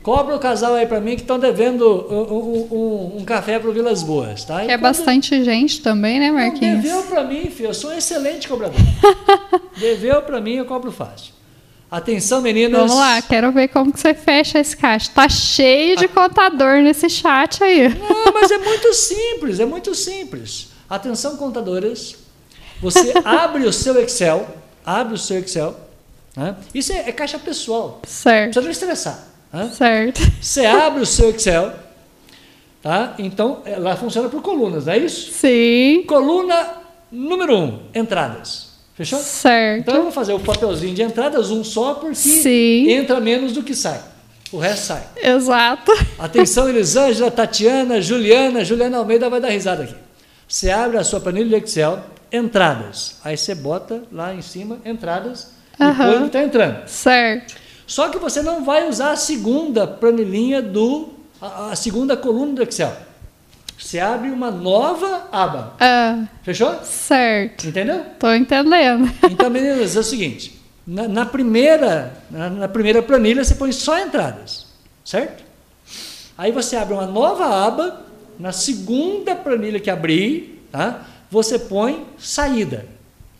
Cobra 0.07 0.33
o 0.37 0.39
casal 0.39 0.73
aí 0.73 0.87
para 0.87 1.01
mim 1.01 1.17
que 1.17 1.23
estão 1.23 1.37
devendo 1.37 1.85
um, 2.09 2.77
um, 2.77 3.17
um 3.17 3.25
café 3.25 3.59
para 3.59 3.69
o 3.69 3.73
Vilas 3.73 4.03
Boas, 4.03 4.45
tá? 4.45 4.63
Que 4.63 4.71
é 4.71 4.77
bastante 4.77 5.43
gente 5.43 5.81
também, 5.81 6.17
né, 6.17 6.31
Marquinhos? 6.31 6.75
Não, 6.75 6.81
deveu 6.81 7.03
para 7.03 7.25
mim, 7.25 7.49
filho. 7.49 7.71
Eu 7.71 7.73
sou 7.73 7.89
um 7.89 7.93
excelente 7.93 8.47
cobrador. 8.47 8.79
deveu 9.77 10.21
para 10.21 10.39
mim, 10.39 10.53
eu 10.53 10.65
cobro 10.65 10.93
fácil. 10.93 11.33
Atenção, 11.91 12.41
meninas. 12.41 12.79
Vamos 12.79 12.95
lá, 12.95 13.21
quero 13.21 13.51
ver 13.51 13.67
como 13.67 13.91
que 13.91 13.99
você 13.99 14.13
fecha 14.13 14.59
esse 14.59 14.77
caixa. 14.77 15.11
Tá 15.13 15.27
cheio 15.27 15.97
de 15.97 16.07
contador 16.07 16.81
nesse 16.81 17.09
chat 17.09 17.61
aí. 17.61 17.89
Não, 17.89 18.31
mas 18.33 18.49
é 18.49 18.59
muito 18.59 18.93
simples, 18.93 19.59
é 19.59 19.65
muito 19.65 19.93
simples. 19.93 20.69
Atenção, 20.89 21.35
contadoras. 21.35 22.15
Você 22.81 23.11
abre 23.25 23.65
o 23.65 23.73
seu 23.73 24.01
Excel 24.01 24.47
abre 24.85 25.15
o 25.15 25.17
seu 25.17 25.39
Excel. 25.39 25.75
Né? 26.33 26.55
Isso 26.73 26.93
é, 26.93 27.09
é, 27.09 27.11
caixa 27.11 27.37
pessoal. 27.37 28.01
Certo. 28.07 28.53
Precisa 28.53 28.61
não 28.61 28.71
estressar. 28.71 29.36
Né? 29.57 29.71
Certo. 29.73 30.21
Você 30.39 30.65
abre 30.65 31.01
o 31.01 31.05
seu 31.05 31.31
Excel. 31.31 31.73
Tá? 32.81 33.15
Então, 33.17 33.63
ela 33.65 33.95
funciona 33.95 34.29
por 34.29 34.41
colunas, 34.41 34.85
não 34.85 34.93
é 34.93 34.99
isso? 34.99 35.31
Sim. 35.31 36.03
Coluna 36.07 36.75
número 37.11 37.57
um, 37.57 37.79
entradas. 37.93 38.67
Fechou? 38.93 39.19
Certo. 39.19 39.81
Então 39.81 39.95
eu 39.95 40.03
vou 40.03 40.11
fazer 40.11 40.33
o 40.33 40.39
papelzinho 40.39 40.93
de 40.93 41.01
entradas, 41.01 41.49
um 41.49 41.63
só, 41.63 41.95
porque 41.95 42.15
Sim. 42.15 42.89
entra 42.89 43.19
menos 43.19 43.51
do 43.51 43.63
que 43.63 43.75
sai. 43.75 44.01
O 44.51 44.57
resto 44.57 44.85
sai. 44.85 45.03
Exato. 45.17 45.91
Atenção, 46.17 46.69
Elisângela, 46.69 47.29
Tatiana, 47.29 48.01
Juliana. 48.01 48.63
Juliana 48.63 48.97
Almeida 48.97 49.29
vai 49.29 49.41
dar 49.41 49.49
risada 49.49 49.83
aqui. 49.83 49.95
Você 50.47 50.69
abre 50.69 50.97
a 50.97 51.03
sua 51.03 51.19
planilha 51.19 51.59
de 51.59 51.65
Excel, 51.65 51.99
entradas. 52.31 53.17
Aí 53.23 53.35
você 53.35 53.53
bota 53.53 54.03
lá 54.11 54.33
em 54.33 54.41
cima 54.41 54.79
entradas 54.85 55.51
uhum. 55.79 55.89
e 55.89 55.95
põe 55.95 56.15
o 56.15 56.19
que 56.21 56.25
está 56.27 56.43
entrando. 56.43 56.87
Certo. 56.87 57.66
Só 57.87 58.09
que 58.09 58.19
você 58.19 58.41
não 58.41 58.63
vai 58.65 58.87
usar 58.87 59.11
a 59.11 59.15
segunda 59.15 59.87
planilhinha 59.87 60.61
do. 60.61 61.09
a, 61.41 61.71
a 61.71 61.75
segunda 61.75 62.17
coluna 62.17 62.53
do 62.53 62.63
Excel. 62.63 62.95
Você 63.79 63.99
abre 63.99 64.29
uma 64.29 64.51
nova 64.51 65.27
aba. 65.31 65.75
Ah, 65.79 66.25
Fechou? 66.43 66.79
Certo. 66.83 67.67
Entendeu? 67.67 68.03
Tô 68.19 68.33
entendendo. 68.33 69.09
Então, 69.31 69.49
meninas, 69.49 69.95
é 69.95 69.99
o 69.99 70.03
seguinte: 70.03 70.59
na, 70.85 71.07
na 71.07 71.25
primeira, 71.25 72.21
na, 72.29 72.49
na, 72.49 72.67
primeira 72.67 73.01
planilha 73.01 73.43
você 73.43 73.55
põe 73.55 73.71
só 73.71 73.97
entradas, 73.99 74.65
certo? 75.05 75.43
Aí 76.37 76.51
você 76.51 76.75
abre 76.75 76.93
uma 76.93 77.05
nova 77.05 77.65
aba, 77.65 78.05
na 78.37 78.51
segunda 78.51 79.35
planilha 79.35 79.79
que 79.79 79.89
abrir, 79.89 80.63
tá? 80.71 81.05
você 81.29 81.59
põe 81.59 82.05
saída. 82.17 82.85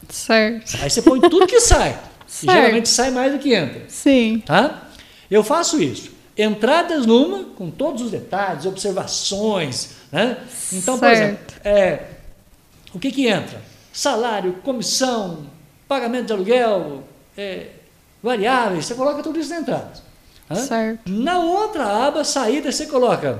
Certo. 0.09 0.77
Aí 0.81 0.89
você 0.89 1.01
põe 1.01 1.19
tudo 1.19 1.47
que 1.47 1.59
sai. 1.59 1.97
E 2.43 2.51
geralmente 2.51 2.89
sai 2.89 3.11
mais 3.11 3.31
do 3.31 3.39
que 3.39 3.53
entra. 3.53 3.83
Sim. 3.87 4.43
Tá? 4.45 4.89
Eu 5.29 5.43
faço 5.43 5.81
isso. 5.81 6.11
Entradas 6.37 7.05
numa, 7.05 7.45
com 7.55 7.71
todos 7.71 8.01
os 8.01 8.11
detalhes, 8.11 8.65
observações. 8.65 9.91
Né? 10.11 10.37
Então, 10.71 10.97
certo. 10.97 10.99
por 10.99 11.09
exemplo, 11.09 11.55
é, 11.63 12.03
o 12.93 12.99
que, 12.99 13.11
que 13.11 13.27
entra? 13.27 13.61
Salário, 13.91 14.53
comissão, 14.63 15.47
pagamento 15.87 16.27
de 16.27 16.33
aluguel, 16.33 17.03
é, 17.35 17.67
variáveis, 18.21 18.85
você 18.85 18.93
coloca 18.93 19.23
tudo 19.23 19.39
isso 19.39 19.49
na 19.49 19.59
entrada. 19.59 19.93
Certo. 20.55 21.09
Na 21.09 21.39
outra 21.39 22.07
aba, 22.07 22.23
saída, 22.23 22.71
você 22.71 22.85
coloca 22.85 23.39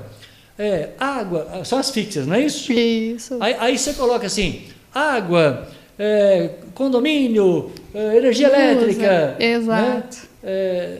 é, 0.57 0.89
água, 0.99 1.64
são 1.64 1.77
as 1.77 1.89
fixas, 1.91 2.26
não 2.27 2.35
é 2.35 2.41
isso? 2.41 2.72
Isso. 2.72 3.38
Aí, 3.39 3.55
aí 3.59 3.77
você 3.77 3.93
coloca 3.93 4.26
assim, 4.26 4.68
água, 4.93 5.68
é, 5.97 6.51
condomínio, 6.73 7.71
é, 7.93 8.17
energia 8.17 8.47
elétrica. 8.47 9.35
Né? 9.39 9.45
Exato. 9.45 10.17
Né? 10.43 10.99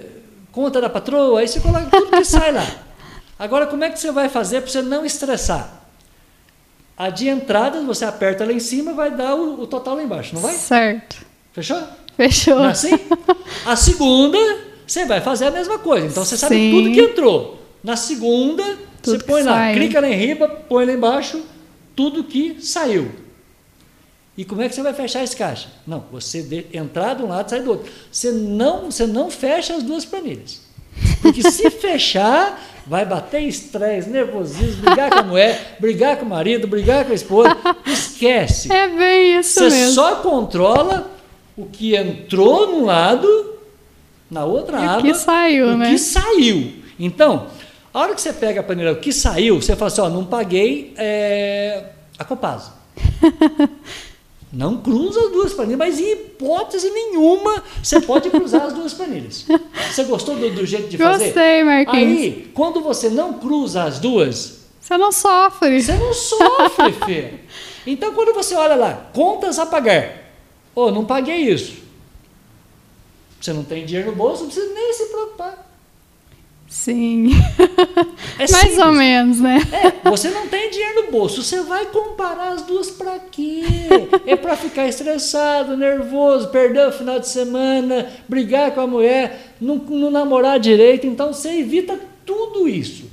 conta 0.52 0.82
da 0.82 0.90
patroa, 0.90 1.40
aí 1.40 1.48
você 1.48 1.60
coloca 1.60 1.86
tudo 1.86 2.10
que 2.10 2.26
sai 2.26 2.52
lá. 2.52 2.66
Agora, 3.38 3.68
como 3.68 3.84
é 3.84 3.90
que 3.92 4.00
você 4.00 4.12
vai 4.12 4.28
fazer 4.28 4.62
para 4.62 4.72
você 4.72 4.82
não 4.82 5.06
estressar? 5.06 5.84
A 6.98 7.10
de 7.12 7.28
entrada, 7.28 7.80
você 7.82 8.04
aperta 8.04 8.44
lá 8.44 8.52
em 8.52 8.60
cima, 8.60 8.94
vai 8.94 9.12
dar 9.12 9.36
o, 9.36 9.62
o 9.62 9.68
total 9.68 9.96
lá 9.96 10.04
embaixo, 10.04 10.34
não 10.34 10.42
vai? 10.42 10.56
Certo. 10.56 11.18
Fechou? 11.54 11.80
Fechou. 12.16 12.64
É 12.64 12.70
assim? 12.70 13.00
A 13.64 13.76
segunda, 13.76 14.40
você 14.86 15.06
vai 15.06 15.22
fazer 15.22 15.46
a 15.46 15.52
mesma 15.52 15.78
coisa. 15.78 16.08
Então, 16.08 16.26
você 16.26 16.36
sabe 16.36 16.56
Sim. 16.56 16.72
tudo 16.72 16.92
que 16.92 17.02
entrou. 17.02 17.62
Na 17.84 17.96
segunda, 17.96 18.64
tudo 19.04 19.20
você 19.20 19.24
põe 19.24 19.44
lá, 19.44 19.54
sai. 19.54 19.74
clica 19.76 20.02
lá 20.02 20.10
em 20.10 20.16
riba, 20.16 20.48
põe 20.48 20.86
lá 20.86 20.94
embaixo 20.94 21.44
tudo 21.96 22.24
que 22.24 22.58
saiu. 22.60 23.12
E 24.38 24.46
como 24.46 24.62
é 24.62 24.70
que 24.70 24.76
você 24.76 24.84
vai 24.84 24.94
fechar 24.94 25.24
esse 25.24 25.36
caixa? 25.36 25.68
Não, 25.86 26.04
você 26.12 26.44
de, 26.44 26.68
entrar 26.72 27.16
de 27.16 27.24
um 27.24 27.28
lado 27.28 27.50
sai 27.50 27.62
do 27.62 27.72
outro. 27.72 27.92
Você 28.12 28.32
não, 28.32 28.92
você 28.92 29.08
não 29.08 29.32
fecha 29.32 29.74
as 29.74 29.82
duas 29.82 30.06
planilhas. 30.06 30.62
Porque 31.22 31.42
se 31.50 31.70
fechar, 31.72 32.62
vai 32.86 33.04
bater 33.04 33.42
estresse, 33.42 34.10
nervosismo, 34.10 34.84
brigar 34.84 35.10
com 35.10 35.20
a 35.20 35.24
mulher, 35.24 35.78
brigar 35.80 36.18
com 36.18 36.26
o 36.26 36.30
marido, 36.30 36.68
brigar 36.68 37.04
com 37.06 37.14
a 37.14 37.16
esposa. 37.16 37.58
Esquece. 37.86 38.72
É 38.72 38.88
bem 38.88 39.40
isso 39.40 39.56
você 39.56 39.70
mesmo. 39.70 39.96
só 39.96 40.18
controla 40.18 41.12
o 41.58 41.66
que 41.66 41.96
entrou 41.96 42.68
num 42.68 42.86
lado 42.86 43.56
na 44.30 44.46
outra 44.46 44.80
E 44.80 44.86
o 44.86 44.90
aba 44.90 45.02
que 45.02 45.14
saiu, 45.16 45.68
o 45.70 45.78
né? 45.78 45.90
que 45.90 45.98
saiu. 45.98 46.74
Então, 47.00 47.48
a 47.92 48.00
hora 48.00 48.14
que 48.14 48.22
você 48.22 48.32
pega 48.32 48.60
a 48.60 48.64
planilha, 48.64 48.92
o 48.92 48.98
que 48.98 49.12
saiu, 49.12 49.60
você 49.60 49.76
fala 49.76 49.88
assim, 49.88 50.02
ó, 50.02 50.10
não 50.10 50.24
paguei 50.24 50.94
é, 50.96 51.86
a 52.20 52.24
Copasa. 52.24 52.74
Não 54.52 54.78
cruza 54.78 55.20
as 55.26 55.32
duas 55.32 55.54
planilhas, 55.54 55.78
mas 55.80 56.00
em 56.00 56.12
hipótese 56.14 56.90
nenhuma 56.90 57.62
você 57.84 58.00
pode 58.00 58.30
cruzar 58.30 58.62
as 58.64 58.74
duas 58.74 58.94
planilhas. 58.94 59.46
Você 59.92 60.06
gostou 60.06 60.36
do, 60.38 60.50
do 60.52 60.66
jeito 60.66 60.88
de 60.88 60.98
fazer? 60.98 61.26
Gostei, 61.26 61.64
Marquinhos. 61.64 62.22
Aí, 62.22 62.52
quando 62.54 62.80
você 62.82 63.10
não 63.10 63.34
cruza 63.34 63.84
as 63.84 64.00
duas, 64.00 64.60
Você 64.80 64.98
não 64.98 65.12
sofre. 65.12 65.82
você 65.82 65.94
não 65.94 66.14
sofre, 66.14 66.94
Fê. 67.06 67.34
Então, 67.86 68.14
quando 68.14 68.34
você 68.34 68.56
olha 68.56 68.76
lá, 68.76 69.10
contas 69.14 69.60
a 69.60 69.66
pagar. 69.66 70.32
Ô, 70.74 70.92
não 70.92 71.04
paguei 71.04 71.38
isso. 71.52 71.74
Você 73.42 73.52
não 73.52 73.64
tem 73.64 73.86
dinheiro 73.86 74.12
no 74.12 74.16
bolso, 74.16 74.44
não 74.44 74.50
precisa 74.50 74.74
nem 74.74 74.94
se 74.94 75.06
preocupar. 75.08 75.67
Sim. 76.68 77.30
É 78.40 78.52
Mais 78.52 78.68
simples. 78.68 78.78
ou 78.80 78.92
menos, 78.92 79.40
né? 79.40 79.58
É, 79.72 80.10
você 80.10 80.30
não 80.30 80.48
tem 80.48 80.70
dinheiro 80.70 81.06
no 81.06 81.12
bolso, 81.12 81.42
você 81.42 81.62
vai 81.62 81.86
comparar 81.88 82.50
as 82.50 82.62
duas 82.62 82.92
para 82.92 83.18
quê? 83.20 83.64
É 84.26 84.36
para 84.36 84.56
ficar 84.56 84.88
estressado, 84.88 85.76
nervoso, 85.76 86.50
perder 86.50 86.88
o 86.88 86.92
final 86.92 87.20
de 87.20 87.28
semana, 87.28 88.08
brigar 88.28 88.72
com 88.72 88.82
a 88.82 88.88
mulher, 88.88 89.54
não, 89.60 89.78
não 89.78 90.12
namorar 90.12 90.60
direito, 90.60 91.08
então 91.08 91.34
você 91.34 91.50
evita 91.60 92.00
tudo 92.26 92.68
isso. 92.68 93.06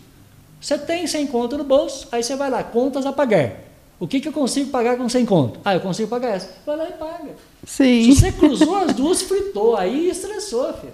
Você 0.61 0.77
tem 0.77 1.07
100 1.07 1.27
conto 1.29 1.57
no 1.57 1.65
bolso, 1.65 2.09
aí 2.13 2.23
você 2.23 2.37
vai 2.37 2.51
lá, 2.51 2.63
contas 2.63 3.07
a 3.07 3.13
pagar. 3.13 3.65
O 3.99 4.07
que, 4.07 4.21
que 4.21 4.29
eu 4.29 4.33
consigo 4.33 4.71
pagar 4.71 4.97
com 4.97 5.09
100 5.09 5.25
conto? 5.25 5.61
Ah, 5.65 5.75
eu 5.75 5.81
consigo 5.81 6.09
pagar 6.09 6.37
essa. 6.37 6.51
Vai 6.67 6.77
lá 6.77 6.89
e 6.89 6.93
paga. 6.93 7.31
Sim. 7.65 8.13
Se 8.13 8.21
você 8.21 8.33
cruzou 8.33 8.77
as 8.77 8.93
duas, 8.93 9.23
fritou, 9.23 9.77
aí 9.77 10.11
estressou, 10.11 10.73
filho. 10.75 10.93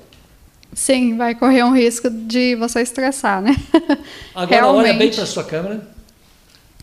Sim, 0.73 1.17
vai 1.17 1.35
correr 1.35 1.65
um 1.65 1.75
risco 1.75 2.09
de 2.09 2.55
você 2.57 2.81
estressar, 2.81 3.43
né? 3.43 3.57
Agora 4.35 4.67
olha 4.69 4.83
bem 4.83 4.93
Realmente. 4.93 5.17
para 5.17 5.27
sua 5.27 5.45
câmera 5.45 5.89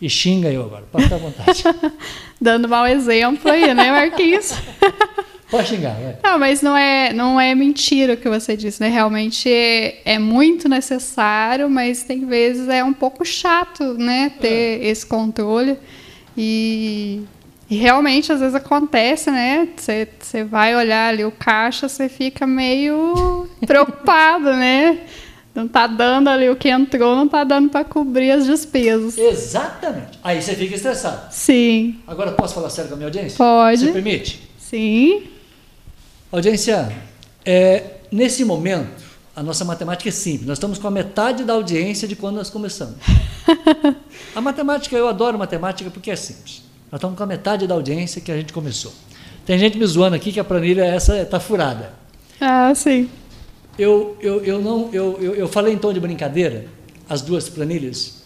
e 0.00 0.08
xinga 0.08 0.50
eu 0.50 0.62
agora, 0.62 0.84
pode 0.92 1.04
ficar 1.04 1.16
à 1.16 1.18
vontade. 1.18 1.64
Dando 2.40 2.68
mau 2.68 2.86
exemplo 2.86 3.50
aí, 3.50 3.74
né, 3.74 3.90
Marquinhos? 3.90 4.52
Pode 5.50 5.66
xingar, 5.66 5.94
vai. 5.94 6.18
Não, 6.22 6.38
mas 6.38 6.60
não 6.60 6.76
é, 6.76 7.10
não 7.14 7.40
é 7.40 7.54
mentira 7.54 8.12
o 8.12 8.16
que 8.18 8.28
você 8.28 8.54
disse, 8.54 8.82
né? 8.82 8.88
Realmente 8.88 9.50
é, 9.50 10.02
é 10.04 10.18
muito 10.18 10.68
necessário, 10.68 11.70
mas 11.70 12.02
tem 12.02 12.26
vezes 12.26 12.68
é 12.68 12.84
um 12.84 12.92
pouco 12.92 13.24
chato, 13.24 13.94
né? 13.94 14.30
Ter 14.38 14.84
esse 14.84 15.06
controle. 15.06 15.78
E, 16.36 17.22
e 17.70 17.76
realmente, 17.76 18.32
às 18.32 18.40
vezes 18.40 18.54
acontece, 18.54 19.30
né? 19.30 19.68
Você 19.76 20.42
vai 20.44 20.74
olhar 20.74 21.08
ali 21.08 21.24
o 21.24 21.30
caixa, 21.30 21.86
você 21.88 22.08
fica 22.08 22.46
meio 22.46 23.46
preocupado, 23.66 24.54
né? 24.54 25.00
Não 25.54 25.68
tá 25.68 25.86
dando 25.86 26.28
ali 26.28 26.48
o 26.48 26.56
que 26.56 26.68
entrou, 26.70 27.14
não 27.14 27.28
tá 27.28 27.44
dando 27.44 27.68
para 27.68 27.84
cobrir 27.84 28.30
as 28.30 28.46
despesas. 28.46 29.18
Exatamente. 29.18 30.18
Aí 30.22 30.40
você 30.40 30.54
fica 30.54 30.74
estressado. 30.74 31.32
Sim, 31.32 32.00
Agora 32.06 32.32
posso 32.32 32.54
falar 32.54 32.70
sério 32.70 32.88
com 32.88 32.94
a 32.94 32.96
minha 32.96 33.08
audiência? 33.08 33.36
Pode. 33.36 33.84
Você 33.84 33.92
permite? 33.92 34.48
sim. 34.58 35.24
Audiência, 36.30 36.92
é, 37.44 37.84
nesse 38.12 38.44
momento, 38.44 39.02
a 39.34 39.42
nossa 39.42 39.64
matemática 39.64 40.08
é 40.08 40.12
simples. 40.12 40.46
Nós 40.46 40.58
estamos 40.58 40.78
com 40.78 40.86
a 40.86 40.90
metade 40.90 41.42
da 41.42 41.54
audiência 41.54 42.06
de 42.06 42.14
quando 42.14 42.36
nós 42.36 42.50
começamos. 42.50 42.96
a 44.36 44.40
matemática, 44.40 44.94
eu 44.94 45.08
adoro 45.08 45.38
matemática 45.38 45.90
porque 45.90 46.10
é 46.10 46.16
simples. 46.16 46.67
Nós 46.90 46.98
estamos 46.98 47.16
com 47.16 47.22
a 47.22 47.26
metade 47.26 47.66
da 47.66 47.74
audiência 47.74 48.20
que 48.20 48.32
a 48.32 48.36
gente 48.36 48.52
começou. 48.52 48.92
Tem 49.44 49.58
gente 49.58 49.78
me 49.78 49.86
zoando 49.86 50.16
aqui 50.16 50.32
que 50.32 50.40
a 50.40 50.44
planilha 50.44 50.84
essa 50.84 51.20
está 51.20 51.38
furada. 51.38 51.92
Ah, 52.40 52.74
sim. 52.74 53.08
Eu, 53.78 54.16
eu, 54.20 54.42
eu, 54.44 54.60
não, 54.60 54.88
eu, 54.92 55.18
eu, 55.20 55.34
eu 55.34 55.48
falei 55.48 55.72
em 55.72 55.78
tom 55.78 55.92
de 55.92 56.00
brincadeira 56.00 56.66
as 57.08 57.22
duas 57.22 57.48
planilhas, 57.48 58.22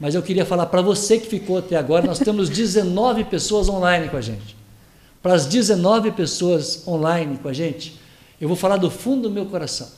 mas 0.00 0.14
eu 0.14 0.22
queria 0.22 0.44
falar 0.44 0.66
para 0.66 0.82
você 0.82 1.18
que 1.18 1.26
ficou 1.26 1.58
até 1.58 1.76
agora, 1.76 2.06
nós 2.06 2.18
temos 2.18 2.48
19 2.50 3.24
pessoas 3.24 3.68
online 3.68 4.08
com 4.08 4.16
a 4.16 4.20
gente. 4.20 4.56
Para 5.22 5.34
as 5.34 5.46
19 5.46 6.12
pessoas 6.12 6.86
online 6.86 7.38
com 7.38 7.48
a 7.48 7.52
gente, 7.52 7.98
eu 8.40 8.48
vou 8.48 8.56
falar 8.56 8.76
do 8.76 8.90
fundo 8.90 9.28
do 9.28 9.30
meu 9.30 9.46
coração. 9.46 9.88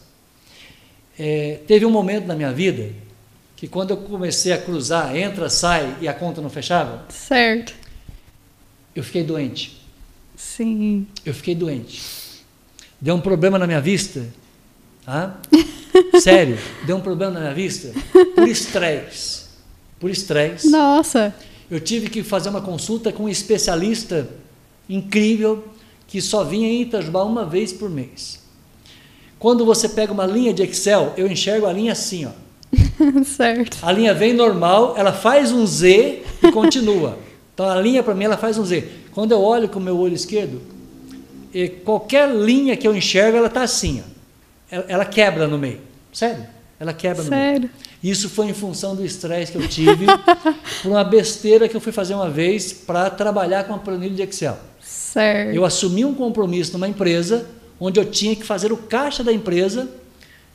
É, 1.18 1.60
teve 1.66 1.84
um 1.84 1.90
momento 1.90 2.26
na 2.26 2.34
minha 2.34 2.52
vida 2.52 2.90
que 3.56 3.66
quando 3.66 3.90
eu 3.90 3.96
comecei 3.96 4.52
a 4.52 4.58
cruzar, 4.58 5.16
entra, 5.16 5.50
sai 5.50 5.96
e 6.00 6.06
a 6.08 6.14
conta 6.14 6.40
não 6.40 6.48
fechava, 6.48 7.04
Certo. 7.08 7.74
Eu 8.94 9.02
fiquei 9.02 9.22
doente. 9.22 9.80
Sim. 10.36 11.06
Eu 11.24 11.34
fiquei 11.34 11.54
doente. 11.54 12.00
Deu 13.00 13.14
um 13.14 13.20
problema 13.20 13.58
na 13.58 13.66
minha 13.66 13.80
vista. 13.80 14.26
Tá? 15.04 15.38
Sério, 16.20 16.58
deu 16.86 16.96
um 16.96 17.00
problema 17.00 17.32
na 17.32 17.40
minha 17.40 17.54
vista 17.54 17.92
por 18.34 18.48
estresse. 18.48 19.46
Por 19.98 20.10
estresse. 20.10 20.68
Nossa. 20.68 21.34
Eu 21.70 21.80
tive 21.80 22.08
que 22.08 22.22
fazer 22.22 22.48
uma 22.48 22.60
consulta 22.60 23.12
com 23.12 23.24
um 23.24 23.28
especialista 23.28 24.28
incrível 24.88 25.64
que 26.06 26.22
só 26.22 26.42
vinha 26.42 26.68
em 26.68 26.82
Itajubá 26.82 27.22
uma 27.24 27.44
vez 27.44 27.72
por 27.72 27.90
mês. 27.90 28.42
Quando 29.38 29.64
você 29.64 29.88
pega 29.88 30.12
uma 30.12 30.26
linha 30.26 30.52
de 30.52 30.62
Excel, 30.62 31.14
eu 31.16 31.30
enxergo 31.30 31.66
a 31.66 31.72
linha 31.72 31.92
assim, 31.92 32.26
ó. 32.26 32.30
certo. 33.24 33.78
A 33.82 33.92
linha 33.92 34.14
vem 34.14 34.32
normal, 34.32 34.94
ela 34.96 35.12
faz 35.12 35.52
um 35.52 35.66
Z 35.66 36.22
e 36.42 36.52
continua. 36.52 37.18
Então 37.58 37.68
a 37.68 37.74
linha 37.74 38.04
para 38.04 38.14
mim 38.14 38.22
ela 38.22 38.36
faz 38.36 38.56
um 38.56 38.64
Z. 38.64 38.86
Quando 39.10 39.32
eu 39.32 39.42
olho 39.42 39.68
com 39.68 39.80
o 39.80 39.82
meu 39.82 39.98
olho 39.98 40.14
esquerdo, 40.14 40.62
e 41.52 41.68
qualquer 41.68 42.32
linha 42.32 42.76
que 42.76 42.86
eu 42.86 42.94
enxergo 42.94 43.36
ela 43.36 43.48
está 43.48 43.62
assim, 43.62 44.00
ó. 44.00 44.08
Ela, 44.70 44.84
ela 44.86 45.04
quebra 45.04 45.48
no 45.48 45.58
meio. 45.58 45.80
Sério? 46.12 46.46
Ela 46.78 46.92
quebra 46.92 47.24
no 47.24 47.30
meio. 47.30 47.42
Sério. 47.42 47.70
Isso 48.00 48.28
foi 48.28 48.46
em 48.46 48.54
função 48.54 48.94
do 48.94 49.04
estresse 49.04 49.50
que 49.50 49.58
eu 49.58 49.66
tive 49.66 50.06
por 50.82 50.88
uma 50.92 51.02
besteira 51.02 51.68
que 51.68 51.76
eu 51.76 51.80
fui 51.80 51.90
fazer 51.90 52.14
uma 52.14 52.30
vez 52.30 52.72
para 52.72 53.10
trabalhar 53.10 53.64
com 53.64 53.74
a 53.74 53.78
planilha 53.78 54.14
de 54.14 54.22
Excel. 54.22 54.56
Certo. 54.80 55.52
Eu 55.52 55.64
assumi 55.64 56.04
um 56.04 56.14
compromisso 56.14 56.74
numa 56.74 56.86
empresa 56.86 57.44
onde 57.80 57.98
eu 57.98 58.04
tinha 58.04 58.36
que 58.36 58.44
fazer 58.44 58.70
o 58.70 58.76
caixa 58.76 59.24
da 59.24 59.32
empresa 59.32 59.88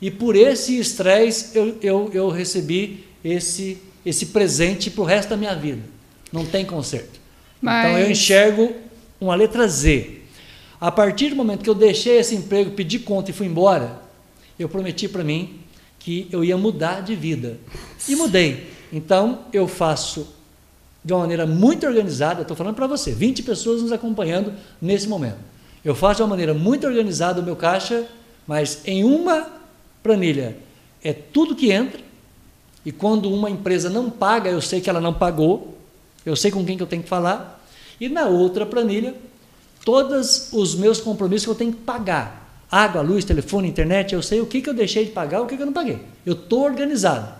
e 0.00 0.10
por 0.10 0.34
esse 0.34 0.78
estresse 0.78 1.54
eu, 1.54 1.76
eu, 1.82 2.10
eu 2.14 2.30
recebi 2.30 3.04
esse, 3.22 3.76
esse 4.06 4.24
presente 4.26 4.90
para 4.90 5.02
o 5.02 5.04
resto 5.04 5.28
da 5.28 5.36
minha 5.36 5.54
vida. 5.54 5.92
Não 6.34 6.44
tem 6.44 6.64
conserto. 6.66 7.20
Então 7.62 7.72
eu 7.98 8.08
Mas- 8.08 8.10
enxergo 8.10 8.72
uma 9.20 9.36
letra 9.36 9.68
Z. 9.68 10.18
A 10.80 10.90
partir 10.90 11.28
do 11.30 11.36
momento 11.36 11.62
que 11.62 11.70
eu 11.70 11.74
deixei 11.76 12.18
esse 12.18 12.34
emprego, 12.34 12.72
pedi 12.72 12.98
conta 12.98 13.30
e 13.30 13.32
fui 13.32 13.46
embora, 13.46 14.02
eu 14.58 14.68
prometi 14.68 15.08
para 15.08 15.22
mim 15.22 15.60
que 16.00 16.28
eu 16.32 16.42
ia 16.44 16.58
mudar 16.58 17.02
de 17.02 17.14
vida. 17.14 17.56
E 18.08 18.16
mudei. 18.16 18.66
Então 18.92 19.44
eu 19.52 19.68
faço 19.68 20.26
de 21.04 21.12
uma 21.12 21.20
maneira 21.20 21.46
muito 21.46 21.86
organizada, 21.86 22.42
estou 22.42 22.56
falando 22.56 22.74
para 22.74 22.88
você, 22.88 23.12
20 23.12 23.44
pessoas 23.44 23.80
nos 23.80 23.92
acompanhando 23.92 24.52
nesse 24.82 25.06
momento. 25.06 25.38
Eu 25.84 25.94
faço 25.94 26.16
de 26.16 26.22
uma 26.22 26.28
maneira 26.30 26.52
muito 26.52 26.84
organizada 26.84 27.40
o 27.40 27.44
meu 27.44 27.54
caixa, 27.54 28.06
mas 28.44 28.80
em 28.84 29.04
uma 29.04 29.46
planilha 30.02 30.56
é 31.02 31.12
tudo 31.12 31.54
que 31.54 31.70
entra, 31.70 32.00
e 32.84 32.90
quando 32.90 33.32
uma 33.32 33.48
empresa 33.48 33.88
não 33.88 34.10
paga, 34.10 34.50
eu 34.50 34.60
sei 34.60 34.80
que 34.80 34.90
ela 34.90 35.00
não 35.00 35.14
pagou, 35.14 35.73
eu 36.24 36.34
sei 36.36 36.50
com 36.50 36.64
quem 36.64 36.76
que 36.76 36.82
eu 36.82 36.86
tenho 36.86 37.02
que 37.02 37.08
falar, 37.08 37.64
e 38.00 38.08
na 38.08 38.26
outra 38.26 38.64
planilha, 38.66 39.14
todos 39.84 40.52
os 40.52 40.74
meus 40.74 41.00
compromissos 41.00 41.44
que 41.44 41.50
eu 41.50 41.54
tenho 41.54 41.72
que 41.72 41.78
pagar. 41.80 42.42
Água, 42.70 43.02
luz, 43.02 43.24
telefone, 43.24 43.68
internet, 43.68 44.14
eu 44.14 44.22
sei 44.22 44.40
o 44.40 44.46
que, 44.46 44.60
que 44.60 44.68
eu 44.68 44.74
deixei 44.74 45.04
de 45.04 45.10
pagar, 45.12 45.40
o 45.42 45.46
que, 45.46 45.56
que 45.56 45.62
eu 45.62 45.66
não 45.66 45.72
paguei. 45.72 45.98
Eu 46.26 46.32
estou 46.34 46.62
organizado. 46.64 47.32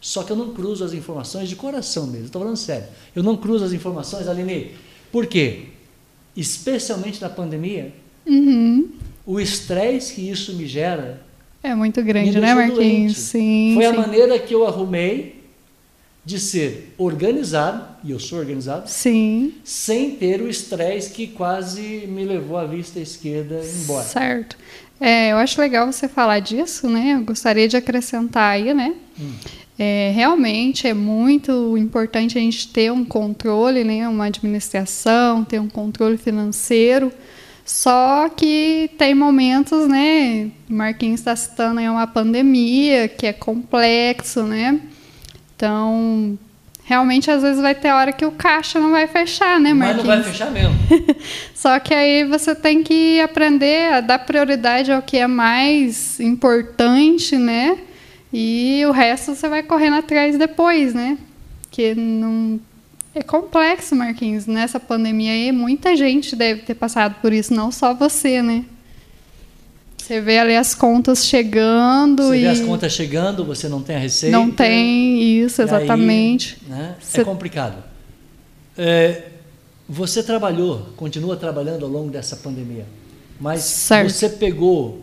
Só 0.00 0.22
que 0.22 0.32
eu 0.32 0.36
não 0.36 0.54
cruzo 0.54 0.82
as 0.82 0.92
informações 0.94 1.48
de 1.48 1.54
coração 1.56 2.06
mesmo, 2.06 2.26
estou 2.26 2.40
falando 2.40 2.56
sério. 2.56 2.86
Eu 3.14 3.22
não 3.22 3.36
cruzo 3.36 3.64
as 3.64 3.72
informações, 3.72 4.26
Aline. 4.26 4.70
Por 5.12 5.26
quê? 5.26 5.64
Especialmente 6.36 7.20
na 7.20 7.28
pandemia, 7.28 7.92
Uhum. 8.26 8.88
o 9.26 9.40
estresse 9.40 10.14
que 10.14 10.30
isso 10.30 10.54
me 10.54 10.66
gera 10.66 11.20
É 11.62 11.74
muito 11.74 12.02
grande, 12.02 12.38
né, 12.40 12.54
Marquinhos? 12.54 12.76
doente. 12.76 13.14
Sim. 13.18 13.72
Foi 13.74 13.84
a 13.86 13.90
sim. 13.90 13.96
maneira 13.96 14.38
que 14.38 14.54
eu 14.54 14.66
arrumei 14.66 15.39
de 16.30 16.38
ser 16.38 16.94
organizado, 16.96 17.84
e 18.04 18.12
eu 18.12 18.20
sou 18.20 18.38
organizado, 18.38 18.88
Sim. 18.88 19.54
sem 19.64 20.12
ter 20.12 20.40
o 20.40 20.48
estresse 20.48 21.10
que 21.10 21.26
quase 21.26 22.06
me 22.06 22.24
levou 22.24 22.56
a 22.56 22.64
vista 22.64 23.00
esquerda 23.00 23.60
embora. 23.82 24.04
Certo. 24.04 24.56
É, 25.00 25.32
eu 25.32 25.38
acho 25.38 25.60
legal 25.60 25.90
você 25.90 26.06
falar 26.06 26.38
disso, 26.38 26.88
né? 26.88 27.16
Eu 27.16 27.24
gostaria 27.24 27.66
de 27.66 27.76
acrescentar 27.76 28.52
aí, 28.52 28.72
né? 28.72 28.94
Hum. 29.18 29.32
É, 29.76 30.12
realmente 30.14 30.86
é 30.86 30.94
muito 30.94 31.76
importante 31.76 32.38
a 32.38 32.40
gente 32.40 32.68
ter 32.68 32.92
um 32.92 33.04
controle, 33.04 33.82
né? 33.82 34.08
Uma 34.08 34.26
administração, 34.26 35.42
ter 35.42 35.58
um 35.58 35.68
controle 35.68 36.16
financeiro. 36.16 37.10
Só 37.64 38.28
que 38.28 38.88
tem 38.96 39.16
momentos, 39.16 39.88
né? 39.88 40.52
Marquinhos 40.68 41.20
está 41.20 41.34
citando 41.34 41.80
aí 41.80 41.88
uma 41.88 42.06
pandemia 42.06 43.08
que 43.08 43.26
é 43.26 43.32
complexo, 43.32 44.44
né? 44.44 44.80
Então, 45.60 46.38
realmente 46.84 47.30
às 47.30 47.42
vezes 47.42 47.60
vai 47.60 47.74
ter 47.74 47.92
hora 47.92 48.14
que 48.14 48.24
o 48.24 48.30
caixa 48.30 48.80
não 48.80 48.92
vai 48.92 49.06
fechar, 49.06 49.60
né, 49.60 49.74
Marquinhos? 49.74 50.06
Mas 50.06 50.16
não 50.16 50.24
vai 50.24 50.32
fechar 50.32 50.50
mesmo. 50.50 50.74
Só 51.54 51.78
que 51.78 51.92
aí 51.92 52.24
você 52.24 52.54
tem 52.54 52.82
que 52.82 53.20
aprender 53.20 53.92
a 53.92 54.00
dar 54.00 54.20
prioridade 54.20 54.90
ao 54.90 55.02
que 55.02 55.18
é 55.18 55.26
mais 55.26 56.18
importante, 56.18 57.36
né? 57.36 57.76
E 58.32 58.82
o 58.86 58.90
resto 58.90 59.34
você 59.34 59.50
vai 59.50 59.62
correndo 59.62 59.96
atrás 59.96 60.38
depois, 60.38 60.94
né? 60.94 61.18
Que 61.70 61.94
não 61.94 62.58
é 63.14 63.22
complexo, 63.22 63.94
Marquinhos. 63.94 64.46
Nessa 64.46 64.80
pandemia 64.80 65.32
aí, 65.32 65.52
muita 65.52 65.94
gente 65.94 66.34
deve 66.34 66.62
ter 66.62 66.74
passado 66.74 67.16
por 67.20 67.34
isso, 67.34 67.52
não 67.52 67.70
só 67.70 67.92
você, 67.92 68.40
né? 68.40 68.64
Você 70.10 70.20
vê 70.20 70.38
ali 70.40 70.56
as 70.56 70.74
contas 70.74 71.24
chegando. 71.24 72.24
Você 72.24 72.38
e... 72.38 72.40
vê 72.40 72.48
as 72.48 72.60
contas 72.60 72.92
chegando, 72.92 73.44
você 73.44 73.68
não 73.68 73.80
tem 73.80 73.94
a 73.94 73.98
receita. 74.00 74.36
Não 74.36 74.50
tem 74.50 75.22
isso, 75.22 75.62
exatamente. 75.62 76.58
Aí, 76.64 76.68
né? 76.68 76.96
você... 77.00 77.20
É 77.20 77.24
complicado. 77.24 77.84
É, 78.76 79.28
você 79.88 80.20
trabalhou, 80.20 80.88
continua 80.96 81.36
trabalhando 81.36 81.84
ao 81.84 81.92
longo 81.92 82.10
dessa 82.10 82.34
pandemia, 82.34 82.86
mas 83.38 83.60
certo. 83.60 84.10
você 84.10 84.28
pegou 84.28 85.00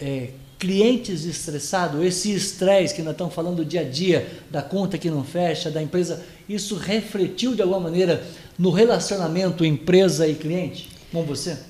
é, 0.00 0.30
clientes 0.58 1.24
estressados, 1.24 2.04
esse 2.04 2.34
estresse 2.34 2.92
que 2.92 3.02
nós 3.02 3.12
estamos 3.12 3.32
falando 3.32 3.58
do 3.58 3.64
dia 3.64 3.82
a 3.82 3.84
dia, 3.84 4.26
da 4.50 4.62
conta 4.62 4.98
que 4.98 5.08
não 5.08 5.22
fecha, 5.22 5.70
da 5.70 5.80
empresa, 5.80 6.24
isso 6.48 6.74
refletiu 6.74 7.54
de 7.54 7.62
alguma 7.62 7.78
maneira 7.78 8.20
no 8.58 8.72
relacionamento 8.72 9.64
empresa 9.64 10.26
e 10.26 10.34
cliente 10.34 10.88
com 11.12 11.22
você? 11.22 11.69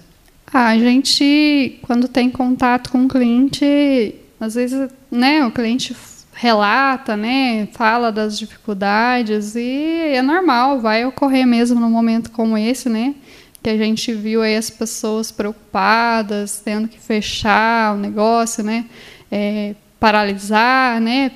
Ah, 0.52 0.70
a 0.70 0.78
gente, 0.78 1.78
quando 1.82 2.09
tem 2.09 2.28
contato 2.28 2.90
com 2.90 3.05
o 3.05 3.09
cliente, 3.09 4.16
às 4.40 4.56
vezes, 4.56 4.90
né, 5.09 5.47
o 5.47 5.52
cliente 5.52 5.97
relata, 6.32 7.16
né, 7.16 7.68
fala 7.72 8.10
das 8.10 8.36
dificuldades 8.36 9.55
e 9.55 10.12
é 10.12 10.20
normal, 10.22 10.81
vai 10.81 11.05
ocorrer 11.05 11.47
mesmo 11.47 11.78
num 11.78 11.90
momento 11.90 12.32
como 12.32 12.59
esse, 12.59 12.89
né, 12.89 13.14
que 13.62 13.70
a 13.70 13.77
gente 13.77 14.12
viu 14.12 14.43
aí 14.43 14.56
as 14.56 14.70
pessoas 14.70 15.31
preocupadas, 15.31 16.60
tendo 16.64 16.89
que 16.89 16.98
fechar 16.98 17.94
o 17.94 17.98
negócio, 17.98 18.64
né, 18.64 18.86
é, 19.31 19.77
paralisar, 20.01 21.01
né, 21.01 21.31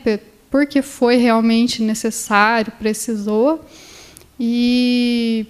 porque 0.50 0.82
foi 0.82 1.16
realmente 1.16 1.82
necessário, 1.82 2.72
precisou. 2.80 3.64
E 4.40 5.46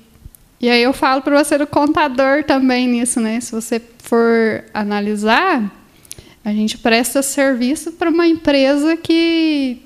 e 0.65 0.71
aí 0.71 0.83
eu 0.83 0.95
falo 0.95 1.21
para 1.21 1.45
você 1.45 1.59
do 1.59 1.67
contador 1.67 2.43
também 2.43 2.89
nisso, 2.89 3.21
né? 3.21 3.39
Se 3.39 3.53
você 3.53 3.79
for 3.99 4.65
analisar, 4.73 5.71
a 6.43 6.51
gente 6.53 6.79
presta 6.79 7.21
serviço 7.21 7.93
para 7.93 8.09
uma 8.09 8.27
empresa 8.27 8.97
que 8.97 9.83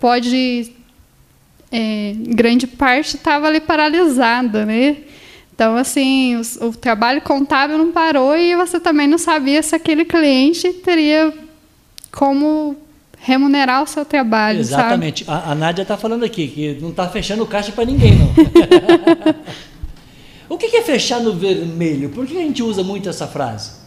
pode, 0.00 0.72
é, 1.70 2.14
grande 2.16 2.66
parte 2.66 3.14
estava 3.14 3.46
ali 3.46 3.60
paralisada, 3.60 4.66
né? 4.66 4.96
Então, 5.54 5.76
assim, 5.76 6.34
o, 6.34 6.66
o, 6.66 6.72
trabalho 6.72 7.22
contábil 7.22 7.78
não 7.78 7.92
parou 7.92 8.36
e 8.36 8.56
você 8.56 8.80
também 8.80 9.06
não 9.06 9.18
sabia 9.18 9.62
se 9.62 9.72
aquele 9.72 10.04
cliente 10.04 10.72
teria 10.72 11.32
como 12.10 12.76
remunerar 13.20 13.82
o 13.82 13.86
seu 13.86 14.04
trabalho. 14.04 14.60
Exatamente. 14.60 15.24
A, 15.26 15.52
a 15.52 15.54
Nádia 15.54 15.82
está 15.82 15.96
falando 15.96 16.24
aqui 16.24 16.48
que 16.48 16.78
não 16.80 16.90
está 16.90 17.08
fechando 17.08 17.44
caixa 17.46 17.72
para 17.72 17.84
ninguém, 17.84 18.12
não. 18.14 18.28
o 20.48 20.56
que, 20.56 20.76
é 20.76 20.82
fechar 20.82 21.20
no 21.20 21.34
vermelho? 21.34 22.10
Por 22.10 22.26
que 22.26 22.36
a 22.36 22.42
gente 22.42 22.62
usa 22.62 22.82
muito 22.82 23.08
essa 23.08 23.26
frase? 23.26 23.78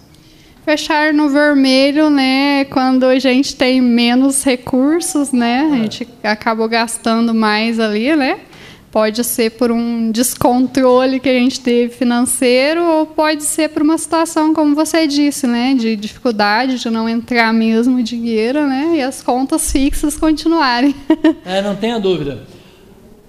Fechar 0.63 1.11
no 1.13 1.29
vermelho, 1.29 2.09
né? 2.09 2.65
Quando 2.65 3.05
a 3.05 3.17
gente 3.17 3.55
tem 3.55 3.81
menos 3.81 4.43
recursos, 4.43 5.31
né? 5.31 5.67
A 5.71 5.75
é. 5.75 5.81
gente 5.81 6.07
acabou 6.23 6.69
gastando 6.69 7.33
mais 7.33 7.79
ali, 7.79 8.15
né? 8.15 8.39
Pode 8.91 9.23
ser 9.23 9.51
por 9.51 9.71
um 9.71 10.11
descontrole 10.11 11.19
que 11.19 11.29
a 11.29 11.33
gente 11.33 11.61
teve 11.61 11.93
financeiro 11.93 12.83
ou 12.83 13.05
pode 13.05 13.43
ser 13.43 13.69
por 13.69 13.81
uma 13.81 13.97
situação, 13.97 14.53
como 14.53 14.75
você 14.75 15.07
disse, 15.07 15.47
né, 15.47 15.73
de 15.73 15.95
dificuldade 15.95 16.77
de 16.77 16.89
não 16.89 17.07
entrar 17.07 17.53
mesmo 17.53 18.03
dinheiro, 18.03 18.67
né, 18.67 18.95
e 18.97 19.01
as 19.01 19.23
contas 19.23 19.71
fixas 19.71 20.17
continuarem. 20.17 20.93
É, 21.45 21.61
não 21.61 21.75
tenha 21.75 21.99
dúvida. 21.99 22.45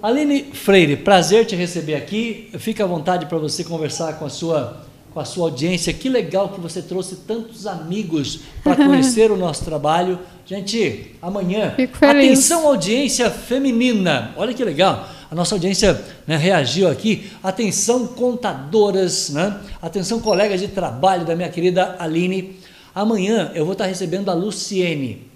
Aline 0.02 0.46
Freire, 0.52 0.96
prazer 0.96 1.46
te 1.46 1.54
receber 1.54 1.94
aqui. 1.94 2.50
Fica 2.58 2.82
à 2.82 2.86
vontade 2.86 3.26
para 3.26 3.38
você 3.38 3.62
conversar 3.62 4.18
com 4.18 4.24
a 4.24 4.28
sua 4.28 4.84
com 5.12 5.20
a 5.20 5.24
sua 5.24 5.44
audiência. 5.44 5.92
Que 5.92 6.08
legal 6.08 6.48
que 6.50 6.60
você 6.60 6.82
trouxe 6.82 7.16
tantos 7.16 7.66
amigos 7.66 8.40
para 8.62 8.76
conhecer 8.76 9.30
o 9.30 9.36
nosso 9.36 9.64
trabalho. 9.64 10.18
Gente, 10.46 11.16
amanhã, 11.20 11.74
atenção 12.00 12.66
audiência 12.66 13.30
feminina. 13.30 14.32
Olha 14.36 14.52
que 14.52 14.64
legal 14.64 15.08
a 15.32 15.34
nossa 15.34 15.54
audiência 15.54 15.98
né, 16.26 16.36
reagiu 16.36 16.88
aqui. 16.88 17.30
Atenção, 17.42 18.06
contadoras, 18.06 19.30
né? 19.30 19.58
atenção, 19.80 20.20
colegas 20.20 20.60
de 20.60 20.68
trabalho 20.68 21.24
da 21.24 21.34
minha 21.34 21.48
querida 21.48 21.96
Aline. 21.98 22.58
Amanhã 22.94 23.50
eu 23.54 23.64
vou 23.64 23.72
estar 23.72 23.86
recebendo 23.86 24.30
a 24.30 24.34
Luciene. 24.34 25.26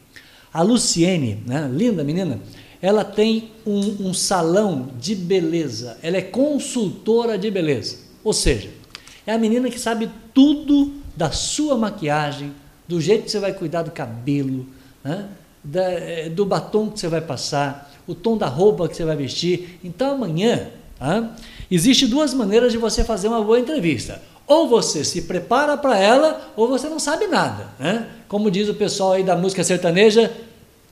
A 0.52 0.60
Luciene, 0.60 1.42
né, 1.46 1.66
linda 1.72 2.04
menina, 2.04 2.38
ela 2.82 3.04
tem 3.04 3.52
um, 3.66 4.08
um 4.08 4.12
salão 4.12 4.90
de 5.00 5.14
beleza. 5.14 5.96
Ela 6.02 6.18
é 6.18 6.22
consultora 6.22 7.38
de 7.38 7.50
beleza. 7.50 7.96
Ou 8.22 8.34
seja, 8.34 8.68
é 9.26 9.32
a 9.32 9.38
menina 9.38 9.68
que 9.68 9.78
sabe 9.78 10.10
tudo 10.32 10.92
da 11.16 11.30
sua 11.30 11.76
maquiagem, 11.76 12.52
do 12.86 13.00
jeito 13.00 13.24
que 13.24 13.30
você 13.30 13.40
vai 13.40 13.52
cuidar 13.52 13.82
do 13.82 13.90
cabelo, 13.90 14.66
né? 15.02 15.28
da, 15.62 15.82
eh, 15.82 16.28
do 16.28 16.44
batom 16.44 16.90
que 16.90 17.00
você 17.00 17.08
vai 17.08 17.20
passar, 17.20 17.92
o 18.06 18.14
tom 18.14 18.36
da 18.36 18.46
roupa 18.46 18.88
que 18.88 18.96
você 18.96 19.04
vai 19.04 19.16
vestir. 19.16 19.80
Então 19.82 20.12
amanhã, 20.12 20.68
ah, 21.00 21.30
existe 21.70 22.06
duas 22.06 22.32
maneiras 22.32 22.70
de 22.70 22.78
você 22.78 23.02
fazer 23.02 23.28
uma 23.28 23.42
boa 23.42 23.58
entrevista. 23.58 24.22
Ou 24.46 24.68
você 24.68 25.02
se 25.02 25.22
prepara 25.22 25.76
para 25.76 25.98
ela, 25.98 26.52
ou 26.54 26.68
você 26.68 26.88
não 26.88 27.00
sabe 27.00 27.26
nada. 27.26 27.66
Né? 27.80 28.06
Como 28.28 28.50
diz 28.50 28.68
o 28.68 28.74
pessoal 28.74 29.12
aí 29.12 29.24
da 29.24 29.34
música 29.34 29.64
sertaneja, 29.64 30.32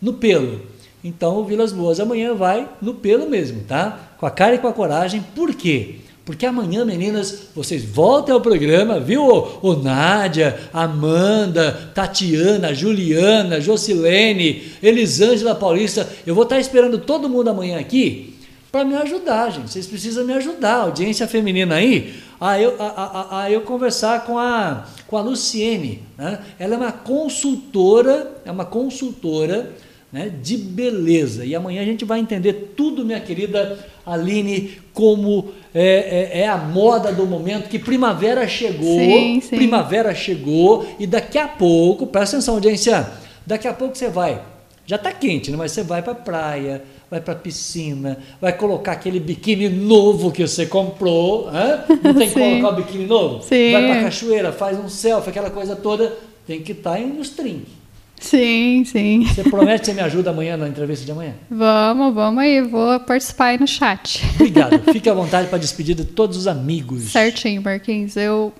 no 0.02 0.14
pelo. 0.14 0.60
Então 1.04 1.38
o 1.38 1.44
Vilas 1.44 1.72
Boas 1.72 2.00
amanhã 2.00 2.34
vai 2.34 2.68
no 2.82 2.94
pelo 2.94 3.28
mesmo, 3.28 3.62
tá? 3.62 4.00
Com 4.18 4.26
a 4.26 4.30
cara 4.30 4.54
e 4.54 4.58
com 4.58 4.66
a 4.66 4.72
coragem. 4.72 5.24
Por 5.34 5.54
quê? 5.54 6.00
Porque 6.24 6.46
amanhã, 6.46 6.86
meninas, 6.86 7.48
vocês 7.54 7.84
voltem 7.84 8.32
ao 8.34 8.40
programa, 8.40 8.98
viu? 8.98 9.22
O, 9.60 9.76
Nádia, 9.76 10.58
Amanda, 10.72 11.90
Tatiana, 11.94 12.72
Juliana, 12.72 13.60
Jocilene, 13.60 14.72
Elisângela 14.82 15.54
Paulista. 15.54 16.08
Eu 16.26 16.34
vou 16.34 16.44
estar 16.44 16.58
esperando 16.58 16.98
todo 16.98 17.28
mundo 17.28 17.48
amanhã 17.50 17.78
aqui 17.78 18.34
para 18.72 18.84
me 18.84 18.96
ajudar, 18.96 19.50
gente. 19.50 19.70
Vocês 19.70 19.86
precisam 19.86 20.24
me 20.24 20.32
ajudar, 20.32 20.76
audiência 20.76 21.28
feminina 21.28 21.76
aí, 21.76 22.14
a 22.40 22.58
eu, 22.58 22.74
a, 22.80 22.86
a, 22.86 23.42
a 23.42 23.50
eu 23.50 23.60
conversar 23.60 24.24
com 24.24 24.38
a, 24.38 24.86
com 25.06 25.18
a 25.18 25.20
Luciene. 25.20 26.02
Né? 26.16 26.40
Ela 26.58 26.74
é 26.74 26.76
uma 26.78 26.92
consultora, 26.92 28.32
é 28.46 28.50
uma 28.50 28.64
consultora 28.64 29.70
né, 30.14 30.30
de 30.40 30.56
beleza. 30.56 31.44
E 31.44 31.56
amanhã 31.56 31.82
a 31.82 31.84
gente 31.84 32.04
vai 32.04 32.20
entender 32.20 32.72
tudo, 32.76 33.04
minha 33.04 33.18
querida 33.18 33.84
Aline, 34.06 34.78
como 34.92 35.48
é, 35.74 36.30
é, 36.32 36.40
é, 36.42 36.48
a 36.48 36.56
moda 36.56 37.10
do 37.10 37.26
momento, 37.26 37.68
que 37.68 37.80
primavera 37.80 38.46
chegou, 38.46 38.96
sim, 39.00 39.40
sim. 39.40 39.56
primavera 39.56 40.14
chegou, 40.14 40.86
e 41.00 41.06
daqui 41.06 41.36
a 41.36 41.48
pouco, 41.48 42.06
presta 42.06 42.36
atenção, 42.36 42.54
audiência, 42.54 43.04
daqui 43.44 43.66
a 43.66 43.74
pouco 43.74 43.98
você 43.98 44.08
vai, 44.08 44.40
já 44.86 44.94
está 44.94 45.10
quente, 45.10 45.50
né? 45.50 45.56
mas 45.56 45.72
você 45.72 45.82
vai 45.82 46.00
para 46.00 46.12
a 46.12 46.16
praia, 46.16 46.84
vai 47.10 47.20
para 47.20 47.32
a 47.32 47.36
piscina, 47.36 48.16
vai 48.40 48.52
colocar 48.52 48.92
aquele 48.92 49.18
biquíni 49.18 49.68
novo 49.68 50.30
que 50.30 50.46
você 50.46 50.64
comprou, 50.64 51.48
hein? 51.48 51.98
não 52.04 52.14
tem 52.14 52.28
que 52.28 52.34
colocar 52.34 52.68
o 52.68 52.76
biquíni 52.84 53.06
novo? 53.06 53.42
Sim. 53.42 53.72
Vai 53.72 53.84
para 53.84 53.98
a 53.98 54.02
cachoeira, 54.04 54.52
faz 54.52 54.78
um 54.78 54.88
selfie, 54.88 55.30
aquela 55.30 55.50
coisa 55.50 55.74
toda, 55.74 56.16
tem 56.46 56.62
que 56.62 56.70
estar 56.70 56.98
tá 56.98 57.00
nos 57.00 57.30
trinques. 57.30 57.83
Sim, 58.24 58.84
sim. 58.86 59.26
Você 59.26 59.44
promete 59.44 59.80
que 59.80 59.86
você 59.86 59.92
me 59.92 60.00
ajuda 60.00 60.30
amanhã 60.30 60.56
na 60.56 60.66
entrevista 60.66 61.04
de 61.04 61.12
amanhã? 61.12 61.34
Vamos, 61.50 62.14
vamos 62.14 62.42
aí. 62.42 62.62
Vou 62.62 62.98
participar 63.00 63.46
aí 63.46 63.58
no 63.58 63.68
chat. 63.68 64.24
Obrigado. 64.34 64.80
Fique 64.90 65.10
à 65.10 65.14
vontade 65.14 65.48
para 65.48 65.58
despedir 65.58 65.94
de 65.94 66.06
todos 66.06 66.38
os 66.38 66.46
amigos. 66.46 67.12
Certinho, 67.12 67.60
Marquinhos. 67.60 68.16
Eu 68.16 68.50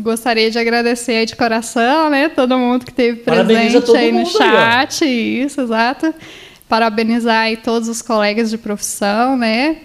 gostaria 0.00 0.50
de 0.50 0.58
agradecer 0.58 1.12
aí 1.12 1.26
de 1.26 1.36
coração, 1.36 2.10
né? 2.10 2.28
Todo 2.30 2.58
mundo 2.58 2.84
que 2.84 2.90
esteve 2.90 3.20
presente 3.20 3.96
aí 3.96 4.10
no 4.10 4.26
chat. 4.26 5.04
Aí, 5.04 5.44
isso, 5.44 5.60
exato. 5.60 6.12
Parabenizar 6.68 7.42
aí 7.42 7.56
todos 7.56 7.88
os 7.88 8.02
colegas 8.02 8.50
de 8.50 8.58
profissão, 8.58 9.36
né? 9.36 9.76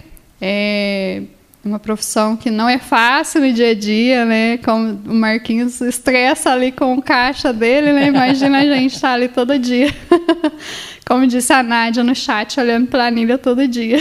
É, 0.42 1.22
uma 1.68 1.80
profissão 1.80 2.36
que 2.36 2.50
não 2.50 2.68
é 2.68 2.80
fácil 2.80 3.42
no 3.42 3.54
dia 3.54 3.72
a 3.72 3.74
dia, 3.74 4.26
né? 4.26 4.58
Como 4.58 5.00
o 5.06 5.14
Marquinhos 5.14 5.82
estressa 5.82 6.52
ali 6.52 6.72
com 6.72 6.96
o 6.96 7.02
caixa 7.02 7.54
dele, 7.54 7.92
né? 7.92 8.08
Imagina 8.08 8.60
a 8.60 8.64
gente 8.64 8.96
estar 8.96 9.10
tá 9.10 9.14
ali 9.14 9.28
todo 9.28 9.60
dia. 9.60 9.94
Como 11.06 11.26
disse 11.26 11.54
a 11.54 11.64
Nádia 11.64 12.04
no 12.04 12.14
chat, 12.14 12.60
olhando 12.60 12.88
planilha 12.88 13.38
todo 13.38 13.66
dia. 13.68 13.98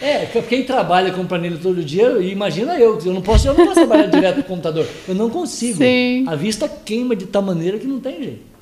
É, 0.00 0.26
quem 0.48 0.64
trabalha 0.64 1.12
com 1.12 1.24
planilha 1.24 1.58
todo 1.62 1.84
dia, 1.84 2.18
imagina 2.20 2.76
eu, 2.76 2.98
eu 3.04 3.12
não 3.12 3.22
posso, 3.22 3.46
eu 3.46 3.54
não 3.54 3.64
posso 3.66 3.74
trabalhar 3.74 4.06
direto 4.06 4.38
no 4.38 4.42
computador. 4.44 4.86
Eu 5.06 5.14
não 5.14 5.30
consigo. 5.30 5.78
Sim. 5.78 6.24
A 6.26 6.34
vista 6.34 6.68
queima 6.68 7.14
de 7.14 7.26
tal 7.26 7.42
maneira 7.42 7.78
que 7.78 7.86
não 7.86 8.00
tem 8.00 8.22
jeito. 8.22 8.53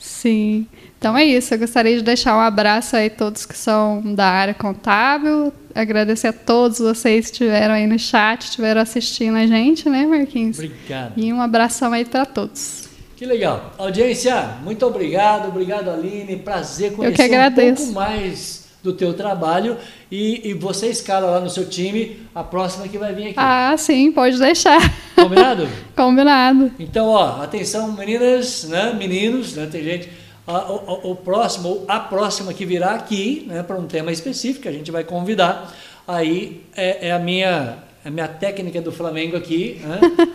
Sim. 0.00 0.66
Então 0.98 1.16
é 1.16 1.24
isso. 1.24 1.52
Eu 1.52 1.58
gostaria 1.58 1.94
de 1.96 2.02
deixar 2.02 2.34
um 2.36 2.40
abraço 2.40 2.96
aí 2.96 3.06
a 3.06 3.10
todos 3.10 3.44
que 3.44 3.56
são 3.56 4.02
da 4.14 4.26
área 4.26 4.54
contábil. 4.54 5.52
Agradecer 5.74 6.28
a 6.28 6.32
todos 6.32 6.78
vocês 6.78 7.26
que 7.26 7.32
estiveram 7.32 7.74
aí 7.74 7.86
no 7.86 7.98
chat, 7.98 8.42
estiveram 8.42 8.80
assistindo 8.80 9.36
a 9.36 9.46
gente, 9.46 9.88
né, 9.88 10.06
Marquinhos? 10.06 10.58
Obrigado. 10.58 11.12
E 11.16 11.32
um 11.32 11.40
abração 11.40 11.92
aí 11.92 12.04
para 12.04 12.24
todos. 12.24 12.88
Que 13.14 13.26
legal. 13.26 13.74
Audiência, 13.76 14.56
muito 14.62 14.84
obrigado. 14.86 15.48
Obrigado, 15.48 15.90
Aline. 15.90 16.36
Prazer 16.36 16.92
conhecer 16.94 17.12
Eu 17.12 17.16
que 17.16 17.22
agradeço. 17.22 17.82
um 17.82 17.86
pouco 17.86 18.00
mais 18.00 18.64
do 18.82 18.92
teu 18.92 19.12
trabalho 19.14 19.76
e, 20.10 20.50
e 20.50 20.54
você 20.54 20.88
escala 20.88 21.30
lá 21.30 21.40
no 21.40 21.50
seu 21.50 21.68
time 21.68 22.26
a 22.34 22.42
próxima 22.42 22.88
que 22.88 22.98
vai 22.98 23.14
vir 23.14 23.24
aqui. 23.28 23.34
Ah, 23.36 23.74
sim, 23.76 24.10
pode 24.10 24.38
deixar. 24.38 24.80
Combinado? 25.14 25.68
Combinado. 25.94 26.72
Então, 26.78 27.08
ó, 27.08 27.42
atenção, 27.42 27.92
meninas, 27.92 28.64
né, 28.64 28.92
meninos, 28.92 29.54
né, 29.54 29.68
tem 29.70 29.82
gente. 29.82 30.08
A, 30.46 30.72
o, 30.72 31.12
o, 31.12 31.16
próximo, 31.16 31.84
a 31.86 32.00
próxima 32.00 32.52
que 32.52 32.64
virá 32.64 32.92
aqui, 32.92 33.44
né, 33.46 33.62
para 33.62 33.76
um 33.76 33.86
tema 33.86 34.10
específico, 34.10 34.68
a 34.68 34.72
gente 34.72 34.90
vai 34.90 35.04
convidar. 35.04 35.72
Aí 36.08 36.64
é, 36.74 37.08
é 37.08 37.12
a 37.12 37.18
minha 37.18 37.78
a 38.04 38.10
minha 38.10 38.26
técnica 38.26 38.80
do 38.80 38.90
Flamengo 38.90 39.36
aqui, 39.36 39.80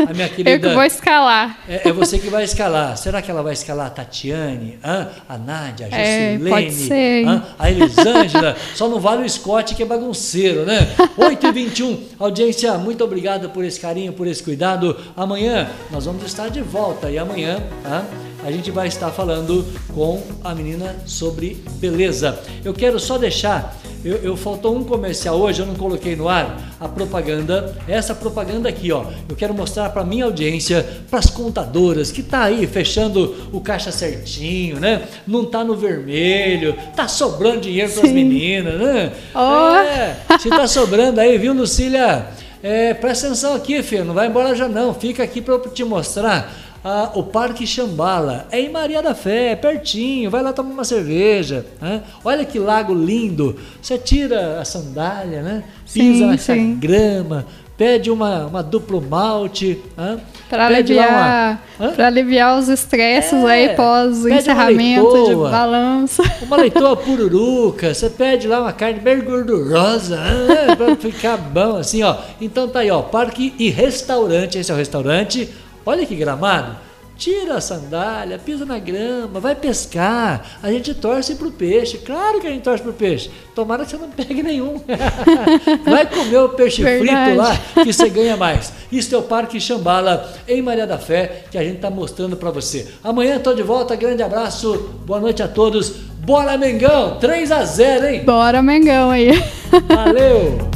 a 0.08 0.14
minha 0.14 0.30
querida. 0.30 0.52
Eu 0.52 0.60
que 0.60 0.70
vou 0.70 0.84
escalar. 0.84 1.60
É, 1.68 1.90
é, 1.90 1.92
você 1.92 2.20
que 2.20 2.30
vai 2.30 2.44
escalar. 2.44 2.96
Será 2.98 3.22
que 3.22 3.32
ela 3.32 3.42
vai 3.42 3.54
escalar 3.54 3.88
a 3.88 3.90
Tatiane, 3.90 4.78
hein? 4.84 5.08
a 5.28 5.38
Nádia, 5.38 5.88
a 5.88 5.90
Juscelene, 5.90 6.48
é, 6.48 6.50
pode 6.50 6.72
ser, 6.72 7.24
hein? 7.26 7.42
a 7.58 7.72
Elisângela? 7.72 8.56
Só 8.76 8.88
não 8.88 9.00
vale 9.00 9.26
o 9.26 9.30
Scott 9.30 9.74
que 9.74 9.82
é 9.82 9.86
bagunceiro, 9.86 10.64
né? 10.66 10.88
8 11.18 11.48
e 11.48 11.52
21 11.52 12.06
audiência, 12.20 12.78
muito 12.78 13.04
obrigado 13.04 13.50
por 13.50 13.64
esse 13.64 13.80
carinho, 13.80 14.14
por 14.14 14.28
esse 14.28 14.44
cuidado. 14.44 14.96
Amanhã 15.16 15.70
nós 15.90 16.06
vamos 16.06 16.24
estar 16.24 16.50
de 16.50 16.62
volta 16.62 17.10
e 17.10 17.18
amanhã? 17.18 17.64
A 18.46 18.52
gente 18.52 18.70
vai 18.70 18.88
estar 18.88 19.10
falando 19.10 19.66
com 19.92 20.22
a 20.44 20.54
menina 20.54 20.96
sobre 21.06 21.64
beleza. 21.80 22.40
Eu 22.64 22.76
quero 22.76 23.00
só 23.00 23.18
deixar 23.18 23.76
eu, 24.06 24.18
eu, 24.18 24.38
faltou 24.38 24.78
um 24.78 24.84
comercial 24.84 25.36
hoje, 25.36 25.62
eu 25.62 25.66
não 25.66 25.74
coloquei 25.74 26.16
no 26.16 26.30
ar 26.30 26.76
a 26.80 26.88
propaganda. 26.88 27.76
Essa 27.88 28.14
propaganda 28.14 28.70
aqui, 28.70 28.92
ó. 28.92 29.04
Eu 29.28 29.36
quero 29.36 29.52
mostrar 29.52 29.90
para 29.90 30.04
minha 30.04 30.26
audiência, 30.26 30.86
para 31.10 31.18
as 31.18 31.28
contadoras 31.28 32.12
que 32.12 32.22
tá 32.22 32.44
aí 32.44 32.68
fechando 32.68 33.50
o 33.52 33.60
caixa 33.60 33.92
certinho, 33.92 34.80
né? 34.80 35.08
Não 35.26 35.44
tá 35.44 35.64
no 35.64 35.76
vermelho, 35.76 36.76
tá 36.96 37.08
sobrando 37.08 37.62
dinheiro 37.62 37.92
para 37.94 38.04
as 38.04 38.12
meninas, 38.12 38.80
né? 38.80 39.12
Oh. 39.34 39.76
É, 39.76 40.38
se 40.38 40.50
tá 40.50 40.68
sobrando 40.68 41.20
aí, 41.20 41.40
viu, 41.40 41.56
Lucília? 41.56 42.28
É, 42.62 42.94
presta 42.94 43.26
atenção 43.26 43.56
aqui, 43.56 43.82
filho, 43.82 44.06
não 44.06 44.14
vai 44.14 44.28
embora 44.28 44.56
já 44.56 44.68
não. 44.68 44.94
Fica 44.94 45.24
aqui 45.24 45.42
para 45.42 45.56
eu 45.56 45.60
te 45.70 45.84
mostrar 45.84 46.65
ah, 46.88 47.10
o 47.16 47.24
Parque 47.24 47.66
Chambala. 47.66 48.45
É 48.52 48.62
em 48.62 48.70
Maria 48.70 49.02
da 49.02 49.16
Fé, 49.16 49.53
é 49.53 49.56
pertinho. 49.56 50.30
Vai 50.30 50.44
lá 50.44 50.53
tomar 50.53 50.70
uma 50.72 50.84
cerveja. 50.84 51.66
Né? 51.82 52.03
Olha 52.24 52.45
que 52.45 52.60
lago 52.60 52.94
lindo. 52.94 53.56
Você 53.82 53.98
tira 53.98 54.62
a 54.62 54.66
sandália, 54.66 55.41
né? 55.41 55.64
Pisa 55.91 56.20
sim, 56.20 56.26
nessa 56.28 56.56
grama. 56.56 57.44
Pede 57.76 58.12
uma, 58.12 58.45
uma 58.45 58.62
duplo 58.62 59.02
malte. 59.02 59.82
Né? 59.98 60.20
Para 60.48 60.68
aliviar, 60.68 61.60
uma... 61.80 62.06
aliviar 62.06 62.60
os 62.60 62.70
estresses 62.70 63.34
É, 63.34 63.48
aí 63.48 63.66
pede 63.70 63.78
pós-encerramento 63.78 65.07
uma 65.07 65.12
de 65.18 65.24
leitoa. 65.24 65.49
balança. 65.49 66.24
Uma 66.45 66.57
leitoa 66.57 66.95
pururuca, 66.95 67.94
você 67.95 68.10
pede 68.12 68.48
lá 68.48 68.62
uma 68.62 68.72
carne 68.72 68.99
bem 68.99 69.22
gordurosa, 69.22 70.18
né? 70.18 70.76
pra 70.76 70.95
ficar 70.95 71.36
bom 71.38 71.78
assim, 71.78 72.03
ó. 72.03 72.16
Então 72.40 72.68
tá 72.68 72.82
aí, 72.82 72.91
ó, 72.91 73.02
parque 73.02 73.56
e 73.57 73.72
restaurante, 73.72 74.60
esse 74.60 74.72
é 74.72 74.74
o 74.74 74.78
restaurante. 74.78 75.49
Olha 75.86 76.06
que 76.06 76.16
gramado. 76.16 76.76
Tira 77.18 77.56
a 77.56 77.62
sandália, 77.62 78.38
pisa 78.38 78.66
na 78.66 78.78
grama, 78.78 79.40
vai 79.40 79.56
pescar. 79.56 80.57
A 80.62 80.70
gente 80.70 80.94
torce 80.94 81.36
pro 81.36 81.49
peixe. 81.49 81.98
Claro 81.99 82.41
que 82.41 82.48
a 82.48 82.49
gente 82.49 82.64
torce 82.64 82.84
pro 82.84 82.91
peixe. 82.91 83.32
Tomara 83.53 83.86
que 83.86 83.91
você 83.91 83.98
não 83.98 84.10
pegue 84.10 84.44
nenhum. 84.44 84.82
vai 85.86 86.06
comer 86.06 86.40
o 86.40 86.49
peixe 86.49 86.84
Verdade. 86.84 87.24
frito 87.24 87.38
lá 87.38 87.84
que 87.84 87.94
você 87.94 88.10
ganha 88.10 88.36
mais. 88.36 88.74
Isso 88.91 89.16
é 89.16 89.18
o 89.18 89.22
Parque 89.24 89.62
Chambala, 89.62 90.30
em 90.45 90.62
Maria 90.62 90.86
da 90.86 90.98
Fé, 90.98 91.45
que 91.49 91.57
a 91.57 91.64
gente 91.64 91.78
está 91.78 91.90
mostrando 91.90 92.36
para 92.36 92.52
você. 92.52 92.86
Amanhã 93.02 93.38
estou 93.38 93.56
de 93.56 93.64
volta. 93.64 93.95
Grande 93.95 94.22
abraço. 94.22 94.90
Boa 95.06 95.22
noite 95.22 95.41
a 95.41 95.48
todos. 95.48 95.91
Bora, 96.20 96.57
Mengão! 96.57 97.18
3 97.18 97.49
a 97.52 97.64
0 97.64 98.07
hein? 98.07 98.24
Bora, 98.26 98.62
Mengão 98.62 99.12
aí. 99.12 99.32
Valeu! 99.88 100.57